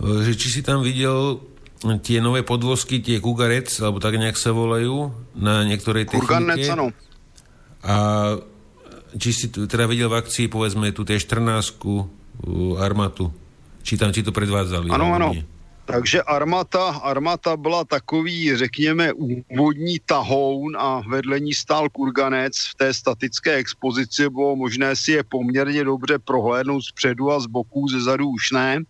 že 0.00 0.32
či 0.32 0.48
si 0.48 0.60
tam 0.64 0.80
videl 0.80 1.44
tie 2.00 2.18
nové 2.24 2.40
podvozky, 2.40 3.04
tie 3.04 3.20
Kugarec, 3.20 3.68
alebo 3.84 4.00
tak 4.00 4.16
nejak 4.16 4.40
sa 4.40 4.56
volajú, 4.56 5.12
na 5.36 5.62
niektorej 5.68 6.08
technike. 6.08 6.24
Kurganec, 6.24 6.64
áno. 6.72 6.90
A 7.84 7.94
či 9.14 9.30
si 9.30 9.46
teda 9.52 9.84
videl 9.84 10.08
v 10.08 10.18
akcii, 10.18 10.48
povedzme, 10.48 10.90
tu 10.96 11.04
tie 11.04 11.20
14 11.20 11.76
armatu, 12.80 13.30
či 13.84 14.00
tam 14.00 14.10
ti 14.10 14.24
to 14.24 14.32
predvádzali? 14.32 14.90
Ano, 14.90 15.14
ano. 15.14 15.30
Takže 15.84 16.22
armata, 16.24 17.04
armata 17.04 17.56
byla 17.56 17.84
takový, 17.84 18.56
řekněme, 18.56 19.12
úvodní 19.12 20.00
tahoun 20.06 20.76
a 20.80 21.04
vedle 21.08 21.40
ní 21.40 21.54
stál 21.54 21.88
kurganec. 21.92 22.56
V 22.56 22.74
té 22.74 22.94
statické 22.94 23.54
expozici 23.54 24.28
bylo 24.28 24.56
možné 24.56 24.96
si 24.96 25.12
je 25.12 25.22
poměrně 25.24 25.84
dobře 25.84 26.18
prohlédnout 26.18 26.84
zpředu 26.84 27.32
a 27.32 27.40
z 27.40 27.46
boků, 27.46 27.88
ze 27.88 28.00
zadu 28.00 28.28
už 28.28 28.50
ne. 28.50 28.80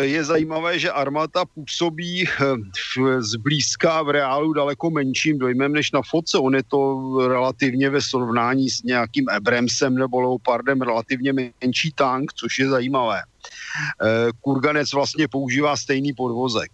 Je 0.00 0.24
zajímavé, 0.24 0.78
že 0.78 0.90
armáda 0.90 1.44
působí 1.44 2.24
eh, 2.28 3.22
zblízka 3.22 4.02
v 4.02 4.10
reálu 4.10 4.52
daleko 4.52 4.90
menším 4.90 5.38
dojmem 5.38 5.72
než 5.72 5.92
na 5.92 6.02
foce. 6.02 6.38
On 6.38 6.54
je 6.54 6.62
to 6.62 7.00
relativně 7.28 7.90
ve 7.90 8.00
srovnání 8.02 8.70
s 8.70 8.82
nějakým 8.82 9.28
Abramsem 9.28 9.94
nebo 9.94 10.20
Leopardem 10.20 10.82
relativně 10.82 11.32
menší 11.32 11.92
tank, 11.94 12.32
což 12.32 12.58
je 12.58 12.68
zajímavé. 12.68 13.22
Eh, 13.22 14.30
Kurganec 14.40 14.92
vlastně 14.92 15.28
používá 15.28 15.76
stejný 15.76 16.12
podvozek. 16.12 16.70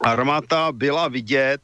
Armáta 0.00 0.72
byla 0.72 1.08
vidět 1.08 1.60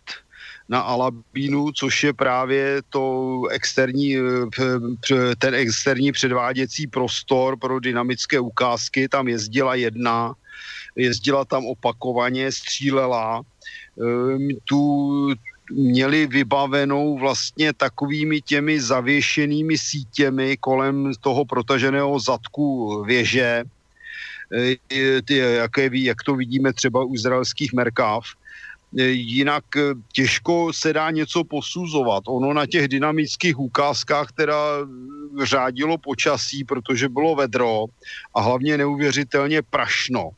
na 0.68 0.80
Alabínu, 0.80 1.72
což 1.72 2.04
je 2.04 2.12
právě 2.12 2.82
to 2.88 3.42
externí, 3.50 4.16
eh, 4.16 5.36
ten 5.38 5.54
externí 5.54 6.12
předváděcí 6.12 6.86
prostor 6.86 7.56
pro 7.56 7.80
dynamické 7.80 8.40
ukázky. 8.40 9.08
Tam 9.08 9.28
jezdila 9.28 9.74
jedna, 9.74 10.34
jezdila 10.96 11.44
tam 11.44 11.66
opakovaně, 11.66 12.52
střílela. 12.52 13.42
Ehm, 14.00 14.48
tu 14.64 14.80
měli 15.72 16.26
vybavenou 16.26 17.18
vlastně 17.18 17.72
takovými 17.72 18.40
těmi 18.40 18.80
zavěšenými 18.80 19.78
sítěmi 19.78 20.56
kolem 20.56 21.12
toho 21.20 21.44
protaženého 21.44 22.18
zadku 22.20 23.02
věže, 23.04 23.64
eh, 24.52 25.32
jak, 25.36 25.72
jak 25.92 26.22
to 26.22 26.36
vidíme 26.36 26.72
třeba 26.72 27.04
u 27.04 27.14
izraelských 27.14 27.72
Merkáv 27.72 28.24
jinak 29.02 29.64
eh, 29.76 29.80
těžko 30.12 30.72
se 30.72 30.92
dá 30.92 31.10
něco 31.10 31.44
posuzovat. 31.44 32.22
Ono 32.26 32.52
na 32.52 32.66
těch 32.66 32.88
dynamických 32.88 33.58
ukázkách 33.58 34.32
teda 34.32 34.56
řádilo 35.42 35.98
počasí, 35.98 36.64
protože 36.64 37.08
bylo 37.08 37.34
vedro 37.34 37.84
a 38.34 38.40
hlavně 38.40 38.78
neuvěřitelně 38.78 39.62
prašno. 39.62 40.30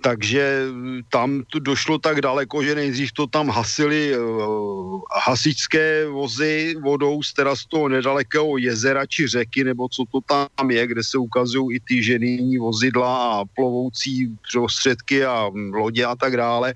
Takže 0.00 0.66
mm, 0.70 1.00
tam 1.08 1.42
to 1.48 1.58
došlo 1.58 1.98
tak 1.98 2.20
daleko, 2.20 2.62
že 2.62 2.74
nejdřív 2.74 3.12
to 3.12 3.26
tam 3.26 3.48
hasili 3.48 4.18
uh, 4.18 5.00
hasičské 5.24 6.06
vozy 6.06 6.74
vodou 6.82 7.22
z 7.22 7.32
teda 7.32 7.56
z 7.56 7.64
toho 7.66 7.88
nedalekého 7.88 8.58
jezera 8.58 9.06
či 9.06 9.28
řeky, 9.28 9.64
nebo 9.64 9.88
co 9.88 10.04
to 10.12 10.20
tam 10.20 10.70
je, 10.70 10.86
kde 10.86 11.04
se 11.04 11.18
ukazují 11.18 11.76
i 11.76 11.80
ty 11.80 12.02
ženýní 12.02 12.58
vozidla 12.58 13.40
a 13.40 13.44
plovoucí 13.44 14.36
prostředky 14.52 15.24
a 15.24 15.50
lodě 15.72 16.04
a 16.04 16.16
tak 16.16 16.36
dále. 16.36 16.74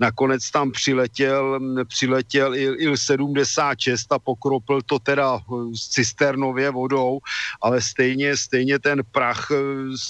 Nakonec 0.00 0.50
tam 0.50 0.72
přiletěl, 0.72 1.60
přiletěl 1.84 2.54
Il-76 2.54 3.96
a 4.10 4.18
pokropil 4.18 4.82
to 4.82 4.98
teda 4.98 5.38
s 5.74 5.88
cisternově 5.88 6.70
vodou, 6.70 7.18
ale 7.62 7.80
stejně, 7.80 8.36
stejně 8.36 8.78
ten 8.78 9.02
prach 9.12 9.48
eh, 9.50 9.56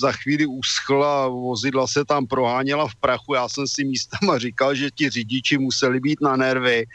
za 0.00 0.12
chvíli 0.12 0.46
uschl 0.46 1.04
a 1.04 1.28
vozidla 1.28 1.86
se 1.86 2.04
tam 2.06 2.26
proháněla 2.26 2.88
v 2.88 2.94
prachu. 2.94 3.34
Já 3.34 3.48
jsem 3.48 3.68
si 3.68 3.84
místama 3.84 4.38
říkal, 4.38 4.74
že 4.74 4.90
ti 4.90 5.10
řidiči 5.10 5.58
museli 5.58 6.00
být 6.00 6.20
na 6.20 6.36
nervy, 6.36 6.86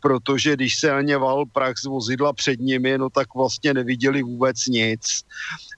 protože 0.00 0.54
když 0.54 0.78
se 0.78 0.90
na 0.90 1.00
ně 1.00 1.16
val 1.18 1.46
prach 1.46 1.76
z 1.78 1.84
vozidla 1.84 2.32
před 2.32 2.60
nimi, 2.60 2.98
no 2.98 3.10
tak 3.10 3.34
vlastně 3.34 3.74
neviděli 3.74 4.22
vůbec 4.22 4.66
nic. 4.66 5.22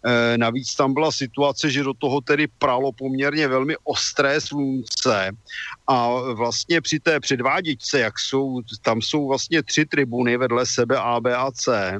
E, 0.06 0.38
navíc 0.38 0.74
tam 0.74 0.94
byla 0.94 1.12
situace, 1.12 1.70
že 1.70 1.82
do 1.82 1.94
toho 1.94 2.20
tedy 2.20 2.46
pralo 2.58 2.92
poměrně 2.92 3.48
velmi 3.48 3.76
ostré 3.84 4.40
slunce 4.40 5.30
a 5.86 6.08
vlastně 6.34 6.80
při 6.80 7.00
té 7.00 7.20
předvádičce, 7.20 8.00
jak 8.00 8.18
jsou, 8.18 8.60
tam 8.82 9.02
jsou 9.02 9.28
vlastně 9.28 9.62
tři 9.62 9.84
tribuny 9.84 10.36
vedle 10.36 10.66
sebe 10.66 10.96
A, 10.98 11.20
B 11.20 11.36
a 11.36 11.50
C, 11.50 11.98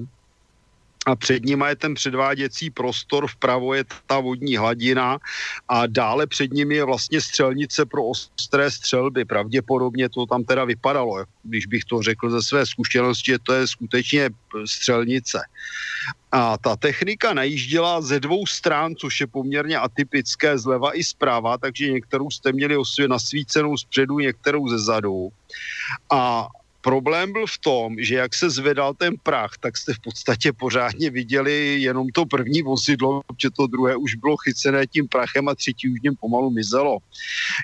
a 1.06 1.16
před 1.16 1.44
ním 1.44 1.64
je 1.68 1.76
ten 1.76 1.94
předváděcí 1.94 2.70
prostor, 2.70 3.26
vpravo 3.26 3.74
je 3.74 3.84
ta 4.06 4.20
vodní 4.20 4.56
hladina 4.56 5.18
a 5.68 5.86
dále 5.86 6.26
před 6.26 6.52
ním 6.52 6.72
je 6.72 6.84
vlastně 6.84 7.20
střelnice 7.20 7.86
pro 7.86 8.04
ostré 8.04 8.70
střelby. 8.70 9.24
Pravděpodobně 9.24 10.08
to 10.08 10.26
tam 10.26 10.44
teda 10.44 10.64
vypadalo, 10.64 11.24
když 11.42 11.66
bych 11.66 11.84
to 11.84 12.02
řekl 12.02 12.30
ze 12.30 12.42
své 12.42 12.66
zkušenosti, 12.66 13.32
že 13.32 13.38
to 13.38 13.52
je 13.52 13.68
skutečně 13.68 14.30
střelnice. 14.64 15.40
A 16.32 16.58
ta 16.58 16.76
technika 16.76 17.34
najížděla 17.34 18.00
ze 18.00 18.20
dvou 18.20 18.46
stran, 18.46 18.94
což 18.96 19.20
je 19.20 19.26
poměrně 19.26 19.78
atypické, 19.78 20.58
zleva 20.58 20.96
i 20.96 21.04
zprava, 21.04 21.58
takže 21.58 21.92
některou 21.92 22.30
jste 22.30 22.52
měli 22.52 22.76
osvě 22.76 23.08
nasvícenou 23.08 23.76
zpředu, 23.76 24.18
některou 24.18 24.68
ze 24.68 24.78
zadu. 24.78 25.28
A 26.10 26.46
Problém 26.86 27.32
byl 27.32 27.46
v 27.46 27.58
tom, 27.58 27.96
že 27.98 28.14
jak 28.14 28.34
se 28.34 28.50
zvedal 28.50 28.94
ten 28.94 29.14
prach, 29.22 29.58
tak 29.60 29.76
jste 29.76 29.94
v 29.94 29.98
podstatě 29.98 30.52
pořádně 30.52 31.10
viděli 31.10 31.82
jenom 31.82 32.08
to 32.08 32.26
první 32.26 32.62
vozidlo, 32.62 33.22
protože 33.26 33.50
to 33.50 33.66
druhé 33.66 33.96
už 33.96 34.14
bylo 34.14 34.36
chycené 34.36 34.86
tím 34.86 35.08
prachem 35.08 35.48
a 35.48 35.54
třetí 35.54 35.90
už 35.90 36.00
něm 36.02 36.14
pomalu 36.16 36.50
mizelo. 36.50 36.98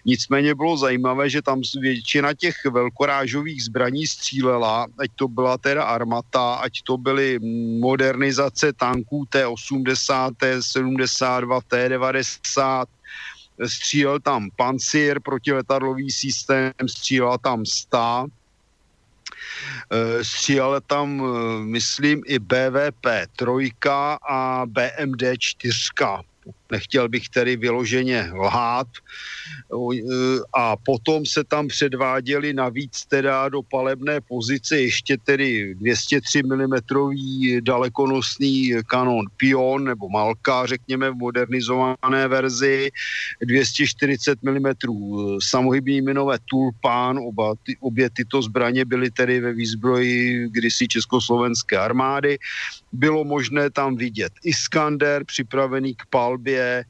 Nicméně 0.05 0.55
bylo 0.55 0.77
zajímavé, 0.77 1.31
že 1.31 1.43
tam 1.43 1.63
většina 1.81 2.35
těch 2.35 2.55
velkorážových 2.71 3.65
zbraní 3.65 4.07
střílela, 4.07 4.87
ať 4.99 5.11
to 5.15 5.29
byla 5.29 5.59
teda 5.59 5.85
armata, 5.85 6.55
ať 6.55 6.83
to 6.83 6.99
byly 6.99 7.39
modernizace 7.79 8.73
tanků 8.73 9.25
T-80, 9.31 10.35
T-72, 10.37 11.61
T-90, 11.69 12.85
střílel 13.67 14.21
tam 14.21 14.51
pancír, 14.57 15.21
protiletadlový 15.21 16.11
systém, 16.11 16.73
střílel 16.87 17.39
tam 17.39 17.67
STA, 17.67 18.27
střílel 20.23 20.81
tam, 20.87 21.23
eh, 21.23 21.65
myslím, 21.65 22.23
i 22.27 22.39
BVP 22.39 23.27
3 23.37 23.71
a 24.29 24.63
BMD 24.67 25.23
4 25.39 25.73
nechtěl 26.73 27.09
bych 27.09 27.29
tedy 27.29 27.57
vyloženě 27.57 28.33
lhát. 28.33 28.89
A 30.55 30.77
potom 30.77 31.27
se 31.27 31.45
tam 31.45 31.69
předváděli 31.69 32.53
navíc 32.53 33.05
teda 33.07 33.49
do 33.49 33.63
palebné 33.63 34.21
pozice 34.21 34.81
ještě 34.81 35.17
tedy 35.25 35.75
203 35.75 36.43
mm 36.43 36.75
dalekonosný 37.61 38.81
kanon 38.87 39.27
Pion 39.37 39.85
nebo 39.85 40.09
Malka, 40.09 40.67
řekněme 40.67 41.11
v 41.11 41.15
modernizované 41.15 42.29
verzi, 42.29 42.91
240 43.45 44.43
mm 44.43 44.73
samohybný 45.43 46.01
minové 46.03 46.39
Tulpán, 46.49 47.19
oba 47.19 47.55
ty, 47.67 47.77
obě 47.81 48.11
tyto 48.11 48.43
zbraně 48.43 48.85
byly 48.85 49.11
tedy 49.11 49.41
ve 49.41 49.53
výzbroji 49.53 50.49
kdysi 50.49 50.89
československé 50.89 51.77
armády. 51.79 52.39
Bylo 52.93 53.25
možné 53.25 53.71
tam 53.71 53.97
vidět 53.97 54.33
Iskander 54.45 55.25
připravený 55.25 55.95
k 55.95 56.03
palbě, 56.11 56.62
eh, 56.63 56.85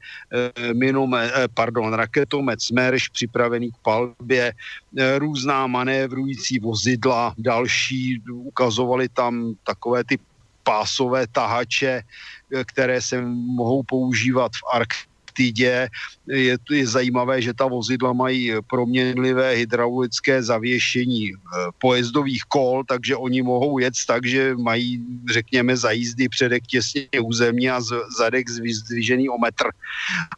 minome, 0.75 1.21
eh, 1.25 1.49
pardon, 1.55 1.93
raketomet 1.93 2.63
Smerš 2.63 3.09
připravený 3.09 3.73
k 3.73 3.79
palbě, 3.83 4.53
eh, 4.53 5.19
různá 5.19 5.67
manévrující 5.67 6.59
vozidla, 6.59 7.35
další, 7.39 8.23
ukazovali 8.33 9.09
tam 9.09 9.55
takové 9.65 10.05
ty 10.05 10.19
pásové 10.63 11.27
tahače, 11.27 12.03
které 12.67 13.03
se 13.03 13.19
mohou 13.27 13.83
používat 13.83 14.53
v 14.55 14.65
Arktidě, 15.33 15.89
je, 16.29 16.57
je 16.71 16.87
zajímavé, 16.87 17.43
že 17.43 17.55
ta 17.55 17.67
vozidla 17.67 18.13
mají 18.13 18.53
proměnlivé 18.69 19.65
hydraulické 19.65 20.43
zavěšení 20.43 21.33
eh, 21.33 21.37
pojezdových 21.81 22.43
kol, 22.53 22.85
takže 22.85 23.17
oni 23.17 23.43
mohou 23.43 23.79
jet 23.79 23.95
tak, 24.07 24.27
že 24.27 24.55
mají, 24.55 25.01
řekněme, 25.33 25.77
za 25.77 25.91
jízdy 25.91 26.29
předek 26.29 26.67
těsně 26.67 27.09
u 27.25 27.33
země 27.33 27.73
a 27.73 27.81
zadek 28.19 28.45
zdvižený 28.51 29.29
o 29.29 29.39
metr. 29.39 29.73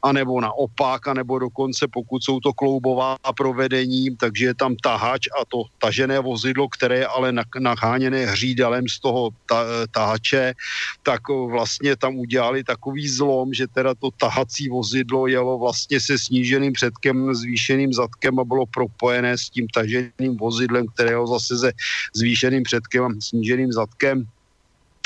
A 0.03 0.13
nebo 0.13 0.41
naopak, 0.41 1.09
a 1.09 1.15
nebo 1.15 1.39
dokonce 1.39 1.91
pokud 1.91 2.25
jsou 2.25 2.41
to 2.41 2.53
kloubová 2.53 3.19
provedení, 3.37 4.17
takže 4.17 4.47
je 4.47 4.55
tam 4.55 4.77
tahač 4.79 5.27
a 5.35 5.43
to 5.49 5.67
tažené 5.79 6.21
vozidlo, 6.21 6.69
které 6.69 6.99
je 6.99 7.07
ale 7.07 7.35
naháněné 7.59 8.27
hřídalem 8.27 8.89
z 8.89 9.01
toho 9.01 9.31
ta, 9.49 9.67
tahače, 9.91 10.55
tak 11.03 11.21
vlastně 11.29 11.97
tam 11.97 12.17
udělali 12.17 12.65
takový 12.65 13.09
zlom, 13.09 13.55
že 13.55 13.67
teda 13.67 13.95
to 13.95 14.11
tahací 14.15 14.69
vozidlo 14.69 14.84
jelo 15.27 15.59
vlastně 15.59 16.01
se 16.01 16.19
sníženým 16.19 16.73
předkem, 16.73 17.35
zvýšeným 17.35 17.93
zadkem 17.93 18.39
a 18.39 18.45
bylo 18.45 18.67
propojené 18.67 19.39
s 19.39 19.51
tím 19.51 19.67
taženým 19.69 20.37
vozidlem, 20.37 20.87
kterého 20.87 21.27
zase 21.27 21.59
se 21.59 21.73
zvýšeným 22.15 22.63
předkem 22.63 23.05
a 23.05 23.09
sníženým 23.21 23.73
zadkem. 23.73 24.25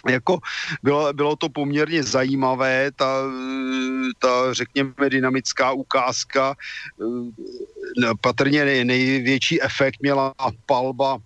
Jako 0.09 0.39
bylo, 0.83 1.13
bylo 1.13 1.37
to 1.37 1.49
poměrně 1.49 2.03
zajímavé, 2.03 2.91
ta, 2.97 3.23
ta 4.19 4.55
řekněme 4.55 4.95
dynamická 5.09 5.73
ukázka, 5.73 6.55
patrně 8.21 8.65
nej, 8.65 8.85
největší 8.85 9.63
efekt 9.63 9.97
měla 10.01 10.35
palba 10.67 11.19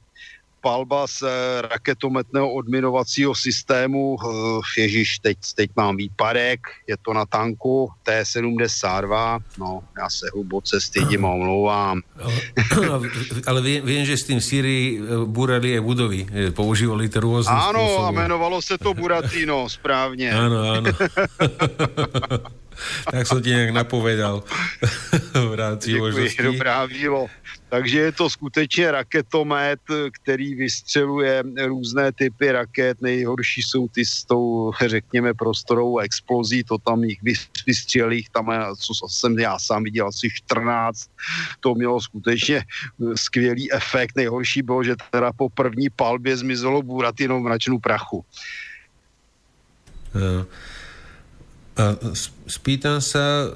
palba 0.63 1.07
z 1.07 1.23
eh, 1.23 1.29
raketometného 1.67 2.47
odminovacího 2.47 3.35
systému. 3.35 4.17
Eh, 4.17 4.81
Ježíš, 4.81 5.19
teď, 5.19 5.39
teď 5.57 5.71
mám 5.77 5.97
výpadek, 5.97 6.61
je 6.87 6.97
to 7.03 7.13
na 7.13 7.27
tanku 7.27 7.91
T-72, 8.03 9.41
no 9.59 9.83
já 9.99 10.09
se 10.11 10.27
hluboce 10.33 10.81
stydím 10.81 11.27
a 11.27 11.31
omlouvám. 11.31 12.01
Ale, 12.83 13.11
ale 13.47 13.61
vím, 13.61 13.87
vím, 13.87 14.05
že 14.05 14.17
s 14.17 14.27
tím 14.27 14.41
Syrii 14.41 15.01
eh, 15.01 15.27
burali 15.27 15.75
aj 15.75 15.81
budovy, 15.81 16.27
používali 16.55 17.09
to 17.09 17.21
různě 17.21 17.53
Ano, 17.53 18.07
a 18.07 18.11
jmenovalo 18.11 18.63
se 18.63 18.79
to 18.79 18.95
Buratino, 18.95 19.69
správně. 19.69 20.33
Ano, 20.33 20.71
ano. 20.71 20.91
tak 23.11 23.27
jsem 23.27 23.43
ti 23.43 23.49
nějak 23.49 23.71
napovedal 23.71 24.43
v 25.51 25.55
rámci 25.55 25.93
Děkuji, 25.93 26.37
dobrá 26.43 26.87
vílo. 26.87 27.27
Takže 27.69 27.99
je 27.99 28.13
to 28.13 28.31
skutečně 28.31 28.91
raketomet, 28.91 29.81
který 30.23 30.55
vystřeluje 30.55 31.45
různé 31.67 32.13
typy 32.13 32.53
raket. 32.53 33.01
Nejhorší 33.01 33.63
jsou 33.63 33.89
ty 33.89 34.05
s 34.05 34.25
tou, 34.25 34.73
řekněme, 34.87 35.35
prostorovou 35.35 35.99
explozí. 35.99 36.65
To 36.65 36.79
tam 36.79 37.05
jich 37.05 37.19
vystřelých, 37.67 38.29
tam, 38.31 38.53
co 38.77 39.09
jsem 39.09 39.39
já 39.39 39.59
sám 39.59 39.85
viděl, 39.85 40.07
asi 40.07 40.29
14. 40.35 41.11
To 41.61 41.75
mělo 41.75 42.01
skutečně 42.01 42.65
skvělý 43.15 43.73
efekt. 43.73 44.17
Nejhorší 44.17 44.63
bylo, 44.63 44.85
že 44.85 44.95
teda 45.11 45.33
po 45.33 45.49
první 45.49 45.91
palbě 45.97 46.37
zmizelo 46.37 46.83
Buratino 46.83 47.41
v 47.41 47.43
mračnu 47.43 47.79
prachu. 47.79 48.25
Uh, 50.15 50.45
spýtam 52.47 53.01
sa, 53.01 53.51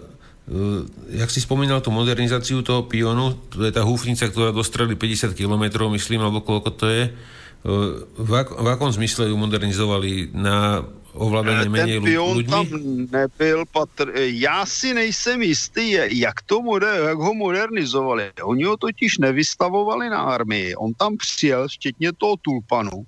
Eh, 0.47 1.18
jak 1.18 1.26
si 1.26 1.43
spomínal 1.43 1.82
tú 1.82 1.90
modernizáciu 1.90 2.62
toho 2.62 2.86
pionu, 2.86 3.34
to 3.51 3.66
je 3.66 3.74
tá 3.74 3.82
húfnica, 3.82 4.30
ktorá 4.30 4.55
dostreli 4.55 4.94
50 4.94 5.34
km, 5.34 5.90
myslím, 5.90 6.22
alebo 6.22 6.38
koľko 6.38 6.70
to 6.70 6.86
je. 6.86 7.05
Eh, 7.10 7.93
v, 8.14 8.30
ak, 8.30 8.55
v 8.55 8.66
akom 8.70 8.94
zmysle 8.94 9.26
ju 9.26 9.34
modernizovali? 9.34 10.30
Na 10.38 10.86
ovládání 11.16 11.68
méně 11.68 11.98
ľudí? 11.98 12.47
tam 12.47 12.66
nebyl 13.10 13.64
patr... 13.72 14.12
Já 14.16 14.66
si 14.66 14.94
nejsem 14.94 15.43
jistý, 15.43 15.97
jak, 16.09 16.43
to 16.47 16.62
moder... 16.62 17.02
jak 17.09 17.18
ho 17.18 17.34
modernizovali. 17.34 18.30
Oni 18.43 18.64
ho 18.64 18.76
totiž 18.76 19.18
nevystavovali 19.18 20.10
na 20.10 20.20
armii. 20.20 20.76
On 20.76 20.94
tam 20.94 21.16
přijel, 21.16 21.68
včetně 21.68 22.12
toho 22.12 22.36
tulpanu. 22.36 23.05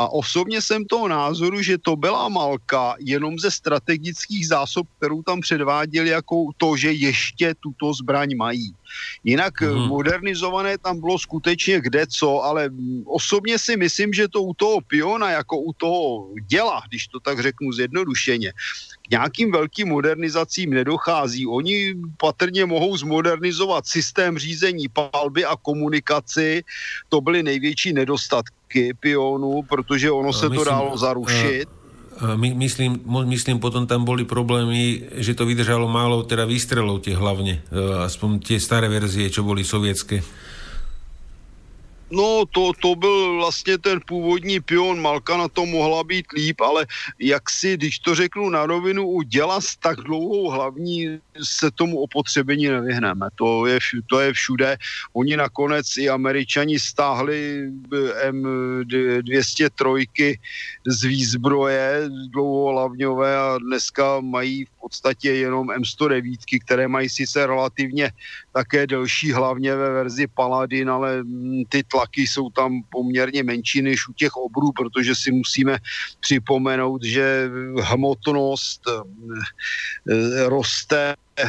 A 0.00 0.08
osobně 0.08 0.62
jsem 0.62 0.84
toho 0.84 1.08
názoru, 1.08 1.62
že 1.62 1.78
to 1.78 1.96
byla 1.96 2.28
malka 2.28 2.96
jenom 3.00 3.38
ze 3.38 3.50
strategických 3.50 4.48
zásob, 4.48 4.86
kterou 4.96 5.22
tam 5.22 5.40
předváděli, 5.40 6.08
jako 6.08 6.56
to, 6.56 6.76
že 6.76 6.92
ještě 6.92 7.54
tuto 7.60 7.92
zbraň 7.92 8.36
mají. 8.36 8.72
Jinak 9.24 9.60
hmm. 9.60 9.92
modernizované 9.92 10.78
tam 10.78 11.00
bylo 11.00 11.18
skutečně 11.18 11.80
kde 11.80 12.06
co, 12.06 12.40
ale 12.40 12.70
osobně 13.04 13.58
si 13.58 13.76
myslím, 13.76 14.12
že 14.12 14.28
to 14.28 14.42
u 14.42 14.54
toho 14.54 14.80
piona, 14.80 15.30
jako 15.30 15.60
u 15.60 15.72
toho 15.72 16.28
děla, 16.48 16.82
když 16.88 17.06
to 17.06 17.20
tak 17.20 17.40
řeknu 17.40 17.72
zjednodušeně, 17.72 18.52
k 19.08 19.10
nějakým 19.10 19.52
velkým 19.52 19.88
modernizacím 19.88 20.70
nedochází. 20.70 21.46
Oni 21.46 21.94
patrně 22.16 22.64
mohou 22.64 22.96
zmodernizovat 22.96 23.86
systém 23.86 24.38
řízení 24.38 24.88
palby 24.88 25.44
a 25.44 25.56
komunikaci. 25.56 26.64
To 27.08 27.20
byly 27.20 27.42
největší 27.42 27.92
nedostatky 27.92 28.59
pionu, 29.00 29.62
protože 29.66 30.10
ono 30.10 30.32
se 30.32 30.48
myslím, 30.48 30.64
to 30.64 30.70
dalo 30.70 30.96
zarušit. 30.96 31.68
My, 32.36 32.54
myslím, 32.54 33.00
myslím, 33.24 33.58
potom 33.58 33.88
tam 33.88 34.04
boli 34.04 34.28
problémy, 34.28 35.08
že 35.24 35.32
to 35.32 35.48
vydržalo 35.48 35.88
málo 35.88 36.20
teda 36.22 36.44
výstrelov 36.44 37.00
tie 37.00 37.16
hlavne, 37.16 37.64
aspoň 38.04 38.44
tie 38.44 38.60
staré 38.60 38.92
verzie, 38.92 39.32
čo 39.32 39.40
boli 39.40 39.64
sovětské. 39.64 40.20
No, 42.10 42.44
to, 42.50 42.72
to 42.82 42.94
byl 42.94 43.36
vlastně 43.36 43.78
ten 43.78 44.00
původní 44.06 44.60
pion, 44.60 45.00
Malka 45.00 45.36
na 45.36 45.48
to 45.48 45.66
mohla 45.66 46.04
být 46.04 46.32
líp, 46.32 46.60
ale 46.60 46.86
jak 47.18 47.50
si, 47.50 47.76
když 47.76 47.98
to 47.98 48.14
řeknu 48.14 48.50
na 48.50 48.66
rovinu, 48.66 49.06
u 49.06 49.22
děla 49.22 49.60
s 49.60 49.76
tak 49.76 49.96
dlouhou 49.96 50.50
hlavní 50.50 51.18
se 51.42 51.70
tomu 51.70 52.00
opotřebení 52.00 52.68
nevyhneme. 52.68 53.28
To 53.34 53.66
je, 53.66 53.78
to 54.06 54.20
je 54.20 54.32
všude. 54.32 54.76
Oni 55.12 55.36
nakonec 55.36 55.96
i 55.96 56.08
američani 56.08 56.78
stáhli 56.78 57.70
M203 58.28 60.38
z 60.86 61.04
výzbroje 61.04 62.02
dlouhohlavňové 62.32 63.36
a 63.36 63.58
dneska 63.58 64.20
mají 64.20 64.64
v 64.64 64.79
podstatě 64.80 65.32
jenom 65.32 65.66
M109, 65.68 66.58
které 66.64 66.88
mají 66.88 67.08
sice 67.08 67.46
relativně 67.46 68.12
také 68.52 68.86
delší 68.86 69.32
hlavně 69.32 69.76
ve 69.76 69.90
verzi 69.90 70.26
Paladin, 70.26 70.90
ale 70.90 71.24
ty 71.68 71.82
tlaky 71.82 72.26
jsou 72.26 72.50
tam 72.50 72.82
poměrně 72.90 73.42
menší 73.42 73.82
než 73.82 74.08
u 74.08 74.12
těch 74.12 74.36
obrů, 74.36 74.72
protože 74.72 75.14
si 75.14 75.32
musíme 75.32 75.78
připomenout, 76.20 77.02
že 77.02 77.50
hmotnost 77.80 78.82
eh, 78.88 80.48
roste 80.48 81.14
eh, 81.36 81.48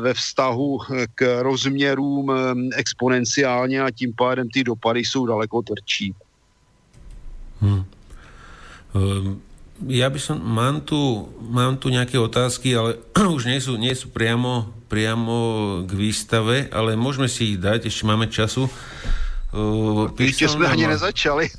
ve 0.00 0.14
vztahu 0.14 0.78
k 1.14 1.42
rozměrům 1.42 2.30
eh, 2.30 2.34
exponenciálně 2.76 3.82
a 3.82 3.90
tím 3.90 4.14
pádem 4.14 4.48
ty 4.48 4.64
dopady 4.64 5.00
jsou 5.00 5.26
daleko 5.26 5.62
tvrdší. 5.62 6.14
Hmm. 7.60 7.84
Um, 8.94 9.42
ja 9.86 10.10
by 10.10 10.18
som, 10.18 10.42
mám 10.42 10.82
tu, 10.82 11.30
mám 11.38 11.78
tu 11.78 11.92
nejaké 11.94 12.18
otázky, 12.18 12.74
ale 12.74 12.98
už 13.36 13.46
nie 13.46 13.60
sú, 13.62 13.78
nie 13.78 13.94
sú 13.94 14.10
priamo, 14.10 14.74
priamo 14.90 15.36
k 15.86 15.90
výstave, 15.94 16.66
ale 16.74 16.98
môžeme 16.98 17.30
si 17.30 17.54
ich 17.54 17.58
dať, 17.62 17.86
ešte 17.86 18.02
máme 18.08 18.26
času. 18.26 18.66
Uh, 19.54 20.10
ešte 20.18 20.50
sme 20.50 20.66
ani 20.66 20.90
nezačali. 20.90 21.46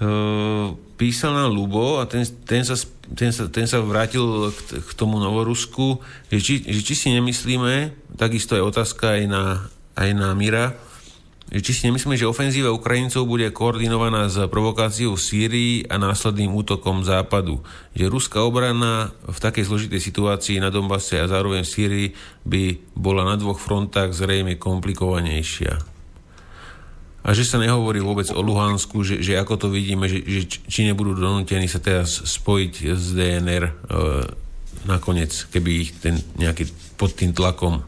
uh, 0.00 0.72
písal 0.94 1.34
nám 1.34 1.50
Lubo 1.50 1.98
a 1.98 2.06
ten, 2.06 2.22
ten, 2.46 2.62
sa, 2.62 2.78
ten, 3.12 3.34
sa, 3.34 3.50
ten 3.50 3.66
sa 3.66 3.82
vrátil 3.82 4.54
k, 4.54 4.80
k 4.80 4.90
tomu 4.94 5.18
Novorusku, 5.18 6.00
že 6.30 6.38
či, 6.38 6.54
že 6.62 6.80
či 6.80 6.94
si 6.94 7.08
nemyslíme, 7.10 7.92
takisto 8.16 8.54
je 8.54 8.62
otázka 8.62 9.18
aj 9.18 9.22
na, 9.26 9.44
aj 9.98 10.10
na 10.14 10.32
Mira, 10.36 10.78
či 11.58 11.74
si 11.74 11.82
nemyslíme, 11.90 12.14
že 12.14 12.30
ofenzíva 12.30 12.70
Ukrajincov 12.70 13.26
bude 13.26 13.50
koordinovaná 13.50 14.30
s 14.30 14.38
provokáciou 14.46 15.18
v 15.18 15.24
Sýrii 15.26 15.74
a 15.90 15.98
následným 15.98 16.54
útokom 16.54 17.02
západu. 17.02 17.66
Že 17.90 18.06
ruská 18.06 18.38
obrana 18.46 19.10
v 19.26 19.34
takej 19.34 19.66
zložitej 19.66 19.98
situácii 19.98 20.62
na 20.62 20.70
Donbase 20.70 21.18
a 21.18 21.26
zároveň 21.26 21.66
v 21.66 21.72
Sýrii 21.74 22.06
by 22.46 22.94
bola 22.94 23.26
na 23.26 23.34
dvoch 23.34 23.58
frontách 23.58 24.14
zrejme 24.14 24.62
komplikovanejšia. 24.62 25.74
A 27.20 27.28
že 27.34 27.42
sa 27.42 27.58
nehovorí 27.58 27.98
vôbec 27.98 28.30
o 28.30 28.40
Luhansku, 28.40 29.02
že, 29.02 29.18
že 29.18 29.34
ako 29.34 29.66
to 29.66 29.68
vidíme, 29.74 30.06
že, 30.06 30.22
že 30.22 30.46
či 30.46 30.86
nebudú 30.86 31.18
donútení 31.18 31.66
sa 31.66 31.82
teraz 31.82 32.16
spojiť 32.16 32.94
s 32.94 33.12
DNR 33.12 33.64
e, 33.66 33.72
nakoniec, 34.88 35.50
keby 35.52 35.70
ich 35.82 35.90
ten 35.98 36.16
nejaký 36.38 36.70
pod 36.96 37.12
tým 37.12 37.36
tlakom 37.36 37.84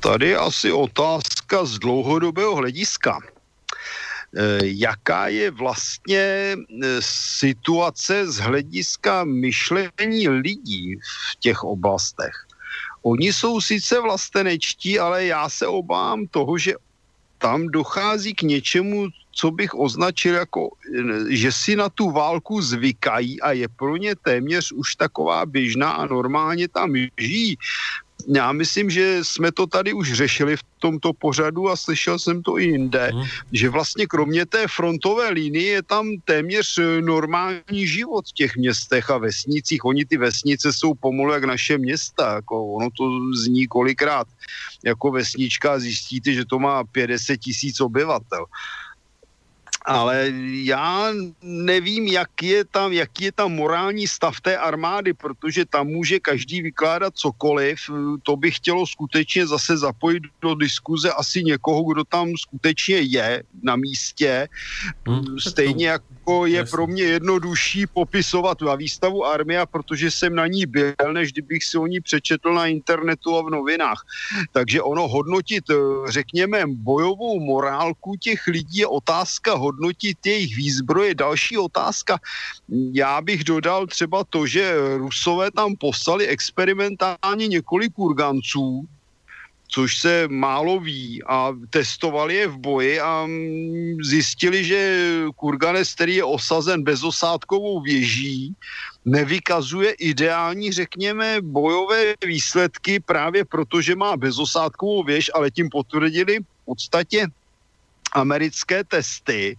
tady 0.00 0.28
je 0.28 0.36
asi 0.38 0.72
otázka 0.72 1.64
z 1.64 1.78
dlouhodobého 1.78 2.56
hlediska. 2.56 3.18
Eh, 4.36 4.58
jaká 4.62 5.28
je 5.28 5.50
vlastně 5.50 6.54
eh, 6.54 6.56
situace 7.02 8.30
z 8.30 8.36
hlediska 8.36 9.24
myšlení 9.24 10.28
lidí 10.28 10.96
v 10.96 11.36
těch 11.38 11.64
oblastech? 11.64 12.46
Oni 13.02 13.32
jsou 13.32 13.60
sice 13.60 14.00
vlastenečtí, 14.00 14.98
ale 14.98 15.24
já 15.24 15.48
se 15.48 15.66
obávám 15.66 16.26
toho, 16.26 16.58
že 16.58 16.74
tam 17.38 17.66
dochází 17.66 18.34
k 18.34 18.42
něčemu, 18.42 19.08
co 19.32 19.50
bych 19.50 19.74
označil 19.74 20.34
jako, 20.34 20.70
eh, 20.94 21.34
že 21.34 21.52
si 21.52 21.76
na 21.76 21.88
tu 21.88 22.10
válku 22.10 22.62
zvykají 22.62 23.40
a 23.42 23.52
je 23.52 23.68
pro 23.68 23.96
ně 23.96 24.14
téměř 24.14 24.72
už 24.72 24.94
taková 24.94 25.46
běžná 25.46 25.90
a 25.90 26.06
normálně 26.06 26.68
tam 26.68 26.94
žijí 27.18 27.58
já 28.28 28.52
myslím, 28.52 28.90
že 28.90 29.24
jsme 29.24 29.52
to 29.52 29.66
tady 29.66 29.92
už 29.92 30.12
řešili 30.12 30.56
v 30.56 30.62
tomto 30.78 31.12
pořadu 31.12 31.68
a 31.68 31.76
slyšel 31.76 32.18
jsem 32.18 32.42
to 32.42 32.58
i 32.58 32.64
jinde, 32.64 33.10
hmm. 33.14 33.24
že 33.52 33.68
vlastně 33.68 34.06
kromě 34.06 34.46
té 34.46 34.68
frontové 34.68 35.30
linie 35.30 35.72
je 35.72 35.82
tam 35.82 36.06
téměř 36.24 36.78
eh, 36.78 37.02
normální 37.02 37.86
život 37.86 38.28
v 38.28 38.32
těch 38.32 38.56
městech 38.56 39.10
a 39.10 39.18
vesnicích. 39.18 39.84
Oni 39.84 40.04
ty 40.04 40.16
vesnice 40.16 40.72
jsou 40.72 40.94
pomalu 40.94 41.32
jak 41.32 41.44
naše 41.44 41.78
města, 41.78 42.34
jako 42.34 42.66
ono 42.66 42.88
to 42.96 43.04
zní 43.36 43.66
kolikrát 43.66 44.26
jako 44.84 45.10
vesnička 45.10 45.72
a 45.72 45.78
zjistíte, 45.78 46.32
že 46.32 46.44
to 46.44 46.58
má 46.58 46.84
50 46.84 47.36
tisíc 47.36 47.80
obyvatel 47.80 48.44
ale 49.84 50.32
já 50.62 51.12
nevím, 51.42 52.06
jak 52.06 52.42
je 52.42 52.64
tam, 52.64 52.92
jaký 52.92 53.24
je 53.24 53.32
tam 53.32 53.52
morální 53.52 54.08
stav 54.08 54.40
té 54.40 54.56
armády, 54.56 55.12
protože 55.12 55.64
tam 55.64 55.86
může 55.86 56.20
každý 56.20 56.62
vykládat 56.62 57.14
cokoliv. 57.16 57.78
To 58.22 58.36
by 58.36 58.50
chtělo 58.50 58.86
skutečně 58.86 59.46
zase 59.46 59.76
zapojit 59.76 60.22
do 60.42 60.54
diskuze 60.54 61.12
asi 61.12 61.44
někoho, 61.44 61.92
kdo 61.92 62.04
tam 62.04 62.36
skutečně 62.36 62.96
je 62.96 63.42
na 63.62 63.76
místě. 63.76 64.48
Hmm. 65.08 65.38
Stejně 65.38 65.92
jako 66.20 66.46
je 66.46 66.56
Jasně. 66.56 66.70
pro 66.70 66.86
mě 66.86 67.02
jednodušší 67.02 67.86
popisovat 67.86 68.60
na 68.60 68.74
výstavu 68.74 69.24
Armia, 69.24 69.66
protože 69.66 70.10
jsem 70.10 70.34
na 70.34 70.46
ní 70.46 70.66
byl, 70.66 70.94
než 71.12 71.32
kdybych 71.32 71.64
si 71.64 71.78
o 71.78 71.86
ní 71.86 72.00
přečetl 72.00 72.54
na 72.54 72.66
internetu 72.66 73.36
a 73.36 73.42
v 73.42 73.50
novinách. 73.50 74.06
Takže 74.52 74.82
ono 74.82 75.08
hodnotit, 75.08 75.64
řekněme, 76.08 76.64
bojovou 76.66 77.40
morálku 77.40 78.16
těch 78.20 78.46
lidí 78.46 78.78
je 78.78 78.86
otázka 78.86 79.54
hodnotit 79.54 80.26
jejich 80.26 80.56
výzbroje. 80.56 81.14
Další 81.14 81.58
otázka, 81.58 82.18
já 82.92 83.20
bych 83.20 83.44
dodal 83.44 83.86
třeba 83.86 84.24
to, 84.24 84.46
že 84.46 84.74
Rusové 84.96 85.50
tam 85.50 85.76
poslali 85.76 86.26
experimentálně 86.26 87.48
několik 87.48 87.98
urganců, 87.98 88.86
což 89.70 89.98
se 89.98 90.28
málo 90.28 90.80
ví 90.80 91.22
a 91.26 91.54
testovali 91.70 92.34
je 92.34 92.46
v 92.48 92.58
boji 92.58 93.00
a 93.00 93.28
zjistili, 94.02 94.64
že 94.64 94.80
Kurganes, 95.36 95.94
který 95.94 96.14
je 96.14 96.24
osazen 96.24 96.82
bezosádkovou 96.82 97.80
věží, 97.80 98.54
nevykazuje 99.04 99.90
ideální, 99.92 100.72
řekněme, 100.72 101.38
bojové 101.40 102.14
výsledky 102.26 103.00
právě 103.00 103.44
proto, 103.44 103.80
že 103.80 103.96
má 103.96 104.16
bezosádkovou 104.16 105.02
věž, 105.02 105.30
ale 105.34 105.50
tím 105.50 105.68
potvrdili 105.70 106.38
v 106.40 106.64
podstatě 106.64 107.26
americké 108.12 108.84
testy, 108.84 109.56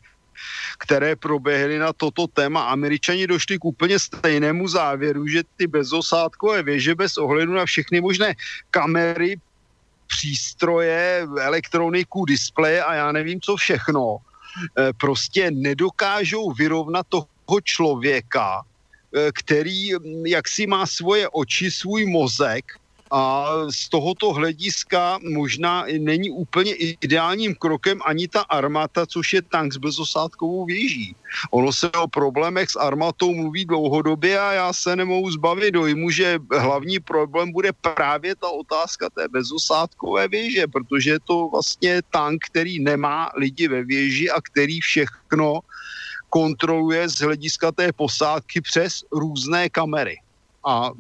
které 0.78 1.16
proběhly 1.16 1.80
na 1.80 1.94
toto 1.94 2.28
téma. 2.28 2.64
Američani 2.64 3.28
došli 3.28 3.60
k 3.60 3.66
úplně 3.66 4.00
stejnému 4.00 4.68
závěru, 4.68 5.28
že 5.28 5.44
ty 5.56 5.68
bezosádkové 5.68 6.64
věže 6.64 6.96
bez 6.96 7.18
ohledu 7.18 7.54
na 7.54 7.66
všechny 7.66 8.02
možné 8.02 8.36
kamery, 8.72 9.40
přístroje, 10.12 11.28
elektroniku, 11.40 12.26
displeje 12.26 12.84
a 12.84 12.94
já 12.94 13.12
nevím 13.12 13.42
co 13.42 13.56
všechno, 13.56 14.18
eh, 14.20 14.94
prostě 14.94 15.52
nedokážou 15.52 16.52
vyrovnat 16.52 17.08
toho 17.10 17.60
člověka, 17.64 18.62
eh, 18.62 19.32
který 19.32 19.96
hm, 19.96 20.26
jaksi 20.28 20.68
má 20.68 20.84
svoje 20.86 21.30
oči, 21.32 21.72
svůj 21.72 22.06
mozek 22.06 22.66
a 23.12 23.46
z 23.70 23.90
tohoto 23.90 24.34
hlediska 24.34 25.20
možná 25.30 25.86
není 26.00 26.30
úplně 26.30 26.74
ideálním 26.76 27.56
krokem 27.56 28.00
ani 28.06 28.28
ta 28.28 28.42
armáta, 28.42 29.06
což 29.06 29.34
je 29.34 29.42
tank 29.42 29.74
s 29.74 29.78
bezosádkovou 29.78 30.66
věží. 30.66 31.16
Ono 31.52 31.74
se 31.74 31.92
o 31.92 32.08
problémech 32.08 32.70
s 32.70 32.76
armátou 32.76 33.34
mluví 33.34 33.66
dlouhodobě 33.66 34.40
a 34.40 34.52
já 34.52 34.74
se 34.74 34.96
nemohu 34.96 35.32
zbavit 35.32 35.72
dojmu, 35.72 36.10
že 36.10 36.40
hlavní 36.58 37.00
problém 37.00 37.52
bude 37.52 37.72
právě 37.74 38.36
ta 38.36 38.50
otázka 38.50 39.10
té 39.10 39.28
bezosádkové 39.28 40.28
věže, 40.28 40.68
protože 40.68 41.10
je 41.12 41.20
to 41.20 41.50
vlastně 41.52 42.02
tank, 42.12 42.42
který 42.52 42.80
nemá 42.80 43.30
lidi 43.36 43.68
ve 43.68 43.84
věži 43.84 44.30
a 44.30 44.42
který 44.42 44.80
všechno 44.80 45.60
kontroluje 46.30 47.10
z 47.10 47.16
hlediska 47.16 47.72
té 47.72 47.94
posádky 47.94 48.62
přes 48.62 49.04
různé 49.12 49.70
kamery 49.70 50.16
a 50.66 50.92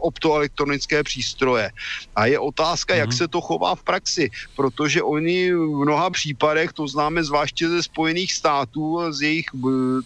optoelektronické 0.00 1.02
přístroje. 1.02 1.70
A 2.16 2.26
je 2.26 2.38
otázka, 2.38 2.94
mm. 2.94 3.00
jak 3.00 3.08
mhm. 3.08 3.16
se 3.16 3.28
to 3.28 3.40
chová 3.40 3.74
v 3.74 3.82
praxi, 3.82 4.30
protože 4.56 5.02
oni 5.02 5.52
v 5.52 5.84
mnoha 5.84 6.10
případech, 6.10 6.72
to 6.72 6.88
známe 6.88 7.24
zvláště 7.24 7.68
ze 7.68 7.82
Spojených 7.82 8.32
států, 8.32 9.12
z 9.12 9.22
jejich 9.22 9.46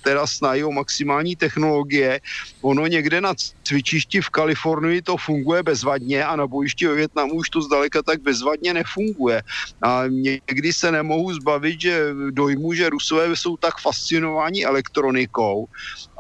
teda 0.02 0.26
snahy 0.26 0.64
o 0.64 0.72
maximální 0.72 1.36
technologie, 1.36 2.20
ono 2.62 2.86
někde 2.86 3.20
na 3.20 3.34
cvičišti 3.62 4.20
v 4.20 4.30
Kalifornii 4.30 5.02
to 5.02 5.16
funguje 5.16 5.62
bezvadně 5.62 6.24
a 6.24 6.36
na 6.36 6.46
bojišti 6.46 6.86
ve 6.86 6.94
Větnamu 6.94 7.34
už 7.34 7.50
to 7.50 7.62
zdaleka 7.62 8.02
tak 8.02 8.22
bezvadně 8.22 8.74
nefunguje. 8.74 9.42
A 9.82 10.02
někdy 10.08 10.72
se 10.72 10.92
nemohu 10.92 11.34
zbavit, 11.34 11.80
že 11.80 12.10
dojmu, 12.30 12.74
že 12.74 12.90
Rusové 12.90 13.36
jsou 13.36 13.56
tak 13.56 13.78
fascinováni 13.80 14.64
elektronikou, 14.64 15.68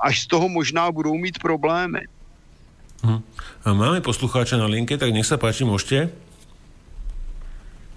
až 0.02 0.22
z 0.22 0.26
toho 0.26 0.48
možná 0.48 0.92
budou 0.92 1.14
mít 1.14 1.38
problémy. 1.38 2.00
Hm. 3.04 3.22
A 3.64 3.72
máme 3.72 4.00
poslucháča 4.00 4.56
na 4.56 4.66
linke, 4.66 4.96
tak 4.96 5.12
nech 5.12 5.26
se 5.26 5.36
páči, 5.36 5.64
můžete? 5.64 6.10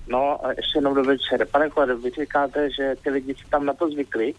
No, 0.07 0.39
ještě 0.57 0.77
jednou 0.77 0.93
do 0.93 1.03
večer. 1.03 1.47
Pane 1.51 1.69
Klade, 1.69 1.95
vy 1.95 2.09
říkáte, 2.09 2.69
že 2.71 2.95
ty 3.03 3.09
lidi 3.09 3.33
si 3.33 3.49
tam 3.49 3.65
na 3.65 3.73
to 3.73 3.89
zvykli, 3.89 4.33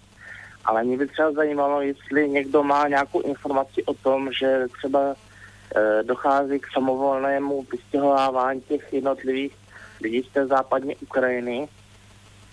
ale 0.65 0.85
mě 0.85 0.97
by 0.97 1.07
třeba 1.07 1.33
zajímalo, 1.33 1.81
jestli 1.81 2.29
někdo 2.29 2.63
má 2.63 2.89
nějakou 2.89 3.21
informaci 3.21 3.85
o 3.85 3.95
tom, 3.95 4.33
že 4.33 4.67
třeba 4.79 5.15
e, 5.77 6.03
dochází 6.03 6.59
k 6.61 6.67
samovolnému 6.73 7.67
vystěhovávání 7.73 8.61
těch 8.61 8.93
jednotlivých 8.93 9.53
lidí 10.03 10.23
z 10.23 10.33
té 10.33 10.47
západní 10.47 10.97
Ukrajiny, 10.97 11.69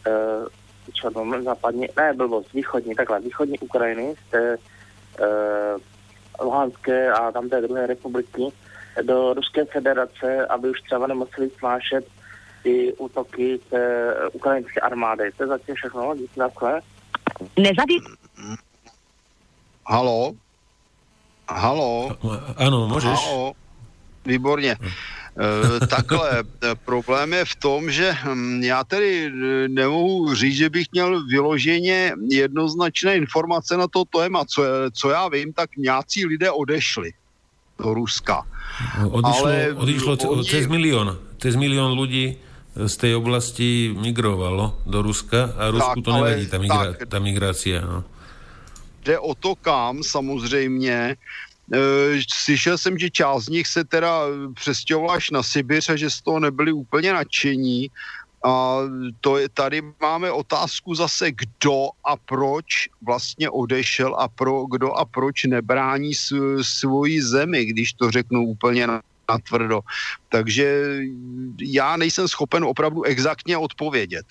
e, 0.08 0.12
čo, 0.94 1.10
no, 1.16 1.44
západní, 1.44 1.88
ne, 1.98 2.14
blbost, 2.14 2.54
východní, 2.54 2.96
takhle, 2.96 3.20
východní 3.20 3.60
Ukrajiny, 3.60 4.16
z 4.28 4.32
té 4.32 4.54
e, 4.54 4.58
Luhanské 6.44 7.12
a 7.12 7.32
tam 7.32 7.50
té 7.50 7.62
druhé 7.62 7.88
republiky 7.88 8.44
do 9.02 9.34
Ruské 9.34 9.66
federace, 9.66 10.46
aby 10.46 10.70
už 10.70 10.82
třeba 10.82 11.08
nemuseli 11.08 11.50
snášet 11.50 12.08
ty 12.64 12.94
útoky 12.98 13.60
té 13.70 14.14
ukrajinské 14.34 14.82
armády. 14.82 15.32
To 15.38 15.44
je 15.44 15.48
zatím 15.48 15.76
všechno, 15.76 16.16
díky 16.16 16.40
takhle. 16.40 16.82
Nezaví... 17.60 18.02
Halo? 19.88 20.32
Halo? 21.50 22.18
Ano, 22.58 22.88
můžeš. 22.88 23.26
Halo? 23.26 23.54
Výborně. 24.26 24.72
E, 24.72 24.78
takhle, 25.90 26.44
problém 26.86 27.34
je 27.34 27.46
v 27.46 27.56
tom, 27.56 27.92
že 27.92 28.12
hm, 28.12 28.64
já 28.64 28.84
tedy 28.84 29.26
e, 29.26 29.68
nemohu 29.68 30.36
říct, 30.36 30.56
že 30.56 30.70
bych 30.70 30.88
měl 30.92 31.26
vyloženě 31.26 32.14
jednoznačné 32.30 33.16
informace 33.16 33.78
na 33.78 33.88
to 33.88 34.06
téma. 34.06 34.46
Co, 34.46 34.64
co 34.94 35.10
já 35.10 35.28
vím, 35.28 35.54
tak 35.54 35.78
nějací 35.78 36.26
lidé 36.26 36.52
odešli 36.52 37.12
do 37.80 37.94
Ruska. 37.94 38.44
Odišlo, 39.10 39.46
Ale 39.46 39.74
odišlo 39.74 40.18
oni... 40.18 40.46
cez 40.46 40.68
milion, 40.68 41.18
cez 41.38 41.56
milion 41.56 42.00
lidí 42.00 42.38
z 42.76 42.98
té 42.98 43.16
oblasti 43.16 43.96
migrovalo 44.00 44.80
do 44.86 45.02
Ruska 45.02 45.54
a 45.58 45.72
Rusku 45.72 46.02
tak, 46.02 46.06
to 46.06 46.12
nevadí, 46.14 46.48
ta, 46.48 46.58
migra- 46.58 46.96
ta 47.08 47.20
migrácia. 47.20 47.82
No. 47.82 48.04
Jde 49.04 49.20
o 49.20 49.36
to 49.36 49.56
kam 49.56 50.04
samozřejmě, 50.04 51.16
slyšel 52.44 52.78
jsem, 52.78 52.98
že 52.98 53.10
část 53.10 53.44
z 53.44 53.50
nich 53.50 53.68
se 53.68 53.84
teda 53.84 54.22
přestěhovala 54.54 55.14
až 55.14 55.32
na 55.32 55.44
Sibiř 55.44 55.90
a 55.90 55.96
že 55.96 56.10
z 56.10 56.22
toho 56.22 56.40
nebyli 56.40 56.72
úplně 56.72 57.14
nadšení. 57.14 57.90
A 58.46 58.78
to 59.22 59.38
je, 59.38 59.50
tady 59.50 59.82
máme 60.02 60.32
otázku 60.32 60.96
zase, 60.96 61.32
kdo 61.32 61.94
a 62.06 62.18
proč 62.18 62.90
vlastně 63.06 63.50
odešel 63.50 64.16
a 64.18 64.28
pro, 64.28 64.66
kdo 64.66 64.94
a 64.94 65.06
proč 65.06 65.44
nebrání 65.44 66.12
svoji 66.62 67.22
zemi, 67.22 67.66
když 67.66 67.94
to 67.94 68.12
řeknu 68.12 68.42
úplně 68.42 68.88
na, 68.88 69.02
tvrdo. 69.48 69.80
Takže 70.30 70.98
já 71.62 71.98
nejsem 71.98 72.28
schopen 72.28 72.64
opravdu 72.64 73.04
exaktně 73.04 73.58
odpovědět. 73.58 74.26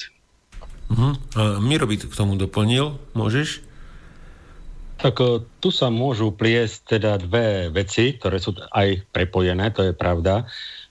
Uh-huh. 0.90 1.16
Miro 1.62 1.86
by 1.86 1.96
k 1.96 2.16
tomu 2.16 2.36
doplnil, 2.36 2.98
môžeš? 3.14 3.69
Tak 5.00 5.16
e, 5.20 5.40
tu 5.60 5.68
sa 5.72 5.88
môžu 5.88 6.32
pliesť 6.32 6.96
teda 6.96 7.16
dve 7.20 7.72
veci, 7.72 8.16
ktoré 8.16 8.36
sú 8.36 8.52
aj 8.56 9.08
prepojené, 9.10 9.72
to 9.72 9.90
je 9.90 9.92
pravda. 9.96 10.44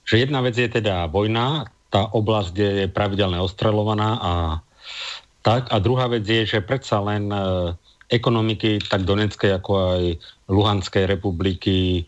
Že 0.06 0.26
jedna 0.26 0.42
vec 0.42 0.58
je 0.58 0.66
teda 0.66 1.06
vojna, 1.06 1.70
tá 1.90 2.06
oblasť, 2.10 2.48
kde 2.54 2.68
je 2.86 2.86
pravidelne 2.90 3.38
ostreľovaná 3.42 4.10
a 4.18 4.32
tak. 5.42 5.70
A 5.70 5.82
druhá 5.82 6.06
vec 6.06 6.22
je, 6.22 6.46
že 6.46 6.62
predsa 6.62 7.02
len 7.02 7.30
e, 7.30 7.38
ekonomiky 8.10 8.82
tak 8.82 9.06
Donetskej 9.06 9.62
ako 9.62 9.72
aj 9.94 10.02
Luhanskej 10.50 11.06
republiky 11.06 12.06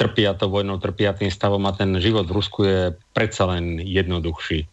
trpia 0.00 0.32
to 0.32 0.48
vojnou, 0.48 0.80
trpia 0.80 1.12
tým 1.12 1.28
stavom 1.28 1.60
a 1.68 1.76
ten 1.76 1.92
život 2.00 2.24
v 2.24 2.36
Rusku 2.40 2.64
je 2.64 2.80
predsa 3.12 3.44
len 3.52 3.76
jednoduchší. 3.84 4.64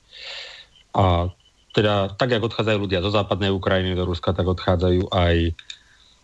A 0.95 1.27
teda 1.76 2.15
tak, 2.15 2.31
jak 2.31 2.48
odchádzajú 2.48 2.77
ľudia 2.80 3.03
zo 3.03 3.11
západnej 3.11 3.52
Ukrajiny 3.52 3.91
do 3.91 4.07
Ruska, 4.07 4.31
tak 4.31 4.48
odchádzajú 4.48 5.11
aj 5.11 5.52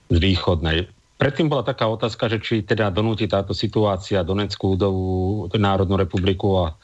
z 0.09 0.17
východnej. 0.17 0.89
Predtým 1.21 1.47
bola 1.47 1.63
taká 1.63 1.88
otázka, 1.88 2.27
že 2.27 2.41
či 2.43 2.55
teda 2.65 2.91
donúti 2.91 3.30
táto 3.30 3.55
situácia 3.55 4.27
Donetskú 4.27 4.75
ľudovú 4.75 5.47
národnú 5.55 5.95
republiku 5.95 6.67
a 6.67 6.75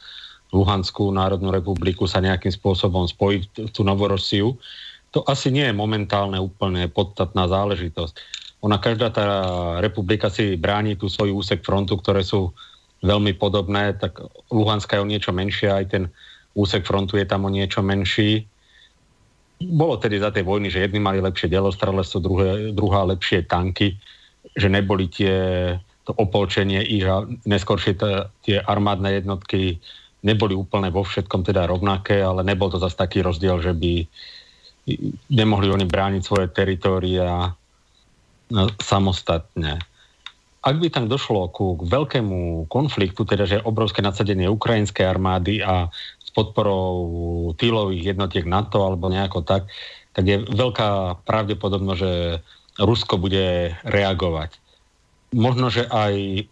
Luhanskú 0.50 1.14
národnú 1.14 1.54
republiku 1.54 2.10
sa 2.10 2.18
nejakým 2.18 2.50
spôsobom 2.50 3.06
spojiť 3.06 3.70
tú 3.70 3.86
Novorosiu, 3.86 4.58
to 5.10 5.26
asi 5.26 5.50
nie 5.50 5.66
je 5.66 5.74
momentálne 5.74 6.38
úplne 6.38 6.86
podstatná 6.86 7.50
záležitosť. 7.50 8.14
Ona 8.62 8.78
každá 8.78 9.10
tá 9.10 9.26
republika 9.82 10.30
si 10.30 10.54
bráni 10.54 10.94
tú 10.94 11.10
svoj 11.10 11.34
úsek 11.34 11.66
frontu, 11.66 11.98
ktoré 11.98 12.22
sú 12.22 12.54
veľmi 13.00 13.34
podobné, 13.34 13.96
tak 13.96 14.20
Luhanská 14.52 15.00
je 15.00 15.02
o 15.02 15.10
niečo 15.10 15.32
menšia, 15.32 15.80
aj 15.80 15.86
ten 15.90 16.04
úsek 16.54 16.84
frontu 16.84 17.16
je 17.16 17.26
tam 17.26 17.48
o 17.48 17.50
niečo 17.50 17.80
menší. 17.80 18.44
Bolo 19.60 20.00
tedy 20.00 20.16
za 20.16 20.32
tej 20.32 20.48
vojny, 20.48 20.72
že 20.72 20.80
jedni 20.80 21.04
mali 21.04 21.20
lepšie 21.20 21.52
delostrelectvo, 21.52 22.18
druhé, 22.24 22.50
druhá 22.72 23.04
lepšie 23.04 23.44
tanky, 23.44 24.00
že 24.56 24.72
neboli 24.72 25.12
tie, 25.12 25.36
to 26.08 26.16
opolčenie 26.16 26.80
ich 26.80 27.04
a 27.04 27.28
neskôršie 27.44 27.92
tie 28.40 28.56
armádne 28.64 29.20
jednotky 29.20 29.76
neboli 30.24 30.52
úplne 30.52 30.92
vo 30.92 31.04
všetkom 31.04 31.44
teda 31.44 31.64
rovnaké, 31.68 32.20
ale 32.20 32.44
nebol 32.44 32.68
to 32.68 32.80
zase 32.80 32.96
taký 32.96 33.24
rozdiel, 33.24 33.60
že 33.60 33.72
by 33.72 34.04
nemohli 35.32 35.68
oni 35.72 35.86
brániť 35.88 36.22
svoje 36.24 36.46
teritória 36.52 37.52
no, 38.52 38.62
samostatne. 38.80 39.80
Ak 40.60 40.76
by 40.76 40.92
tam 40.92 41.08
došlo 41.08 41.48
ku 41.48 41.80
veľkému 41.80 42.68
konfliktu, 42.68 43.24
teda 43.24 43.48
že 43.48 43.64
obrovské 43.64 44.04
nadsadenie 44.04 44.44
ukrajinskej 44.52 45.08
armády 45.08 45.64
a 45.64 45.88
s 46.30 46.32
podporou 46.32 46.94
týlových 47.58 48.14
jednotiek 48.14 48.46
NATO 48.46 48.86
alebo 48.86 49.10
nejako 49.10 49.42
tak, 49.42 49.66
tak 50.14 50.24
je 50.30 50.46
veľká 50.46 51.18
pravdepodobnosť, 51.26 51.98
že 51.98 52.12
Rusko 52.78 53.18
bude 53.18 53.74
reagovať. 53.82 54.54
Možno, 55.34 55.74
že 55.74 55.90
aj 55.90 56.46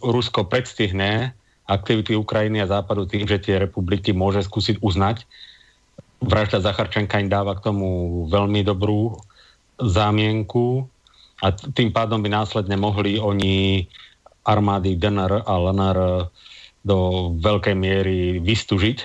Rusko 0.00 0.48
predstihne 0.48 1.36
aktivity 1.68 2.16
Ukrajiny 2.16 2.64
a 2.64 2.70
Západu 2.72 3.04
tým, 3.04 3.28
že 3.28 3.40
tie 3.40 3.60
republiky 3.60 4.16
môže 4.16 4.40
skúsiť 4.44 4.80
uznať. 4.80 5.28
Vražda 6.24 6.64
Zacharčenka 6.64 7.20
im 7.20 7.28
dáva 7.28 7.56
k 7.56 7.68
tomu 7.68 8.24
veľmi 8.32 8.64
dobrú 8.64 9.16
zámienku 9.76 10.88
a 11.44 11.52
tým 11.52 11.92
pádom 11.92 12.24
by 12.24 12.32
následne 12.32 12.80
mohli 12.80 13.20
oni 13.20 13.84
armády 14.44 14.96
DNR 14.96 15.44
a 15.44 15.52
LNR 15.52 15.98
do 16.84 17.32
veľkej 17.40 17.74
miery 17.74 18.38
vystužiť, 18.44 18.98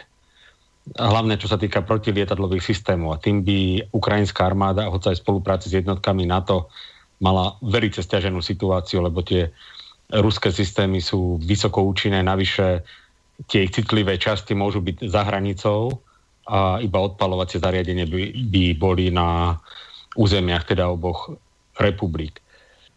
hlavne 1.00 1.40
čo 1.40 1.48
sa 1.48 1.56
týka 1.56 1.82
protilietadlových 1.88 2.76
systémov. 2.76 3.16
A 3.16 3.22
tým 3.22 3.42
by 3.42 3.90
ukrajinská 3.96 4.44
armáda, 4.44 4.92
hoď 4.92 5.16
aj 5.16 5.24
spolupráci 5.24 5.72
s 5.72 5.80
jednotkami 5.80 6.28
NATO, 6.28 6.68
mala 7.24 7.56
veľmi 7.64 7.96
stiaženú 7.96 8.40
situáciu, 8.44 9.04
lebo 9.04 9.24
tie 9.24 9.52
ruské 10.12 10.50
systémy 10.50 11.00
sú 11.04 11.40
vysoko 11.40 11.84
účinné, 11.86 12.24
navyše 12.24 12.84
tie 13.48 13.64
ich 13.64 13.76
citlivé 13.76 14.20
časti 14.20 14.58
môžu 14.58 14.84
byť 14.84 15.08
za 15.08 15.22
hranicou 15.24 16.04
a 16.50 16.82
iba 16.82 17.00
odpalovacie 17.00 17.62
zariadenie 17.62 18.10
by, 18.10 18.22
by 18.50 18.64
boli 18.76 19.06
na 19.14 19.56
územiach 20.18 20.66
teda 20.66 20.90
oboch 20.90 21.32
republik. 21.78 22.42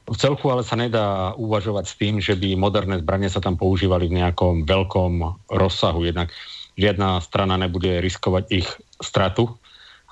V 0.03 0.17
celku 0.19 0.51
ale 0.51 0.67
sa 0.67 0.75
nedá 0.75 1.33
uvažovať 1.39 1.85
s 1.87 1.95
tým, 1.95 2.15
že 2.19 2.35
by 2.35 2.59
moderné 2.59 2.99
zbranie 2.99 3.31
sa 3.31 3.39
tam 3.39 3.55
používali 3.55 4.11
v 4.11 4.19
nejakom 4.23 4.67
veľkom 4.67 5.13
rozsahu. 5.49 6.03
Jednak 6.03 6.35
žiadna 6.75 7.23
strana 7.23 7.55
nebude 7.55 8.03
riskovať 8.03 8.45
ich 8.51 8.69
stratu 8.99 9.55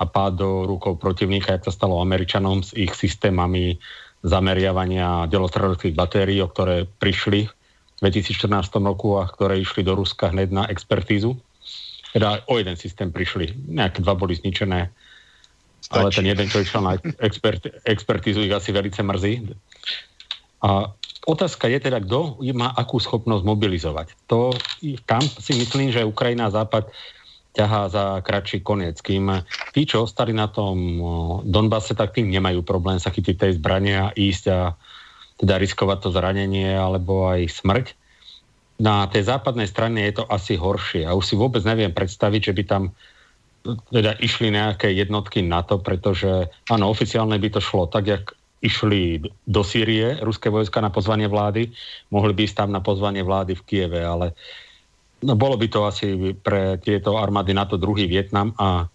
a 0.00 0.06
pád 0.06 0.32
do 0.40 0.50
rukou 0.64 0.96
protivníka, 0.96 1.52
jak 1.52 1.66
to 1.68 1.74
stalo 1.74 2.00
Američanom 2.00 2.64
s 2.64 2.72
ich 2.72 2.94
systémami 2.96 3.76
zameriavania 4.22 5.28
delostreleckých 5.28 5.96
batérií, 5.96 6.40
o 6.44 6.48
ktoré 6.48 6.84
prišli 6.86 7.48
v 7.48 7.98
2014 8.00 8.80
roku 8.80 9.20
a 9.20 9.28
ktoré 9.28 9.60
išli 9.60 9.84
do 9.84 9.96
Ruska 9.96 10.32
hneď 10.32 10.48
na 10.52 10.64
expertízu. 10.68 11.36
Teda 12.10 12.42
o 12.48 12.56
jeden 12.56 12.74
systém 12.74 13.12
prišli, 13.12 13.52
nejaké 13.68 14.02
dva 14.02 14.16
boli 14.16 14.34
zničené, 14.34 14.92
Stačí. 15.80 15.96
ale 15.96 16.08
ten 16.12 16.26
jeden, 16.28 16.46
čo 16.46 16.60
išiel 16.60 16.84
na 16.84 17.00
expert, 17.24 17.64
expertízu, 17.88 18.44
ich 18.44 18.52
asi 18.52 18.70
velice 18.70 19.00
mrzí. 19.00 19.56
A 20.60 20.92
otázka 21.24 21.72
je 21.72 21.80
teda, 21.80 22.04
kto 22.04 22.44
má 22.52 22.68
akú 22.76 23.00
schopnosť 23.00 23.44
mobilizovať. 23.48 24.12
To, 24.28 24.52
tam 25.08 25.24
si 25.24 25.56
myslím, 25.56 25.88
že 25.88 26.04
Ukrajina 26.04 26.52
a 26.52 26.54
Západ 26.54 26.92
ťahá 27.50 27.90
za 27.90 28.04
kratší 28.22 28.62
koniec. 28.62 29.02
Kým 29.02 29.42
tí, 29.74 29.82
čo 29.88 30.06
ostali 30.06 30.30
na 30.30 30.46
tom 30.46 30.76
Donbase, 31.42 31.98
tak 31.98 32.14
tým 32.14 32.30
nemajú 32.30 32.62
problém 32.62 33.02
sa 33.02 33.10
chytiť 33.10 33.34
tej 33.36 33.52
zbranie 33.58 33.96
a 33.98 34.14
ísť 34.14 34.44
a 34.52 34.60
teda 35.40 35.56
riskovať 35.58 35.98
to 36.04 36.08
zranenie 36.12 36.76
alebo 36.76 37.26
aj 37.26 37.48
smrť. 37.50 37.86
Na 38.80 39.08
tej 39.08 39.28
západnej 39.28 39.68
strane 39.68 40.04
je 40.08 40.22
to 40.22 40.24
asi 40.28 40.56
horšie. 40.56 41.04
A 41.04 41.16
už 41.16 41.24
si 41.24 41.34
vôbec 41.36 41.64
neviem 41.66 41.92
predstaviť, 41.92 42.52
že 42.52 42.56
by 42.56 42.62
tam 42.64 42.82
teda 43.64 44.16
išli 44.20 44.52
nejaké 44.52 44.92
jednotky 44.92 45.44
na 45.44 45.60
to, 45.60 45.80
pretože 45.80 46.48
áno, 46.72 46.88
oficiálne 46.88 47.36
by 47.36 47.48
to 47.52 47.60
šlo 47.60 47.86
tak, 47.86 48.08
jak 48.08 48.24
išli 48.60 49.24
do 49.48 49.64
Sýrie 49.64 50.20
ruské 50.20 50.52
vojska 50.52 50.84
na 50.84 50.92
pozvanie 50.92 51.28
vlády, 51.28 51.72
mohli 52.12 52.32
by 52.36 52.44
ísť 52.44 52.56
tam 52.64 52.70
na 52.72 52.84
pozvanie 52.84 53.24
vlády 53.24 53.56
v 53.56 53.64
Kieve, 53.64 54.00
ale 54.04 54.36
No 55.20 55.36
bolo 55.36 55.60
by 55.60 55.68
to 55.68 55.84
asi 55.84 56.32
pre 56.32 56.80
tieto 56.80 57.20
armády 57.20 57.52
NATO 57.52 57.76
druhý 57.76 58.08
Vietnam 58.08 58.56
a 58.56 58.88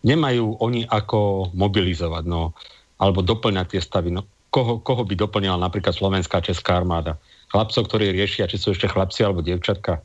nemajú 0.00 0.56
oni 0.64 0.88
ako 0.88 1.52
mobilizovať, 1.52 2.24
no, 2.24 2.56
alebo 2.96 3.20
doplňať 3.20 3.76
tie 3.76 3.80
stavy. 3.84 4.08
No, 4.08 4.24
koho, 4.48 4.80
koho 4.80 5.04
by 5.04 5.12
doplnila 5.12 5.60
napríklad 5.60 5.92
slovenská 5.92 6.40
česká 6.40 6.80
armáda? 6.80 7.20
Chlapcov, 7.52 7.84
ktorí 7.84 8.16
riešia, 8.16 8.48
či 8.48 8.56
sú 8.56 8.72
ešte 8.72 8.88
chlapci 8.88 9.28
alebo 9.28 9.44
dievčatka. 9.44 10.00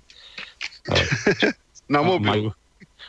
Na 1.93 2.03
mobil. 2.03 2.27
Majú, 2.27 2.47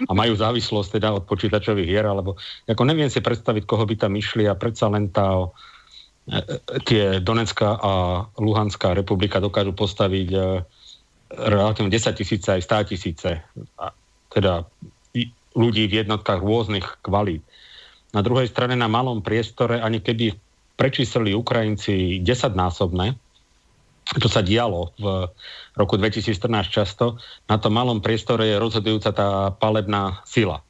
a 0.02 0.12
majú 0.12 0.34
závislosť 0.34 0.98
teda 0.98 1.14
od 1.14 1.24
počítačových 1.28 1.88
hier, 1.88 2.06
alebo 2.06 2.34
ako 2.66 2.82
neviem 2.82 3.10
si 3.10 3.22
predstaviť, 3.22 3.62
koho 3.62 3.86
by 3.86 3.94
tam 3.94 4.18
išli 4.18 4.46
a 4.50 4.58
predsa 4.58 4.90
len 4.90 5.10
tá 5.10 5.38
e, 5.38 5.46
e, 6.34 6.40
tie 6.82 7.04
Donetská 7.22 7.78
a 7.78 7.92
Luhanská 8.38 8.94
republika 8.96 9.38
dokážu 9.38 9.70
postaviť 9.74 10.28
e, 10.34 10.38
relatívne 11.34 11.90
10 11.90 12.20
tisíce 12.20 12.48
aj 12.50 12.62
100 12.62 12.90
tisíce 12.94 13.30
teda 14.34 14.66
ľudí 15.54 15.86
v 15.86 16.02
jednotkách 16.02 16.42
rôznych 16.42 16.86
kvalít. 17.06 17.46
Na 18.10 18.22
druhej 18.22 18.50
strane 18.50 18.74
na 18.74 18.90
malom 18.90 19.22
priestore, 19.22 19.78
ani 19.78 20.02
keby 20.02 20.34
prečíslili 20.74 21.34
Ukrajinci 21.34 22.18
10-násobné, 22.22 23.14
čo 24.04 24.28
sa 24.28 24.44
dialo 24.44 24.92
v 25.00 25.32
roku 25.74 25.96
2014 25.96 26.36
často, 26.68 27.16
na 27.48 27.56
tom 27.56 27.72
malom 27.72 28.04
priestore 28.04 28.46
je 28.52 28.60
rozhodujúca 28.60 29.10
tá 29.16 29.28
palebná 29.56 30.20
sila. 30.28 30.60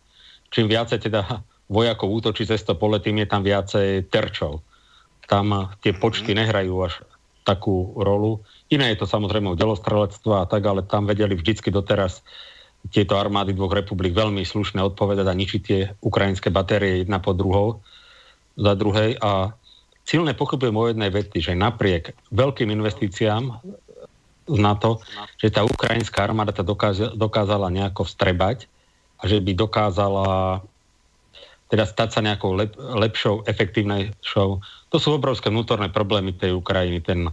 Čím 0.55 0.71
viacej 0.71 1.11
teda 1.11 1.43
vojakov 1.67 2.15
útočí 2.15 2.47
cez 2.47 2.63
to 2.63 2.79
pole, 2.79 3.03
tým 3.03 3.19
je 3.25 3.29
tam 3.29 3.43
viacej 3.43 4.07
terčov. 4.07 4.63
Tam 5.27 5.75
tie 5.83 5.97
počty 5.97 6.37
nehrajú 6.37 6.75
až 6.85 7.03
takú 7.45 7.93
rolu. 7.99 8.41
Iné 8.73 8.95
je 8.95 9.05
to 9.05 9.07
samozrejme 9.11 9.53
u 9.53 9.59
delostrelectva 9.59 10.45
a 10.45 10.49
tak, 10.49 10.65
ale 10.65 10.87
tam 10.87 11.05
vedeli 11.05 11.37
vždycky 11.37 11.69
doteraz 11.69 12.25
tieto 12.93 13.17
armády 13.17 13.57
dvoch 13.57 13.73
republik 13.73 14.13
veľmi 14.13 14.45
slušne 14.45 14.81
odpovedať 14.85 15.27
a 15.29 15.35
ničiť 15.37 15.61
tie 15.61 15.81
ukrajinské 16.05 16.53
batérie 16.53 17.05
jedna 17.05 17.21
po 17.21 17.33
druhou, 17.33 17.81
za 18.55 18.77
druhej. 18.77 19.17
A 19.19 19.57
silne 20.05 20.37
pochybujem 20.37 20.77
o 20.77 20.89
jednej 20.89 21.11
vety, 21.11 21.41
že 21.41 21.53
napriek 21.57 22.13
veľkým 22.31 22.69
investíciám 22.71 23.61
na 24.45 24.73
to, 24.77 25.01
že 25.41 25.49
tá 25.49 25.65
ukrajinská 25.65 26.29
armáda 26.29 26.53
to 26.53 26.65
dokázala 27.17 27.73
nejako 27.73 28.05
vstrebať 28.05 28.69
a 29.21 29.25
že 29.25 29.41
by 29.41 29.57
dokázala 29.57 30.61
teda 31.73 31.89
stať 31.89 32.09
sa 32.13 32.21
nejakou 32.21 32.53
lep, 32.53 32.77
lepšou, 32.77 33.49
efektívnejšou. 33.49 34.51
To 34.93 34.97
sú 35.01 35.09
obrovské 35.17 35.49
vnútorné 35.49 35.89
problémy 35.89 36.37
tej 36.37 36.55
Ukrajiny, 36.55 37.01
ten 37.01 37.27
uh, 37.27 37.33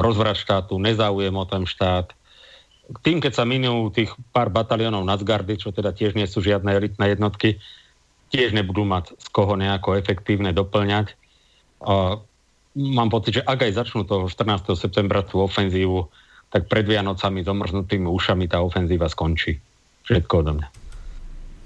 rozvrat 0.00 0.40
štátu, 0.40 0.80
nezáujem 0.80 1.36
o 1.36 1.44
ten 1.44 1.68
štát. 1.68 2.10
Tým, 3.04 3.20
keď 3.22 3.32
sa 3.36 3.44
minú 3.46 3.92
tých 3.92 4.10
pár 4.34 4.48
bataliónov 4.48 5.06
Nadzgardy, 5.06 5.60
čo 5.60 5.70
teda 5.70 5.94
tiež 5.94 6.16
nie 6.16 6.26
sú 6.26 6.42
žiadne 6.42 6.72
elitné 6.72 7.14
jednotky, 7.14 7.60
tiež 8.32 8.56
nebudú 8.56 8.88
mať 8.88 9.14
z 9.20 9.26
koho 9.30 9.54
nejako 9.54 10.00
efektívne 10.00 10.56
doplňať. 10.56 11.14
A 11.82 12.18
mám 12.76 13.08
pocit, 13.10 13.42
že 13.42 13.46
ak 13.46 13.62
aj 13.62 13.72
začnú 13.84 14.06
toho 14.08 14.30
14. 14.30 14.72
septembra 14.78 15.22
tú 15.22 15.42
ofenzívu, 15.44 16.08
tak 16.52 16.68
pred 16.68 16.84
Vianocami 16.84 17.44
zomrznutými 17.44 18.08
ušami 18.08 18.48
ta 18.48 18.60
ofenzíva 18.60 19.08
skončí. 19.08 19.60
Všetko 20.04 20.32
odo 20.44 20.52
mňa. 20.60 20.68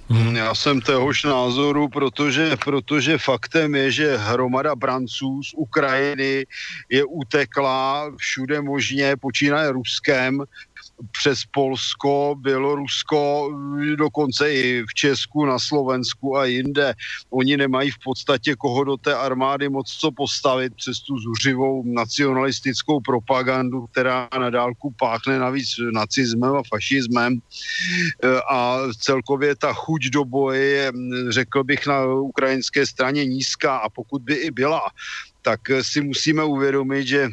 Hmm, 0.08 0.36
já 0.36 0.54
jsem 0.54 0.80
téhož 0.80 1.24
názoru, 1.24 1.88
protože, 1.88 2.56
protože 2.64 3.18
faktem 3.18 3.74
je, 3.74 3.90
že 3.90 4.16
hromada 4.16 4.74
branců 4.74 5.42
z 5.42 5.50
Ukrajiny 5.56 6.46
je 6.90 7.04
utekla 7.04 8.10
všude 8.16 8.62
možně, 8.62 9.16
počínaje 9.16 9.72
Ruskem, 9.72 10.44
přes 11.12 11.39
Polsko, 11.50 12.34
Bělorusko, 12.39 13.50
dokonce 13.97 14.55
i 14.55 14.83
v 14.83 14.94
Česku, 14.94 15.44
na 15.44 15.58
Slovensku 15.58 16.36
a 16.36 16.44
jinde. 16.44 16.94
Oni 17.31 17.57
nemají 17.57 17.91
v 17.91 17.99
podstatě 18.05 18.55
koho 18.58 18.84
do 18.84 18.97
té 18.97 19.15
armády 19.15 19.68
moc 19.68 19.91
co 19.91 20.10
postavit 20.12 20.75
přes 20.75 21.00
tu 21.00 21.18
zuřivou 21.18 21.83
nacionalistickou 21.86 23.00
propagandu, 23.00 23.86
která 23.86 24.28
na 24.39 24.50
dálku 24.50 24.94
páchne 24.99 25.39
navíc 25.39 25.68
nacismem 25.92 26.57
a 26.57 26.62
fašismem. 26.68 27.39
A 28.50 28.78
celkově 29.00 29.57
ta 29.57 29.73
chuť 29.73 30.07
do 30.12 30.25
boje 30.25 30.65
je, 30.65 30.92
řekl 31.28 31.65
bych, 31.65 31.86
na 31.86 32.05
ukrajinské 32.05 32.86
straně 32.86 33.25
nízká 33.25 33.76
a 33.76 33.89
pokud 33.89 34.23
by 34.23 34.34
i 34.34 34.50
byla, 34.50 34.81
tak 35.42 35.60
si 35.83 36.00
musíme 36.00 36.44
uvědomit, 36.44 37.07
že 37.07 37.28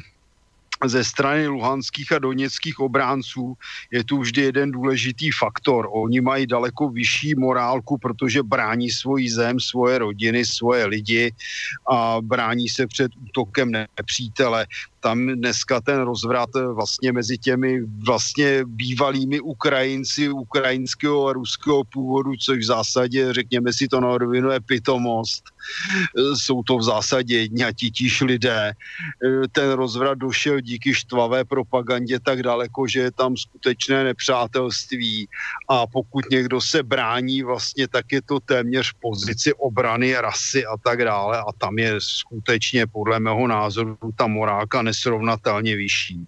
ze 0.87 1.03
strany 1.03 1.47
luhanských 1.47 2.11
a 2.11 2.19
doněckých 2.19 2.79
obránců 2.79 3.53
je 3.91 4.03
tu 4.03 4.19
vždy 4.19 4.41
jeden 4.41 4.71
důležitý 4.71 5.31
faktor. 5.31 5.89
Oni 5.91 6.21
mají 6.21 6.47
daleko 6.47 6.89
vyšší 6.89 7.35
morálku, 7.35 7.97
protože 7.97 8.43
brání 8.43 8.89
svoji 8.91 9.29
zem, 9.29 9.59
svoje 9.59 9.97
rodiny, 9.97 10.45
svoje 10.45 10.85
lidi 10.85 11.33
a 11.91 12.17
brání 12.21 12.69
se 12.69 12.87
před 12.87 13.11
útokem 13.15 13.71
nepřítele 13.71 14.67
tam 15.03 15.27
dneska 15.27 15.81
ten 15.81 16.01
rozvrat 16.01 16.49
eh, 16.55 16.67
vlastně 16.67 17.11
mezi 17.11 17.37
těmi 17.37 17.81
vlastně 18.07 18.63
bývalými 18.65 19.39
Ukrajinci 19.39 20.29
ukrajinského 20.29 21.27
a 21.27 21.33
ruského 21.33 21.83
původu, 21.83 22.31
což 22.39 22.59
v 22.59 22.63
zásadě, 22.63 23.33
řekněme 23.33 23.73
si 23.73 23.87
to 23.87 23.99
na 23.99 24.17
rovinu, 24.17 24.51
je 24.51 24.59
pitomost. 24.59 25.43
Eh, 26.17 26.35
jsou 26.35 26.63
to 26.63 26.77
v 26.77 26.83
zásadě 26.83 27.37
jedni 27.37 27.63
a 27.63 27.71
titíž 27.71 28.21
lidé. 28.21 28.71
Eh, 28.71 29.47
ten 29.51 29.71
rozvrat 29.71 30.17
došel 30.17 30.59
díky 30.59 30.93
štvavé 30.93 31.43
propagandě 31.43 32.19
tak 32.19 32.43
daleko, 32.43 32.87
že 32.87 32.99
je 32.99 33.11
tam 33.11 33.37
skutečné 33.37 34.03
nepřátelství 34.03 35.27
a 35.69 35.87
pokud 35.87 36.23
někdo 36.31 36.61
se 36.61 36.83
brání 36.83 37.43
vlastně, 37.43 37.87
tak 37.87 38.11
je 38.11 38.21
to 38.21 38.39
téměř 38.39 38.91
v 38.91 38.99
pozici 39.01 39.53
obrany 39.53 40.15
rasy 40.15 40.65
a 40.65 40.77
tak 40.77 41.03
dále 41.03 41.37
a 41.39 41.51
tam 41.57 41.77
je 41.77 41.99
skutečně 41.99 42.87
podle 42.87 43.19
mého 43.19 43.47
názoru 43.47 43.97
ta 44.15 44.27
morálka 44.27 44.81
nesrovnatelně 44.93 45.75
vyšší. 45.75 46.27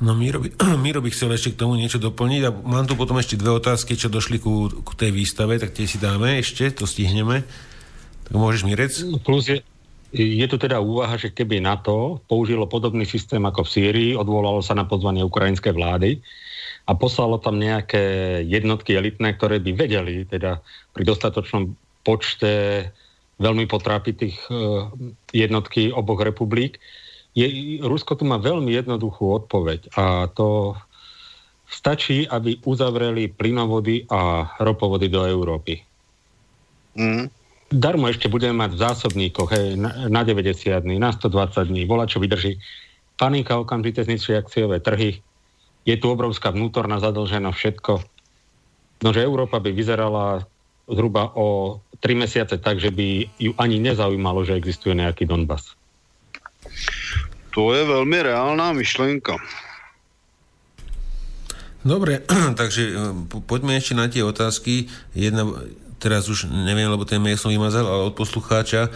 No 0.00 0.14
Míro 0.14 0.40
by, 0.40 0.50
Míro 0.82 0.98
by 0.98 1.14
chcel 1.14 1.30
ešte 1.30 1.54
k 1.54 1.60
tomu 1.62 1.78
niečo 1.78 2.02
doplniť 2.02 2.42
a 2.42 2.50
mám 2.50 2.90
tu 2.90 2.98
potom 2.98 3.22
ešte 3.22 3.38
dve 3.38 3.54
otázky, 3.54 3.94
čo 3.94 4.10
došli 4.10 4.42
ku, 4.42 4.66
ku 4.82 4.98
tej 4.98 5.14
výstave, 5.14 5.62
tak 5.62 5.78
tie 5.78 5.86
si 5.86 6.02
dáme 6.02 6.42
ešte, 6.42 6.74
to 6.74 6.90
stihneme. 6.90 7.46
Tak 8.26 8.34
môžeš 8.34 8.66
Mírec? 8.66 8.90
Plus 9.22 9.46
je, 9.46 9.62
je 10.10 10.46
tu 10.50 10.58
teda 10.58 10.82
úvaha, 10.82 11.14
že 11.14 11.30
keby 11.30 11.62
NATO 11.62 12.18
použilo 12.26 12.66
podobný 12.66 13.06
systém 13.06 13.38
ako 13.46 13.62
v 13.62 13.72
Sýrii, 13.78 14.10
odvolalo 14.18 14.58
sa 14.58 14.74
na 14.74 14.90
pozvanie 14.90 15.22
ukrajinskej 15.22 15.70
vlády 15.70 16.18
a 16.90 16.98
poslalo 16.98 17.38
tam 17.38 17.62
nejaké 17.62 18.42
jednotky 18.42 18.98
elitné, 18.98 19.38
ktoré 19.38 19.62
by 19.62 19.70
vedeli 19.70 20.26
teda 20.26 20.58
pri 20.90 21.02
dostatočnom 21.06 21.78
počte 22.02 22.50
veľmi 23.42 23.66
potrápiť 23.66 24.14
tých 24.14 24.36
eh, 24.48 24.86
jednotky 25.34 25.90
oboch 25.90 26.22
republik. 26.22 26.78
Je, 27.34 27.80
Rusko 27.82 28.14
tu 28.14 28.24
má 28.28 28.36
veľmi 28.38 28.70
jednoduchú 28.70 29.44
odpoveď 29.44 29.96
a 29.96 30.28
to 30.30 30.76
stačí, 31.72 32.28
aby 32.28 32.60
uzavreli 32.68 33.32
plynovody 33.32 34.04
a 34.12 34.52
ropovody 34.60 35.08
do 35.08 35.24
Európy. 35.24 35.80
Mm. 36.92 37.32
Darmo 37.72 38.04
ešte 38.12 38.28
budeme 38.28 38.60
mať 38.60 38.76
v 38.76 38.82
zásobníkoch 38.84 39.48
hej, 39.48 39.80
na, 39.80 40.12
na 40.12 40.20
90 40.28 40.84
dní, 40.84 41.00
na 41.00 41.08
120 41.08 41.72
dní, 41.72 41.88
volá 41.88 42.04
čo 42.04 42.20
vydrží. 42.20 42.60
Panika 43.16 43.56
okamžite 43.56 44.04
zničí 44.04 44.36
akciové 44.36 44.84
trhy. 44.84 45.24
Je 45.88 45.96
tu 45.96 46.12
obrovská 46.12 46.52
vnútorná 46.52 47.00
zadlženosť, 47.00 47.56
všetko. 47.56 47.92
No, 49.02 49.08
že 49.16 49.24
Európa 49.24 49.56
by 49.56 49.72
vyzerala 49.72 50.44
zhruba 50.84 51.32
o 51.32 51.80
tri 52.02 52.18
mesiace 52.18 52.58
tak, 52.58 52.82
že 52.82 52.90
by 52.90 53.30
ju 53.38 53.54
ani 53.54 53.78
nezaujímalo, 53.78 54.42
že 54.42 54.58
existuje 54.58 54.98
nejaký 54.98 55.24
Donbass. 55.24 55.78
To 57.54 57.70
je 57.70 57.86
veľmi 57.86 58.18
reálná 58.26 58.74
myšlenka. 58.74 59.38
Dobre, 61.86 62.26
takže 62.60 62.82
eh, 62.90 62.94
poďme 63.46 63.78
ešte 63.78 63.94
na 63.94 64.10
tie 64.10 64.26
otázky. 64.26 64.90
Jedna, 65.14 65.46
teraz 66.02 66.26
už 66.26 66.50
neviem, 66.50 66.90
lebo 66.90 67.06
ten 67.06 67.22
mail 67.22 67.38
som 67.38 67.54
vymazal, 67.54 67.86
ale 67.86 68.10
od 68.10 68.18
poslucháča, 68.18 68.90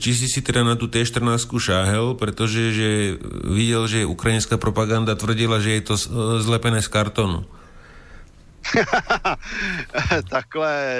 či 0.00 0.10
si 0.16 0.24
si 0.24 0.40
teda 0.40 0.64
na 0.64 0.80
tú 0.80 0.88
T14 0.88 1.44
šáhel, 1.44 2.16
pretože 2.16 2.72
že 2.72 3.20
videl, 3.44 3.84
že 3.84 4.08
ukrajinská 4.08 4.56
propaganda 4.56 5.12
tvrdila, 5.12 5.60
že 5.60 5.76
je 5.76 5.82
to 5.84 5.94
zlepené 6.40 6.80
z 6.80 6.88
kartonu. 6.88 7.44
Takhle 10.30 10.94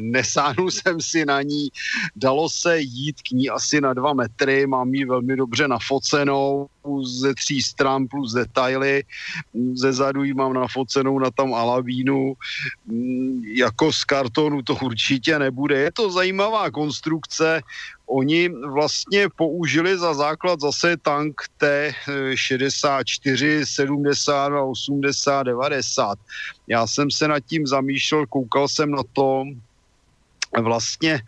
nesáhnul 0.00 0.70
jsem 0.70 1.00
si 1.00 1.24
na 1.24 1.42
ní, 1.42 1.68
dalo 2.16 2.48
se 2.50 2.80
jít 2.80 3.22
k 3.22 3.30
ní 3.30 3.50
asi 3.50 3.80
na 3.80 3.94
dva 3.94 4.12
metry, 4.12 4.66
mám 4.66 4.94
ji 4.94 5.04
velmi 5.04 5.36
dobře 5.36 5.68
nafocenou, 5.68 6.68
ze 7.02 7.34
tří 7.34 7.62
stran 7.62 8.06
plus 8.06 8.32
detaily. 8.32 9.04
Ze 9.74 9.92
zadu 9.92 10.24
ji 10.24 10.34
mám 10.34 10.52
nafocenou 10.52 11.18
na 11.18 11.30
tam 11.30 11.54
alabínu. 11.54 12.34
Jako 13.54 13.92
z 13.92 14.04
kartonu 14.04 14.62
to 14.62 14.74
určitě 14.82 15.38
nebude. 15.38 15.78
Je 15.78 15.92
to 15.92 16.10
zajímavá 16.10 16.70
konstrukce. 16.70 17.60
Oni 18.06 18.48
vlastně 18.48 19.28
použili 19.36 19.98
za 19.98 20.14
základ 20.14 20.60
zase 20.60 20.96
tank 20.96 21.42
T64, 21.60 23.64
70, 23.64 24.52
80, 24.62 25.42
90. 25.42 26.18
Já 26.68 26.86
jsem 26.86 27.10
se 27.10 27.28
nad 27.28 27.40
tím 27.40 27.66
zamýšlel, 27.66 28.26
koukal 28.26 28.68
jsem 28.68 28.90
na 28.90 29.02
to, 29.12 29.44
vlastně 30.62 31.20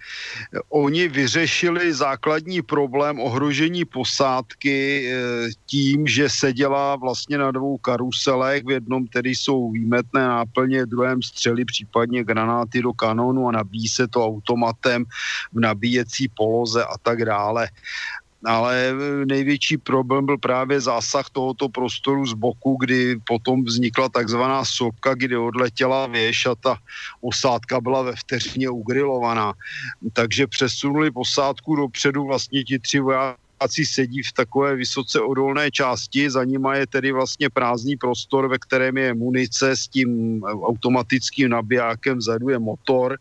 oni 0.68 1.08
vyřešili 1.08 1.94
základní 1.94 2.62
problém 2.62 3.20
ohrožení 3.20 3.84
posádky 3.84 5.08
eh, 5.08 5.48
tím, 5.66 6.06
že 6.06 6.28
seděla 6.28 6.96
vlastně 6.96 7.38
na 7.38 7.50
dvou 7.50 7.78
karuselech, 7.78 8.64
v 8.64 8.70
jednom 8.70 9.06
tedy 9.06 9.30
jsou 9.30 9.70
výmetné 9.70 10.20
náplně, 10.20 10.82
v 10.82 10.88
druhém 10.88 11.22
střely, 11.22 11.64
případně 11.64 12.24
granáty 12.24 12.82
do 12.82 12.92
kanonu 12.92 13.48
a 13.48 13.52
nabíjí 13.52 13.88
se 13.88 14.08
to 14.08 14.26
automatem 14.26 15.04
v 15.52 15.60
nabíjecí 15.60 16.28
poloze 16.28 16.84
a 16.84 16.98
tak 17.02 17.24
dále 17.24 17.68
ale 18.46 18.94
největší 19.24 19.76
problém 19.76 20.26
byl 20.26 20.38
právě 20.38 20.80
zásah 20.80 21.30
tohoto 21.30 21.68
prostoru 21.68 22.26
z 22.26 22.34
boku, 22.34 22.76
kdy 22.80 23.16
potom 23.26 23.64
vznikla 23.64 24.08
takzvaná 24.08 24.64
sopka, 24.64 25.14
kdy 25.14 25.36
odletěla 25.36 26.06
věž 26.06 26.46
a 26.46 26.54
ta 26.54 26.78
osádka 27.20 27.80
byla 27.80 28.02
ve 28.02 28.16
vteřině 28.16 28.70
ugrilovaná. 28.70 29.52
Takže 30.12 30.46
přesunuli 30.46 31.10
posádku 31.10 31.76
dopředu 31.76 32.24
vlastně 32.24 32.64
ti 32.64 32.78
tři 32.78 33.00
vojáci 33.00 33.45
vojáci 33.60 33.86
sedí 33.86 34.22
v 34.22 34.32
takové 34.32 34.76
vysoce 34.76 35.20
odolné 35.20 35.70
části, 35.70 36.30
za 36.30 36.44
nima 36.44 36.76
je 36.76 36.86
tedy 36.86 37.12
vlastně 37.12 37.50
prázdný 37.50 37.96
prostor, 37.96 38.48
ve 38.48 38.58
kterém 38.58 38.96
je 38.96 39.14
munice 39.14 39.76
s 39.76 39.88
tím 39.88 40.42
automatickým 40.44 41.48
nabijákem, 41.48 42.18
vzadu 42.18 42.48
je 42.48 42.58
motor 42.58 43.18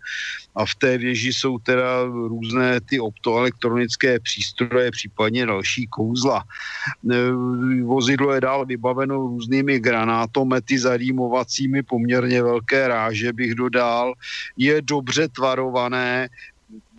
a 0.56 0.66
v 0.66 0.76
té 0.76 0.98
věži 0.98 1.34
jsou 1.34 1.60
teda 1.60 2.04
různé 2.04 2.82
ty 2.82 3.00
optoelektronické 3.00 4.20
přístroje, 4.20 4.92
případně 4.92 5.46
další 5.46 5.88
kouzla. 5.88 6.44
E, 7.12 7.32
vozidlo 7.84 8.34
je 8.34 8.42
dál 8.42 8.66
vybaveno 8.66 9.16
různými 9.16 9.80
granátomety 9.80 10.80
zarýmovacími 10.80 11.84
poměrně 11.84 12.44
velké 12.44 12.88
ráže, 12.88 13.34
bych 13.34 13.56
dodal. 13.56 14.14
Je 14.58 14.82
dobře 14.82 15.28
tvarované, 15.28 16.28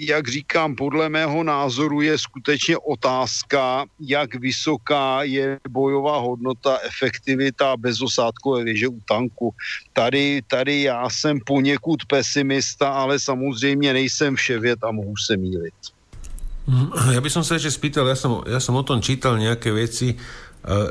jak 0.00 0.28
říkám, 0.28 0.76
podle 0.76 1.08
mého 1.08 1.44
názoru 1.44 2.00
je 2.00 2.18
skutečně 2.18 2.78
otázka, 2.78 3.84
jak 4.00 4.34
vysoká 4.34 5.22
je 5.22 5.58
bojová 5.68 6.18
hodnota, 6.18 6.78
efektivita 6.84 7.76
bezosádkové 7.76 8.64
věže 8.64 8.88
u 8.88 9.00
tanku. 9.08 9.54
Tady, 9.92 10.42
tady 10.46 10.82
já 10.82 11.10
jsem 11.10 11.40
poněkud 11.46 12.04
pesimista, 12.06 12.88
ale 12.88 13.18
samozřejmě 13.18 13.92
nejsem 13.92 14.36
vševěd 14.36 14.84
a 14.84 14.90
mohu 14.90 15.16
se 15.16 15.36
mílit. 15.36 15.74
Mhm. 16.66 17.14
Ja 17.14 17.22
by 17.22 17.30
som 17.30 17.46
sa 17.46 17.62
ešte 17.62 17.70
spýtal, 17.70 18.10
ja 18.10 18.18
som, 18.18 18.42
ja 18.42 18.58
som 18.58 18.74
o 18.74 18.82
tom 18.82 18.98
čítal 18.98 19.38
nejaké 19.38 19.70
veci, 19.70 20.18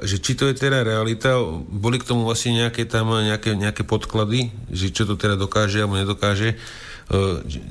že 0.07 0.23
či 0.23 0.31
to 0.39 0.47
je 0.47 0.55
teda 0.55 0.87
realita, 0.87 1.35
boli 1.67 1.99
k 1.99 2.07
tomu 2.07 2.23
vlastne 2.23 2.63
nejaké 2.63 2.87
tam 2.87 3.11
nejaké, 3.11 3.59
nejaké 3.59 3.83
podklady, 3.83 4.55
že 4.71 4.95
čo 4.95 5.03
to 5.03 5.19
teda 5.19 5.35
dokáže 5.35 5.83
alebo 5.83 5.99
nedokáže. 5.99 6.55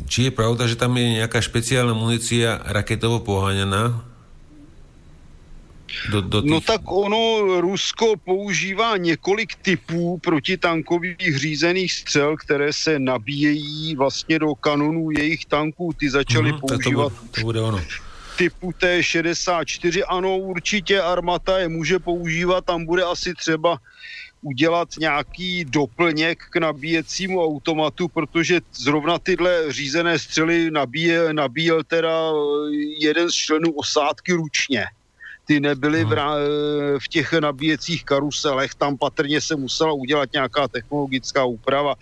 Či 0.06 0.30
je 0.30 0.32
pravda, 0.32 0.70
že 0.70 0.78
tam 0.78 0.94
je 0.94 1.18
nejaká 1.22 1.42
špeciálna 1.42 1.90
munícia 1.90 2.62
raketovo 2.70 3.18
poháňaná? 3.18 4.14
Do, 6.10 6.20
do 6.20 6.42
no 6.42 6.58
tak 6.60 6.82
ono, 6.90 7.54
Rusko 7.62 8.18
používá 8.24 8.96
několik 8.96 9.54
typů 9.62 10.18
protitankových 10.18 11.38
řízených 11.38 11.92
střel, 11.92 12.36
které 12.36 12.72
se 12.72 12.98
nabíjejí 12.98 13.96
vlastně 13.96 14.38
do 14.38 14.54
kanonů 14.54 15.10
jejich 15.10 15.44
tanků. 15.46 15.92
Ty 15.92 16.10
začaly 16.10 16.52
mm, 16.52 16.60
používat... 16.60 17.12
To, 17.12 17.26
to 17.30 17.40
bude 17.40 17.60
ono 17.60 17.80
typu 18.36 18.72
T-64. 18.72 20.02
Ano, 20.08 20.38
určitě 20.38 21.00
armata 21.00 21.58
je 21.58 21.68
může 21.68 21.98
používat, 21.98 22.64
tam 22.64 22.86
bude 22.86 23.04
asi 23.04 23.34
třeba 23.34 23.78
udělat 24.44 24.88
nějaký 25.00 25.64
doplněk 25.64 26.38
k 26.50 26.56
nabíjecímu 26.56 27.44
automatu, 27.44 28.08
protože 28.08 28.60
zrovna 28.76 29.18
tyhle 29.18 29.72
řízené 29.72 30.18
střely 30.18 30.70
nabíje, 30.70 31.32
nabíjel 31.32 31.82
teda 31.84 32.32
jeden 33.00 33.30
z 33.30 33.34
členů 33.34 33.72
osádky 33.72 34.32
ručně 34.32 34.84
ty 35.44 35.60
nebyly 35.60 36.04
v, 36.04 36.16
v 36.98 37.08
těch 37.08 37.32
nabíjecích 37.32 38.04
karuselech, 38.04 38.74
tam 38.74 38.96
patrně 38.96 39.40
se 39.40 39.56
musela 39.56 39.92
udělat 39.92 40.32
nějaká 40.32 40.68
technologická 40.68 41.44
úprava, 41.44 41.94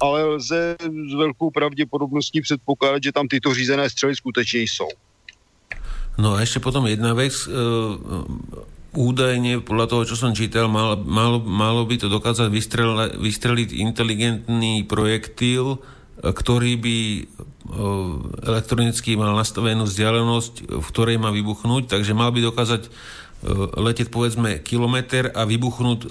ale 0.00 0.24
lze 0.24 0.76
s 0.84 1.14
velkou 1.16 1.50
pravděpodobností 1.50 2.40
předpokládat, 2.40 3.02
že 3.02 3.12
tam 3.12 3.28
tyto 3.28 3.54
řízené 3.54 3.90
střely 3.90 4.16
skutečně 4.16 4.60
jsou. 4.60 4.88
No 6.20 6.36
a 6.36 6.44
ešte 6.44 6.60
potom 6.60 6.84
jedna 6.84 7.16
vec, 7.16 7.48
e, 7.48 7.52
údajne 8.90 9.62
podľa 9.62 9.86
toho, 9.86 10.02
čo 10.02 10.16
som 10.18 10.34
čítal, 10.34 10.66
mal, 10.66 10.98
malo, 10.98 11.38
malo 11.42 11.86
by 11.86 11.96
to 12.00 12.10
dokázať 12.10 12.48
vystrel, 12.50 12.90
vystreliť 13.18 13.70
inteligentný 13.78 14.82
projektil, 14.86 15.78
ktorý 16.20 16.72
by 16.76 16.98
e, 17.16 17.22
elektronicky 18.44 19.16
mal 19.16 19.32
nastavenú 19.38 19.86
vzdialenosť, 19.86 20.54
v 20.68 20.86
ktorej 20.90 21.16
má 21.16 21.30
vybuchnúť, 21.32 21.88
takže 21.96 22.12
mal 22.12 22.34
by 22.34 22.44
dokázať 22.44 22.82
e, 22.86 22.90
letieť 23.78 24.12
povedzme 24.12 24.60
kilometr 24.60 25.32
a 25.32 25.46
vybuchnúť 25.46 26.00
e, 26.04 26.08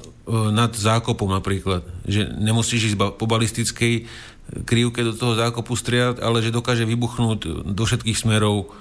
nad 0.56 0.72
zákopom 0.74 1.30
napríklad. 1.30 1.86
Že 2.08 2.32
nemusíš 2.42 2.96
ísť 2.96 2.98
po 3.20 3.26
balistickej 3.28 4.10
krivke 4.66 5.06
do 5.06 5.14
toho 5.14 5.38
zákopu 5.38 5.78
strieľať, 5.78 6.26
ale 6.26 6.42
že 6.42 6.50
dokáže 6.50 6.88
vybuchnúť 6.90 7.70
do 7.70 7.84
všetkých 7.86 8.18
smerov 8.18 8.74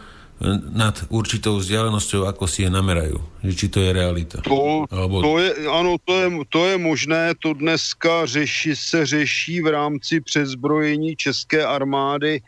nad 0.71 0.95
určitou 1.11 1.59
vzdialenosťou, 1.59 2.31
ako 2.31 2.47
si 2.47 2.63
je 2.63 2.71
namerajú. 2.71 3.19
Že 3.43 3.53
či 3.55 3.67
to 3.71 3.79
je 3.83 3.91
realita. 3.91 4.39
To, 4.47 4.87
Alebo... 4.87 5.19
to 5.23 5.39
je, 5.43 5.51
ano, 5.67 5.99
to 5.99 6.15
je, 6.15 6.27
to 6.51 6.61
je 6.67 6.77
možné. 6.79 7.35
To 7.43 7.55
dneska 7.55 8.27
řeši, 8.27 8.77
se 8.77 9.07
řeší 9.07 9.61
v 9.63 9.67
rámci 9.67 10.21
přezbrojení 10.21 11.17
České 11.17 11.67
armády 11.67 12.43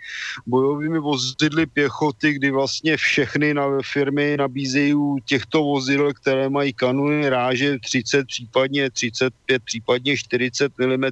bojovými 0.47 0.99
vozidly 0.99 1.67
pěchoty, 1.67 2.33
kdy 2.33 2.51
vlastně 2.51 2.97
všechny 2.97 3.55
na, 3.55 3.67
firmy 3.83 4.37
nabízejí 4.39 4.95
těchto 5.25 5.63
vozidel, 5.63 6.15
které 6.15 6.49
mají 6.49 6.73
kanuny 6.73 7.29
ráže 7.29 7.79
30, 7.79 8.27
případně 8.27 8.91
35, 8.91 9.63
případně 9.65 10.17
40 10.17 10.73
mm, 10.79 11.05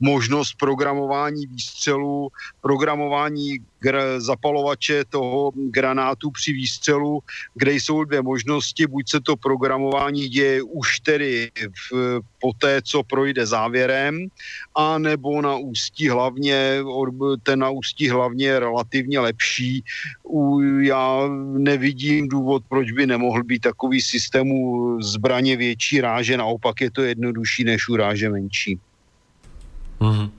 možnost 0.00 0.54
programování 0.58 1.46
výstřelu, 1.46 2.28
programování 2.60 3.58
zapalovače 4.18 5.04
toho 5.04 5.52
granátu 5.54 6.30
při 6.30 6.52
výstřelu, 6.52 7.20
kde 7.54 7.72
jsou 7.72 8.04
dvě 8.04 8.22
možnosti, 8.22 8.86
buď 8.86 9.10
se 9.10 9.20
to 9.20 9.36
programování 9.36 10.28
děje 10.28 10.62
už 10.62 11.00
tedy 11.00 11.50
v, 11.92 12.20
po 12.40 12.52
té, 12.58 12.82
co 12.82 13.02
projde 13.02 13.46
závěrem, 13.46 14.26
a 14.74 14.98
nebo 14.98 15.42
na 15.42 15.56
ústí 15.56 16.08
hlavně, 16.08 16.78
ten 17.42 17.58
na 17.58 17.70
ústí 17.70 18.08
hlavně 18.08 18.46
je 18.46 18.60
relativně 18.60 19.20
lepší. 19.20 19.84
U, 20.22 20.60
já 20.80 21.28
nevidím 21.56 22.28
důvod, 22.28 22.62
proč 22.68 22.92
by 22.92 23.06
nemohl 23.06 23.44
být 23.44 23.62
takový 23.62 24.00
systému 24.00 24.56
zbraně 25.02 25.56
větší 25.56 26.00
ráže, 26.00 26.36
naopak 26.36 26.80
je 26.80 26.90
to 26.90 27.02
jednodušší 27.02 27.64
než 27.64 27.88
u 27.88 27.96
ráže 27.96 28.28
menší. 28.28 28.78
Mm-hmm. 30.00 30.30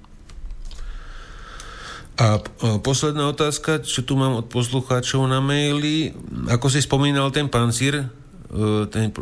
A 2.17 2.41
posledná 2.81 3.29
otázka, 3.29 3.85
čo 3.85 4.01
tu 4.01 4.17
mám 4.17 4.41
od 4.41 4.49
poslucháčov 4.49 5.29
na 5.29 5.37
maili. 5.37 6.17
Ako 6.49 6.65
si 6.65 6.81
spomínal 6.81 7.29
ten 7.29 7.45
pancír, 7.45 7.93
e, 7.93 8.05
ten, 8.89 9.13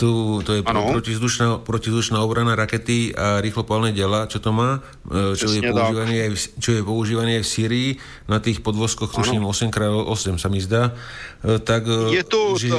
tu, 0.00 0.40
to 0.40 0.50
je 0.56 0.64
protizdušná, 0.64 1.60
protizdušná 1.60 2.16
obrana 2.24 2.56
rakety 2.56 3.12
a 3.12 3.44
rýchlopálne 3.44 3.92
diela, 3.92 4.24
čo 4.24 4.40
to 4.40 4.56
má, 4.56 4.80
e, 5.04 5.36
čo 5.36 5.52
je, 5.52 5.60
používané 5.60 6.14
aj 6.24 6.30
v, 6.32 6.38
čo 6.64 6.70
je 6.72 6.80
používané 6.80 7.30
aj 7.36 7.44
v 7.44 7.50
Syrii, 7.52 7.90
na 8.24 8.40
tých 8.40 8.64
podvozkoch, 8.64 9.12
tuším 9.12 9.44
8x8 9.44 10.40
sa 10.40 10.48
mi 10.48 10.64
zdá. 10.64 10.96
E, 11.44 11.60
tak, 11.60 11.84
je, 12.08 12.24
to, 12.24 12.56
že... 12.56 12.72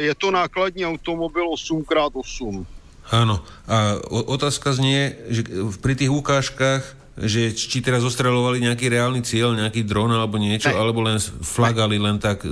je 0.00 0.14
to 0.16 0.32
nákladní 0.32 0.88
automobil 0.88 1.44
8x8. 1.44 2.64
Áno. 3.12 3.44
A 3.68 4.00
otázka 4.08 4.72
znie, 4.72 5.12
že 5.28 5.44
pri 5.84 5.92
tých 5.92 6.08
ukážkach 6.08 7.03
že 7.14 7.54
či 7.54 7.78
teraz 7.78 8.02
zostrelovali 8.02 8.58
nejaký 8.58 8.90
reálny 8.90 9.22
cieľ, 9.22 9.54
nejaký 9.54 9.86
dron 9.86 10.10
alebo 10.10 10.34
niečo, 10.38 10.70
ne. 10.70 10.78
alebo 10.78 11.02
len 11.06 11.22
flagali 11.22 11.98
len 11.98 12.18
tak 12.18 12.42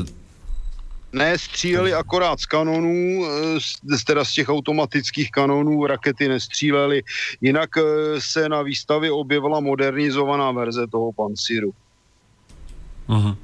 ne, 1.12 1.38
stříleli 1.38 1.94
akorát 1.94 2.40
z 2.40 2.46
kanonů, 2.46 3.24
z, 3.58 4.04
teda 4.04 4.24
z 4.24 4.32
těch 4.32 4.48
automatických 4.48 5.30
kanonů, 5.30 5.86
rakety 5.86 6.28
nestříleli. 6.28 7.02
Jinak 7.40 7.76
e, 7.76 7.82
se 8.18 8.48
na 8.48 8.62
výstavě 8.62 9.12
objevila 9.12 9.60
modernizovaná 9.60 10.50
verze 10.50 10.86
toho 10.86 11.12
pancíru. 11.12 11.74
Uh-huh. 13.08 13.36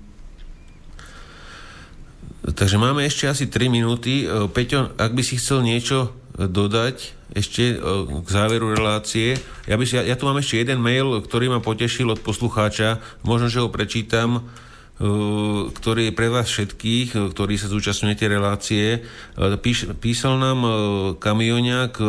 Takže 2.54 2.78
máme 2.80 3.04
ešte 3.04 3.28
asi 3.28 3.44
3 3.44 3.68
minúty. 3.68 4.24
E, 4.24 4.48
Peťo, 4.48 4.96
ak 4.96 5.12
by 5.12 5.22
si 5.22 5.36
chcel 5.36 5.60
niečo 5.60 6.16
dodať, 6.38 7.18
ešte 7.34 7.76
k 8.22 8.28
záveru 8.30 8.70
relácie. 8.72 9.36
Ja, 9.66 9.74
by 9.74 9.84
ja, 9.84 10.06
ja 10.06 10.14
tu 10.14 10.24
mám 10.30 10.38
ešte 10.38 10.62
jeden 10.62 10.78
mail, 10.78 11.18
ktorý 11.18 11.50
ma 11.50 11.58
potešil 11.58 12.14
od 12.14 12.22
poslucháča. 12.22 13.02
Možno, 13.26 13.50
že 13.50 13.58
ho 13.58 13.68
prečítam 13.68 14.46
ktorý 15.78 16.10
je 16.10 16.16
pre 16.18 16.26
vás 16.26 16.50
všetkých, 16.50 17.14
ktorí 17.30 17.54
sa 17.54 17.70
zúčastňujete 17.70 18.26
relácie. 18.26 19.06
Píš, 19.62 19.94
písal 20.02 20.42
nám 20.42 20.66
kamioniak, 21.22 22.02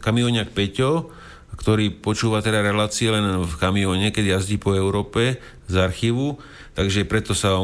kamioniak 0.00 0.48
Peťo, 0.56 1.12
ktorý 1.60 1.92
počúva 1.92 2.40
teda 2.40 2.64
relácie 2.64 3.12
len 3.12 3.44
v 3.44 3.54
kamione, 3.60 4.08
keď 4.08 4.40
jazdí 4.40 4.56
po 4.56 4.72
Európe 4.72 5.36
z 5.68 5.74
archívu, 5.76 6.40
takže 6.72 7.04
preto 7.04 7.36
sa 7.36 7.60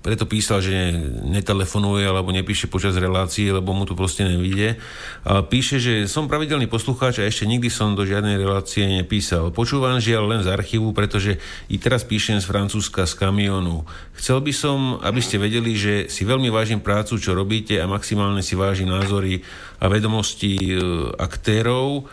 preto 0.00 0.24
písal, 0.24 0.64
že 0.64 0.96
netelefonuje 1.28 2.08
alebo 2.08 2.32
nepíše 2.32 2.72
počas 2.72 2.96
relácií, 2.96 3.52
lebo 3.52 3.76
mu 3.76 3.84
to 3.84 3.92
proste 3.92 4.24
nevíde. 4.24 4.80
A 5.28 5.44
píše, 5.44 5.76
že 5.76 6.08
som 6.08 6.24
pravidelný 6.24 6.72
poslucháč 6.72 7.20
a 7.20 7.28
ešte 7.28 7.44
nikdy 7.44 7.68
som 7.68 7.92
do 7.92 8.08
žiadnej 8.08 8.40
relácie 8.40 8.88
nepísal. 8.88 9.52
Počúvam 9.52 10.00
žiaľ 10.00 10.24
len 10.32 10.40
z 10.40 10.48
archívu, 10.48 10.96
pretože 10.96 11.36
i 11.68 11.76
teraz 11.76 12.08
píšem 12.08 12.40
z 12.40 12.48
Francúzska 12.48 13.04
z 13.04 13.12
kamionu. 13.12 13.84
Chcel 14.16 14.40
by 14.40 14.52
som, 14.56 14.96
aby 15.04 15.20
ste 15.20 15.36
vedeli, 15.36 15.76
že 15.76 16.08
si 16.08 16.24
veľmi 16.24 16.48
vážim 16.48 16.80
prácu, 16.80 17.20
čo 17.20 17.36
robíte 17.36 17.76
a 17.76 17.84
maximálne 17.84 18.40
si 18.40 18.56
vážim 18.56 18.88
názory 18.88 19.44
a 19.76 19.92
vedomosti 19.92 20.56
e, 20.56 20.80
aktérov. 21.20 22.08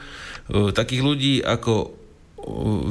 E, 0.52 0.72
takých 0.76 1.02
ľudí 1.08 1.34
ako 1.40 1.96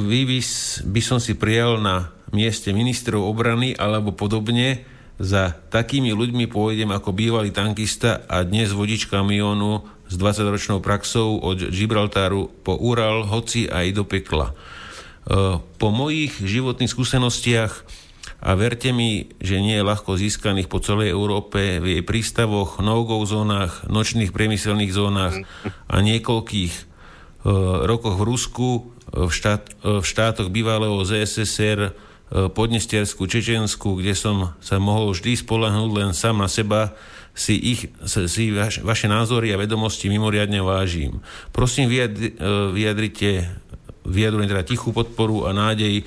vy 0.09 0.25
by, 0.25 0.41
by 0.89 1.01
som 1.05 1.21
si 1.21 1.37
prijal 1.37 1.81
na 1.85 2.16
mieste 2.35 2.75
ministrov 2.75 3.23
obrany 3.23 3.77
alebo 3.77 4.15
podobne, 4.15 4.87
za 5.17 5.57
takými 5.73 6.13
ľuďmi 6.13 6.45
pôjdem 6.53 6.93
ako 6.93 7.17
bývalý 7.17 7.49
tankista 7.49 8.29
a 8.29 8.45
dnes 8.45 8.69
vodič 8.77 9.09
kamionu 9.09 9.89
s 10.07 10.15
20-ročnou 10.21 10.85
praxou 10.85 11.41
od 11.41 11.73
Gibraltáru 11.73 12.53
po 12.61 12.77
Ural, 12.77 13.25
hoci 13.25 13.65
aj 13.65 13.97
do 13.97 14.05
pekla. 14.05 14.53
E, 14.53 14.55
po 15.57 15.89
mojich 15.89 16.37
životných 16.37 16.93
skúsenostiach 16.93 17.73
a 18.45 18.51
verte 18.55 18.93
mi, 18.93 19.33
že 19.41 19.57
nie 19.57 19.81
je 19.81 19.89
ľahko 19.89 20.21
získaných 20.21 20.69
po 20.69 20.85
celej 20.85 21.17
Európe 21.17 21.81
v 21.81 21.99
jej 21.99 22.03
prístavoch, 22.05 22.85
no-go 22.85 23.25
zónach, 23.25 23.89
nočných 23.89 24.37
priemyselných 24.37 24.93
zónach 24.93 25.35
a 25.89 25.97
niekoľkých 26.05 26.75
e, 26.77 26.83
rokoch 27.89 28.21
v 28.21 28.27
Rusku, 28.29 28.71
v, 29.17 29.33
štát, 29.33 29.81
v 29.81 30.05
štátoch 30.05 30.53
bývalého 30.53 31.01
ZSSR, 31.09 31.97
Podnestersku, 32.27 33.31
Čečensku, 33.31 34.03
kde 34.03 34.19
som 34.19 34.59
sa 34.59 34.83
mohol 34.83 35.15
vždy 35.15 35.39
spolahnúť 35.39 35.91
len 35.95 36.11
sám 36.11 36.43
na 36.43 36.51
seba, 36.51 36.99
si, 37.37 37.55
ich, 37.55 37.93
si 38.09 38.51
vaš, 38.51 38.81
vaše 38.81 39.07
názory 39.07 39.53
a 39.53 39.61
vedomosti 39.61 40.09
mimoriadne 40.09 40.59
vážim. 40.65 41.21
Prosím, 41.53 41.93
vyjadri, 41.93 42.33
vyjadrite, 42.73 43.31
vyjadrujem 44.09 44.49
teda 44.51 44.65
tichú 44.65 44.91
podporu 44.91 45.45
a 45.47 45.53
nádej, 45.53 46.03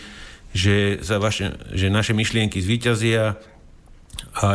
že, 0.52 0.98
za 1.06 1.22
vaše, 1.22 1.54
že 1.72 1.94
naše 1.94 2.18
myšlienky 2.18 2.58
zvíťazia 2.58 3.38
a, 4.36 4.48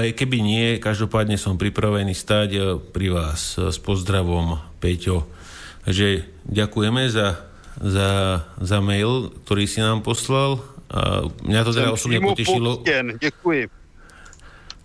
aj 0.00 0.14
keby 0.14 0.38
nie, 0.40 0.66
každopádne 0.78 1.36
som 1.36 1.60
pripravený 1.60 2.14
stať 2.14 2.48
e, 2.54 2.60
pri 2.78 3.08
vás 3.12 3.58
s 3.58 3.76
pozdravom, 3.82 4.62
Peťo. 4.78 5.26
Takže 5.84 6.24
ďakujeme 6.46 7.10
za, 7.10 7.42
za, 7.80 8.10
za 8.56 8.78
mail, 8.78 9.34
ktorý 9.44 9.64
si 9.66 9.82
nám 9.82 10.06
poslal. 10.06 10.62
A 10.90 11.22
mňa 11.46 11.62
to 11.62 11.70
teda 11.70 11.90
osobne 11.94 12.18
potešilo. 12.18 12.82
Ďakujem. 12.82 13.68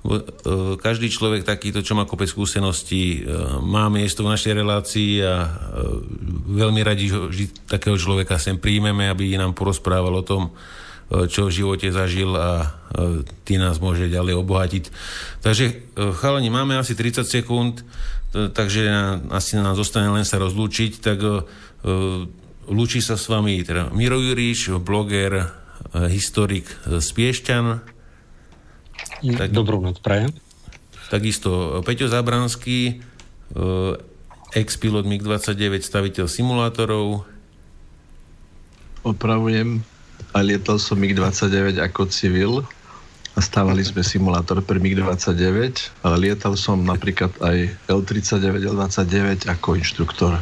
E, 0.06 0.22
každý 0.77 1.09
človek 1.09 1.42
takýto, 1.42 1.82
čo 1.82 1.98
má 1.98 2.06
kopec 2.06 2.30
skúseností, 2.30 3.25
e, 3.25 3.34
má 3.66 3.90
miesto 3.90 4.22
v 4.22 4.38
našej 4.38 4.53
relácii 4.53 5.25
a 5.25 5.50
veľmi 6.45 6.82
radi 6.85 7.09
že 7.09 7.50
takého 7.66 7.98
človeka 7.98 8.38
sem 8.38 8.61
príjmeme, 8.61 9.09
aby 9.09 9.34
nám 9.34 9.58
porozprával 9.58 10.14
o 10.14 10.25
tom, 10.25 10.53
čo 11.06 11.45
v 11.45 11.53
živote 11.53 11.93
zažil 11.93 12.34
a 12.34 12.82
ty 13.45 13.61
nás 13.61 13.77
môže 13.77 14.09
ďalej 14.09 14.42
obohatiť. 14.42 14.84
Takže 15.45 15.93
chalani, 16.17 16.50
máme 16.50 16.82
asi 16.82 16.98
30 16.98 17.22
sekúnd, 17.30 17.85
takže 18.34 18.90
asi 19.30 19.53
nám 19.61 19.77
zostane 19.77 20.09
len 20.09 20.25
sa 20.25 20.42
rozlúčiť, 20.42 20.92
tak 20.98 21.22
lúči 22.66 23.06
sa 23.06 23.22
s 23.22 23.30
vami 23.30 23.61
teda 23.61 23.93
Miro 23.93 24.17
Juriš, 24.17 24.82
bloger, 24.82 25.45
historik 25.93 26.65
z 26.88 27.07
Piešťan. 27.14 27.65
Tak, 29.25 29.49
Dobrú 29.53 29.83
noc, 29.83 30.01
prajem. 30.01 30.33
Takisto 31.11 31.81
Peťo 31.85 32.09
Zabranský, 32.09 33.03
ex-pilot 34.55 35.05
MiG-29, 35.05 35.83
staviteľ 35.85 36.25
simulátorov. 36.25 37.27
Opravujem, 39.05 39.85
a 40.35 40.41
lietal 40.41 40.81
som 40.81 40.99
MiG-29 40.99 41.80
ako 41.80 42.09
civil 42.11 42.65
a 43.35 43.39
stávali 43.43 43.83
sme 43.83 44.03
simulátor 44.03 44.64
pre 44.64 44.80
MiG-29, 44.80 45.39
ale 46.03 46.15
lietal 46.19 46.55
som 46.55 46.83
napríklad 46.83 47.31
aj 47.43 47.72
L-39, 47.91 48.64
L-29 48.64 49.47
ako 49.51 49.75
inštruktor. 49.80 50.39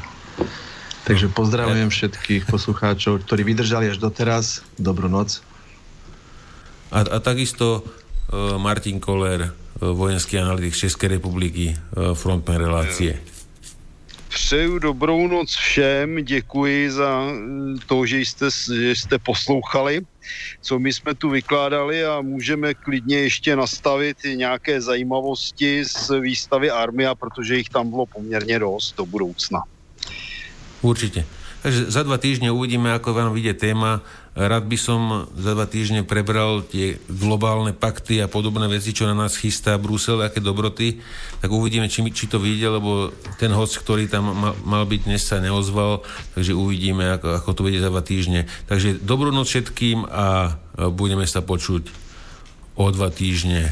Takže 1.03 1.27
pozdravujem 1.35 1.91
všetkých 1.91 2.48
poslucháčov, 2.48 3.27
ktorí 3.27 3.43
vydržali 3.43 3.91
až 3.91 3.99
doteraz. 3.99 4.64
Dobrú 4.80 5.11
noc. 5.11 5.43
A, 6.95 7.03
a 7.03 7.17
takisto 7.19 7.83
uh, 7.83 8.56
Martin 8.56 9.03
Koller, 9.03 9.51
uh, 9.51 9.91
vojenský 9.91 10.40
analytik 10.40 10.80
Českej 10.80 11.19
republiky, 11.19 11.75
uh, 11.75 12.15
frontman 12.15 12.56
relácie. 12.56 13.19
Přeju 14.30 14.80
dobrou 14.80 15.27
noc 15.27 15.49
všem, 15.56 16.25
děkuji 16.25 16.91
za 16.91 17.22
mm, 17.22 17.77
to, 17.88 18.06
že 18.06 18.17
jste, 18.19 18.48
že 18.75 18.95
jste 18.95 19.19
poslouchali, 19.19 20.01
co 20.61 20.80
my 20.80 20.93
jsme 20.93 21.14
tu 21.14 21.30
vykládali 21.30 22.06
a 22.06 22.22
můžeme 22.22 22.73
klidně 22.73 23.17
ještě 23.17 23.56
nastavit 23.56 24.17
nějaké 24.23 24.82
zajímavosti 24.82 25.85
z 25.85 26.19
výstavy 26.19 26.72
Armia, 26.72 27.15
protože 27.15 27.57
jich 27.57 27.69
tam 27.69 27.90
bylo 27.90 28.06
poměrně 28.06 28.59
dost 28.59 28.95
do 28.98 29.06
budoucna. 29.06 29.64
Určitě. 30.83 31.25
Takže 31.63 31.95
za 31.95 32.03
dva 32.03 32.19
týždne 32.19 32.51
uvidíme, 32.51 32.91
ako 32.91 33.15
vám 33.15 33.31
vyjde 33.31 33.55
téma. 33.55 34.03
Rád 34.35 34.67
by 34.67 34.75
som 34.75 35.31
za 35.31 35.55
dva 35.55 35.63
týždne 35.63 36.03
prebral 36.03 36.59
tie 36.59 36.99
globálne 37.07 37.71
pakty 37.71 38.19
a 38.19 38.27
podobné 38.27 38.67
veci, 38.67 38.91
čo 38.91 39.07
na 39.07 39.15
nás 39.15 39.39
chystá 39.39 39.79
Brusel, 39.79 40.19
aké 40.19 40.43
dobroty. 40.43 40.99
Tak 41.39 41.47
uvidíme, 41.47 41.87
či, 41.87 42.03
či 42.11 42.27
to 42.27 42.35
vyjde, 42.35 42.67
lebo 42.67 43.15
ten 43.39 43.55
host, 43.55 43.79
ktorý 43.79 44.11
tam 44.11 44.35
mal, 44.35 44.53
mal 44.67 44.83
byť 44.83 45.07
dnes, 45.07 45.23
sa 45.23 45.39
neozval, 45.39 46.03
takže 46.35 46.51
uvidíme, 46.51 47.15
ako, 47.15 47.39
ako 47.39 47.49
to 47.55 47.61
vyjde 47.63 47.79
za 47.79 47.89
dva 47.95 48.03
týždne. 48.03 48.43
Takže 48.67 48.99
dobrú 48.99 49.31
noc 49.31 49.47
všetkým 49.47 50.03
a 50.03 50.59
budeme 50.91 51.23
sa 51.23 51.39
počuť 51.39 51.87
o 52.75 52.91
dva 52.91 53.07
týždne. 53.07 53.71